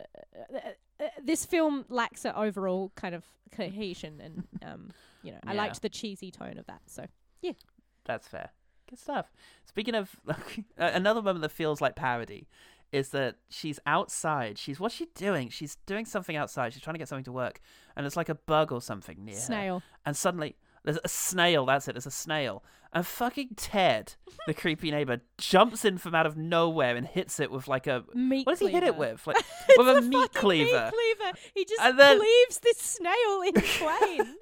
uh, 0.99 1.07
this 1.23 1.45
film 1.45 1.85
lacks 1.89 2.25
an 2.25 2.33
overall 2.35 2.91
kind 2.95 3.15
of 3.15 3.23
cohesion, 3.51 4.21
and 4.21 4.47
um, 4.65 4.91
you 5.23 5.31
know, 5.31 5.39
I 5.45 5.53
Yeah. 5.53 5.57
liked 5.63 5.81
the 5.81 5.89
cheesy 5.89 6.31
tone 6.31 6.57
of 6.57 6.65
that. 6.67 6.81
So 6.87 7.05
yeah. 7.41 7.53
That's 8.05 8.27
fair. 8.27 8.49
Good 8.89 8.99
stuff. 8.99 9.31
Speaking 9.65 9.95
of 9.95 10.15
another 10.77 11.21
moment 11.21 11.41
that 11.41 11.49
feels 11.51 11.81
like 11.81 11.95
parody 11.95 12.47
is 12.91 13.09
that 13.09 13.35
she's 13.49 13.79
outside. 13.87 14.57
She's 14.59 14.79
what's 14.79 14.93
she 14.95 15.07
doing? 15.15 15.49
She's 15.49 15.75
doing 15.87 16.05
something 16.05 16.35
outside. 16.35 16.71
She's 16.73 16.83
trying 16.83 16.93
to 16.93 16.99
get 16.99 17.07
something 17.07 17.23
to 17.25 17.31
work, 17.31 17.59
and 17.95 18.05
it's 18.05 18.15
like 18.15 18.29
a 18.29 18.35
bug 18.35 18.71
or 18.71 18.81
something 18.81 19.25
near 19.25 19.35
her. 19.35 19.41
snail. 19.41 19.83
And 20.05 20.15
suddenly 20.15 20.55
there's 20.83 20.99
a 21.03 21.07
snail. 21.09 21.65
That's 21.65 21.87
it. 21.87 21.93
There's 21.93 22.05
a 22.05 22.11
snail. 22.11 22.63
And 22.95 23.05
fucking 23.05 23.49
Ted, 23.57 24.13
the 24.47 24.53
creepy 24.53 24.89
neighbor, 24.89 25.19
jumps 25.37 25.83
in 25.85 25.97
from 25.97 26.15
out 26.15 26.25
of 26.25 26.37
nowhere 26.37 26.95
and 26.95 27.05
hits 27.05 27.39
it 27.41 27.51
with 27.51 27.67
like 27.67 27.85
a 27.87 28.03
Meat 28.13 28.47
what 28.47 28.53
does 28.57 28.67
he 28.67 28.73
hit 28.73 28.83
it 28.83 28.95
with? 28.95 29.27
Like 29.27 29.35
It's 29.69 29.77
with 29.77 29.87
a 29.89 29.95
the 29.95 30.01
meat 30.01 30.33
cleaver. 30.33 30.85
Meat 30.91 30.93
cleaver. 31.17 31.37
He 31.53 31.65
just 31.65 31.81
And 31.81 31.99
then- 31.99 32.17
cleaves 32.19 32.59
this 32.59 32.77
snail 32.77 33.41
in 33.45 33.53
twain. 33.53 34.35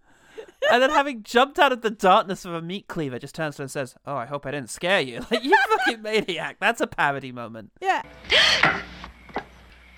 and 0.72 0.82
then 0.84 0.91
having 0.91 1.24
jumped 1.24 1.58
out 1.60 1.72
of 1.72 1.82
the 1.82 1.89
darkness 1.89 2.45
of 2.45 2.54
a 2.54 2.62
meat 2.62 2.88
cleaver, 2.88 3.18
just 3.20 3.34
turns 3.36 3.56
to 3.56 3.62
her 3.62 3.64
and 3.64 3.72
says, 3.72 3.95
"Oh, 4.06 4.16
I 4.16 4.26
hope 4.26 4.45
I 4.45 4.51
didn't 4.51 4.70
scare 4.70 5.01
you." 5.01 5.22
Like 5.32 5.43
you 5.43 5.58
fucking 5.78 6.01
maniac. 6.04 6.58
That's 6.60 6.80
a 6.82 6.88
parody 6.88 7.32
moment. 7.32 7.72
yeah. 7.82 8.04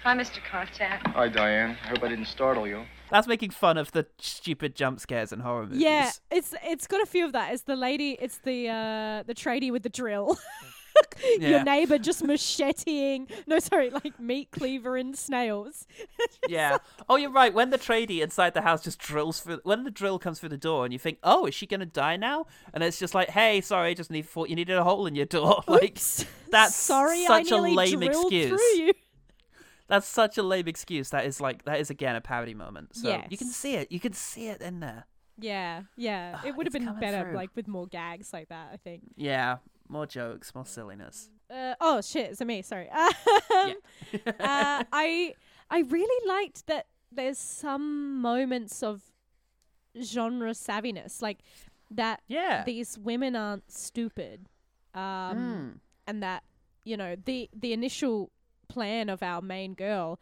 Hi, 0.05 0.15
Mr. 0.15 0.37
Contant. 0.51 1.01
Hi, 1.07 1.27
Diane. 1.27 1.75
I 1.83 1.87
hope 1.87 2.03
I 2.03 2.09
didn't 2.09 2.27
startle 2.27 2.67
you. 2.67 2.85
That's 3.09 3.25
making 3.25 3.49
fun 3.49 3.75
of 3.79 3.91
the 3.91 4.05
stupid 4.19 4.75
jump 4.75 4.99
scares 4.99 5.33
in 5.33 5.39
horror 5.39 5.63
movies. 5.63 5.81
Yeah, 5.81 6.11
it's 6.29 6.53
it's 6.63 6.85
got 6.85 7.01
a 7.01 7.07
few 7.07 7.25
of 7.25 7.31
that. 7.31 7.51
It's 7.51 7.63
the 7.63 7.75
lady. 7.75 8.15
It's 8.21 8.37
the 8.37 8.69
uh 8.69 9.23
the 9.23 9.33
tradie 9.33 9.71
with 9.71 9.81
the 9.81 9.89
drill. 9.89 10.37
Yeah. 11.39 11.49
Your 11.49 11.63
neighbor 11.63 11.97
just 11.97 12.23
macheteing. 12.23 13.29
No, 13.47 13.59
sorry, 13.59 13.89
like 13.89 14.17
meat 14.17 14.51
cleaver 14.51 14.95
and 14.95 15.17
snails. 15.17 15.87
Yeah. 16.47 16.77
Oh, 17.09 17.15
you're 17.15 17.31
right. 17.31 17.53
When 17.53 17.71
the 17.71 17.77
tradie 17.77 18.21
inside 18.21 18.53
the 18.53 18.61
house 18.61 18.83
just 18.83 18.99
drills 18.99 19.39
through, 19.41 19.59
when 19.63 19.83
the 19.83 19.91
drill 19.91 20.19
comes 20.19 20.39
through 20.39 20.49
the 20.49 20.57
door, 20.57 20.85
and 20.85 20.93
you 20.93 20.99
think, 20.99 21.17
"Oh, 21.23 21.47
is 21.47 21.55
she 21.55 21.65
gonna 21.65 21.85
die 21.87 22.15
now?" 22.15 22.45
And 22.73 22.83
it's 22.83 22.99
just 22.99 23.13
like, 23.15 23.31
"Hey, 23.31 23.59
sorry, 23.61 23.95
just 23.95 24.11
need 24.11 24.27
thought 24.29 24.49
you 24.49 24.55
needed 24.55 24.77
a 24.77 24.83
hole 24.83 25.07
in 25.07 25.15
your 25.15 25.25
door." 25.25 25.63
Like 25.67 25.83
Oops. 25.97 26.25
that's 26.51 26.75
sorry. 26.75 27.25
such 27.25 27.51
I 27.51 27.57
a 27.57 27.61
nearly 27.61 27.73
lame 27.73 27.99
drilled 27.99 28.31
excuse. 28.31 28.49
Through 28.49 28.85
you. 28.85 28.93
That's 29.87 30.07
such 30.07 30.37
a 30.37 30.43
lame 30.43 30.67
excuse. 30.67 31.09
That 31.11 31.25
is 31.25 31.39
like 31.39 31.65
that 31.65 31.79
is 31.79 31.89
again 31.89 32.15
a 32.15 32.21
parody 32.21 32.53
moment. 32.53 32.95
So 32.95 33.21
you 33.29 33.37
can 33.37 33.47
see 33.47 33.75
it. 33.75 33.91
You 33.91 33.99
can 33.99 34.13
see 34.13 34.47
it 34.47 34.61
in 34.61 34.79
there. 34.79 35.05
Yeah, 35.39 35.81
yeah. 35.97 36.37
Ugh, 36.39 36.47
it 36.47 36.55
would 36.55 36.65
have 36.65 36.73
been 36.73 36.97
better, 36.99 37.23
through. 37.29 37.35
like 37.35 37.49
with 37.55 37.67
more 37.67 37.87
gags 37.87 38.31
like 38.33 38.49
that. 38.49 38.69
I 38.73 38.77
think. 38.77 39.01
Yeah, 39.15 39.57
more 39.89 40.05
jokes, 40.05 40.55
more 40.55 40.65
silliness. 40.65 41.29
Uh, 41.53 41.75
oh 41.81 42.01
shit! 42.01 42.31
It's 42.31 42.41
me. 42.41 42.61
Sorry. 42.61 42.89
Um, 43.55 43.73
uh, 44.39 44.83
I 44.91 45.33
I 45.69 45.79
really 45.81 46.27
liked 46.27 46.67
that. 46.67 46.87
There's 47.11 47.37
some 47.37 48.19
moments 48.21 48.81
of 48.83 49.03
genre 50.01 50.51
savviness, 50.51 51.21
like 51.21 51.39
that. 51.91 52.21
Yeah. 52.27 52.63
These 52.65 52.97
women 52.97 53.35
aren't 53.35 53.71
stupid, 53.71 54.47
um, 54.93 55.01
Mm. 55.37 55.79
and 56.07 56.23
that 56.23 56.43
you 56.83 56.97
know 56.97 57.15
the 57.23 57.49
the 57.53 57.73
initial 57.73 58.31
plan 58.65 59.09
of 59.09 59.23
our 59.23 59.41
main 59.41 59.73
girl. 59.73 60.19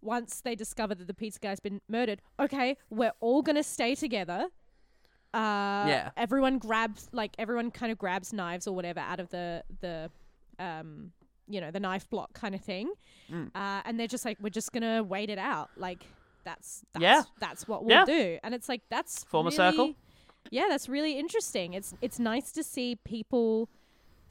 Once 0.00 0.40
they 0.40 0.54
discover 0.56 0.94
that 0.96 1.06
the 1.06 1.14
pizza 1.14 1.38
guy's 1.38 1.60
been 1.60 1.80
murdered, 1.88 2.20
okay, 2.40 2.76
we're 2.90 3.12
all 3.20 3.40
gonna 3.42 3.62
stay 3.62 3.94
together. 3.94 4.46
Uh, 5.34 5.86
Yeah. 5.88 6.10
Everyone 6.16 6.58
grabs 6.58 7.08
like 7.12 7.32
everyone 7.38 7.70
kind 7.70 7.92
of 7.92 7.98
grabs 7.98 8.32
knives 8.32 8.66
or 8.66 8.74
whatever 8.74 9.00
out 9.00 9.20
of 9.20 9.30
the 9.30 9.62
the 9.80 10.10
um 10.58 11.12
you 11.48 11.60
know 11.60 11.70
the 11.70 11.80
knife 11.80 12.08
block 12.10 12.32
kind 12.34 12.54
of 12.54 12.60
thing, 12.60 12.92
Mm. 13.30 13.50
uh, 13.54 13.82
and 13.84 13.98
they're 13.98 14.06
just 14.06 14.24
like 14.24 14.38
we're 14.40 14.50
just 14.50 14.72
gonna 14.72 15.02
wait 15.02 15.30
it 15.30 15.38
out. 15.38 15.70
Like 15.76 16.04
that's, 16.44 16.82
that's 16.92 17.02
Yeah. 17.02 17.22
that's 17.38 17.68
what 17.68 17.84
we'll 17.84 17.96
Yeah. 17.98 18.04
do, 18.04 18.38
and 18.42 18.54
it's 18.54 18.68
like 18.68 18.82
that's 18.88 19.24
Form 19.24 19.46
a 19.46 19.52
circle. 19.52 19.94
Yeah, 20.50 20.66
that's 20.68 20.88
really 20.88 21.18
interesting. 21.18 21.72
It's 21.74 21.94
it's 22.02 22.18
nice 22.18 22.50
to 22.52 22.62
see 22.64 22.96
people 22.96 23.68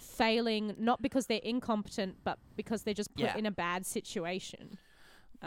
failing 0.01 0.75
not 0.77 1.01
because 1.01 1.27
they're 1.27 1.39
incompetent, 1.43 2.15
but 2.23 2.39
because 2.55 2.83
they're 2.83 2.93
just 2.93 3.13
put 3.15 3.23
Yeah. 3.25 3.37
in 3.37 3.45
a 3.45 3.51
bad 3.51 3.85
situation. 3.85 4.77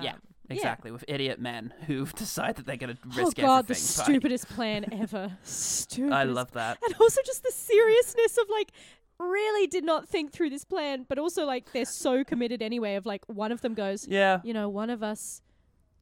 yeah, 0.00 0.14
Um, 0.14 0.20
exactly. 0.50 0.90
With 0.90 1.04
idiot 1.06 1.40
men 1.40 1.72
who 1.86 2.04
decide 2.16 2.56
that 2.56 2.66
they're 2.66 2.76
going 2.76 2.96
to 2.96 3.08
risk. 3.08 3.18
Oh 3.18 3.24
risk 3.24 3.36
god, 3.36 3.66
the 3.66 3.72
everything. 3.74 3.96
by- 3.98 4.04
stupidest 4.04 4.48
plan 4.48 4.84
ever. 4.92 5.38
Stupid. 5.44 6.12
I 6.12 6.24
love 6.24 6.50
that. 6.52 6.78
and 6.84 6.94
also 7.00 7.20
just 7.24 7.42
the 7.44 7.52
seriousness 7.52 8.36
of 8.38 8.48
like 8.50 8.72
really 9.20 9.66
did 9.68 9.84
not 9.84 10.08
think 10.08 10.32
through 10.32 10.50
this 10.50 10.64
plan, 10.64 11.06
but 11.08 11.18
also 11.18 11.44
like 11.46 11.70
they're 11.72 11.84
so 11.84 12.24
committed 12.24 12.60
anyway. 12.62 12.96
Of 12.96 13.06
like 13.06 13.24
one 13.28 13.52
of 13.52 13.60
them 13.60 13.74
goes, 13.74 14.08
Yeah. 14.08 14.40
you 14.42 14.52
know, 14.52 14.68
one 14.68 14.90
of 14.90 15.02
us 15.04 15.40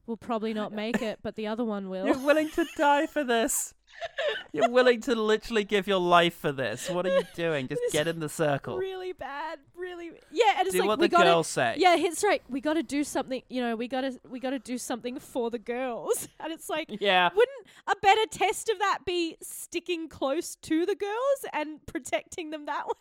will 0.06 0.16
probably 0.16 0.54
not 0.54 0.72
make 0.72 1.00
it, 1.02 1.18
but 1.22 1.36
the 1.36 1.46
other 1.46 1.64
one 1.64 1.88
will. 1.90 2.06
You're 2.06 2.18
willing 2.18 2.48
to 2.50 2.64
die 2.76 3.06
for 3.06 3.22
this. 3.22 3.74
You're 4.52 4.68
willing 4.70 5.00
to 5.02 5.14
literally 5.14 5.64
give 5.64 5.86
your 5.86 5.98
life 5.98 6.34
for 6.34 6.52
this. 6.52 6.90
What 6.90 7.06
are 7.06 7.16
you 7.16 7.22
doing? 7.34 7.68
Just 7.68 7.80
get 7.92 8.06
in 8.06 8.20
the 8.20 8.28
circle. 8.28 8.76
really 8.76 9.12
bad, 9.12 9.58
really. 9.74 10.12
Yeah, 10.30 10.58
and 10.58 10.66
it's 10.66 10.72
Do 10.72 10.80
like 10.80 10.88
what 10.88 10.98
we 10.98 11.06
the 11.06 11.10
gotta, 11.16 11.24
girls 11.24 11.48
say. 11.48 11.74
Yeah, 11.78 11.96
it's 11.96 12.22
right. 12.22 12.42
We 12.48 12.60
got 12.60 12.74
to 12.74 12.82
do 12.82 13.02
something. 13.04 13.42
You 13.48 13.62
know, 13.62 13.76
we 13.76 13.88
got 13.88 14.02
to 14.02 14.18
we 14.28 14.40
got 14.40 14.50
to 14.50 14.58
do 14.58 14.76
something 14.78 15.18
for 15.18 15.50
the 15.50 15.58
girls. 15.58 16.28
And 16.40 16.52
it's 16.52 16.68
like, 16.68 16.88
Yeah. 17.00 17.30
wouldn't 17.34 17.66
a 17.86 17.94
better 18.02 18.26
test 18.30 18.68
of 18.68 18.78
that 18.80 19.00
be 19.06 19.36
sticking 19.42 20.08
close 20.08 20.56
to 20.56 20.84
the 20.84 20.94
girls 20.96 21.46
and 21.52 21.84
protecting 21.86 22.50
them 22.50 22.66
that 22.66 22.86
way? 22.86 22.94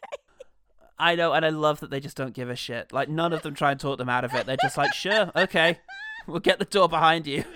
I 0.99 1.15
know, 1.15 1.33
and 1.33 1.43
I 1.43 1.49
love 1.49 1.79
that 1.79 1.89
they 1.89 1.99
just 1.99 2.15
don't 2.15 2.33
give 2.33 2.49
a 2.49 2.55
shit. 2.55 2.93
Like 2.93 3.09
none 3.09 3.33
of 3.33 3.41
them 3.41 3.55
try 3.55 3.71
and 3.71 3.79
talk 3.79 3.97
them 3.97 4.09
out 4.09 4.23
of 4.23 4.33
it. 4.35 4.45
They're 4.45 4.57
just 4.61 4.77
like, 4.77 4.93
sure, 4.93 5.31
okay, 5.35 5.79
we'll 6.27 6.39
get 6.39 6.59
the 6.59 6.65
door 6.65 6.87
behind 6.87 7.25
you. 7.27 7.43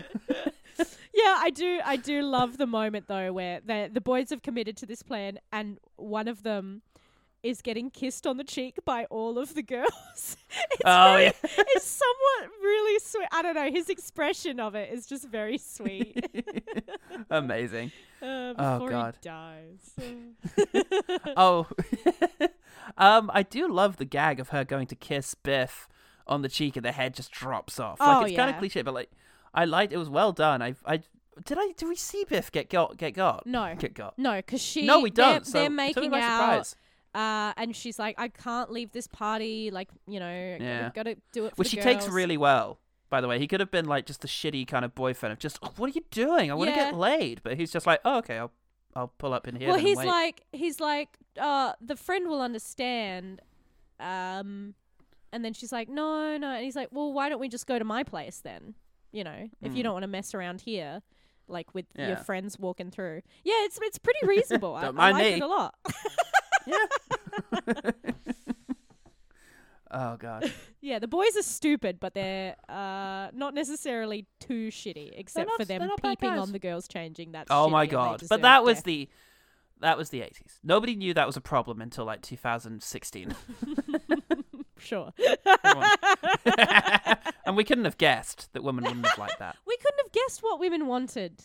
Yeah, 1.16 1.38
I 1.39 1.49
do. 1.49 1.80
I 1.86 1.95
do 1.95 2.22
love 2.24 2.57
the 2.57 2.68
moment 2.68 3.07
though 3.07 3.32
where 3.32 3.61
the 3.66 3.89
the 3.91 4.01
boys 4.01 4.30
have 4.32 4.41
committed 4.41 4.76
to 4.78 4.86
this 4.86 5.01
plan, 5.01 5.39
and 5.51 5.80
one 5.95 6.28
of 6.28 6.43
them 6.43 6.82
is 7.41 7.61
getting 7.61 7.91
kissed 7.91 8.26
on 8.26 8.38
the 8.38 8.43
cheek 8.43 8.80
by 8.86 9.05
all 9.05 9.38
of 9.38 9.53
the 9.53 9.61
girls. 9.61 9.86
it's 10.16 10.82
Oh, 10.84 11.13
very- 11.13 11.24
yeah. 11.26 11.32
it's 11.43 11.86
somewhat 11.86 12.51
really 12.61 12.99
sweet. 12.99 13.28
I 13.32 13.41
don't 13.43 13.53
know. 13.53 13.70
His 13.72 13.88
expression 13.89 14.59
of 14.59 14.74
it 14.76 14.91
is 14.91 15.05
just 15.05 15.28
very 15.28 15.57
sweet. 15.59 16.26
Amazing. 17.30 17.91
uh, 18.22 18.53
Oh, 18.57 18.88
God. 18.89 19.16
he 19.22 19.30
dies. 19.30 19.93
Oh, 21.38 21.68
um, 22.97 23.30
I 23.34 23.43
do 23.43 23.68
love 23.72 23.97
the 23.97 24.05
gag 24.05 24.39
of 24.39 24.49
her 24.49 24.63
going 24.63 24.88
to 24.88 24.95
kiss 24.95 25.36
Biff 25.36 25.88
on 26.28 26.41
the 26.41 26.49
cheek, 26.49 26.76
and 26.76 26.84
the 26.86 26.91
head 26.91 27.13
just 27.13 27.32
drops 27.32 27.80
off. 27.80 27.99
Like 27.99 28.18
Oh, 28.24 28.26
it's 28.26 28.36
kind 28.36 28.49
of 28.49 28.57
cliche, 28.57 28.82
but 28.82 28.93
like 28.93 29.11
I 29.56 29.66
liked 29.66 29.93
it 29.93 29.97
was 29.97 30.10
well 30.10 30.32
done. 30.32 30.62
I, 30.62 30.76
I 30.86 31.01
did 31.43 31.58
I 31.60 31.72
did 31.78 31.88
we 31.88 31.95
see 31.95 32.24
Biff 32.28 32.51
get 32.51 32.70
got 32.70 32.97
get 32.97 33.14
got? 33.14 33.45
No. 33.47 33.76
get 33.78 33.93
got. 33.93 34.18
no, 34.18 34.36
because 34.38 34.62
she. 34.62 34.86
No, 34.86 34.99
we 35.01 35.10
don't. 35.10 35.43
They're, 35.45 35.64
took 35.64 35.72
me 35.72 35.76
making 35.76 36.14
out. 36.14 36.66
surprise. 36.66 36.76
Uh, 37.14 37.53
and 37.56 37.74
she's 37.76 37.97
like, 37.97 38.16
I 38.18 38.28
can't 38.28 38.70
leave 38.72 38.91
this 38.91 39.08
party. 39.08 39.72
Like, 39.72 39.88
you 40.06 40.20
know, 40.20 40.58
Yeah. 40.60 40.91
got 40.93 41.03
to 41.03 41.16
do 41.32 41.45
it. 41.45 41.51
For 41.51 41.56
Which 41.62 41.70
she 41.70 41.78
takes 41.78 42.10
really 42.10 42.36
well. 42.38 42.80
By 43.10 43.22
the 43.22 43.28
way, 43.30 43.39
he 43.39 43.47
could 43.47 43.62
have 43.62 43.72
been 43.72 43.86
like 43.86 44.06
just 44.06 44.20
the 44.22 44.28
shitty 44.28 44.68
kind 44.68 44.84
of 44.84 44.93
boyfriend 44.95 45.32
of 45.32 45.39
just, 45.39 45.58
oh, 45.64 45.72
what 45.78 45.89
are 45.89 45.93
you 45.93 46.03
doing? 46.12 46.51
I 46.51 46.56
want 46.56 46.72
to 46.72 46.76
Yeah. 46.76 46.91
get 46.91 46.95
laid, 46.97 47.41
but 47.43 47.56
he's 47.58 47.72
just 47.72 47.88
like, 47.88 48.01
oh, 48.03 48.18
okay, 48.18 48.38
I'll 48.38 48.51
I'll 48.97 49.10
pull 49.18 49.34
up 49.34 49.45
in 49.47 49.56
here. 49.58 49.68
well 49.68 49.78
he's 49.78 49.97
like 49.97 50.41
he's 50.53 50.80
like 50.80 51.10
uh 51.38 51.74
the 51.82 51.97
friend 51.97 52.30
will 52.30 52.41
understand 52.41 53.41
um 53.99 54.74
and 55.34 55.43
then 55.43 55.51
she's 55.53 55.72
like 55.72 55.89
no 55.89 56.38
no 56.38 56.49
and 56.51 56.64
he's 56.64 56.76
like 56.78 56.88
well 56.91 57.12
why 57.12 57.28
don't 57.30 57.39
we 57.39 57.49
just 57.49 57.68
go 57.68 57.78
to 57.78 57.84
my 57.86 58.03
place 58.03 58.39
then 58.41 58.74
you 59.12 59.24
know 59.24 59.49
if 59.62 59.72
you 59.74 59.78
Hmm. 59.78 59.82
don't 59.84 59.93
want 59.93 60.03
to 60.03 60.08
mess 60.08 60.34
around 60.34 60.62
here 60.62 61.01
like 61.47 61.74
with 61.74 61.86
your 61.97 62.10
Yeah. 62.10 62.24
friends 62.24 62.58
walking 62.60 62.91
through 62.91 63.22
yeah 63.43 63.64
it's 63.66 63.78
it's 63.82 63.97
pretty 63.99 64.20
reasonable 64.26 64.76
I, 64.76 64.82
Don't 64.86 64.99
I 64.99 65.12
mind 65.12 65.18
like 65.18 65.26
me. 65.26 65.34
it 65.34 65.41
a 65.41 65.47
lot 65.47 65.76
Yeah. 66.68 67.91
oh 69.91 70.18
god, 70.18 70.51
yeah 70.82 70.97
the 70.99 71.08
boys 71.08 71.38
are 71.38 71.43
stupid 71.43 71.99
but 71.99 72.14
they're 72.16 72.56
uh 72.68 73.30
not 73.34 73.53
necessarily 73.53 74.26
too 74.39 74.70
shitty 74.70 75.12
except 75.16 75.47
not- 75.47 75.58
for 75.58 75.66
they're 75.66 75.80
them 75.80 75.89
not 75.89 76.01
bad 76.01 76.20
peeping 76.20 76.32
guys. 76.36 76.41
on 76.41 76.51
the 76.51 76.60
girls 76.60 76.88
changing 76.88 77.32
that's 77.32 77.47
oh 77.51 77.70
my 77.70 77.84
and 77.84 77.91
they 77.91 77.95
god! 77.95 78.24
But 78.28 78.41
that 78.41 78.64
was 78.64 78.78
death. 78.78 78.84
the 78.86 79.10
that 79.82 79.97
was 79.97 80.10
the 80.10 80.22
eighties. 80.22 80.58
Nobody 80.64 80.95
knew 80.95 81.14
that 81.14 81.28
was 81.28 81.36
a 81.38 81.41
problem 81.41 81.82
until 81.82 82.06
like 82.06 82.22
2016, 82.22 83.36
sure 84.80 85.12
Everyone- 85.64 87.18
and 87.46 87.56
we 87.58 87.64
couldn't 87.64 87.86
have 87.86 87.98
guessed 87.98 88.52
that 88.54 88.64
women 88.64 88.84
wouldn't 88.84 89.06
have 89.06 89.18
liked 89.18 89.39
that. 89.39 89.56
we 89.68 89.78
couldn't 89.78 90.00
have 90.04 90.12
guessed 90.12 90.41
what 90.43 90.60
women 90.60 90.88
wanted 90.88 91.41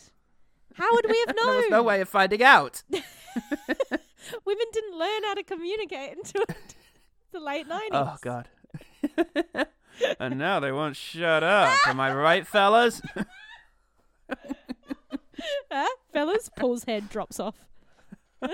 how 0.75 0.89
would 0.93 1.07
we 1.09 1.19
have 1.27 1.37
known 1.37 1.47
there 1.47 1.57
was 1.57 1.71
no 1.71 1.83
way 1.83 2.01
of 2.01 2.09
finding 2.09 2.43
out. 2.43 2.83
Women 2.91 4.67
didn't 4.73 4.99
learn 4.99 5.23
how 5.25 5.35
to 5.35 5.43
communicate 5.43 6.17
until 6.17 6.43
the 7.33 7.41
late 7.41 7.69
90s. 7.69 7.89
Oh 7.93 8.17
god. 8.21 8.49
and 10.21 10.39
now 10.39 10.61
they 10.61 10.71
won't 10.73 10.97
shut 10.97 11.43
up. 11.43 11.77
Am 11.87 11.99
I 12.01 12.15
right, 12.15 12.47
fellas? 12.47 13.03
Huh? 15.71 15.89
Fellas, 16.13 16.51
Paul's 16.57 16.85
head 16.85 17.09
drops 17.09 17.41
off. 17.41 17.57
oh 18.43 18.49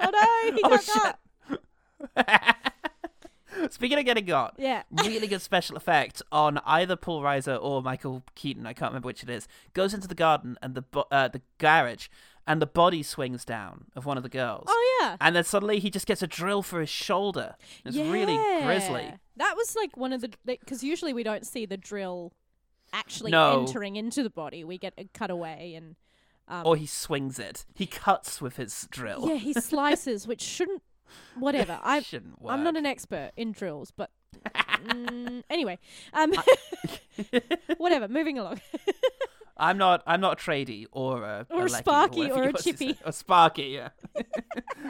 no, 0.00 0.54
he 0.56 0.62
Oh, 0.64 0.68
got 0.70 0.82
shit. 0.84 2.36
Speaking 3.70 3.98
of 3.98 4.04
getting 4.04 4.24
got, 4.24 4.54
Yeah. 4.58 4.82
really 4.90 5.26
good 5.26 5.42
special 5.42 5.76
effect 5.76 6.22
on 6.32 6.58
either 6.64 6.96
Paul 6.96 7.22
Reiser 7.22 7.58
or 7.60 7.82
Michael 7.82 8.22
Keaton. 8.34 8.66
I 8.66 8.72
can't 8.72 8.90
remember 8.92 9.06
which 9.06 9.22
it 9.22 9.30
is. 9.30 9.46
Goes 9.72 9.92
into 9.94 10.08
the 10.08 10.14
garden 10.14 10.56
and 10.62 10.74
the 10.74 10.82
bo- 10.82 11.06
uh, 11.10 11.28
the 11.28 11.42
garage, 11.58 12.08
and 12.46 12.62
the 12.62 12.66
body 12.66 13.02
swings 13.02 13.44
down 13.44 13.86
of 13.94 14.06
one 14.06 14.16
of 14.16 14.22
the 14.22 14.28
girls. 14.28 14.64
Oh 14.68 14.98
yeah. 15.02 15.16
And 15.20 15.36
then 15.36 15.44
suddenly 15.44 15.78
he 15.80 15.90
just 15.90 16.06
gets 16.06 16.22
a 16.22 16.26
drill 16.26 16.62
for 16.62 16.80
his 16.80 16.88
shoulder. 16.90 17.56
It's 17.84 17.96
really 17.96 18.36
grisly. 18.62 19.12
That 19.36 19.54
was 19.56 19.76
like 19.76 19.96
one 19.96 20.12
of 20.12 20.20
the 20.22 20.30
because 20.46 20.82
usually 20.82 21.12
we 21.12 21.22
don't 21.22 21.46
see 21.46 21.66
the 21.66 21.76
drill 21.76 22.32
actually 22.92 23.30
No. 23.32 23.60
entering 23.60 23.96
into 23.96 24.22
the 24.22 24.30
body. 24.30 24.64
We 24.64 24.78
get 24.78 24.94
a 24.96 25.04
cutaway 25.04 25.74
and 25.74 25.96
um, 26.48 26.62
Or 26.66 26.76
he 26.76 26.86
swings 26.86 27.38
it. 27.38 27.66
He 27.74 27.84
cuts 27.86 28.40
with 28.40 28.56
his 28.56 28.88
drill. 28.90 29.28
yeah, 29.28 29.34
he 29.34 29.52
slices, 29.60 30.26
which 30.26 30.40
shouldn't. 30.40 30.82
Whatever. 31.38 31.78
I 31.82 32.00
Shouldn't 32.00 32.34
I'm 32.46 32.64
not 32.64 32.76
an 32.76 32.86
expert 32.86 33.32
in 33.36 33.52
drills, 33.52 33.92
but 33.96 34.10
mm, 34.54 35.42
anyway, 35.50 35.78
um, 36.12 36.32
whatever. 37.78 38.08
Moving 38.08 38.38
along. 38.38 38.60
I'm 39.56 39.78
not. 39.78 40.02
I'm 40.06 40.20
not 40.20 40.40
a 40.40 40.44
tradie 40.44 40.86
or 40.92 41.24
a 41.24 41.46
Or 41.50 41.66
a 41.66 41.68
Sparky 41.68 42.28
whatever 42.28 42.44
or 42.44 42.48
a 42.50 42.52
Chippy. 42.52 42.96
A 43.04 43.12
Sparky, 43.12 43.64
yeah. 43.64 43.88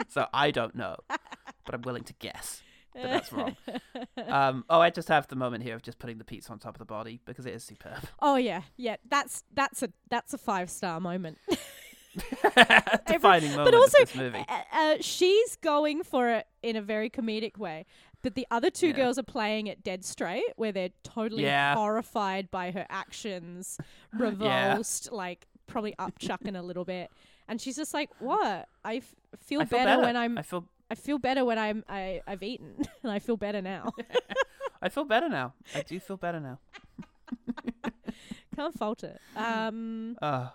so 0.09 0.27
I 0.33 0.51
don't 0.51 0.75
know, 0.75 0.97
but 1.07 1.73
I'm 1.73 1.81
willing 1.81 2.03
to 2.03 2.13
guess 2.19 2.61
that 2.93 3.03
that's 3.03 3.33
wrong. 3.33 3.55
Um, 4.27 4.65
oh, 4.69 4.79
I 4.79 4.89
just 4.89 5.07
have 5.07 5.27
the 5.27 5.35
moment 5.35 5.63
here 5.63 5.75
of 5.75 5.81
just 5.81 5.99
putting 5.99 6.17
the 6.17 6.23
pizza 6.23 6.51
on 6.51 6.59
top 6.59 6.75
of 6.75 6.79
the 6.79 6.85
body 6.85 7.19
because 7.25 7.45
it 7.45 7.53
is 7.53 7.63
superb. 7.63 8.03
Oh 8.19 8.35
yeah, 8.35 8.61
yeah. 8.77 8.97
That's 9.09 9.43
that's 9.53 9.81
a 9.83 9.89
that's 10.09 10.33
a 10.33 10.37
five 10.37 10.69
star 10.69 10.99
moment. 10.99 11.37
Defining 13.07 13.51
moment 13.51 13.65
but 13.65 13.73
also, 13.75 14.01
of 14.01 14.07
this 14.07 14.15
movie. 14.15 14.45
uh, 14.47 14.57
uh, 14.73 14.95
she's 15.01 15.55
going 15.57 16.03
for 16.03 16.29
it 16.29 16.47
in 16.63 16.75
a 16.75 16.81
very 16.81 17.09
comedic 17.09 17.57
way. 17.57 17.85
But 18.21 18.35
the 18.35 18.45
other 18.51 18.69
two 18.69 18.87
Yeah. 18.87 18.93
girls 18.95 19.17
are 19.17 19.23
playing 19.23 19.67
it 19.67 19.83
dead 19.83 20.03
straight, 20.03 20.43
where 20.57 20.71
they're 20.71 20.89
totally 21.03 21.43
Yeah. 21.43 21.75
horrified 21.75 22.51
by 22.51 22.71
her 22.71 22.85
actions, 22.89 23.77
revulsed, 24.13 25.11
like 25.11 25.47
probably 25.67 25.93
upchucking 25.99 26.57
a 26.57 26.61
little 26.61 26.83
bit. 26.85 27.11
And 27.47 27.61
she's 27.61 27.75
just 27.77 27.93
like, 27.93 28.09
"What? 28.19 28.67
I 28.83 28.97
f- 28.97 29.15
feel, 29.37 29.61
I 29.61 29.65
feel 29.65 29.79
better, 29.79 29.89
better. 29.91 30.01
when 30.01 30.17
I'm. 30.17 30.37
I 30.37 30.41
feel. 30.41 30.65
I 30.91 30.95
feel 30.95 31.17
better 31.17 31.45
when 31.45 31.57
I'm. 31.57 31.83
I, 31.87 32.21
I've 32.27 32.43
eaten, 32.43 32.75
and 33.03 33.11
I 33.11 33.19
feel 33.19 33.37
better 33.37 33.61
now. 33.61 33.91
I 34.81 34.89
feel 34.89 35.05
better 35.05 35.29
now. 35.29 35.53
I 35.75 35.81
do 35.83 35.99
feel 35.99 36.17
better 36.17 36.39
now. 36.39 36.59
Can't 38.55 38.73
fault 38.77 39.03
it. 39.03 39.19
Um, 39.35 40.17
Oh, 40.21 40.49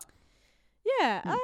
Yeah. 1.00 1.22
Hmm. 1.22 1.30
Uh, 1.30 1.36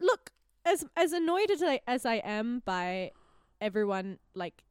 look, 0.00 0.30
as 0.64 0.84
as 0.96 1.12
annoyed 1.12 1.50
as 1.50 1.62
I 1.62 1.80
as 1.86 2.04
I 2.06 2.16
am 2.16 2.62
by 2.64 3.12
everyone 3.60 4.18
like 4.34 4.62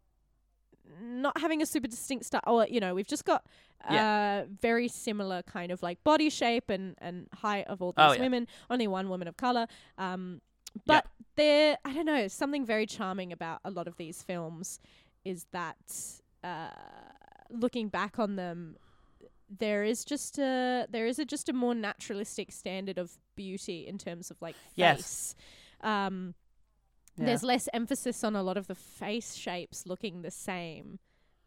not 1.01 1.37
having 1.39 1.61
a 1.61 1.65
super 1.65 1.87
distinct 1.87 2.25
style, 2.25 2.41
or 2.45 2.67
you 2.67 2.79
know, 2.79 2.93
we've 2.95 3.07
just 3.07 3.25
got 3.25 3.45
uh 3.89 4.43
very 4.61 4.87
similar 4.87 5.41
kind 5.43 5.69
of 5.71 5.83
like 5.83 6.01
body 6.05 6.29
shape 6.29 6.69
and 6.69 6.95
and 6.99 7.27
height 7.33 7.67
of 7.67 7.81
all 7.81 7.91
these 7.91 8.05
Oh, 8.05 8.11
yeah. 8.13 8.21
women. 8.21 8.47
Only 8.69 8.87
one 8.87 9.09
woman 9.09 9.27
of 9.27 9.35
color. 9.37 9.67
Um, 9.97 10.41
but 10.85 11.05
there, 11.35 11.77
I 11.85 11.93
don't 11.93 12.05
know, 12.05 12.27
something 12.27 12.65
very 12.65 12.85
charming 12.85 13.31
about 13.31 13.59
a 13.65 13.69
lot 13.71 13.87
of 13.87 13.97
these 13.97 14.21
films 14.23 14.79
is 15.25 15.45
that 15.51 15.77
uh, 16.43 16.69
looking 17.49 17.89
back 17.89 18.17
on 18.19 18.35
them, 18.35 18.75
there 19.59 19.83
is 19.83 20.03
just 20.05 20.37
a 20.39 20.85
there 20.89 21.05
is 21.05 21.19
a 21.19 21.25
just 21.25 21.49
a 21.49 21.53
more 21.53 21.75
naturalistic 21.75 22.51
standard 22.51 22.97
of 22.97 23.17
beauty 23.35 23.85
in 23.87 23.97
terms 23.97 24.31
of 24.31 24.41
like 24.41 24.55
Yes. 24.75 24.97
face. 24.97 25.35
Um, 25.81 26.35
Yeah. 27.15 27.25
There's 27.25 27.43
less 27.43 27.69
emphasis 27.73 28.23
on 28.23 28.35
a 28.35 28.41
lot 28.41 28.57
of 28.57 28.65
the 28.65 28.73
face 28.73 29.35
shapes 29.35 29.85
looking 29.85 30.23
the 30.23 30.31
same. 30.31 30.97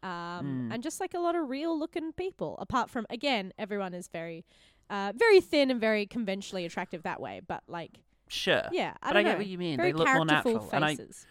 Um, 0.01 0.69
Mm. 0.69 0.73
and 0.75 0.83
just 0.83 1.01
like 1.01 1.13
a 1.13 1.19
lot 1.19 1.35
of 1.35 1.49
real 1.49 1.77
looking 1.77 2.13
people, 2.13 2.55
apart 2.59 2.89
from 2.89 3.05
again, 3.09 3.51
everyone 3.57 3.93
is 3.93 4.07
very, 4.07 4.45
uh, 4.89 5.11
very 5.15 5.41
thin 5.41 5.69
and 5.69 5.81
very 5.81 6.05
conventionally 6.05 6.63
attractive 6.65 7.03
that 7.03 7.19
way. 7.19 7.41
But 7.45 7.63
like, 7.67 7.99
Sure. 8.29 8.63
yeah, 8.71 8.93
I 9.01 9.09
But 9.09 9.17
I 9.17 9.23
get 9.23 9.37
what 9.39 9.47
you 9.47 9.57
mean. 9.57 9.75
Very 9.77 9.91
They 9.91 9.97
look 9.97 10.07
more 10.07 10.23
natural, 10.25 10.69
and 10.71 10.85
I- 10.85 10.95
faces. 10.95 11.27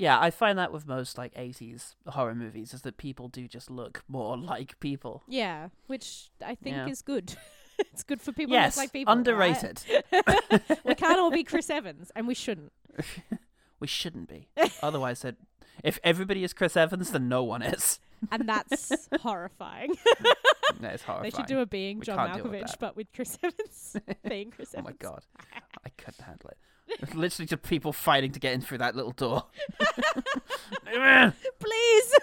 Yeah, 0.00 0.18
I 0.18 0.30
find 0.30 0.58
that 0.58 0.72
with 0.72 0.86
most 0.86 1.18
like 1.18 1.34
80s 1.34 1.94
horror 2.06 2.34
movies 2.34 2.72
is 2.72 2.80
that 2.82 2.96
people 2.96 3.28
do 3.28 3.46
just 3.46 3.70
look 3.70 4.02
more 4.08 4.34
like 4.52 4.80
people. 4.80 5.22
Yeah, 5.28 5.68
which 5.88 6.30
I 6.44 6.54
think 6.54 6.74
Yeah. 6.76 6.88
is 6.88 7.02
good. 7.02 7.34
it's 7.78 8.02
good 8.02 8.22
for 8.22 8.32
people 8.32 8.54
yes, 8.54 8.78
like 8.78 8.92
people. 8.94 9.12
right? 9.12 9.18
underrated. 9.18 9.82
we 10.84 10.94
can't 10.94 11.18
all 11.18 11.30
be 11.30 11.44
Chris 11.44 11.68
Evans, 11.68 12.10
and 12.16 12.26
we 12.26 12.34
shouldn't. 12.34 12.72
we 13.78 13.86
shouldn't 13.86 14.28
be. 14.28 14.48
Otherwise, 14.82 15.20
that 15.20 15.36
if 15.84 15.98
everybody 16.02 16.44
is 16.44 16.54
Chris 16.54 16.78
Evans, 16.78 17.10
then 17.10 17.28
no 17.28 17.44
one 17.44 17.60
is. 17.60 18.00
And 18.32 18.48
that's 18.48 18.92
horrifying. 19.20 19.94
That 20.80 21.00
horrifying. 21.02 21.22
They 21.24 21.30
should 21.30 21.46
do 21.46 21.60
a 21.60 21.66
being 21.66 21.98
We 21.98 22.06
John 22.06 22.16
can't 22.16 22.42
with 22.42 22.52
Malkovich, 22.52 22.78
but 22.78 22.96
with 22.96 23.12
Chris 23.14 23.38
Evans 23.42 23.96
oh 23.96 24.14
being 24.28 24.50
Chris 24.50 24.72
Evans. 24.74 24.96
Oh 25.02 25.06
my 25.08 25.12
god, 25.12 25.24
I 25.84 25.88
couldn't 25.98 26.22
handle 26.24 26.50
it. 26.50 26.58
It's 26.98 27.14
literally 27.14 27.46
just 27.46 27.62
people 27.62 27.92
fighting 27.92 28.32
to 28.32 28.40
get 28.40 28.52
in 28.54 28.60
through 28.60 28.78
that 28.78 28.96
little 28.96 29.12
door. 29.12 29.44
Please. 31.58 32.14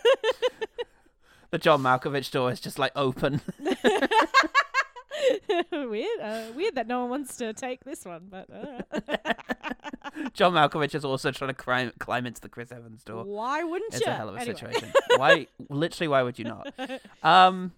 the 1.51 1.57
John 1.57 1.81
Malkovich 1.81 2.31
door 2.31 2.51
is 2.51 2.59
just 2.59 2.77
like 2.79 2.91
open. 2.95 3.41
weird. 5.71 6.19
Uh, 6.21 6.43
weird 6.55 6.75
that 6.75 6.87
no 6.87 7.01
one 7.01 7.09
wants 7.09 7.37
to 7.37 7.53
take 7.53 7.83
this 7.83 8.05
one, 8.05 8.27
but 8.29 8.47
uh, 8.51 8.81
John 10.33 10.53
Malkovich 10.53 10.95
is 10.95 11.05
also 11.05 11.31
trying 11.31 11.49
to 11.49 11.53
climb 11.53 11.91
climb 11.99 12.25
into 12.25 12.41
the 12.41 12.49
Chris 12.49 12.71
Evans 12.71 13.03
door. 13.03 13.23
why 13.23 13.63
wouldn't 13.63 13.93
It's 13.93 14.01
you? 14.05 14.07
It's 14.11 14.13
a 14.13 14.15
hell 14.15 14.29
of 14.29 14.35
a 14.35 14.39
Anyway. 14.39 14.55
situation. 14.55 14.91
why? 15.15 15.47
Literally, 15.69 16.07
why 16.07 16.23
would 16.23 16.37
you 16.39 16.45
not? 16.45 16.73
Um. 17.23 17.71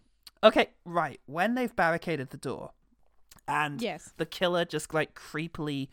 Okay. 0.44 0.70
Right. 0.86 1.20
When 1.26 1.56
they've 1.56 1.76
barricaded 1.76 2.30
the 2.32 2.38
door, 2.38 2.72
and 3.48 3.82
Yes. 3.82 4.14
the 4.18 4.26
killer 4.26 4.66
just 4.66 4.94
like 4.94 5.14
creepily 5.16 5.90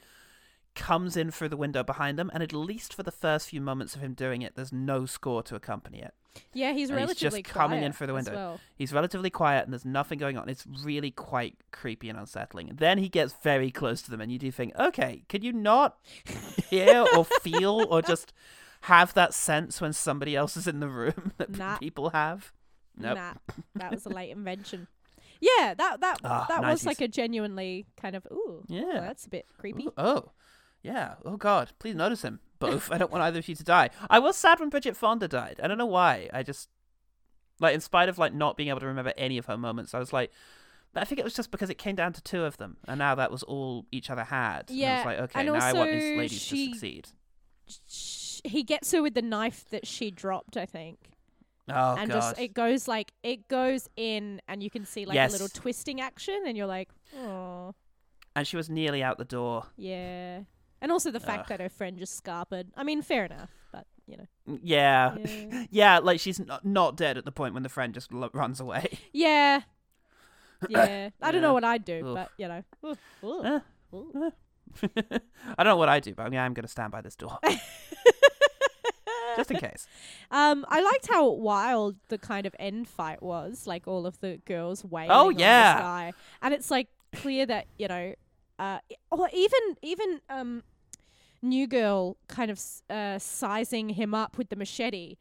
comes 0.77 1.17
in 1.17 1.31
through 1.33 1.49
the 1.49 1.57
window 1.57 1.83
behind 1.83 2.19
them, 2.19 2.31
and 2.33 2.43
at 2.43 2.53
least 2.53 2.95
for 2.95 3.03
the 3.03 3.11
first 3.11 3.49
few 3.49 3.61
moments 3.61 3.97
of 3.97 4.01
him 4.03 4.15
doing 4.15 4.43
it, 4.43 4.55
there's 4.55 4.73
no 4.73 5.07
score 5.07 5.43
to 5.45 5.57
accompany 5.57 6.01
it. 6.03 6.15
Yeah, 6.53 6.73
he's 6.75 6.91
And 6.91 6.97
relatively 6.97 7.39
he's 7.39 7.45
just 7.45 7.55
coming 7.55 7.83
in 7.83 7.93
through 7.93 8.09
the 8.09 8.15
window. 8.15 8.35
well. 8.35 8.61
He's 8.77 8.93
relatively 8.93 9.31
quiet, 9.31 9.65
and 9.65 9.73
there's 9.73 9.87
nothing 9.87 10.19
going 10.19 10.37
on. 10.37 10.49
It's 10.51 10.67
really 10.85 11.11
quite 11.11 11.57
creepy 11.73 12.11
and 12.11 12.19
unsettling. 12.19 12.73
Then 12.77 12.99
he 12.99 13.09
gets 13.09 13.35
very 13.43 13.71
close 13.71 14.03
to 14.03 14.11
them, 14.11 14.21
and 14.21 14.31
you 14.31 14.39
do 14.39 14.53
think, 14.53 14.75
okay, 14.79 15.25
could 15.29 15.43
you 15.43 15.53
not 15.53 15.97
hear 16.71 17.07
or 17.17 17.25
feel 17.25 17.87
or 17.91 18.03
just 18.03 18.33
have 18.83 19.15
that 19.15 19.33
sense 19.35 19.81
when 19.81 19.93
somebody 19.95 20.37
else 20.37 20.57
is 20.57 20.69
in 20.69 20.81
the 20.81 20.89
room 20.89 21.33
that 21.39 21.51
Nah. 21.57 21.79
people 21.79 22.11
have? 22.11 22.53
Nope. 22.99 23.17
Nah, 23.17 23.33
that 23.77 23.91
was 23.93 24.05
a 24.07 24.11
late 24.11 24.31
invention. 24.37 24.89
Yeah, 25.41 25.75
that 25.75 26.01
that 26.01 26.19
Ah, 26.25 26.47
that 26.49 26.63
was 26.63 26.87
like 26.87 27.01
a 27.03 27.09
genuinely 27.09 27.87
kind 27.99 28.17
of 28.17 28.27
ooh. 28.33 28.65
Yeah. 28.69 28.85
well, 28.85 29.03
that's 29.03 29.27
a 29.27 29.29
bit 29.31 29.47
creepy. 29.59 29.87
Ooh, 29.87 29.93
oh, 29.99 30.31
yeah. 30.87 31.15
Oh 31.25 31.37
God, 31.37 31.73
please 31.79 31.95
notice 31.95 32.23
him. 32.23 32.41
Both. 32.59 32.91
I 32.91 32.99
don't 32.99 33.11
want 33.13 33.23
either 33.23 33.39
of 33.41 33.49
you 33.49 33.55
to 33.55 33.65
die. 33.65 33.91
I 34.09 34.19
was 34.19 34.37
sad 34.37 34.61
when 34.61 34.71
Bridget 34.71 34.97
Fonda 34.97 35.29
died. 35.29 35.61
I 35.63 35.69
don't 35.69 35.77
know 35.79 35.85
why. 35.87 36.31
I 36.33 36.43
just 36.43 36.69
like, 37.61 37.75
in 37.75 37.81
spite 37.81 38.09
of 38.09 38.17
like 38.19 38.33
not 38.33 38.57
being 38.57 38.69
able 38.71 38.81
to 38.81 38.87
remember 38.87 39.13
any 39.17 39.37
of 39.39 39.47
her 39.47 39.57
moments, 39.59 39.93
I 39.95 39.99
was 39.99 40.13
like. 40.13 40.31
But 40.93 41.03
I 41.03 41.05
think 41.05 41.19
it 41.19 41.25
was 41.25 41.35
just 41.35 41.51
because 41.51 41.69
it 41.69 41.77
came 41.77 41.95
down 41.95 42.15
to 42.15 42.23
two 42.23 42.45
of 42.45 42.57
them, 42.57 42.79
and 42.89 42.99
now 42.99 43.15
that 43.17 43.31
was 43.31 43.43
all 43.43 43.85
each 43.93 44.09
other 44.09 44.25
had. 44.25 44.71
And 44.71 44.79
I 44.79 44.81
Yeah, 44.81 44.97
was 44.97 45.05
like, 45.07 45.19
okay, 45.19 45.41
and 45.41 45.49
now 45.53 45.67
I 45.67 45.73
want 45.75 45.91
these 45.91 46.19
ladies 46.19 46.41
she- 46.41 46.69
to 46.69 46.73
succeed. 46.73 47.09
He 48.45 48.63
gets 48.63 48.93
her 48.93 49.03
with 49.03 49.15
the 49.15 49.23
knife 49.23 49.65
that 49.71 49.87
she 49.87 50.11
dropped, 50.11 50.57
I 50.57 50.65
think. 50.67 50.99
Oh 51.69 51.97
and 51.99 52.09
God. 52.09 52.15
just 52.21 52.39
it 52.39 52.55
goes 52.55 52.87
like 52.87 53.11
it 53.25 53.49
goes 53.49 53.89
in 53.97 54.41
and 54.49 54.63
you 54.63 54.71
can 54.71 54.85
see 54.87 55.05
like 55.05 55.17
Yes. 55.17 55.31
a 55.31 55.33
little 55.33 55.49
twisting 55.49 56.01
action 56.01 56.45
and 56.47 56.57
you're 56.57 56.67
like, 56.69 56.89
oh 57.19 57.75
And 58.37 58.47
she 58.47 58.57
was 58.57 58.71
nearly 58.71 59.03
out 59.03 59.19
the 59.19 59.25
door. 59.25 59.67
yeah. 59.77 60.43
And 60.87 60.93
also 60.93 61.11
the 61.11 61.19
fact 61.19 61.41
Ugh. 61.41 61.49
that 61.49 61.61
her 61.61 61.69
friend 61.69 61.99
just 61.99 62.23
scarpered. 62.23 62.67
I 62.77 62.85
mean, 62.85 63.03
fair 63.03 63.25
enough, 63.25 63.51
but 63.73 63.87
you 64.07 64.17
know. 64.19 64.27
Mm, 64.49 64.61
Yeah. 64.63 65.17
Yeah. 65.19 65.65
yeah, 65.73 65.99
like 65.99 66.21
she's 66.21 66.39
not, 66.39 66.65
not 66.65 66.97
dead 66.97 67.19
at 67.19 67.25
the 67.25 67.33
point 67.33 67.55
when 67.55 67.65
the 67.65 67.69
friend 67.69 67.93
just 67.93 68.13
l- 68.13 68.31
runs 68.33 68.61
away. 68.61 68.97
Yeah. 69.13 69.63
Yeah. 70.69 71.11
I 71.23 71.33
don't 71.33 71.43
know 71.43 71.53
what 71.55 71.65
I'd 71.65 71.85
do, 71.85 72.07
Oof. 72.07 72.15
but 72.15 72.31
you 72.39 72.47
know. 72.47 72.63
Eh. 72.85 73.59
ooh. 73.93 74.31
I 75.59 75.65
don't 75.65 75.67
know 75.73 75.77
what 75.77 75.89
I 75.89 75.99
do, 75.99 76.15
but 76.15 76.23
I 76.25 76.29
mean, 76.29 76.39
I'm 76.39 76.55
going 76.55 76.63
to 76.63 76.69
stand 76.71 76.93
by 76.93 77.01
this 77.01 77.17
door. 77.17 77.37
just 79.37 79.51
in 79.51 79.57
case. 79.59 79.89
Um, 80.31 80.65
I 80.69 80.81
liked 80.83 81.09
how 81.09 81.29
wild 81.31 81.97
the 82.11 82.19
kind 82.19 82.47
of 82.47 82.55
end 82.61 82.87
fight 82.89 83.25
was, 83.25 83.67
like 83.67 83.89
all 83.89 84.07
of 84.07 84.21
the 84.21 84.39
girls 84.45 84.85
wailing 84.85 85.11
Oh, 85.11 85.31
yeah. 85.31 86.13
and 86.43 86.55
it's 86.55 86.71
like 86.71 86.87
clear 87.13 87.45
that 87.47 87.67
you 87.77 87.89
know, 87.89 88.15
uh, 88.61 88.79
or 89.11 89.29
even 89.35 89.61
even 89.83 90.21
um, 90.31 90.63
new 91.43 91.67
girl 91.67 92.17
kind 92.29 92.51
of 92.51 92.61
uh, 92.91 93.19
sizing 93.19 93.91
him 93.91 94.15
up 94.15 94.39
with 94.39 94.49
the 94.49 94.57
machete. 94.57 95.17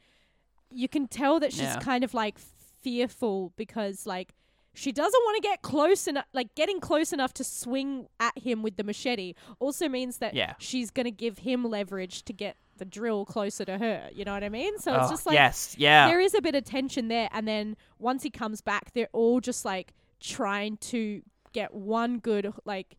You 0.72 0.88
can 0.88 1.08
tell 1.08 1.40
that 1.40 1.52
she's 1.54 1.62
Yeah. 1.62 1.80
kind 1.80 2.04
of 2.04 2.14
like 2.14 2.38
fearful 2.82 3.52
because 3.56 4.06
like 4.06 4.34
she 4.74 4.92
doesn't 4.92 5.22
want 5.24 5.42
to 5.42 5.48
get 5.48 5.62
close 5.62 6.08
enough 6.08 6.26
like 6.34 6.54
getting 6.54 6.80
close 6.80 7.12
enough 7.14 7.34
to 7.34 7.44
swing 7.44 8.08
at 8.20 8.38
him 8.38 8.62
with 8.62 8.76
the 8.78 8.84
machete 8.84 9.34
also 9.60 9.88
means 9.90 10.18
that 10.18 10.34
Yeah. 10.36 10.54
she's 10.60 10.92
going 10.92 11.06
to 11.06 11.12
give 11.12 11.40
him 11.40 11.64
leverage 11.64 12.24
to 12.26 12.34
get 12.34 12.58
the 12.78 12.86
drill 12.86 13.26
closer 13.26 13.64
to 13.66 13.78
her 13.80 14.10
you 14.14 14.26
know 14.26 14.34
what 14.34 14.44
i 14.44 14.50
mean 14.50 14.78
so 14.80 14.94
it's 14.94 15.08
Oh, 15.08 15.10
just 15.10 15.26
like 15.26 15.34
yes, 15.36 15.76
yeah. 15.80 16.08
there 16.10 16.20
is 16.20 16.36
a 16.36 16.42
bit 16.42 16.54
of 16.56 16.64
tension 16.66 17.08
there 17.08 17.30
and 17.32 17.48
then 17.48 17.76
once 18.00 18.22
he 18.22 18.30
comes 18.30 18.62
back 18.62 18.92
they're 18.94 19.08
all 19.14 19.40
just 19.40 19.64
like 19.66 19.94
trying 20.20 20.78
to 20.78 21.22
get 21.54 21.74
one 21.74 22.20
good 22.20 22.54
like 22.66 22.98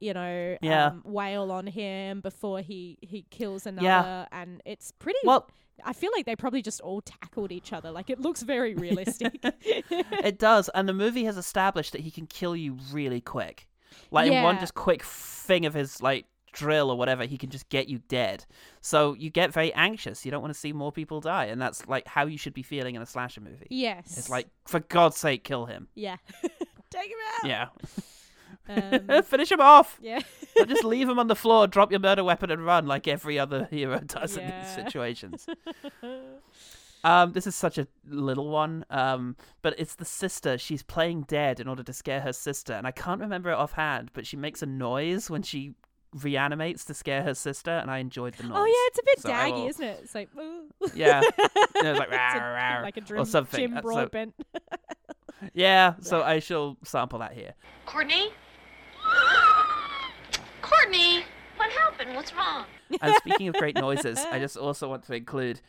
you 0.00 0.12
know 0.12 0.56
Yeah. 0.60 0.86
um, 0.86 1.02
wail 1.04 1.50
on 1.52 1.66
him 1.66 2.20
before 2.20 2.60
he 2.60 2.98
he 3.00 3.26
kills 3.30 3.66
another 3.66 3.86
Yeah. 3.86 4.26
and 4.32 4.60
it's 4.64 4.90
pretty 4.92 5.18
Well- 5.24 5.48
i 5.84 5.92
feel 5.92 6.10
like 6.16 6.24
they 6.24 6.36
probably 6.36 6.62
just 6.62 6.80
all 6.82 7.00
tackled 7.00 7.50
each 7.50 7.72
other 7.72 7.90
like 7.90 8.08
it 8.08 8.20
looks 8.20 8.42
very 8.42 8.74
realistic 8.84 9.40
it 9.60 10.38
does, 10.38 10.68
and 10.74 10.88
the 10.88 10.92
movie 10.94 11.24
has 11.24 11.36
established 11.36 11.92
that 11.92 12.00
he 12.02 12.10
can 12.10 12.26
kill 12.26 12.54
you 12.56 12.76
really 12.92 13.20
quick. 13.20 13.66
Like 14.10 14.30
in 14.30 14.42
one 14.42 14.58
just 14.58 14.74
quick 14.74 15.02
thing 15.04 15.66
of 15.66 15.74
his 15.74 16.00
like 16.02 16.26
drill 16.52 16.90
or 16.90 16.96
whatever, 16.96 17.24
he 17.24 17.36
can 17.36 17.50
just 17.50 17.68
get 17.68 17.88
you 17.88 17.98
dead. 18.08 18.44
So 18.80 19.14
you 19.14 19.30
get 19.30 19.52
very 19.52 19.72
anxious. 19.74 20.24
You 20.24 20.30
don't 20.30 20.40
want 20.42 20.54
to 20.54 20.58
see 20.58 20.72
more 20.72 20.92
people 20.92 21.20
die, 21.20 21.46
and 21.46 21.60
that's 21.60 21.86
like 21.86 22.06
how 22.06 22.26
you 22.26 22.38
should 22.38 22.54
be 22.54 22.62
feeling 22.62 22.94
in 22.94 23.02
a 23.02 23.06
slasher 23.06 23.40
movie. 23.40 23.66
yes 23.70 24.16
It's 24.18 24.30
like, 24.30 24.46
for 24.66 24.80
God's 24.80 25.16
sake, 25.16 25.44
kill 25.44 25.66
him. 25.66 25.88
yeah 25.94 26.16
take 26.90 27.10
him 27.10 27.18
out 27.42 27.48
Yeah, 27.48 27.68
um, 28.68 29.22
finish 29.24 29.50
him 29.52 29.60
off. 29.60 29.98
yeah 30.00 30.20
Or 30.58 30.66
just 30.66 30.84
leave 30.84 31.08
him 31.08 31.18
on 31.18 31.26
the 31.26 31.34
floor, 31.36 31.66
drop 31.66 31.90
your 31.90 31.98
murder 32.00 32.22
weapon, 32.22 32.50
and 32.50 32.64
run 32.64 32.86
like 32.86 33.08
every 33.08 33.38
other 33.38 33.66
hero 33.70 33.98
does 34.06 34.36
in 34.36 34.46
these 34.46 34.74
situations. 34.74 35.46
Um, 37.02 37.32
this 37.32 37.46
is 37.46 37.54
such 37.54 37.76
a 37.76 37.86
little 38.08 38.48
one, 38.48 38.86
um, 38.88 39.36
but 39.60 39.74
it's 39.78 39.96
the 39.96 40.06
sister. 40.06 40.56
She's 40.56 40.82
playing 40.82 41.22
dead 41.22 41.60
in 41.60 41.68
order 41.68 41.82
to 41.82 41.92
scare 41.92 42.22
her 42.22 42.32
sister, 42.32 42.72
and 42.72 42.86
I 42.86 42.92
can't 42.92 43.20
remember 43.20 43.50
it 43.50 43.54
offhand, 43.56 44.10
but 44.14 44.26
she 44.26 44.38
makes 44.38 44.62
a 44.62 44.66
noise 44.66 45.28
when 45.28 45.42
she 45.42 45.74
reanimates 46.22 46.84
to 46.86 46.94
scare 46.94 47.22
her 47.24 47.34
sister, 47.34 47.72
and 47.72 47.90
I 47.90 47.98
enjoyed 47.98 48.34
the 48.34 48.44
noise. 48.44 48.52
oh 48.56 48.64
yeah 48.64 48.86
it's 48.88 48.98
a 48.98 49.02
bit 49.04 49.20
So 49.20 49.28
daggy 49.28 49.52
will- 49.52 49.68
isn't 49.68 49.84
it 49.84 50.00
it's 50.04 50.14
like 50.14 50.28
ooh. 50.38 50.68
Yeah. 50.94 51.20
And 51.76 51.86
it 51.88 51.90
was 51.90 51.98
like, 51.98 52.08
It's 52.08 52.34
a- 52.34 52.38
"Rawr, 52.38 52.56
rawr," 52.58 52.82
like 52.82 52.96
a 52.96 53.14
or 53.16 53.26
something. 53.26 53.60
Jim 53.60 53.76
Uh, 53.76 53.82
so- 53.82 54.08
yeah, 55.52 55.94
so 56.00 56.22
I 56.22 56.38
shall 56.38 56.78
sample 56.84 57.18
that 57.18 57.32
here. 57.34 57.54
Courtney? 57.84 58.30
Courtney! 60.62 61.24
What 61.56 61.70
happened? 61.70 62.14
What's 62.14 62.34
wrong? 62.34 62.64
And 63.00 63.14
speaking 63.16 63.48
of 63.48 63.54
great 63.54 63.76
noises, 63.76 64.18
I 64.30 64.38
just 64.38 64.56
also 64.56 64.88
want 64.88 65.04
to 65.04 65.14
include. 65.14 65.60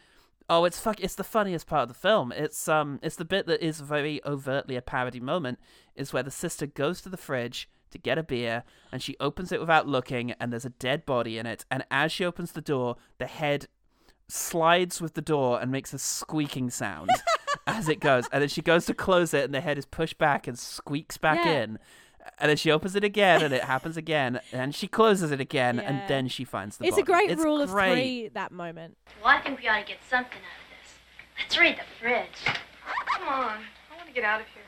Oh, 0.50 0.66
it's 0.66 0.80
fuck! 0.80 1.00
It's 1.02 1.16
the 1.16 1.24
funniest 1.24 1.68
part 1.68 1.84
of 1.84 1.88
the 1.90 1.94
film. 1.96 2.32
It's 2.32 2.68
um, 2.68 3.00
it's 3.02 3.16
the 3.16 3.26
bit 3.26 3.48
that 3.48 3.66
is 3.66 3.80
very 3.82 4.24
overtly 4.26 4.76
a 4.76 4.82
parody 4.82 5.20
moment. 5.20 5.60
Is 5.96 6.14
where 6.14 6.24
the 6.24 6.32
sister 6.32 6.66
goes 6.66 7.02
to 7.02 7.10
the 7.10 7.18
fridge, 7.18 7.70
to 7.92 7.98
get 7.98 8.18
a 8.18 8.24
beer, 8.24 8.64
and 8.92 9.02
she 9.02 9.16
opens 9.20 9.52
it 9.52 9.60
without 9.60 9.88
looking, 9.88 10.32
and 10.34 10.52
there's 10.52 10.66
a 10.66 10.70
dead 10.70 11.06
body 11.06 11.38
in 11.38 11.46
it. 11.46 11.66
And 11.72 11.84
as 11.90 12.12
she 12.12 12.26
opens 12.26 12.52
the 12.52 12.62
door, 12.62 12.98
the 13.18 13.26
head 13.28 13.68
slides 14.28 15.02
with 15.02 15.14
the 15.14 15.22
door 15.22 15.60
and 15.62 15.72
makes 15.72 15.94
a 15.94 16.00
squeaking 16.00 16.70
sound 16.72 17.10
as 17.68 17.88
it 17.90 18.00
goes. 18.00 18.26
And 18.32 18.42
then 18.42 18.50
she 18.50 18.62
goes 18.62 18.86
to 18.88 18.94
close 18.94 19.34
it, 19.34 19.46
and 19.46 19.54
the 19.54 19.62
head 19.62 19.78
is 19.78 19.86
pushed 19.86 20.18
back 20.18 20.48
and 20.48 20.58
squeaks 20.60 21.18
back 21.18 21.44
Yeah. 21.46 21.64
in. 21.64 21.80
And 22.40 22.50
then 22.50 22.58
she 22.58 22.72
opens 22.72 22.96
it 22.96 23.04
again, 23.04 23.44
and 23.44 23.54
it 23.54 23.64
happens 23.64 23.98
again, 23.98 24.42
and 24.52 24.74
she 24.76 24.88
closes 24.88 25.32
it 25.32 25.40
again, 25.40 25.80
and 25.80 26.02
then 26.08 26.28
she 26.28 26.44
finds 26.44 26.78
the 26.78 26.86
it's 26.86 26.98
a 26.98 27.04
body. 27.04 27.28
great 27.28 27.38
rule 27.38 27.62
of 27.62 27.70
three. 27.70 28.30
That 28.34 28.52
moment. 28.52 28.98
Well, 29.22 29.30
I 29.30 29.42
think 29.42 29.62
we 29.62 29.68
ought 29.68 29.80
to 29.80 29.86
get 29.86 30.00
something 30.10 30.38
out 30.38 30.60
of 30.60 30.68
this. 30.84 30.94
Let's 31.40 31.58
raid 31.58 31.78
the 31.78 31.84
fridge. 32.00 32.58
Come 33.18 33.28
on. 33.28 33.58
I 33.92 33.96
want 33.96 34.08
to 34.08 34.14
get 34.14 34.24
out 34.24 34.42
of 34.42 34.48
here. 34.48 34.64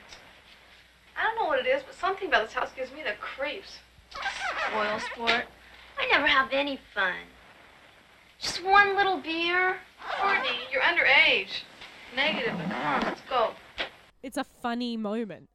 I 1.18 1.24
don't 1.24 1.36
know 1.36 1.48
what 1.48 1.60
it 1.60 1.68
is, 1.68 1.82
but 1.84 1.96
something 1.96 2.28
about 2.28 2.46
this 2.46 2.54
house 2.54 2.70
gives 2.76 2.92
me 2.92 3.02
the 3.04 3.14
creeps. 3.20 3.80
Spoil 4.70 5.00
sport. 5.00 5.46
I 6.00 6.08
never 6.12 6.28
have 6.28 6.50
any 6.52 6.80
fun. 6.94 7.16
Just 8.40 8.64
one 8.64 8.96
little 8.96 9.18
beer. 9.18 9.78
Courtney, 10.22 10.60
you're 10.72 10.82
underage. 10.84 11.64
Negative, 12.16 12.54
but 12.58 12.70
come 12.70 12.86
on, 12.86 13.02
let's 13.02 13.22
go. 13.30 13.52
It's 14.22 14.38
a 14.38 14.44
funny 14.44 14.96
moment. 14.96 15.50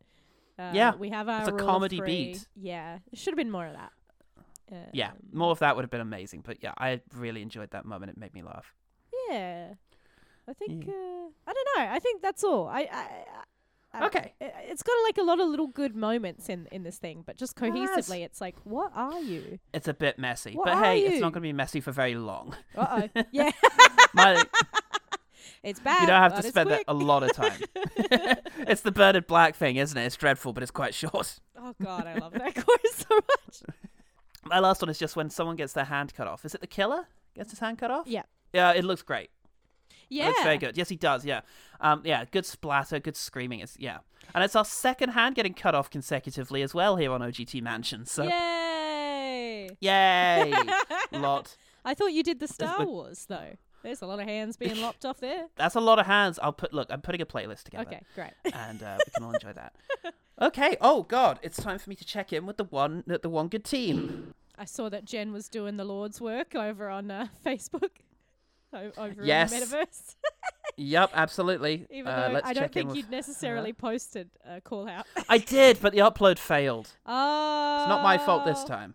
Uh, 0.59 0.71
Yeah, 0.75 0.95
we 0.95 1.11
have 1.11 1.29
our 1.29 1.41
it's 1.41 1.49
a 1.49 1.53
comedy 1.53 2.01
beat. 2.01 2.47
Yeah, 2.55 2.99
it 3.11 3.19
should 3.19 3.33
have 3.33 3.37
been 3.39 3.51
more 3.51 3.67
of 3.67 3.75
that. 3.75 3.93
Yeah, 4.95 5.09
Um, 5.11 5.17
more 5.33 5.51
of 5.51 5.59
that 5.59 5.77
would 5.77 5.83
have 5.83 5.91
been 5.91 6.01
amazing. 6.01 6.43
But 6.47 6.63
yeah, 6.63 6.73
I 6.79 7.01
really 7.15 7.43
enjoyed 7.43 7.71
that 7.73 7.85
moment. 7.85 8.11
It 8.13 8.17
made 8.17 8.33
me 8.33 8.43
laugh. 8.43 8.73
Yeah, 9.29 9.75
I 10.49 10.53
think 10.55 10.87
Yeah. 10.87 10.93
uh, 10.93 11.29
I 11.47 11.53
don't 11.53 11.69
know. 11.77 11.93
I 11.93 11.99
think 11.99 12.23
that's 12.23 12.43
all. 12.43 12.69
I, 12.69 12.89
I, 12.91 13.07
I 13.93 14.07
Okay. 14.07 14.33
I- 14.41 14.53
It's 14.71 14.83
got 14.83 14.95
like 15.05 15.19
a 15.19 15.23
lot 15.23 15.41
of 15.41 15.49
little 15.49 15.67
good 15.67 15.95
moments 15.95 16.49
in 16.49 16.69
in 16.73 16.85
this 16.85 16.97
thing, 16.99 17.23
but 17.27 17.37
just 17.37 17.53
Yes. 17.61 17.71
cohesively, 17.71 18.25
it's 18.25 18.41
like, 18.41 18.57
what 18.65 18.93
are 18.95 19.21
you? 19.21 19.59
It's 19.75 19.89
a 19.89 19.95
bit 19.95 20.19
messy, 20.19 20.55
What 20.55 20.65
but 20.67 20.83
hey, 20.83 21.01
it's 21.05 21.21
not 21.21 21.33
going 21.35 21.43
to 21.43 21.49
be 21.49 21.53
messy 21.53 21.81
for 21.81 21.93
very 21.93 22.15
long. 22.15 22.57
Uh 22.75 23.03
oh. 23.15 23.23
yeah, 23.33 23.51
My, 24.15 24.43
it's 25.63 25.81
bad. 25.81 26.01
you 26.03 26.07
don't 26.09 26.23
have 26.23 26.41
to 26.41 26.43
spend 26.49 26.69
quick. 26.69 26.85
a 26.89 26.95
lot 26.95 27.23
of 27.23 27.33
time. 27.33 27.61
it's 28.67 28.81
the 28.83 28.93
Bernard 28.93 29.27
Black 29.27 29.55
thing, 29.57 29.77
isn't 29.77 29.97
it? 29.97 30.05
It's 30.05 30.17
dreadful, 30.17 30.53
but 30.53 30.63
it's 30.63 30.73
quite 30.73 30.95
short. 30.95 31.41
oh 31.59 31.75
god, 31.83 32.07
I 32.07 32.15
love 32.19 32.33
that 32.33 32.55
chorus 32.67 33.07
so 33.09 33.15
much. 33.17 33.63
My 34.45 34.59
last 34.59 34.83
one 34.83 34.89
is 34.89 34.99
just 34.99 35.15
when 35.15 35.31
someone 35.31 35.57
gets 35.57 35.73
their 35.73 35.85
hand 35.85 36.15
cut 36.15 36.27
off. 36.27 36.45
Is 36.45 36.55
it 36.55 36.61
the 36.61 36.67
killer 36.67 37.07
gets 37.35 37.51
his 37.51 37.61
hand 37.61 37.79
cut 37.79 37.91
off? 37.91 38.07
Yeah. 38.09 38.23
Yeah, 38.53 38.73
it 38.73 38.85
looks 38.85 39.03
great. 39.03 39.31
It 39.91 39.97
Yeah, 40.11 40.27
looks 40.27 40.43
very 40.43 40.59
good. 40.59 40.77
Yes, 40.77 40.89
he 40.89 40.97
does. 40.97 41.25
Yeah. 41.25 41.41
Um. 41.81 42.03
Yeah. 42.05 42.25
Good 42.31 42.45
splatter. 42.45 42.99
Good 42.99 43.17
screaming. 43.17 43.61
It's 43.61 43.77
yeah. 43.79 43.99
And 44.35 44.43
it's 44.43 44.57
our 44.57 44.65
second 44.65 45.11
hand 45.11 45.35
getting 45.37 45.55
cut 45.55 45.75
off 45.75 45.91
consecutively 45.91 46.63
as 46.63 46.75
well 46.75 46.97
here 46.97 47.13
on 47.13 47.21
OGT 47.21 47.63
Mansion. 47.63 48.05
So 48.07 48.23
Yay! 48.25 49.69
yay, 49.81 50.53
lot. 51.13 51.57
I 51.85 51.95
thought 51.95 52.13
you 52.13 52.23
did 52.23 52.41
the 52.41 52.49
Star 52.49 52.85
Wars 52.87 53.27
though. 53.29 53.57
There's 53.83 54.03
a 54.03 54.07
lot 54.07 54.21
of 54.21 54.27
hands 54.27 54.57
being 54.57 54.81
lopped 54.81 55.05
off 55.05 55.19
there. 55.21 55.47
That's 55.57 55.75
a 55.75 55.81
lot 55.81 55.99
of 55.99 56.07
hands. 56.07 56.39
I'll 56.43 56.53
put. 56.53 56.73
Look, 56.73 56.89
I'm 56.91 57.01
putting 57.01 57.21
a 57.21 57.27
playlist 57.27 57.65
together. 57.65 57.85
Okay, 57.87 58.01
great. 58.15 58.31
and 58.55 58.83
uh, 58.83 58.97
we 58.99 59.11
can 59.15 59.25
all 59.25 59.33
enjoy 59.35 59.53
that. 59.53 59.75
Okay. 60.41 60.77
Oh 60.81 61.03
God, 61.05 61.39
it's 61.43 61.57
time 61.63 61.79
for 61.79 61.89
me 61.89 61.95
to 61.95 62.05
check 62.05 62.33
in 62.33 62.47
with 62.47 62.57
the 62.57 62.65
one 62.65 63.05
the 63.07 63.29
one 63.29 63.47
good 63.49 63.65
team. 63.65 64.35
I 64.59 64.65
saw 64.65 64.89
that 64.89 65.05
Jen 65.05 65.31
was 65.33 65.49
doing 65.49 65.77
the 65.77 65.85
Lord's 65.85 66.21
work 66.21 66.55
over 66.57 66.89
on 66.89 67.11
uh, 67.13 67.27
Facebook, 67.47 67.91
over 68.73 69.15
Yes. 69.25 69.53
in 69.53 69.61
the 69.61 69.67
metaverse. 69.67 70.17
yep, 70.77 71.11
absolutely. 71.15 71.87
Even 71.91 72.09
Uh, 72.11 72.29
though 72.31 72.41
I 72.45 72.55
don't 72.55 72.73
think 72.73 72.89
with 72.89 72.97
you'd 72.97 73.11
necessarily 73.11 73.73
posted 73.73 74.31
a 74.45 74.61
call 74.61 74.89
out. 74.89 75.07
I 75.29 75.39
did, 75.39 75.79
but 75.81 75.93
the 75.93 75.99
upload 76.01 76.39
failed. 76.39 76.91
oh, 77.07 77.77
It's 77.83 77.89
not 77.89 78.03
my 78.03 78.19
fault 78.19 78.45
this 78.45 78.65
time. 78.65 78.95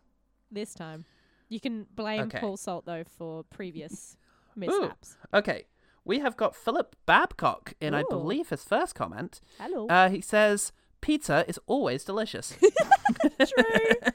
This 0.52 0.74
time, 0.74 1.06
you 1.50 1.60
can 1.60 1.86
blame 1.96 2.24
Okay. 2.24 2.40
Paul 2.40 2.58
Salt 2.58 2.86
though 2.86 3.04
for 3.18 3.44
previous 3.44 4.18
mishaps. 4.58 5.18
Okay. 5.34 5.66
We 6.04 6.20
have 6.20 6.38
got 6.38 6.56
Philip 6.56 6.96
Babcock 7.06 7.74
in, 7.82 7.94
I 7.94 8.04
believe, 8.10 8.50
his 8.50 8.64
first 8.64 8.96
comment. 8.96 9.42
Hello. 9.60 9.88
Uh, 9.88 10.08
he 10.10 10.22
says, 10.22 10.72
Pizza 11.02 11.44
is 11.50 11.60
always 11.68 12.04
delicious. 12.06 12.56
True. 13.40 14.12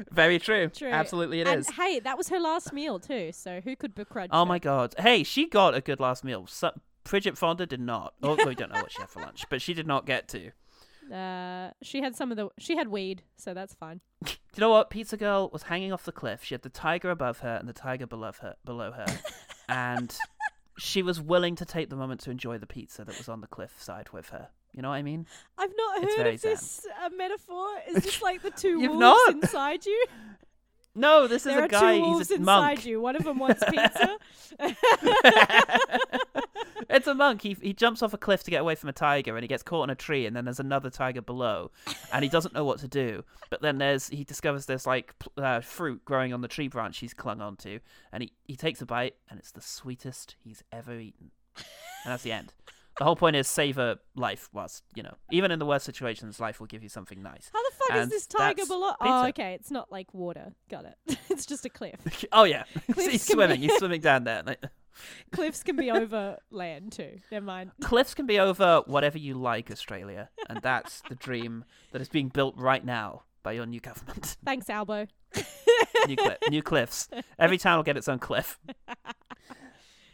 Very 0.10 0.38
true. 0.38 0.68
True. 0.68 0.90
Absolutely, 0.90 1.40
it 1.40 1.46
and 1.46 1.60
is. 1.60 1.70
hey, 1.70 2.00
that 2.00 2.16
was 2.16 2.28
her 2.28 2.40
last 2.40 2.72
meal 2.72 2.98
too. 2.98 3.32
So 3.32 3.60
who 3.62 3.76
could 3.76 3.94
begrudge? 3.94 4.30
Oh 4.32 4.40
her? 4.40 4.46
my 4.46 4.58
god. 4.58 4.94
Hey, 4.98 5.22
she 5.22 5.46
got 5.46 5.74
a 5.74 5.80
good 5.80 6.00
last 6.00 6.24
meal. 6.24 6.46
So, 6.46 6.70
Bridget 7.04 7.36
Fonda 7.36 7.66
did 7.66 7.80
not. 7.80 8.14
Oh, 8.22 8.36
we 8.46 8.54
don't 8.54 8.72
know 8.72 8.80
what 8.80 8.92
she 8.92 9.00
had 9.00 9.10
for 9.10 9.20
lunch, 9.20 9.44
but 9.50 9.60
she 9.60 9.74
did 9.74 9.86
not 9.86 10.06
get 10.06 10.28
to. 10.28 10.50
Uh, 11.10 11.72
she 11.82 12.00
had 12.00 12.14
some 12.14 12.30
of 12.30 12.36
the. 12.36 12.50
She 12.56 12.76
had 12.76 12.86
weed, 12.86 13.22
so 13.36 13.52
that's 13.52 13.74
fine. 13.74 14.00
Do 14.24 14.30
you 14.54 14.60
know 14.60 14.70
what? 14.70 14.90
Pizza 14.90 15.16
Girl 15.16 15.50
was 15.52 15.64
hanging 15.64 15.92
off 15.92 16.04
the 16.04 16.12
cliff. 16.12 16.44
She 16.44 16.54
had 16.54 16.62
the 16.62 16.68
tiger 16.68 17.10
above 17.10 17.40
her 17.40 17.56
and 17.56 17.68
the 17.68 17.72
tiger 17.72 18.06
below 18.06 18.30
her, 18.40 18.54
below 18.64 18.92
her, 18.92 19.06
and 19.70 20.14
she 20.78 21.02
was 21.02 21.20
willing 21.20 21.56
to 21.56 21.64
take 21.64 21.90
the 21.90 21.96
moment 21.96 22.20
to 22.22 22.30
enjoy 22.30 22.58
the 22.58 22.66
pizza 22.66 23.04
that 23.04 23.16
was 23.16 23.28
on 23.28 23.40
the 23.40 23.46
cliff 23.46 23.74
side 23.78 24.08
with 24.12 24.28
her. 24.30 24.48
You 24.72 24.82
know 24.82 24.88
what 24.90 24.96
I 24.96 25.02
mean? 25.02 25.26
I've 25.58 25.72
not 25.76 26.02
It's 26.04 26.16
heard 26.16 26.34
of 26.34 26.40
this 26.40 26.86
uh, 27.04 27.08
metaphor. 27.16 27.66
Is 27.88 28.04
this 28.04 28.22
like 28.22 28.42
the 28.42 28.50
2 28.50 28.68
You've 28.80 28.90
wolves 28.92 29.00
not? 29.00 29.30
inside 29.34 29.84
you? 29.86 30.06
No, 30.94 31.28
this 31.28 31.42
is 31.46 31.52
there 31.52 31.60
a 31.60 31.64
are 31.64 31.68
guy. 31.68 31.96
two 31.96 32.02
wolves 32.02 32.28
He's 32.28 32.30
a 32.32 32.40
inside 32.40 32.60
monk. 32.60 32.86
you. 32.86 33.00
One 33.00 33.14
of 33.16 33.22
them 33.22 33.38
wants 33.38 33.62
pizza. 33.70 34.18
it's 36.90 37.06
a 37.06 37.14
monk. 37.14 37.42
He 37.42 37.56
he 37.62 37.72
jumps 37.72 38.02
off 38.02 38.12
a 38.12 38.18
cliff 38.18 38.42
to 38.44 38.50
get 38.50 38.60
away 38.60 38.74
from 38.74 38.88
a 38.88 38.92
tiger, 38.92 39.36
and 39.36 39.42
he 39.44 39.48
gets 39.48 39.62
caught 39.62 39.84
in 39.84 39.90
a 39.90 39.94
tree, 39.94 40.26
and 40.26 40.34
then 40.34 40.44
there's 40.44 40.60
another 40.60 40.90
tiger 40.90 41.22
below, 41.22 41.70
and 42.12 42.24
he 42.24 42.28
doesn't 42.28 42.54
know 42.54 42.64
what 42.64 42.80
to 42.80 42.88
do. 42.88 43.24
But 43.50 43.62
then 43.62 43.78
there's 43.78 44.08
he 44.08 44.24
discovers 44.24 44.66
there's 44.66 44.86
like 44.86 45.14
uh, 45.36 45.60
fruit 45.60 46.04
growing 46.04 46.32
on 46.34 46.40
the 46.40 46.48
tree 46.48 46.68
branch 46.68 46.98
he's 46.98 47.14
clung 47.14 47.40
onto, 47.40 47.78
and 48.12 48.24
he 48.24 48.32
he 48.46 48.56
takes 48.56 48.82
a 48.82 48.86
bite, 48.86 49.14
and 49.28 49.38
it's 49.38 49.52
the 49.52 49.60
sweetest 49.62 50.34
he's 50.42 50.62
ever 50.72 50.98
eaten. 50.98 51.30
And 51.56 52.12
that's 52.12 52.22
the 52.24 52.32
end. 52.32 52.52
The 53.00 53.04
whole 53.06 53.16
point 53.16 53.34
is 53.34 53.48
savor 53.48 53.96
life 54.14 54.50
whilst 54.52 54.84
you 54.94 55.02
know, 55.02 55.14
even 55.30 55.50
in 55.50 55.58
the 55.58 55.64
worst 55.64 55.86
situations, 55.86 56.38
life 56.38 56.60
will 56.60 56.66
give 56.66 56.82
you 56.82 56.90
something 56.90 57.22
nice. 57.22 57.50
How 57.50 57.62
the 57.62 57.74
fuck 57.76 57.96
is 57.96 58.08
this 58.10 58.26
tiger 58.26 58.66
below? 58.66 58.92
Oh, 59.00 59.26
okay. 59.28 59.54
It's 59.54 59.70
not 59.70 59.90
like 59.90 60.12
water. 60.12 60.52
Got 60.70 60.84
it. 60.84 61.18
it's 61.30 61.46
just 61.46 61.64
a 61.64 61.70
cliff. 61.70 61.96
Oh 62.32 62.44
yeah, 62.44 62.64
Cliffs 62.92 63.10
he's 63.10 63.26
swimming. 63.26 63.58
be- 63.62 63.68
He's 63.68 63.78
swimming 63.78 64.02
down 64.02 64.24
there. 64.24 64.42
Like, 64.44 64.62
Cliffs 65.32 65.62
can 65.62 65.76
be 65.76 65.90
over 65.90 66.36
land 66.50 66.92
too. 66.92 67.16
Never 67.32 67.46
mind. 67.46 67.70
cliffs 67.80 68.12
can 68.12 68.26
be 68.26 68.38
over 68.38 68.82
whatever 68.86 69.16
you 69.16 69.32
like, 69.32 69.70
Australia, 69.70 70.28
and 70.50 70.60
that's 70.60 71.00
the 71.08 71.14
dream 71.14 71.64
that 71.92 72.02
is 72.02 72.10
being 72.10 72.28
built 72.28 72.54
right 72.58 72.84
now 72.84 73.22
by 73.42 73.52
your 73.52 73.64
new 73.64 73.80
government. 73.80 74.36
Thanks, 74.44 74.68
Albo. 74.68 75.06
new, 76.06 76.16
cli- 76.16 76.36
new 76.50 76.62
cliffs. 76.62 77.08
Every 77.38 77.56
town 77.56 77.78
will 77.78 77.82
get 77.84 77.96
its 77.96 78.08
own 78.08 78.18
cliff. 78.18 78.58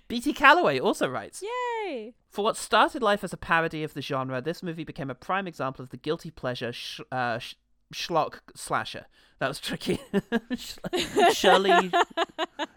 BT 0.08 0.32
Calloway 0.32 0.78
also 0.78 1.08
writes 1.08 1.42
Yay! 1.42 2.14
For 2.28 2.44
what 2.44 2.56
started 2.56 3.02
life 3.02 3.24
as 3.24 3.32
a 3.32 3.36
parody 3.36 3.82
of 3.82 3.94
the 3.94 4.02
genre, 4.02 4.40
this 4.40 4.62
movie 4.62 4.84
became 4.84 5.10
a 5.10 5.14
prime 5.14 5.46
example 5.46 5.82
of 5.82 5.90
the 5.90 5.96
guilty 5.96 6.30
pleasure 6.30 6.72
sh- 6.72 7.00
uh, 7.10 7.38
sh- 7.38 7.54
schlock 7.94 8.38
slasher. 8.54 9.06
That 9.38 9.48
was 9.48 9.60
tricky. 9.60 9.98
Shirley, 11.32 11.90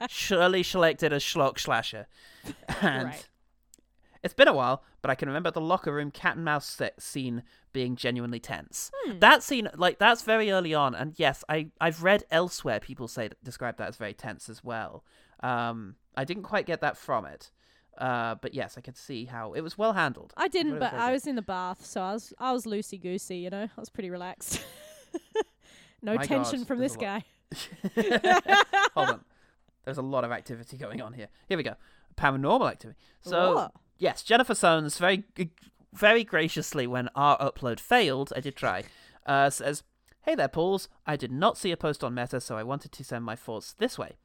Shirley 0.09 0.63
selected 0.63 1.13
a 1.13 1.17
schlock 1.19 1.59
slasher. 1.59 2.07
And 2.81 3.05
Right. 3.07 3.29
it's 4.23 4.33
been 4.33 4.47
a 4.47 4.53
while, 4.53 4.83
but 5.01 5.09
I 5.11 5.15
can 5.15 5.29
remember 5.29 5.51
the 5.51 5.61
locker 5.61 5.93
room 5.93 6.11
cat 6.11 6.35
and 6.35 6.43
mouse 6.45 6.65
se- 6.65 6.91
scene 6.99 7.43
being 7.71 7.95
genuinely 7.95 8.39
tense. 8.39 8.91
Hmm. 9.05 9.19
That 9.19 9.43
scene, 9.43 9.69
like 9.75 9.99
that's 9.99 10.23
very 10.23 10.51
early 10.51 10.73
on, 10.73 10.95
and 10.95 11.13
yes, 11.17 11.43
I 11.47 11.67
I've 11.79 12.03
read 12.03 12.23
elsewhere 12.31 12.79
people 12.79 13.07
say 13.07 13.29
describe 13.43 13.77
that 13.77 13.89
as 13.89 13.97
very 13.97 14.13
tense 14.13 14.49
as 14.49 14.63
well. 14.63 15.03
Um, 15.41 15.95
I 16.15 16.25
didn't 16.25 16.43
quite 16.43 16.65
get 16.65 16.81
that 16.81 16.97
from 16.97 17.25
it, 17.25 17.51
uh, 17.97 18.35
but 18.35 18.53
yes, 18.53 18.77
I 18.77 18.81
could 18.81 18.97
see 18.97 19.25
how 19.25 19.53
it 19.53 19.61
was 19.61 19.77
well 19.77 19.93
handled. 19.93 20.33
I 20.35 20.47
didn't, 20.47 20.79
thought 20.79 20.93
it 20.93 20.97
but 20.97 20.99
I 20.99 21.11
was 21.11 21.27
in 21.27 21.35
the 21.35 21.41
bath, 21.41 21.85
so 21.85 22.01
I 22.01 22.13
was 22.13 22.33
I 22.39 22.51
was 22.51 22.65
loosey 22.65 23.01
goosey. 23.01 23.37
You 23.37 23.49
know, 23.49 23.63
I 23.63 23.79
was 23.79 23.89
pretty 23.89 24.09
relaxed. 24.09 24.63
no 26.01 26.15
My 26.15 26.25
tension 26.25 26.59
God, 26.59 26.67
from 26.67 26.79
this 26.79 26.95
guy. 26.95 27.23
Hold 28.95 29.09
on, 29.09 29.21
there's 29.85 29.97
a 29.97 30.01
lot 30.03 30.23
of 30.23 30.31
activity 30.31 30.77
going 30.77 31.01
on 31.01 31.13
here. 31.13 31.27
Here 31.47 31.57
we 31.57 31.63
go, 31.63 31.75
paranormal 32.17 32.69
activity. 32.69 32.99
So 33.21 33.55
What? 33.55 33.71
yes, 33.97 34.23
Jennifer 34.23 34.53
Sones 34.53 34.97
very 34.97 35.23
very 35.93 36.23
graciously 36.23 36.85
when 36.85 37.09
our 37.15 37.37
upload 37.39 37.79
failed, 37.79 38.31
I 38.35 38.41
did 38.41 38.55
try. 38.55 38.83
Uh, 39.25 39.49
says, 39.49 39.83
"Hey 40.21 40.35
there, 40.35 40.47
Pauls. 40.47 40.89
I 41.05 41.15
did 41.15 41.31
not 41.31 41.57
see 41.57 41.71
a 41.71 41.77
post 41.77 42.03
on 42.03 42.13
Meta, 42.13 42.39
so 42.39 42.57
I 42.57 42.63
wanted 42.63 42.91
to 42.91 43.03
send 43.03 43.25
my 43.25 43.35
thoughts 43.35 43.73
this 43.73 43.97
way." 43.97 44.17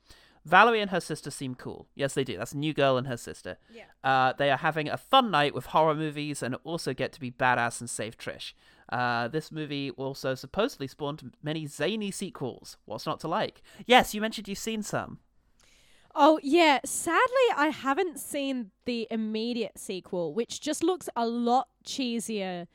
Valerie 0.44 0.80
and 0.80 0.90
her 0.90 1.00
sister 1.00 1.30
seem 1.30 1.54
cool. 1.54 1.88
Yes, 1.94 2.14
they 2.14 2.24
do. 2.24 2.36
That's 2.36 2.54
new 2.54 2.74
girl 2.74 2.96
and 2.98 3.06
her 3.06 3.16
sister. 3.16 3.56
Yeah. 3.72 3.84
Uh, 4.02 4.34
they 4.36 4.50
are 4.50 4.58
having 4.58 4.88
a 4.88 4.96
fun 4.96 5.30
night 5.30 5.54
with 5.54 5.66
horror 5.66 5.94
movies 5.94 6.42
and 6.42 6.56
also 6.64 6.92
get 6.92 7.12
to 7.14 7.20
be 7.20 7.30
badass 7.30 7.80
and 7.80 7.88
save 7.88 8.18
Trish. 8.18 8.52
Uh, 8.90 9.28
this 9.28 9.50
movie 9.50 9.90
also 9.92 10.34
supposedly 10.34 10.86
spawned 10.86 11.32
many 11.42 11.66
zany 11.66 12.10
sequels. 12.10 12.76
What's 12.84 13.06
not 13.06 13.20
to 13.20 13.28
like? 13.28 13.62
Yes, 13.86 14.14
you 14.14 14.20
mentioned 14.20 14.48
you've 14.48 14.58
seen 14.58 14.82
some. 14.82 15.20
Oh 16.14 16.38
yeah, 16.42 16.78
sadly 16.84 17.48
I 17.56 17.68
haven't 17.68 18.20
seen 18.20 18.70
the 18.84 19.08
immediate 19.10 19.78
sequel, 19.78 20.32
which 20.32 20.60
just 20.60 20.84
looks 20.84 21.08
a 21.16 21.26
lot 21.26 21.68
cheesier 21.84 22.68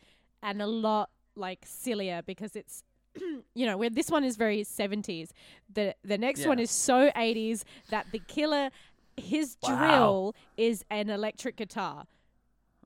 and 0.43 0.61
a 0.61 0.67
lot 0.67 1.09
like 1.35 1.59
sillier 1.65 2.21
because 2.25 2.55
it's 2.55 2.83
you 3.56 3.65
know, 3.65 3.77
where 3.77 3.90
this 3.90 4.10
one 4.10 4.23
is 4.23 4.36
very 4.38 4.61
70s. 4.61 5.30
The 5.73 5.95
the 6.03 6.18
next 6.18 6.45
one 6.45 6.60
is 6.60 6.72
so 6.72 7.10
80s 7.11 7.64
that 7.90 8.07
the 8.11 8.19
killer 8.27 8.69
his 9.18 9.57
Wow. 9.64 9.77
drill 9.77 10.36
is 10.57 10.86
an 10.90 11.10
electric 11.10 11.57
guitar. 11.57 12.06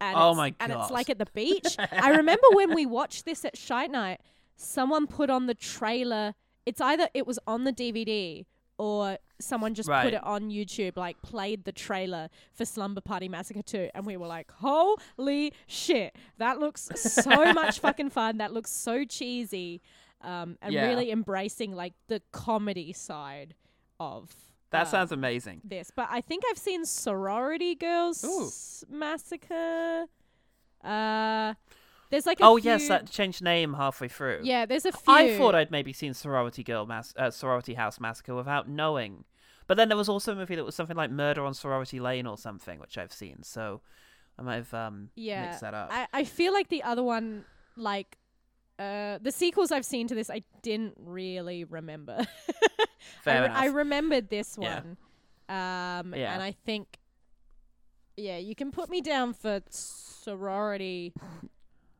And 0.02 0.18
Oh 0.18 0.30
it's, 0.32 0.38
my 0.38 0.56
And 0.60 0.72
it's 0.72 0.90
like 0.92 1.10
at 1.10 1.20
the 1.20 1.28
beach. 1.34 1.76
I 1.92 2.10
remember 2.10 2.48
when 2.54 2.74
we 2.74 2.86
watched 2.86 3.26
this 3.26 3.46
at 3.46 3.56
Shite 3.58 3.92
Night, 3.92 4.20
someone 4.56 5.06
put 5.08 5.30
on 5.30 5.46
the 5.46 5.54
trailer. 5.54 6.34
It's 6.66 6.82
either 6.82 7.08
it 7.14 7.28
was 7.28 7.38
on 7.46 7.66
the 7.66 7.72
DVD 7.72 8.46
or 8.80 9.20
someone 9.40 9.76
just 9.76 9.88
Right. 9.88 10.04
put 10.04 10.14
it 10.16 10.24
on 10.24 10.50
YouTube, 10.50 10.98
like 10.98 11.22
played 11.22 11.64
the 11.66 11.72
trailer 11.72 12.30
for 12.52 12.66
Slumber 12.66 13.02
Party 13.02 13.30
Massacre 13.30 13.62
2. 13.62 13.90
And 13.94 14.06
we 14.06 14.18
were 14.18 14.26
like, 14.28 14.50
holy 14.52 15.54
shit, 15.68 16.16
that 16.40 16.60
looks 16.60 16.90
so 16.96 17.54
much 17.54 17.80
fucking 17.80 18.10
fun. 18.10 18.38
That 18.40 18.52
looks 18.54 18.72
so 18.72 19.06
cheesy. 19.06 19.82
Um, 20.24 20.58
and 20.62 20.74
Yeah. 20.74 20.88
really 20.88 21.12
embracing 21.12 21.74
like 21.76 21.94
the 22.08 22.22
comedy 22.32 22.94
side 22.94 23.56
of 24.00 24.34
That 24.72 24.84
uh, 24.88 24.90
sounds 24.90 25.12
amazing. 25.12 25.62
this. 25.64 25.92
But 25.94 26.08
I 26.10 26.22
think 26.22 26.44
I've 26.50 26.58
seen 26.58 26.86
Sorority 26.86 27.76
Girls 27.76 28.24
Ooh. 28.24 28.50
Massacre. 28.90 30.06
Uh, 30.84 31.54
there's 32.10 32.26
like 32.26 32.40
a 32.40 32.44
Oh 32.44 32.58
few, 32.60 32.72
yes, 32.72 32.88
that 32.88 33.10
changed 33.10 33.42
name 33.42 33.74
halfway 33.74 34.08
through. 34.08 34.42
yeah. 34.44 34.66
There's 34.66 34.86
a 34.86 34.92
few. 34.92 35.14
I 35.14 35.38
thought 35.38 35.56
I'd 35.56 35.72
maybe 35.72 35.94
seen 35.94 36.14
Sorority 36.14 36.64
Girl 36.64 36.86
Mas- 36.86 37.14
uh, 37.18 37.32
Sorority 37.32 37.74
House 37.74 38.00
Massacre 38.00 38.36
without 38.36 38.68
knowing. 38.70 39.26
But 39.68 39.78
then 39.78 39.88
there 39.88 39.98
was 39.98 40.10
also 40.10 40.34
a 40.34 40.36
movie 40.36 40.56
that 40.56 40.66
was 40.66 40.76
something 40.76 40.98
like 40.98 41.10
Murder 41.10 41.44
on 41.46 41.54
Sorority 41.54 42.00
Lane 42.00 42.28
or 42.28 42.38
something, 42.38 42.80
which 42.80 42.98
I've 42.98 43.14
seen. 43.14 43.44
So 43.44 43.82
I 44.38 44.42
might 44.42 44.56
have 44.56 44.74
um, 44.74 45.10
yeah. 45.16 45.46
mixed 45.48 45.62
that 45.62 45.74
up. 45.74 45.90
I 45.92 46.08
I 46.14 46.24
feel 46.26 46.52
like 46.54 46.68
the 46.70 46.84
other 46.84 47.04
one, 47.04 47.46
like, 47.78 48.18
uh, 48.80 49.20
the 49.22 49.32
sequels 49.32 49.72
I've 49.72 49.86
seen 49.86 50.08
to 50.08 50.16
this, 50.16 50.30
I 50.30 50.44
didn't 50.62 50.94
really 50.98 51.64
remember. 51.64 52.18
I, 52.50 52.86
Fair 53.22 53.40
re- 53.42 53.46
enough. 53.46 53.58
I 53.58 53.66
remembered 53.68 54.30
this 54.30 54.58
Yeah. 54.60 54.82
one. 54.82 54.98
Um, 55.50 56.16
Yeah. 56.16 56.34
and 56.34 56.42
I 56.42 56.52
think, 56.66 56.98
yeah, 58.18 58.38
you 58.38 58.56
can 58.56 58.72
put 58.72 58.90
me 58.90 59.02
down 59.02 59.34
for 59.34 59.62
sorority 59.70 61.14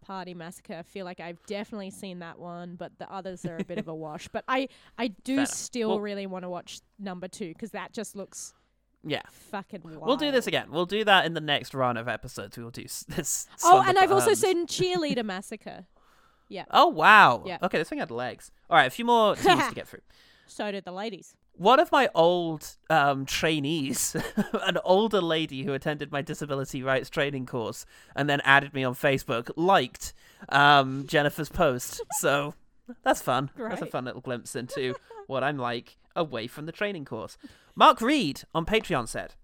party 0.02 0.34
massacre. 0.34 0.76
I 0.76 0.84
feel 0.84 1.06
like 1.06 1.20
I've 1.20 1.44
definitely 1.46 1.90
seen 1.92 2.20
that 2.20 2.38
one, 2.40 2.76
but 2.76 2.92
the 3.00 3.12
others 3.12 3.46
are 3.46 3.58
a 3.58 3.64
bit 3.64 3.78
of 3.78 3.88
a 3.88 3.96
wash. 4.06 4.28
But 4.28 4.44
I, 4.48 4.68
I 4.98 5.08
do 5.24 5.34
enough. 5.34 5.50
still 5.50 5.90
Well- 5.90 6.00
really 6.02 6.26
want 6.28 6.44
to 6.44 6.50
watch 6.50 6.80
number 7.00 7.28
two 7.28 7.50
because 7.50 7.72
that 7.72 7.94
just 7.94 8.16
looks 8.16 8.54
yeah. 9.06 9.22
fucking 9.32 9.82
wild. 9.84 10.02
We'll 10.06 10.18
do 10.18 10.32
this 10.32 10.48
again. 10.48 10.72
We'll 10.72 10.86
do 10.86 11.04
that 11.06 11.26
in 11.26 11.34
the 11.34 11.42
next 11.42 11.74
run 11.74 11.98
of 11.98 12.08
episodes. 12.08 12.58
We 12.58 12.64
will 12.64 12.72
do 12.72 12.84
this. 13.10 13.48
Oh, 13.64 13.84
and 13.86 13.98
I've 13.98 14.12
also 14.12 14.30
um, 14.32 14.36
seen 14.36 14.68
cheerleader 14.68 15.24
massacre. 15.24 15.86
Yeah, 16.50 16.66
Oh 16.72 16.88
wow. 16.88 17.44
Yeah. 17.46 17.58
Okay, 17.64 17.78
this 17.78 17.90
thing 17.90 18.00
had 18.00 18.12
legs. 18.12 18.52
All 18.70 18.78
right, 18.78 18.86
a 18.88 18.90
few 18.90 19.06
more 19.06 19.36
teams 19.36 19.68
to 19.68 19.76
get 19.76 19.88
through. 19.88 20.02
so 20.48 20.72
did 20.72 20.86
the 20.86 20.92
ladies. 20.92 21.36
One 21.56 21.80
of 21.80 21.92
my 21.92 22.10
old 22.16 22.78
um, 22.90 23.26
trainees, 23.28 24.16
an 24.64 24.80
older 24.84 25.22
lady 25.22 25.64
who 25.64 25.74
attended 25.74 26.12
my 26.12 26.24
disability 26.24 26.82
rights 26.82 27.12
training 27.12 27.46
course 27.46 27.86
and 28.16 28.28
then 28.28 28.42
added 28.44 28.74
me 28.74 28.84
on 28.84 28.96
Facebook, 28.96 29.52
liked 29.56 30.14
um, 30.50 31.06
Jennifer's 31.08 31.50
post. 31.50 32.02
So 32.20 32.56
that's 33.04 33.22
fun. 33.22 33.52
That's 33.56 33.82
a 33.84 33.86
fun 33.86 34.06
little 34.06 34.20
glimpse 34.22 34.56
into 34.56 34.96
what 35.28 35.44
I'm 35.44 35.58
like 35.58 35.98
away 36.16 36.48
from 36.48 36.66
the 36.66 36.72
training 36.72 37.06
course. 37.06 37.38
Mark 37.76 38.02
Reed 38.02 38.42
on 38.56 38.66
Patreon 38.66 39.08
said, 39.08 39.36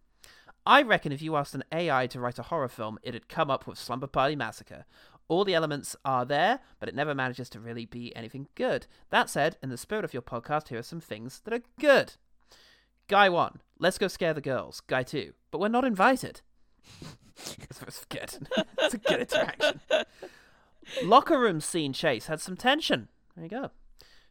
I 0.66 0.82
reckon 0.82 1.12
if 1.12 1.22
you 1.22 1.36
asked 1.36 1.56
an 1.56 1.64
AI 1.72 2.08
to 2.08 2.20
write 2.20 2.38
a 2.40 2.44
horror 2.44 2.68
film, 2.68 2.98
it'd 3.04 3.30
come 3.30 3.50
up 3.50 3.66
with 3.68 3.78
Slumber 3.80 4.08
Party 4.08 4.36
Massacre. 4.36 4.86
All 5.30 5.46
the 5.46 5.54
elements 5.56 5.96
are 6.04 6.26
there, 6.26 6.60
but 6.80 6.90
it 6.90 6.96
never 6.96 7.16
manages 7.16 7.50
to 7.52 7.60
really 7.62 7.86
be 7.86 8.14
anything 8.16 8.48
good. 8.56 8.88
That 9.12 9.30
said, 9.30 9.56
in 9.64 9.70
the 9.70 9.78
spirit 9.78 10.04
of 10.04 10.14
your 10.14 10.22
podcast, 10.24 10.68
here 10.68 10.80
are 10.80 10.84
some 10.84 11.00
things 11.00 11.40
that 11.46 11.54
are 11.54 11.62
good. 11.80 12.14
Guy 13.08 13.30
1, 13.30 13.62
let's 13.80 13.98
go 13.98 14.08
scare 14.10 14.34
the 14.34 14.42
girls. 14.42 14.82
Guy 14.82 15.04
2, 15.04 15.34
but 15.52 15.60
we're 15.62 15.68
not 15.70 15.86
invited. 15.86 16.42
That's 17.38 18.06
good. 18.06 18.38
It's 18.80 18.94
a 18.94 18.98
good 18.98 19.20
interaction. 19.22 19.80
Locker 21.04 21.40
room 21.40 21.62
scene 21.62 21.94
chase 21.94 22.26
had 22.28 22.42
some 22.42 22.58
tension. 22.58 23.08
There 23.36 23.44
you 23.46 23.50
go. 23.50 23.72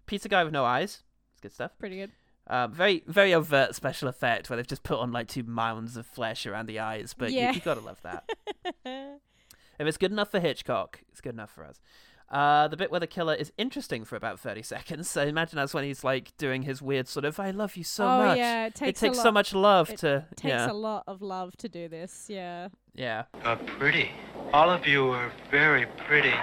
Pizza 0.07 0.29
guy 0.29 0.43
with 0.45 0.53
no 0.53 0.65
eyes. 0.65 1.03
It's 1.33 1.41
good 1.41 1.53
stuff. 1.53 1.73
Pretty 1.79 1.97
good. 1.97 2.11
Um, 2.49 2.73
very, 2.73 3.05
very 3.07 3.35
overt 3.35 3.75
special 3.75 4.09
effect 4.09 4.49
where 4.51 4.57
they've 4.57 4.67
just 4.67 4.83
put 4.83 4.99
on 4.99 5.13
like 5.13 5.29
two 5.29 5.43
mounds 5.45 5.97
of 5.97 6.07
flesh 6.07 6.47
around 6.47 6.67
the 6.67 6.81
eyes, 6.81 7.15
but 7.17 7.31
Yeah. 7.31 7.51
you, 7.51 7.57
you 7.57 7.61
gotta 7.61 7.81
love 7.81 8.01
that. 8.03 8.29
if 9.79 9.87
it's 9.87 9.97
good 9.97 10.13
enough 10.13 10.31
for 10.31 10.41
Hitchcock, 10.41 11.01
it's 11.11 11.21
good 11.21 11.35
enough 11.35 11.51
for 11.51 11.65
us. 11.65 11.81
Uh, 12.31 12.69
the 12.69 12.77
bit 12.77 12.91
where 12.91 13.01
the 13.01 13.07
killer 13.07 13.35
is 13.35 13.53
interesting 13.57 14.05
for 14.05 14.15
about 14.17 14.39
30 14.39 14.63
seconds. 14.75 15.09
So 15.09 15.23
imagine 15.23 15.57
that's 15.57 15.73
when 15.73 15.85
he's 15.85 16.05
like 16.05 16.37
doing 16.37 16.63
his 16.63 16.83
weird 16.83 17.09
sort 17.09 17.25
of, 17.25 17.41
I 17.41 17.51
love 17.53 17.77
you 17.77 17.85
so 17.85 18.05
oh 18.05 18.27
much. 18.27 18.39
yeah, 18.39 18.67
it 18.67 18.75
takes, 18.75 19.03
a 19.03 19.07
takes 19.07 19.23
so 19.23 19.33
much 19.33 19.55
love 19.55 19.89
it 19.91 19.99
to. 20.01 20.27
takes 20.37 20.51
yeah. 20.51 20.71
a 20.71 20.73
lot 20.73 21.05
of 21.07 21.23
love 21.23 21.57
to 21.59 21.69
do 21.69 21.89
this. 21.89 22.27
Yeah. 22.29 22.69
yeah. 22.95 23.25
Uh, 23.45 23.57
pretty. 23.57 24.11
All 24.53 24.71
of 24.71 24.87
you 24.87 25.09
are 25.09 25.33
very 25.51 25.87
pretty. 26.07 26.29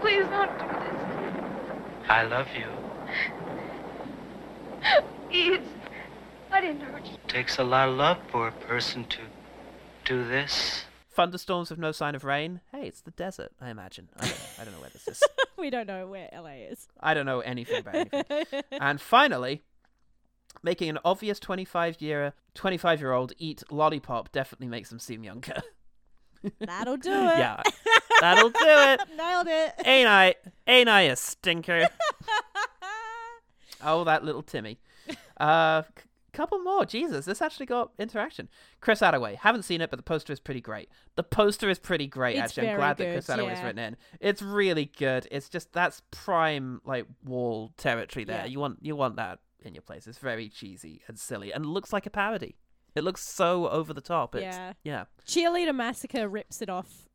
Please 0.00 0.24
don't 0.26 0.58
do 0.58 0.66
this. 0.66 2.08
I 2.08 2.22
love 2.24 2.48
you. 2.56 2.66
It's. 5.30 5.68
I 6.50 6.60
didn't 6.60 6.80
hurt 6.80 7.06
you. 7.06 7.14
It 7.14 7.28
Takes 7.28 7.58
a 7.58 7.64
lot 7.64 7.88
of 7.88 7.96
love 7.96 8.18
for 8.30 8.48
a 8.48 8.52
person 8.52 9.04
to 9.06 9.18
do 10.04 10.24
this. 10.26 10.84
Thunderstorms 11.10 11.68
with 11.70 11.78
no 11.78 11.92
sign 11.92 12.14
of 12.14 12.24
rain. 12.24 12.60
Hey, 12.72 12.86
it's 12.86 13.02
the 13.02 13.10
desert, 13.10 13.52
I 13.60 13.68
imagine. 13.70 14.08
I 14.16 14.20
don't 14.20 14.30
know, 14.30 14.44
I 14.60 14.64
don't 14.64 14.74
know 14.74 14.80
where 14.80 14.90
this 14.90 15.06
is. 15.08 15.22
we 15.58 15.68
don't 15.70 15.86
know 15.86 16.06
where 16.06 16.28
LA 16.34 16.66
is. 16.70 16.88
I 17.00 17.12
don't 17.14 17.26
know 17.26 17.40
anything 17.40 17.80
about 17.80 17.94
anything. 18.12 18.62
and 18.72 19.00
finally, 19.00 19.62
making 20.62 20.88
an 20.88 20.98
obvious 21.04 21.38
25 21.38 22.00
year 22.00 22.32
25 22.54 23.00
year 23.00 23.12
old 23.12 23.32
eat 23.38 23.62
lollipop 23.70 24.32
definitely 24.32 24.68
makes 24.68 24.88
them 24.88 24.98
seem 24.98 25.22
younger. 25.22 25.62
That'll 26.60 26.96
do 26.96 27.12
it. 27.12 27.38
yeah, 27.38 27.62
that'll 28.20 28.50
do 28.50 28.56
it. 28.60 29.00
Nailed 29.16 29.46
it. 29.48 29.74
Ain't 29.84 30.08
I? 30.08 30.34
Ain't 30.66 30.88
I 30.88 31.02
a 31.02 31.14
stinker? 31.14 31.88
oh, 33.84 34.02
that 34.02 34.24
little 34.24 34.42
Timmy. 34.42 34.80
Uh, 35.38 35.82
c- 35.82 35.88
couple 36.32 36.58
more. 36.60 36.84
Jesus, 36.84 37.24
this 37.24 37.42
actually 37.42 37.66
got 37.66 37.92
interaction. 37.98 38.48
Chris 38.80 39.00
Attaway. 39.00 39.36
Haven't 39.36 39.62
seen 39.62 39.80
it, 39.80 39.90
but 39.90 39.98
the 39.98 40.02
poster 40.02 40.32
is 40.32 40.40
pretty 40.40 40.60
great. 40.60 40.88
The 41.16 41.22
poster 41.22 41.68
is 41.68 41.78
pretty 41.78 42.06
great. 42.06 42.36
It's 42.36 42.44
actually, 42.44 42.70
I'm 42.70 42.76
glad 42.76 42.96
that 42.98 43.04
good, 43.04 43.12
Chris 43.12 43.26
Attaway's 43.26 43.58
yeah. 43.58 43.64
written 43.66 43.78
in. 43.78 43.96
It's 44.20 44.42
really 44.42 44.90
good. 44.96 45.28
It's 45.30 45.48
just 45.48 45.72
that's 45.72 46.02
prime 46.10 46.80
like 46.84 47.06
wall 47.24 47.72
territory 47.76 48.24
there. 48.24 48.38
Yeah. 48.38 48.46
You 48.46 48.60
want 48.60 48.78
you 48.82 48.96
want 48.96 49.16
that 49.16 49.40
in 49.64 49.74
your 49.74 49.82
place. 49.82 50.06
It's 50.06 50.18
very 50.18 50.48
cheesy 50.48 51.02
and 51.08 51.18
silly 51.18 51.52
and 51.52 51.66
looks 51.66 51.92
like 51.92 52.06
a 52.06 52.10
parody. 52.10 52.56
It 52.94 53.04
looks 53.04 53.22
so 53.26 53.68
over 53.68 53.92
the 53.94 54.00
top. 54.02 54.34
It's, 54.34 54.42
Yeah. 54.44 54.72
yeah. 54.84 55.04
Cheerleader 55.26 55.74
Massacre 55.74 56.28
rips 56.28 56.60
it 56.62 56.68
off 56.68 57.08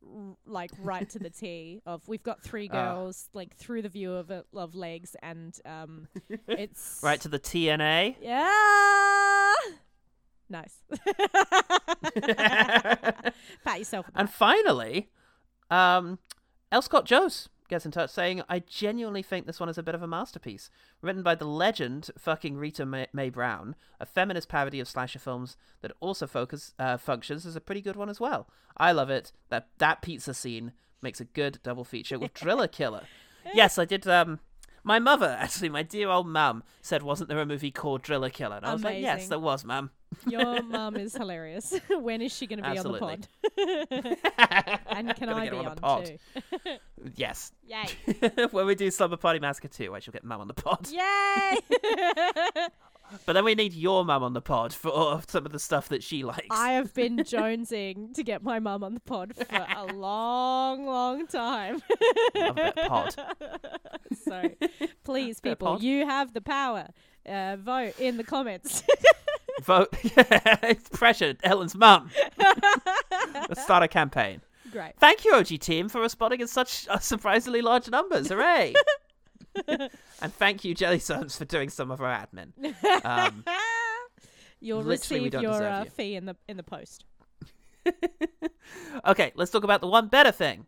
like 0.46 0.70
right 0.80 1.08
to 1.10 1.18
the 1.18 1.28
T 1.30 1.82
of 1.86 2.06
we've 2.08 2.22
got 2.22 2.42
three 2.42 2.68
Ah. 2.72 2.94
girls 2.94 3.28
like 3.34 3.54
through 3.56 3.82
the 3.82 3.88
view 3.90 4.12
of 4.14 4.30
it, 4.30 4.46
of 4.54 4.74
legs 4.74 5.14
and 5.22 5.58
um 5.66 6.08
it's 6.48 7.00
Right 7.02 7.20
to 7.20 7.28
the 7.28 7.38
TNA. 7.38 8.16
yeah 8.22 9.52
nice 10.48 10.78
pat 13.64 13.78
yourself 13.78 14.06
And 14.14 14.30
finally, 14.30 15.10
um, 15.70 16.18
L. 16.72 16.80
Scott 16.82 17.04
Joes 17.04 17.48
gets 17.68 17.84
in 17.84 17.92
touch 17.92 18.10
saying, 18.10 18.42
I 18.48 18.60
genuinely 18.60 19.22
think 19.22 19.46
this 19.46 19.60
one 19.60 19.68
is 19.68 19.78
a 19.78 19.82
bit 19.82 19.94
of 19.94 20.02
a 20.02 20.06
masterpiece. 20.06 20.70
Written 21.02 21.22
by 21.22 21.34
the 21.34 21.44
legend 21.46 22.10
fucking 22.18 22.56
Rita 22.56 22.84
Mae, 22.86 23.06
Mae 23.12 23.30
Brown, 23.30 23.74
a 24.00 24.06
feminist 24.06 24.48
parody 24.48 24.80
of 24.80 24.88
slasher 24.88 25.18
films 25.18 25.56
that 25.82 25.92
also 26.00 26.26
focus 26.26 26.74
uh, 26.78 26.96
functions 26.96 27.46
as 27.46 27.56
a 27.56 27.60
pretty 27.60 27.80
good 27.80 27.96
one 27.96 28.08
as 28.08 28.20
well. 28.20 28.48
I 28.76 28.92
love 28.92 29.10
it. 29.10 29.32
That 29.50 29.68
that 29.78 30.02
pizza 30.02 30.34
scene 30.34 30.72
makes 31.02 31.20
a 31.20 31.24
good 31.24 31.58
double 31.62 31.84
feature 31.84 32.18
with 32.18 32.34
Driller 32.34 32.68
Killer. 32.68 33.04
Yes, 33.54 33.78
I 33.78 33.86
did. 33.86 34.06
Um, 34.06 34.40
my 34.84 34.98
mother, 34.98 35.26
actually, 35.40 35.70
my 35.70 35.82
dear 35.82 36.10
old 36.10 36.26
mum, 36.26 36.62
said, 36.82 37.02
"Wasn't 37.02 37.30
there 37.30 37.40
a 37.40 37.46
movie 37.46 37.70
called 37.70 38.02
Driller 38.02 38.28
Killer?" 38.28 38.56
And 38.56 38.66
I 38.66 38.74
was 38.74 38.84
like, 38.84 39.00
"Yes, 39.00 39.28
there 39.28 39.38
was, 39.38 39.64
mum." 39.64 39.90
Your 40.26 40.62
mum 40.62 40.96
is 40.96 41.14
hilarious. 41.14 41.78
when 41.90 42.20
is 42.22 42.34
she 42.34 42.46
going 42.46 42.62
to 42.62 42.70
be 42.70 42.76
Absolutely. 42.76 43.08
on 43.10 43.20
the 43.20 44.16
pod? 44.16 44.78
and 44.88 45.16
can 45.16 45.28
I 45.28 45.48
be 45.48 45.56
on 45.56 45.66
on, 45.66 45.74
the 45.74 45.80
pod. 45.80 46.06
too? 46.06 46.76
Yes. 47.14 47.52
Yay! 47.64 47.86
when 48.50 48.66
we 48.66 48.74
do 48.74 48.90
Slumber 48.90 49.16
Party 49.16 49.38
Massacre 49.38 49.68
2, 49.68 49.94
I 49.94 50.00
shall 50.00 50.12
get 50.12 50.24
mum 50.24 50.40
on 50.40 50.48
the 50.48 50.54
pod. 50.54 50.88
Yay! 50.90 51.56
But 53.24 53.32
then 53.32 53.44
we 53.44 53.54
need 53.54 53.72
your 53.72 54.04
mum 54.04 54.22
on 54.22 54.34
the 54.34 54.40
pod 54.42 54.74
for 54.74 55.22
some 55.28 55.46
of 55.46 55.52
the 55.52 55.58
stuff 55.58 55.88
that 55.88 56.02
she 56.02 56.24
likes. 56.24 56.48
I 56.50 56.72
have 56.72 56.92
been 56.92 57.16
jonesing 57.18 58.12
to 58.14 58.22
get 58.22 58.42
my 58.42 58.58
mum 58.58 58.84
on 58.84 58.94
the 58.94 59.00
pod 59.00 59.34
for 59.34 59.66
a 59.76 59.86
long, 59.86 60.84
long 60.84 61.26
time. 61.26 61.80
Love 62.34 62.58
of 62.58 62.74
pod. 62.74 63.14
so 64.24 64.50
please, 65.04 65.40
people, 65.40 65.80
you 65.80 66.04
have 66.04 66.34
the 66.34 66.40
power. 66.42 66.88
Uh, 67.26 67.56
vote 67.56 67.98
in 67.98 68.16
the 68.16 68.24
comments. 68.24 68.82
Vote. 69.62 69.88
it's 70.02 70.88
pressure. 70.90 71.34
Ellen's 71.42 71.74
mum. 71.74 72.10
Let's 73.34 73.62
start 73.62 73.82
a 73.82 73.88
campaign. 73.88 74.40
Great. 74.72 74.92
Thank 74.98 75.24
you, 75.24 75.34
OG 75.34 75.46
team, 75.60 75.88
for 75.88 76.00
responding 76.00 76.40
in 76.40 76.46
such 76.48 76.86
uh, 76.88 76.98
surprisingly 76.98 77.62
large 77.62 77.88
numbers. 77.90 78.28
Hooray! 78.28 78.74
and 79.68 79.90
thank 80.34 80.64
you, 80.64 80.74
Jelly 80.74 80.98
Zones, 80.98 81.36
for 81.36 81.44
doing 81.46 81.70
some 81.70 81.90
of 81.90 82.00
our 82.02 82.10
admin. 82.26 82.52
Um, 83.04 83.44
You'll 84.60 84.82
literally, 84.82 85.20
we 85.20 85.26
receive 85.26 85.32
don't 85.32 85.42
your 85.42 85.52
deserve 85.52 85.72
uh, 85.72 85.84
you. 85.84 85.90
fee 85.90 86.14
in 86.16 86.26
the 86.26 86.36
in 86.48 86.56
the 86.56 86.62
post. 86.62 87.04
okay, 89.06 89.32
let's 89.36 89.50
talk 89.50 89.64
about 89.64 89.80
the 89.80 89.86
one 89.86 90.08
better 90.08 90.32
thing. 90.32 90.66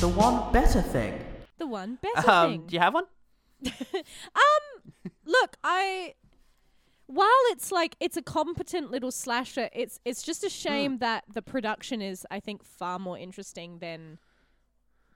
The 0.00 0.08
one 0.08 0.52
better 0.52 0.80
thing. 0.80 1.18
The 1.58 1.66
one 1.66 1.98
better 2.00 2.30
Um, 2.30 2.50
thing. 2.50 2.66
do 2.68 2.74
you 2.74 2.80
have 2.80 2.94
one? 2.94 3.04
um, 3.66 4.77
look, 5.24 5.56
I. 5.64 6.14
While 7.06 7.28
it's 7.46 7.72
like 7.72 7.96
it's 8.00 8.18
a 8.18 8.22
competent 8.22 8.90
little 8.90 9.10
slasher, 9.10 9.70
it's 9.72 9.98
it's 10.04 10.22
just 10.22 10.44
a 10.44 10.50
shame 10.50 10.98
that 10.98 11.24
the 11.32 11.40
production 11.40 12.02
is, 12.02 12.26
I 12.30 12.38
think, 12.38 12.62
far 12.62 12.98
more 12.98 13.16
interesting 13.16 13.78
than 13.78 14.18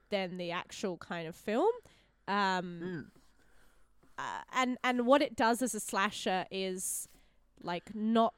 than 0.09 0.37
the 0.37 0.49
actual 0.51 0.97
kind 0.97 1.27
of 1.27 1.35
film. 1.35 1.71
Um, 2.27 3.11
uh, 4.17 4.21
and 4.53 4.77
and 4.83 5.05
what 5.05 5.21
it 5.21 5.35
does 5.35 5.61
as 5.61 5.75
a 5.75 5.79
slasher 5.79 6.45
is 6.49 7.07
like 7.61 7.93
not 7.93 8.33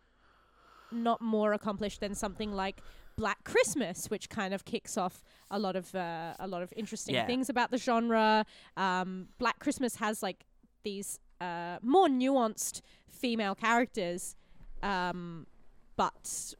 not 0.91 1.21
more 1.21 1.53
accomplished 1.53 2.01
than 2.01 2.13
something 2.13 2.51
like 2.51 2.81
Black 3.17 3.43
Christmas, 3.45 4.09
which 4.09 4.27
kind 4.29 4.53
of 4.53 4.65
kicks 4.65 4.97
off 4.97 5.23
a 5.49 5.59
lot 5.59 5.77
of 5.77 5.95
uh, 5.95 6.33
a 6.39 6.47
lot 6.47 6.61
of 6.61 6.73
interesting 6.75 7.15
Yeah. 7.15 7.25
things 7.25 7.49
about 7.49 7.71
the 7.71 7.77
genre. 7.77 8.45
Um, 8.75 9.29
Black 9.37 9.59
Christmas 9.59 9.95
has 9.95 10.21
like 10.21 10.43
these 10.83 11.19
uh, 11.41 11.77
more 11.81 12.07
nuanced 12.07 12.81
female 13.09 13.55
characters, 13.55 14.35
um, 14.83 15.47
but 15.95 16.53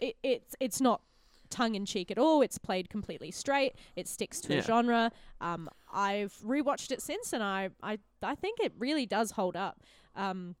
it, 0.00 0.16
it's 0.22 0.54
it's 0.60 0.80
not 0.80 1.00
tongue 1.48 1.74
in 1.74 1.86
cheek 1.86 2.10
at 2.10 2.18
all. 2.18 2.42
It's 2.42 2.58
played 2.58 2.88
completely 2.90 3.30
straight. 3.30 3.74
It 3.94 4.08
sticks 4.08 4.40
to 4.42 4.54
Yeah. 4.54 4.60
the 4.60 4.66
genre. 4.66 5.12
Um, 5.40 5.68
I've 5.92 6.34
rewatched 6.44 6.90
it 6.90 7.00
since, 7.00 7.32
and 7.32 7.42
I 7.42 7.70
I 7.82 7.98
I 8.22 8.34
think 8.34 8.58
it 8.60 8.72
really 8.78 9.06
does 9.06 9.32
hold 9.32 9.56
up. 9.56 9.82
Um, 10.14 10.56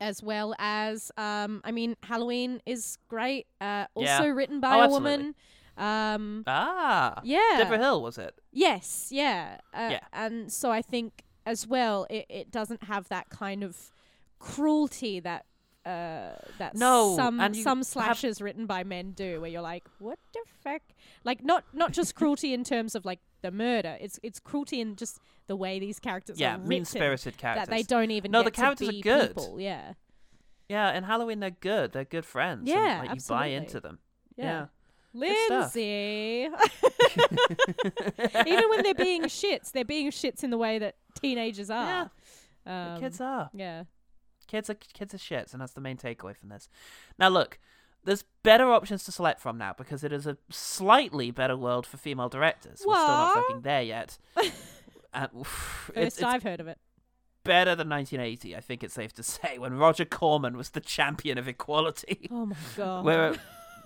as 0.00 0.22
well 0.22 0.54
as 0.58 1.12
um, 1.16 1.60
I 1.64 1.70
mean, 1.70 1.96
Halloween 2.02 2.60
is 2.66 2.98
great. 3.08 3.46
Uh, 3.60 3.86
also 3.94 4.04
Yeah. 4.24 4.26
written 4.26 4.60
by 4.60 4.76
Oh, 4.80 4.82
a 4.84 4.88
woman. 4.88 5.34
Um, 5.76 6.44
Ah. 6.46 7.20
yeah. 7.24 7.56
Debra 7.58 7.78
Hill, 7.78 8.02
was 8.02 8.16
it? 8.18 8.38
Yes, 8.52 9.08
yeah. 9.10 9.58
Uh, 9.72 9.88
Yeah. 9.92 10.00
And 10.12 10.52
so 10.52 10.70
I 10.70 10.82
think 10.82 11.24
as 11.46 11.66
well, 11.66 12.06
it, 12.10 12.26
it 12.28 12.50
doesn't 12.50 12.84
have 12.84 13.08
that 13.08 13.28
kind 13.30 13.62
of 13.62 13.92
cruelty 14.38 15.20
that 15.20 15.46
uh, 15.86 16.36
that 16.58 16.74
No, 16.74 17.14
some 17.14 17.52
some 17.54 17.82
slashes 17.82 18.40
written 18.40 18.64
by 18.66 18.84
men 18.84 19.10
do, 19.12 19.40
where 19.40 19.50
you're 19.50 19.60
like, 19.60 19.84
what 19.98 20.18
the 20.32 20.40
fuck? 20.62 20.80
Like 21.24 21.44
not 21.44 21.64
not 21.74 21.92
just 21.92 22.14
cruelty 22.20 22.54
in 22.54 22.64
terms 22.64 22.94
of 22.94 23.04
like 23.04 23.20
the 23.42 23.50
murder. 23.50 23.96
It's 24.00 24.18
it's 24.22 24.40
cruelty 24.40 24.80
in 24.80 24.96
just 24.96 25.18
the 25.46 25.56
way 25.56 25.78
these 25.78 25.98
characters 26.00 26.40
Yeah, 26.40 26.54
are 26.54 26.58
mean-spirited 26.58 27.36
characters 27.36 27.66
that 27.68 27.74
they 27.74 27.82
don't 27.82 28.10
even 28.10 28.30
No, 28.30 28.42
the 28.42 28.50
to 28.50 28.56
characters 28.56 28.88
are 28.88 28.92
good. 28.92 29.28
people. 29.36 29.60
Yeah, 29.60 29.92
Yeah, 30.70 30.96
in 30.96 31.04
Halloween 31.04 31.40
they're 31.40 31.50
good. 31.50 31.92
They're 31.92 32.04
good 32.06 32.24
friends. 32.24 32.60
and, 32.60 32.68
Yeah, 32.68 33.00
like, 33.06 33.14
you 33.14 33.20
buy 33.28 33.46
into 33.48 33.78
them. 33.80 33.98
yeah. 34.36 34.60
Stuff. 34.62 34.70
Lindsay. 35.14 36.48
Even 38.46 38.68
when 38.70 38.82
they're 38.82 38.94
being 38.94 39.22
shits, 39.24 39.72
they're 39.72 39.84
being 39.84 40.10
shits 40.10 40.42
in 40.44 40.50
the 40.50 40.58
way 40.58 40.78
that 40.78 40.96
teenagers 41.20 41.70
are. 41.70 42.10
Yeah, 42.66 42.94
Um, 42.94 43.00
kids 43.00 43.20
are. 43.20 43.50
Yeah. 43.54 43.84
Kids 44.46 44.68
are 44.68 44.74
kids 44.74 45.14
are 45.14 45.18
shits, 45.18 45.52
and 45.52 45.60
that's 45.62 45.72
the 45.72 45.80
main 45.80 45.96
takeaway 45.96 46.36
from 46.36 46.50
this. 46.50 46.68
Now, 47.18 47.28
look, 47.28 47.58
there's 48.04 48.24
better 48.42 48.70
options 48.70 49.04
to 49.04 49.12
select 49.12 49.40
from 49.40 49.56
now 49.56 49.72
because 49.76 50.04
it 50.04 50.12
is 50.12 50.26
a 50.26 50.36
slightly 50.50 51.30
better 51.30 51.56
world 51.56 51.86
for 51.86 51.96
female 51.96 52.28
directors. 52.28 52.82
We're 52.84 52.94
still 52.94 53.06
not 53.06 53.34
fucking 53.34 53.60
there 53.62 53.82
yet. 53.82 54.18
Uh, 55.16 55.28
oof, 55.38 55.46
First 55.46 55.96
it's, 55.96 56.16
it's 56.16 56.24
I've 56.24 56.42
heard 56.42 56.58
of 56.58 56.66
it. 56.66 56.76
better 57.44 57.76
than 57.76 57.88
1980. 57.88 58.56
I 58.56 58.60
think 58.60 58.82
it's 58.82 58.94
safe 58.94 59.12
to 59.12 59.22
say 59.22 59.58
when 59.58 59.74
Roger 59.74 60.04
Corman 60.04 60.56
was 60.56 60.70
the 60.70 60.80
champion 60.80 61.38
of 61.38 61.46
equality. 61.46 62.26
Oh 62.32 62.46
my 62.46 62.56
god. 62.76 63.04
we're 63.04 63.36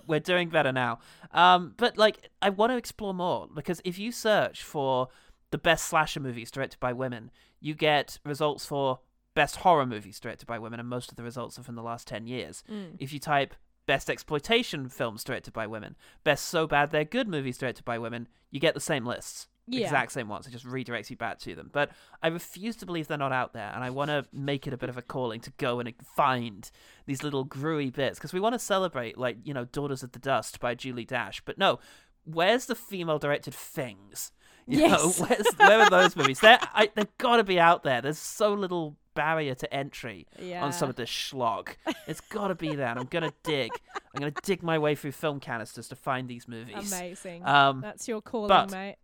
we're 0.09 0.19
doing 0.19 0.49
better 0.49 0.71
now. 0.71 0.99
Um, 1.31 1.73
but 1.77 1.97
like, 1.97 2.29
I 2.41 2.49
want 2.49 2.71
to 2.71 2.77
explore 2.77 3.13
more 3.13 3.47
because 3.53 3.79
if 3.85 3.97
you 3.97 4.11
search 4.11 4.63
for 4.63 5.07
the 5.51 5.57
best 5.57 5.85
slasher 5.85 6.19
movies 6.19 6.51
directed 6.51 6.79
by 6.79 6.91
women, 6.91 7.31
you 7.61 7.75
get 7.75 8.19
results 8.25 8.65
for 8.65 8.99
best 9.35 9.57
horror 9.57 9.85
movies 9.85 10.19
directed 10.19 10.47
by 10.47 10.59
women, 10.59 10.79
and 10.79 10.89
most 10.89 11.11
of 11.11 11.15
the 11.15 11.23
results 11.23 11.57
are 11.57 11.63
from 11.63 11.75
the 11.75 11.83
last 11.83 12.07
ten 12.07 12.27
years. 12.27 12.63
Mm. 12.69 12.95
If 12.99 13.13
you 13.13 13.19
type 13.19 13.53
best 13.85 14.09
exploitation 14.09 14.89
films 14.89 15.23
directed 15.23 15.53
by 15.53 15.67
women, 15.67 15.95
best 16.23 16.45
so 16.45 16.67
bad 16.67 16.91
they're 16.91 17.05
good 17.05 17.27
movies 17.27 17.57
directed 17.57 17.85
by 17.85 17.97
women, 17.97 18.27
you 18.51 18.59
get 18.59 18.73
the 18.73 18.79
same 18.79 19.05
lists. 19.05 19.47
Yeah. 19.71 19.85
Exact 19.85 20.11
same 20.11 20.27
ones. 20.27 20.47
It 20.47 20.51
just 20.51 20.65
redirects 20.65 21.09
you 21.09 21.15
back 21.15 21.39
to 21.39 21.55
them. 21.55 21.69
But 21.71 21.91
I 22.23 22.27
refuse 22.27 22.75
to 22.77 22.85
believe 22.85 23.07
they're 23.07 23.17
not 23.17 23.31
out 23.31 23.53
there, 23.53 23.71
and 23.73 23.83
I 23.83 23.89
want 23.89 24.09
to 24.09 24.25
make 24.33 24.65
it 24.67 24.73
a 24.73 24.77
bit 24.77 24.89
of 24.89 24.97
a 24.97 25.01
calling 25.01 25.39
to 25.41 25.51
go 25.57 25.79
and 25.79 25.93
find 26.15 26.69
these 27.05 27.23
little 27.23 27.45
gruey 27.45 27.91
bits 27.93 28.17
because 28.19 28.33
we 28.33 28.39
want 28.39 28.53
to 28.53 28.59
celebrate, 28.59 29.17
like 29.17 29.37
you 29.43 29.53
know, 29.53 29.65
Daughters 29.65 30.03
of 30.03 30.11
the 30.11 30.19
Dust 30.19 30.59
by 30.59 30.75
Julie 30.75 31.05
Dash. 31.05 31.41
But 31.45 31.57
no, 31.57 31.79
where's 32.25 32.65
the 32.65 32.75
female-directed 32.75 33.53
things? 33.53 34.31
You 34.67 34.87
know, 34.87 35.05
Yes. 35.05 35.19
where's, 35.29 35.47
where 35.57 35.79
are 35.81 35.89
those 35.89 36.15
movies? 36.15 36.39
They're 36.39 36.59
I, 36.61 36.89
they've 36.95 37.17
got 37.17 37.37
to 37.37 37.43
be 37.43 37.59
out 37.59 37.83
there. 37.83 38.01
There's 38.01 38.19
so 38.19 38.53
little 38.53 38.97
barrier 39.15 39.53
to 39.55 39.73
entry 39.73 40.27
on 40.63 40.71
some 40.71 40.89
of 40.89 40.95
this 40.95 41.09
schlock. 41.09 41.69
It's 42.07 42.21
got 42.21 42.49
to 42.49 42.55
be 42.55 42.75
there, 42.75 42.87
and 42.87 42.99
I'm 42.99 43.07
gonna 43.07 43.33
dig. 43.43 43.71
I'm 44.13 44.19
gonna 44.19 44.33
dig 44.43 44.61
my 44.63 44.77
way 44.77 44.95
through 44.95 45.11
film 45.13 45.39
canisters 45.39 45.87
to 45.89 45.95
find 45.95 46.27
these 46.29 46.47
movies. 46.47 46.91
Amazing. 46.93 47.45
Um, 47.45 47.81
That's 47.81 48.07
your 48.07 48.21
calling, 48.21 48.47
but- 48.47 48.71
mate. 48.71 48.95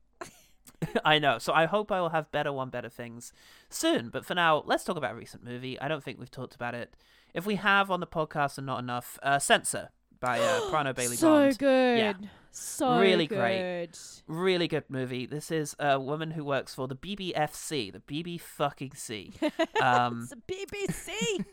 I 1.05 1.19
know. 1.19 1.37
So 1.37 1.53
I 1.53 1.65
hope 1.65 1.91
I 1.91 2.01
will 2.01 2.09
have 2.09 2.31
better 2.31 2.51
one, 2.51 2.69
better 2.69 2.89
things 2.89 3.33
soon. 3.69 4.09
But 4.09 4.25
for 4.25 4.35
now, 4.35 4.63
let's 4.65 4.83
talk 4.83 4.97
about 4.97 5.13
a 5.13 5.15
recent 5.15 5.43
movie. 5.43 5.79
I 5.79 5.87
don't 5.87 6.03
think 6.03 6.19
we've 6.19 6.31
talked 6.31 6.55
about 6.55 6.75
it. 6.75 6.95
If 7.33 7.45
we 7.45 7.55
have 7.55 7.91
on 7.91 7.99
the 7.99 8.07
podcast 8.07 8.57
and 8.57 8.65
not 8.65 8.79
enough, 8.79 9.19
uh, 9.23 9.39
Censor 9.39 9.89
by 10.19 10.39
uh, 10.39 10.61
Prano 10.71 10.95
Bailey 10.95 11.15
so 11.17 11.27
Bond. 11.27 11.57
good. 11.57 11.97
Yeah. 11.99 12.13
So 12.51 12.99
Really 12.99 13.27
good. 13.27 13.37
great. 13.37 13.99
Really 14.27 14.67
good 14.69 14.85
movie. 14.87 15.25
This 15.25 15.51
is 15.51 15.75
a 15.77 15.99
woman 15.99 16.31
who 16.31 16.45
works 16.45 16.73
for 16.73 16.87
the 16.87 16.95
BBFC, 16.95 17.91
the 17.91 17.99
BB 17.99 18.39
fucking 18.39 18.93
C. 18.95 19.33
Um, 19.81 20.21
It's 20.31 20.33
BBC. 20.47 21.45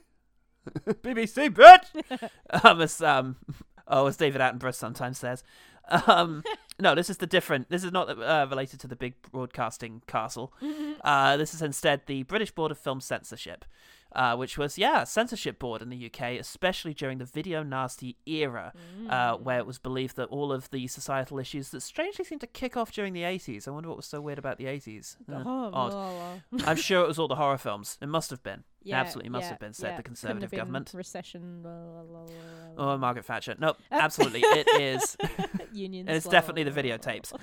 BBC, 1.02 1.50
bitch. 1.50 2.30
um, 2.64 2.80
as 2.80 3.00
um, 3.02 3.36
oh, 3.88 4.06
as 4.06 4.16
David 4.16 4.40
Attenborough 4.40 4.74
sometimes 4.74 5.18
says. 5.18 5.42
Um, 5.88 6.42
no, 6.80 6.94
this 6.94 7.10
is 7.10 7.18
the 7.18 7.26
different. 7.26 7.68
This 7.70 7.84
is 7.84 7.92
not 7.92 8.08
uh, 8.08 8.46
related 8.48 8.80
to 8.80 8.86
the 8.88 8.96
big 8.96 9.14
broadcasting 9.30 10.02
castle. 10.06 10.52
Uh, 11.02 11.36
this 11.36 11.54
is 11.54 11.62
instead 11.62 12.02
the 12.06 12.22
British 12.24 12.50
Board 12.50 12.70
of 12.70 12.78
Film 12.78 13.00
Censorship, 13.00 13.64
uh, 14.14 14.36
which 14.36 14.56
was 14.56 14.78
yeah, 14.78 15.02
a 15.02 15.06
censorship 15.06 15.58
board 15.58 15.82
in 15.82 15.90
the 15.90 16.06
UK, 16.06 16.38
especially 16.40 16.94
during 16.94 17.18
the 17.18 17.24
video 17.24 17.62
nasty 17.62 18.16
era, 18.26 18.72
uh, 19.08 19.36
where 19.36 19.58
it 19.58 19.66
was 19.66 19.78
believed 19.78 20.16
that 20.16 20.28
all 20.28 20.52
of 20.52 20.70
the 20.70 20.86
societal 20.86 21.38
issues 21.38 21.70
that 21.70 21.80
strangely 21.82 22.24
seemed 22.24 22.40
to 22.40 22.46
kick 22.46 22.76
off 22.76 22.92
during 22.92 23.12
the 23.12 23.22
80s. 23.22 23.66
I 23.66 23.70
wonder 23.70 23.88
what 23.88 23.96
was 23.98 24.06
so 24.06 24.20
weird 24.20 24.38
about 24.38 24.58
the 24.58 24.64
80s. 24.66 25.16
Uh, 25.30 25.42
Oh, 25.44 25.70
odd. 25.72 25.92
I'm 26.64 26.76
sure 26.76 27.02
it 27.04 27.08
was 27.08 27.18
all 27.18 27.28
the 27.28 27.36
horror 27.36 27.58
films. 27.58 27.98
It 28.00 28.06
must 28.08 28.30
have 28.30 28.42
been. 28.42 28.64
Yeah, 28.84 29.00
Absolutely 29.00 29.30
must 29.30 29.44
yeah, 29.44 29.50
have 29.50 29.58
been, 29.60 29.72
said 29.72 29.90
yeah. 29.90 29.96
the 29.96 30.02
Conservative 30.02 30.50
government. 30.50 30.90
Recession. 30.94 31.62
Blah, 31.62 32.02
blah, 32.02 32.24
blah. 32.76 32.94
Oh, 32.94 32.98
Margaret 32.98 33.24
Thatcher. 33.24 33.54
No, 33.58 33.76
absolutely, 33.90 34.40
it 34.40 34.80
is. 34.80 35.16
Unions. 35.72 36.08
it's 36.10 36.26
definitely 36.26 36.64
the 36.64 36.70
videotapes. 36.82 37.32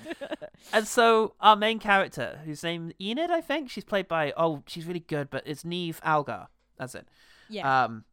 And 0.74 0.86
so 0.86 1.34
our 1.40 1.56
main 1.56 1.78
character, 1.78 2.40
whose 2.44 2.62
name 2.62 2.92
Enid, 3.00 3.30
I 3.30 3.40
think, 3.40 3.70
she's 3.70 3.82
played 3.82 4.06
by. 4.06 4.34
Oh, 4.36 4.62
she's 4.66 4.84
really 4.84 5.00
good, 5.00 5.30
but 5.30 5.42
it's 5.46 5.62
Niamh 5.62 5.98
Algar. 6.04 6.48
That's 6.78 6.94
it. 6.94 7.08
Yeah. 7.48 7.84
Um, 7.84 8.04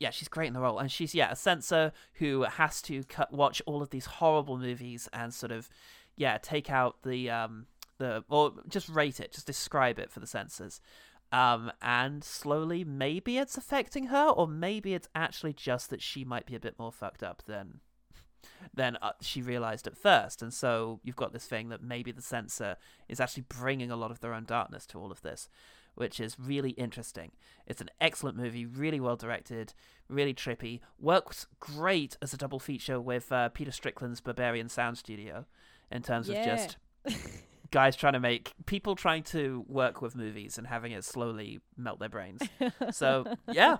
yeah, 0.00 0.10
she's 0.10 0.28
great 0.28 0.48
in 0.48 0.54
the 0.54 0.60
role, 0.60 0.78
and 0.78 0.90
she's 0.90 1.14
yeah 1.14 1.30
a 1.30 1.36
censor 1.36 1.92
who 2.14 2.42
has 2.42 2.80
to 2.82 3.04
cut 3.04 3.32
watch 3.32 3.60
all 3.66 3.82
of 3.82 3.90
these 3.90 4.06
horrible 4.06 4.56
movies 4.56 5.08
and 5.12 5.32
sort 5.32 5.52
of 5.52 5.68
yeah 6.16 6.38
take 6.38 6.70
out 6.70 6.96
the 7.02 7.30
um 7.30 7.66
the 7.98 8.24
or 8.28 8.52
just 8.68 8.88
rate 8.88 9.20
it, 9.20 9.32
just 9.32 9.46
describe 9.46 9.98
it 9.98 10.10
for 10.10 10.20
the 10.20 10.26
censors. 10.26 10.80
Um, 11.34 11.72
and 11.82 12.22
slowly, 12.22 12.84
maybe 12.84 13.38
it's 13.38 13.56
affecting 13.56 14.04
her, 14.06 14.28
or 14.28 14.46
maybe 14.46 14.94
it's 14.94 15.08
actually 15.16 15.52
just 15.52 15.90
that 15.90 16.00
she 16.00 16.24
might 16.24 16.46
be 16.46 16.54
a 16.54 16.60
bit 16.60 16.78
more 16.78 16.92
fucked 16.92 17.22
up 17.24 17.42
than 17.46 17.80
than 18.72 18.96
uh, 19.02 19.12
she 19.20 19.42
realized 19.42 19.86
at 19.86 19.96
first. 19.96 20.42
And 20.42 20.52
so 20.52 21.00
you've 21.02 21.16
got 21.16 21.32
this 21.32 21.46
thing 21.46 21.70
that 21.70 21.82
maybe 21.82 22.12
the 22.12 22.22
censor 22.22 22.76
is 23.08 23.18
actually 23.20 23.44
bringing 23.48 23.90
a 23.90 23.96
lot 23.96 24.10
of 24.10 24.20
their 24.20 24.32
own 24.34 24.44
darkness 24.44 24.86
to 24.88 24.98
all 25.00 25.10
of 25.10 25.22
this, 25.22 25.48
which 25.94 26.20
is 26.20 26.38
really 26.38 26.70
interesting. 26.72 27.32
It's 27.66 27.80
an 27.80 27.90
excellent 28.00 28.36
movie, 28.36 28.64
really 28.66 29.00
well 29.00 29.16
directed, 29.16 29.74
really 30.08 30.34
trippy. 30.34 30.80
Works 31.00 31.46
great 31.58 32.16
as 32.22 32.32
a 32.32 32.36
double 32.36 32.60
feature 32.60 33.00
with 33.00 33.32
uh, 33.32 33.48
Peter 33.48 33.72
Strickland's 33.72 34.20
Berberian 34.20 34.70
Sound 34.70 34.98
Studio 34.98 35.46
in 35.90 36.02
terms 36.02 36.28
Yeah. 36.28 36.38
of 36.38 36.44
just 36.44 36.76
guys 37.74 37.96
trying 37.96 38.12
to 38.12 38.20
make 38.20 38.52
people 38.66 38.94
trying 38.94 39.24
to 39.24 39.64
work 39.66 40.00
with 40.00 40.14
movies 40.14 40.56
and 40.56 40.66
having 40.68 40.92
it 40.92 41.04
slowly 41.04 41.58
melt 41.76 41.98
their 41.98 42.08
brains. 42.08 42.40
So, 42.92 43.34
yeah. 43.50 43.78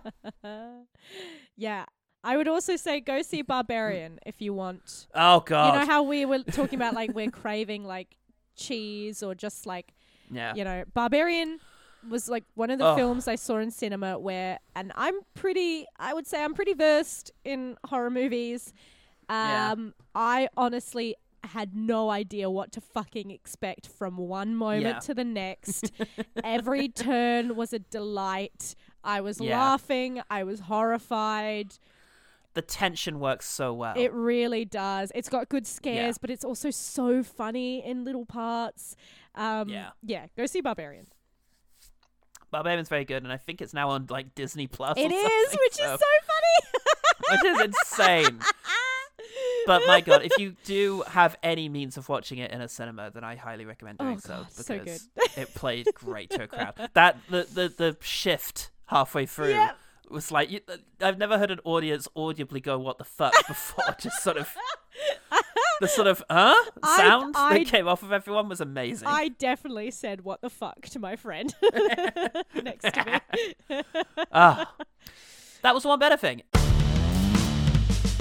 yeah. 1.56 1.84
I 2.24 2.36
would 2.36 2.48
also 2.48 2.74
say 2.74 3.00
go 3.00 3.22
see 3.22 3.42
Barbarian 3.42 4.18
if 4.26 4.42
you 4.42 4.52
want. 4.52 5.06
Oh 5.14 5.40
god. 5.40 5.74
You 5.74 5.80
know 5.80 5.86
how 5.86 6.02
we 6.02 6.24
were 6.24 6.42
talking 6.42 6.76
about 6.76 6.94
like 6.94 7.14
we're 7.14 7.30
craving 7.30 7.84
like 7.84 8.16
cheese 8.56 9.22
or 9.22 9.34
just 9.34 9.66
like 9.66 9.94
yeah. 10.30 10.54
you 10.54 10.64
know, 10.64 10.84
Barbarian 10.92 11.60
was 12.08 12.28
like 12.28 12.44
one 12.54 12.70
of 12.70 12.78
the 12.78 12.86
Ugh. 12.86 12.96
films 12.96 13.28
I 13.28 13.36
saw 13.36 13.58
in 13.58 13.70
cinema 13.70 14.18
where, 14.18 14.58
and 14.74 14.90
I'm 14.96 15.14
pretty, 15.34 15.86
I 15.98 16.14
would 16.14 16.26
say 16.26 16.42
I'm 16.42 16.54
pretty 16.54 16.74
versed 16.74 17.30
in 17.44 17.76
horror 17.86 18.10
movies. 18.10 18.72
Yeah. 19.30 19.72
Um, 19.72 19.94
I 20.14 20.48
honestly 20.56 21.16
had 21.46 21.74
no 21.76 22.10
idea 22.10 22.48
what 22.50 22.72
to 22.72 22.80
fucking 22.80 23.30
expect 23.30 23.86
from 23.86 24.16
one 24.16 24.54
moment 24.56 24.84
Yeah. 24.86 24.98
to 25.00 25.14
the 25.14 25.24
next. 25.24 25.92
Every 26.44 26.88
turn 26.88 27.56
was 27.56 27.72
a 27.72 27.78
delight. 27.78 28.74
I 29.02 29.20
was 29.20 29.40
Yeah. 29.40 29.58
laughing. 29.58 30.20
I 30.30 30.44
was 30.44 30.60
horrified. 30.60 31.74
the 32.54 32.62
tension 32.62 33.18
works 33.18 33.46
so 33.48 33.72
well. 33.74 33.94
It 33.96 34.12
really 34.12 34.64
does. 34.64 35.10
It's 35.12 35.28
got 35.28 35.48
good 35.48 35.66
scares, 35.66 36.14
Yeah. 36.14 36.18
but 36.20 36.30
it's 36.30 36.44
also 36.44 36.70
so 36.70 37.24
funny 37.24 37.84
in 37.84 38.04
little 38.04 38.24
parts. 38.24 38.94
Um, 39.34 39.68
Yeah. 39.68 39.90
Yeah. 40.04 40.26
Go 40.36 40.46
see 40.46 40.60
Barbarian. 40.60 41.08
Barbarian's 42.52 42.88
very 42.88 43.04
good, 43.04 43.24
and 43.24 43.32
I 43.32 43.36
think 43.38 43.60
it's 43.60 43.74
now 43.74 43.88
on 43.90 44.06
like 44.08 44.36
Disney 44.36 44.68
Plus. 44.68 44.96
It 44.96 45.10
is, 45.10 45.50
which 45.52 45.72
is 45.72 45.78
so 45.78 45.96
funny. 45.98 46.70
which 47.30 47.44
is 47.44 47.60
insane. 47.62 48.38
But 49.66 49.82
my 49.86 50.00
god, 50.00 50.22
if 50.22 50.32
you 50.38 50.56
do 50.64 51.02
have 51.08 51.36
any 51.42 51.68
means 51.68 51.96
of 51.96 52.08
watching 52.08 52.38
it 52.38 52.50
in 52.50 52.60
a 52.60 52.68
cinema, 52.68 53.10
then 53.10 53.24
I 53.24 53.36
highly 53.36 53.64
recommend 53.64 53.98
doing 53.98 54.16
Oh, 54.16 54.20
so 54.20 54.28
God, 54.36 54.52
so 54.52 54.74
good. 54.78 54.84
because 54.84 55.08
it 55.36 55.54
played 55.54 55.86
great 55.94 56.30
to 56.30 56.42
a 56.44 56.46
crowd. 56.46 56.74
That 56.94 57.18
the 57.28 57.46
the, 57.52 57.68
the 57.76 57.96
shift 58.00 58.70
halfway 58.86 59.26
through 59.26 59.50
Yep. 59.50 59.76
was 60.10 60.30
like 60.30 60.50
you, 60.50 60.60
I've 61.00 61.18
never 61.18 61.38
heard 61.38 61.50
an 61.50 61.60
audience 61.64 62.06
audibly 62.14 62.60
go 62.60 62.78
"What 62.78 62.98
the 62.98 63.04
fuck" 63.04 63.32
before. 63.48 63.84
Just 63.98 64.22
sort 64.22 64.36
of 64.36 64.54
the 65.80 65.88
sort 65.88 66.06
of 66.06 66.22
huh 66.30 66.54
I- 66.82 66.96
sound 66.96 67.34
I- 67.36 67.58
that 67.58 67.66
came 67.66 67.88
off 67.88 68.02
of 68.02 68.12
everyone 68.12 68.48
was 68.48 68.60
amazing. 68.60 69.08
I 69.08 69.28
definitely 69.28 69.90
said 69.90 70.22
"What 70.24 70.40
the 70.42 70.50
fuck" 70.50 70.82
to 70.90 70.98
my 70.98 71.16
friend 71.16 71.54
next 72.62 72.92
to 72.94 73.20
me. 73.70 73.82
Ah, 74.32 74.74
that 75.62 75.74
was 75.74 75.82
the 75.84 75.88
one 75.88 75.98
better 75.98 76.16
thing. 76.16 76.42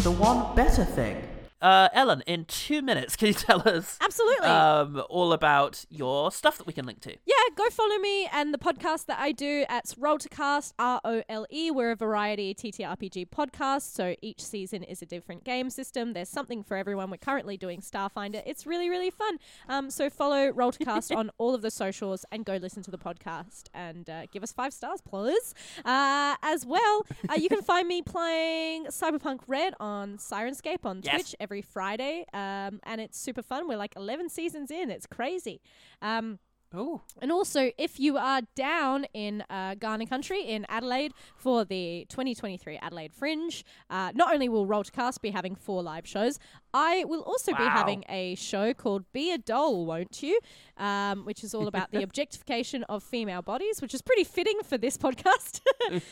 The 0.04 0.12
one 0.12 0.54
better 0.56 0.84
thing. 0.86 1.24
Uh, 1.64 1.88
Ellen, 1.94 2.22
in 2.28 2.44
two 2.46 2.82
minutes, 2.82 3.16
can 3.16 3.30
you 3.30 3.34
tell 3.48 3.68
us 3.68 3.98
Absolutely. 4.02 4.48
um, 4.48 5.02
all 5.10 5.32
about 5.34 5.86
your 5.90 6.30
stuff 6.32 6.58
that 6.58 6.68
we 6.68 6.74
can 6.74 6.86
link 6.86 7.00
to? 7.02 7.12
yeah, 7.26 7.34
go 7.56 7.70
follow 7.70 7.98
me 7.98 8.28
and 8.34 8.54
the 8.54 8.58
podcast 8.58 9.06
that 9.06 9.18
I 9.20 9.32
do 9.32 9.64
at 9.70 9.94
Role 9.98 10.18
to 10.18 10.28
Cast, 10.30 10.74
R 10.78 11.00
O 11.06 11.24
L 11.30 11.46
E. 11.50 11.72
We're 11.72 11.92
a 11.92 11.96
variety 11.96 12.54
TTRPG 12.54 13.30
podcast, 13.30 13.94
so 13.94 14.16
each 14.22 14.42
season 14.44 14.84
is 14.84 15.02
a 15.02 15.06
different 15.06 15.44
game 15.46 15.70
system. 15.70 16.14
There's 16.14 16.30
something 16.30 16.64
for 16.64 16.76
everyone. 16.76 17.10
We're 17.10 17.18
currently 17.18 17.56
doing 17.56 17.80
Starfinder. 17.80 18.42
It's 18.46 18.66
really, 18.66 18.90
really 18.90 19.10
fun. 19.10 19.38
Um, 19.70 19.90
so 19.90 20.10
follow 20.10 20.50
Role 20.50 20.72
to 20.74 20.84
Cast 20.84 21.12
on 21.22 21.32
all 21.38 21.56
of 21.56 21.62
the 21.62 21.72
socials 21.72 22.26
and 22.32 22.44
go 22.44 22.58
listen 22.58 22.84
to 22.84 22.92
the 22.92 22.98
podcast 22.98 23.64
and 23.74 24.10
uh, 24.10 24.26
give 24.32 24.44
us 24.44 24.52
five 24.52 24.74
stars, 24.74 25.00
please. 25.02 25.54
Uh, 25.86 26.36
as 26.44 26.66
well, 26.66 27.06
uh, 27.30 27.36
you 27.36 27.48
can 27.48 27.62
find 27.62 27.88
me 27.88 28.02
playing 28.02 28.88
Cyberpunk 28.88 29.40
Red 29.48 29.74
on 29.80 30.18
Sirenscape 30.18 30.84
on 30.86 31.02
Yes. 31.04 31.14
Twitch 31.16 31.36
every 31.40 31.53
Friday, 31.62 32.26
um, 32.34 32.80
and 32.84 33.00
it's 33.00 33.18
super 33.18 33.42
fun. 33.42 33.68
We're 33.68 33.78
like 33.78 33.96
11 33.96 34.30
seasons 34.30 34.72
in. 34.72 34.90
It's 34.90 35.06
crazy. 35.06 35.62
Um, 36.02 36.40
Ooh. 36.76 37.02
and 37.22 37.32
also, 37.32 37.72
if 37.78 38.00
you 38.00 38.18
are 38.18 38.42
down 38.56 39.06
in 39.14 39.44
uh, 39.50 39.76
Kaurna 39.76 40.10
country 40.10 40.42
in 40.44 40.66
Adelaide 40.70 41.14
for 41.36 41.64
the 41.66 42.06
2023 42.10 42.78
Adelaide 42.82 43.14
Fringe, 43.14 43.64
uh, 43.90 44.12
not 44.16 44.34
only 44.34 44.50
will 44.50 44.66
Role 44.66 44.84
to 44.84 44.92
Cast 44.92 45.22
be 45.22 45.30
having 45.32 45.56
four 45.56 45.84
live 45.84 46.08
shows, 46.08 46.40
I 46.74 47.04
will 47.06 47.22
also 47.22 47.52
be 47.54 47.64
having 47.64 48.04
a 48.10 48.34
show 48.36 48.74
called 48.74 49.04
Be 49.14 49.32
a 49.32 49.38
Doll, 49.38 49.86
Won't 49.86 50.24
You? 50.24 50.40
Um, 50.78 51.26
which 51.26 51.44
is 51.44 51.54
all 51.54 51.68
about 51.68 51.92
the 51.92 52.02
objectification 52.08 52.84
of 52.86 53.04
female 53.04 53.44
bodies, 53.44 53.82
which 53.82 53.94
is 53.94 54.02
pretty 54.02 54.24
fitting 54.24 54.60
for 54.64 54.78
this 54.80 54.98
podcast. 54.98 55.62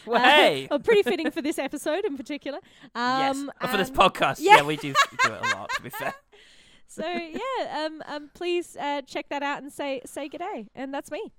Well, 0.06 0.22
Uh, 0.22 0.24
hey. 0.24 0.68
pretty 0.84 1.02
fitting 1.04 1.32
for 1.32 1.42
this 1.42 1.58
episode 1.58 2.06
in 2.06 2.16
particular. 2.18 2.60
yes. 2.96 3.36
Um, 3.36 3.52
Oh, 3.62 3.68
for 3.68 3.78
this 3.78 3.90
podcast, 3.90 4.38
yeah. 4.40 4.58
yeah. 4.58 4.62
we 4.64 4.76
do 4.76 4.94
do 5.26 5.34
it 5.34 5.46
a 5.46 5.56
lot. 5.56 5.70
To 5.76 5.82
be 5.82 5.90
fair. 5.90 6.14
So 6.92 7.08
yeah, 7.08 7.86
um, 7.86 8.04
um, 8.06 8.30
please 8.34 8.76
uh, 8.76 9.02
check 9.04 9.30
that 9.30 9.42
out 9.42 9.62
and 9.62 9.72
say 9.72 10.02
say 10.06 10.28
g'day, 10.28 10.68
and 10.76 10.94
that's 10.94 11.10
me. 11.10 11.32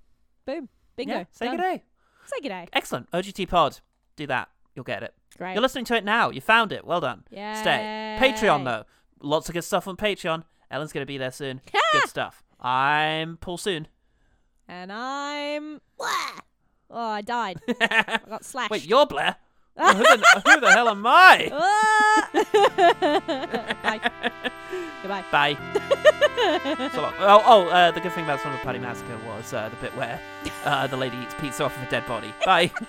Boom, 0.47 0.67
bingo. 0.95 1.13
Yeah, 1.13 1.23
say 1.31 1.45
done. 1.45 1.57
good 1.57 1.61
day. 1.61 1.83
Say 2.25 2.47
g'day. 2.47 2.67
Excellent. 2.73 3.11
OGT 3.11 3.47
Pod. 3.47 3.79
Do 4.15 4.25
that. 4.25 4.49
You'll 4.73 4.83
get 4.83 5.03
it. 5.03 5.13
Great. 5.37 5.53
You're 5.53 5.61
listening 5.61 5.85
to 5.85 5.95
it 5.95 6.03
now. 6.03 6.31
You 6.31 6.41
found 6.41 6.71
it. 6.71 6.85
Well 6.85 7.01
done. 7.01 7.23
Yeah. 7.29 7.61
Stay. 7.61 8.17
Patreon 8.19 8.65
though. 8.65 8.85
Lots 9.21 9.47
of 9.47 9.53
good 9.53 9.63
stuff 9.63 9.87
on 9.87 9.95
Patreon. 9.95 10.43
Ellen's 10.71 10.91
gonna 10.91 11.05
be 11.05 11.19
there 11.19 11.31
soon. 11.31 11.61
good 11.91 12.09
stuff. 12.09 12.41
I'm 12.59 13.37
Paul 13.37 13.57
Soon. 13.57 13.87
And 14.67 14.91
I'm. 14.91 15.81
Wah! 15.99 16.39
Oh, 16.89 17.09
I 17.09 17.21
died. 17.21 17.59
I 17.79 18.19
got 18.27 18.43
slashed. 18.43 18.71
Wait, 18.71 18.87
you're 18.87 19.05
Blair. 19.05 19.35
Oh, 19.75 19.93
who, 19.95 20.03
the, 20.03 20.41
who 20.45 20.59
the 20.59 20.71
hell 20.71 20.87
am 20.87 21.03
I? 21.05 21.49
Bye. 23.83 23.99
Goodbye. 25.01 25.23
Bye. 25.31 25.57
so 26.93 27.01
long. 27.01 27.13
Oh, 27.19 27.43
oh 27.45 27.67
uh, 27.69 27.91
the 27.91 27.99
good 27.99 28.11
thing 28.11 28.23
about 28.23 28.39
Slumber 28.41 28.59
Party 28.59 28.79
Massacre 28.79 29.17
was 29.25 29.53
uh, 29.53 29.69
the 29.69 29.75
bit 29.77 29.95
where 29.97 30.19
uh, 30.65 30.87
the 30.87 30.97
lady 30.97 31.17
eats 31.17 31.33
pizza 31.39 31.65
off 31.65 31.75
of 31.75 31.83
a 31.83 31.89
dead 31.89 32.05
body. 32.07 32.33
Bye. 32.45 32.71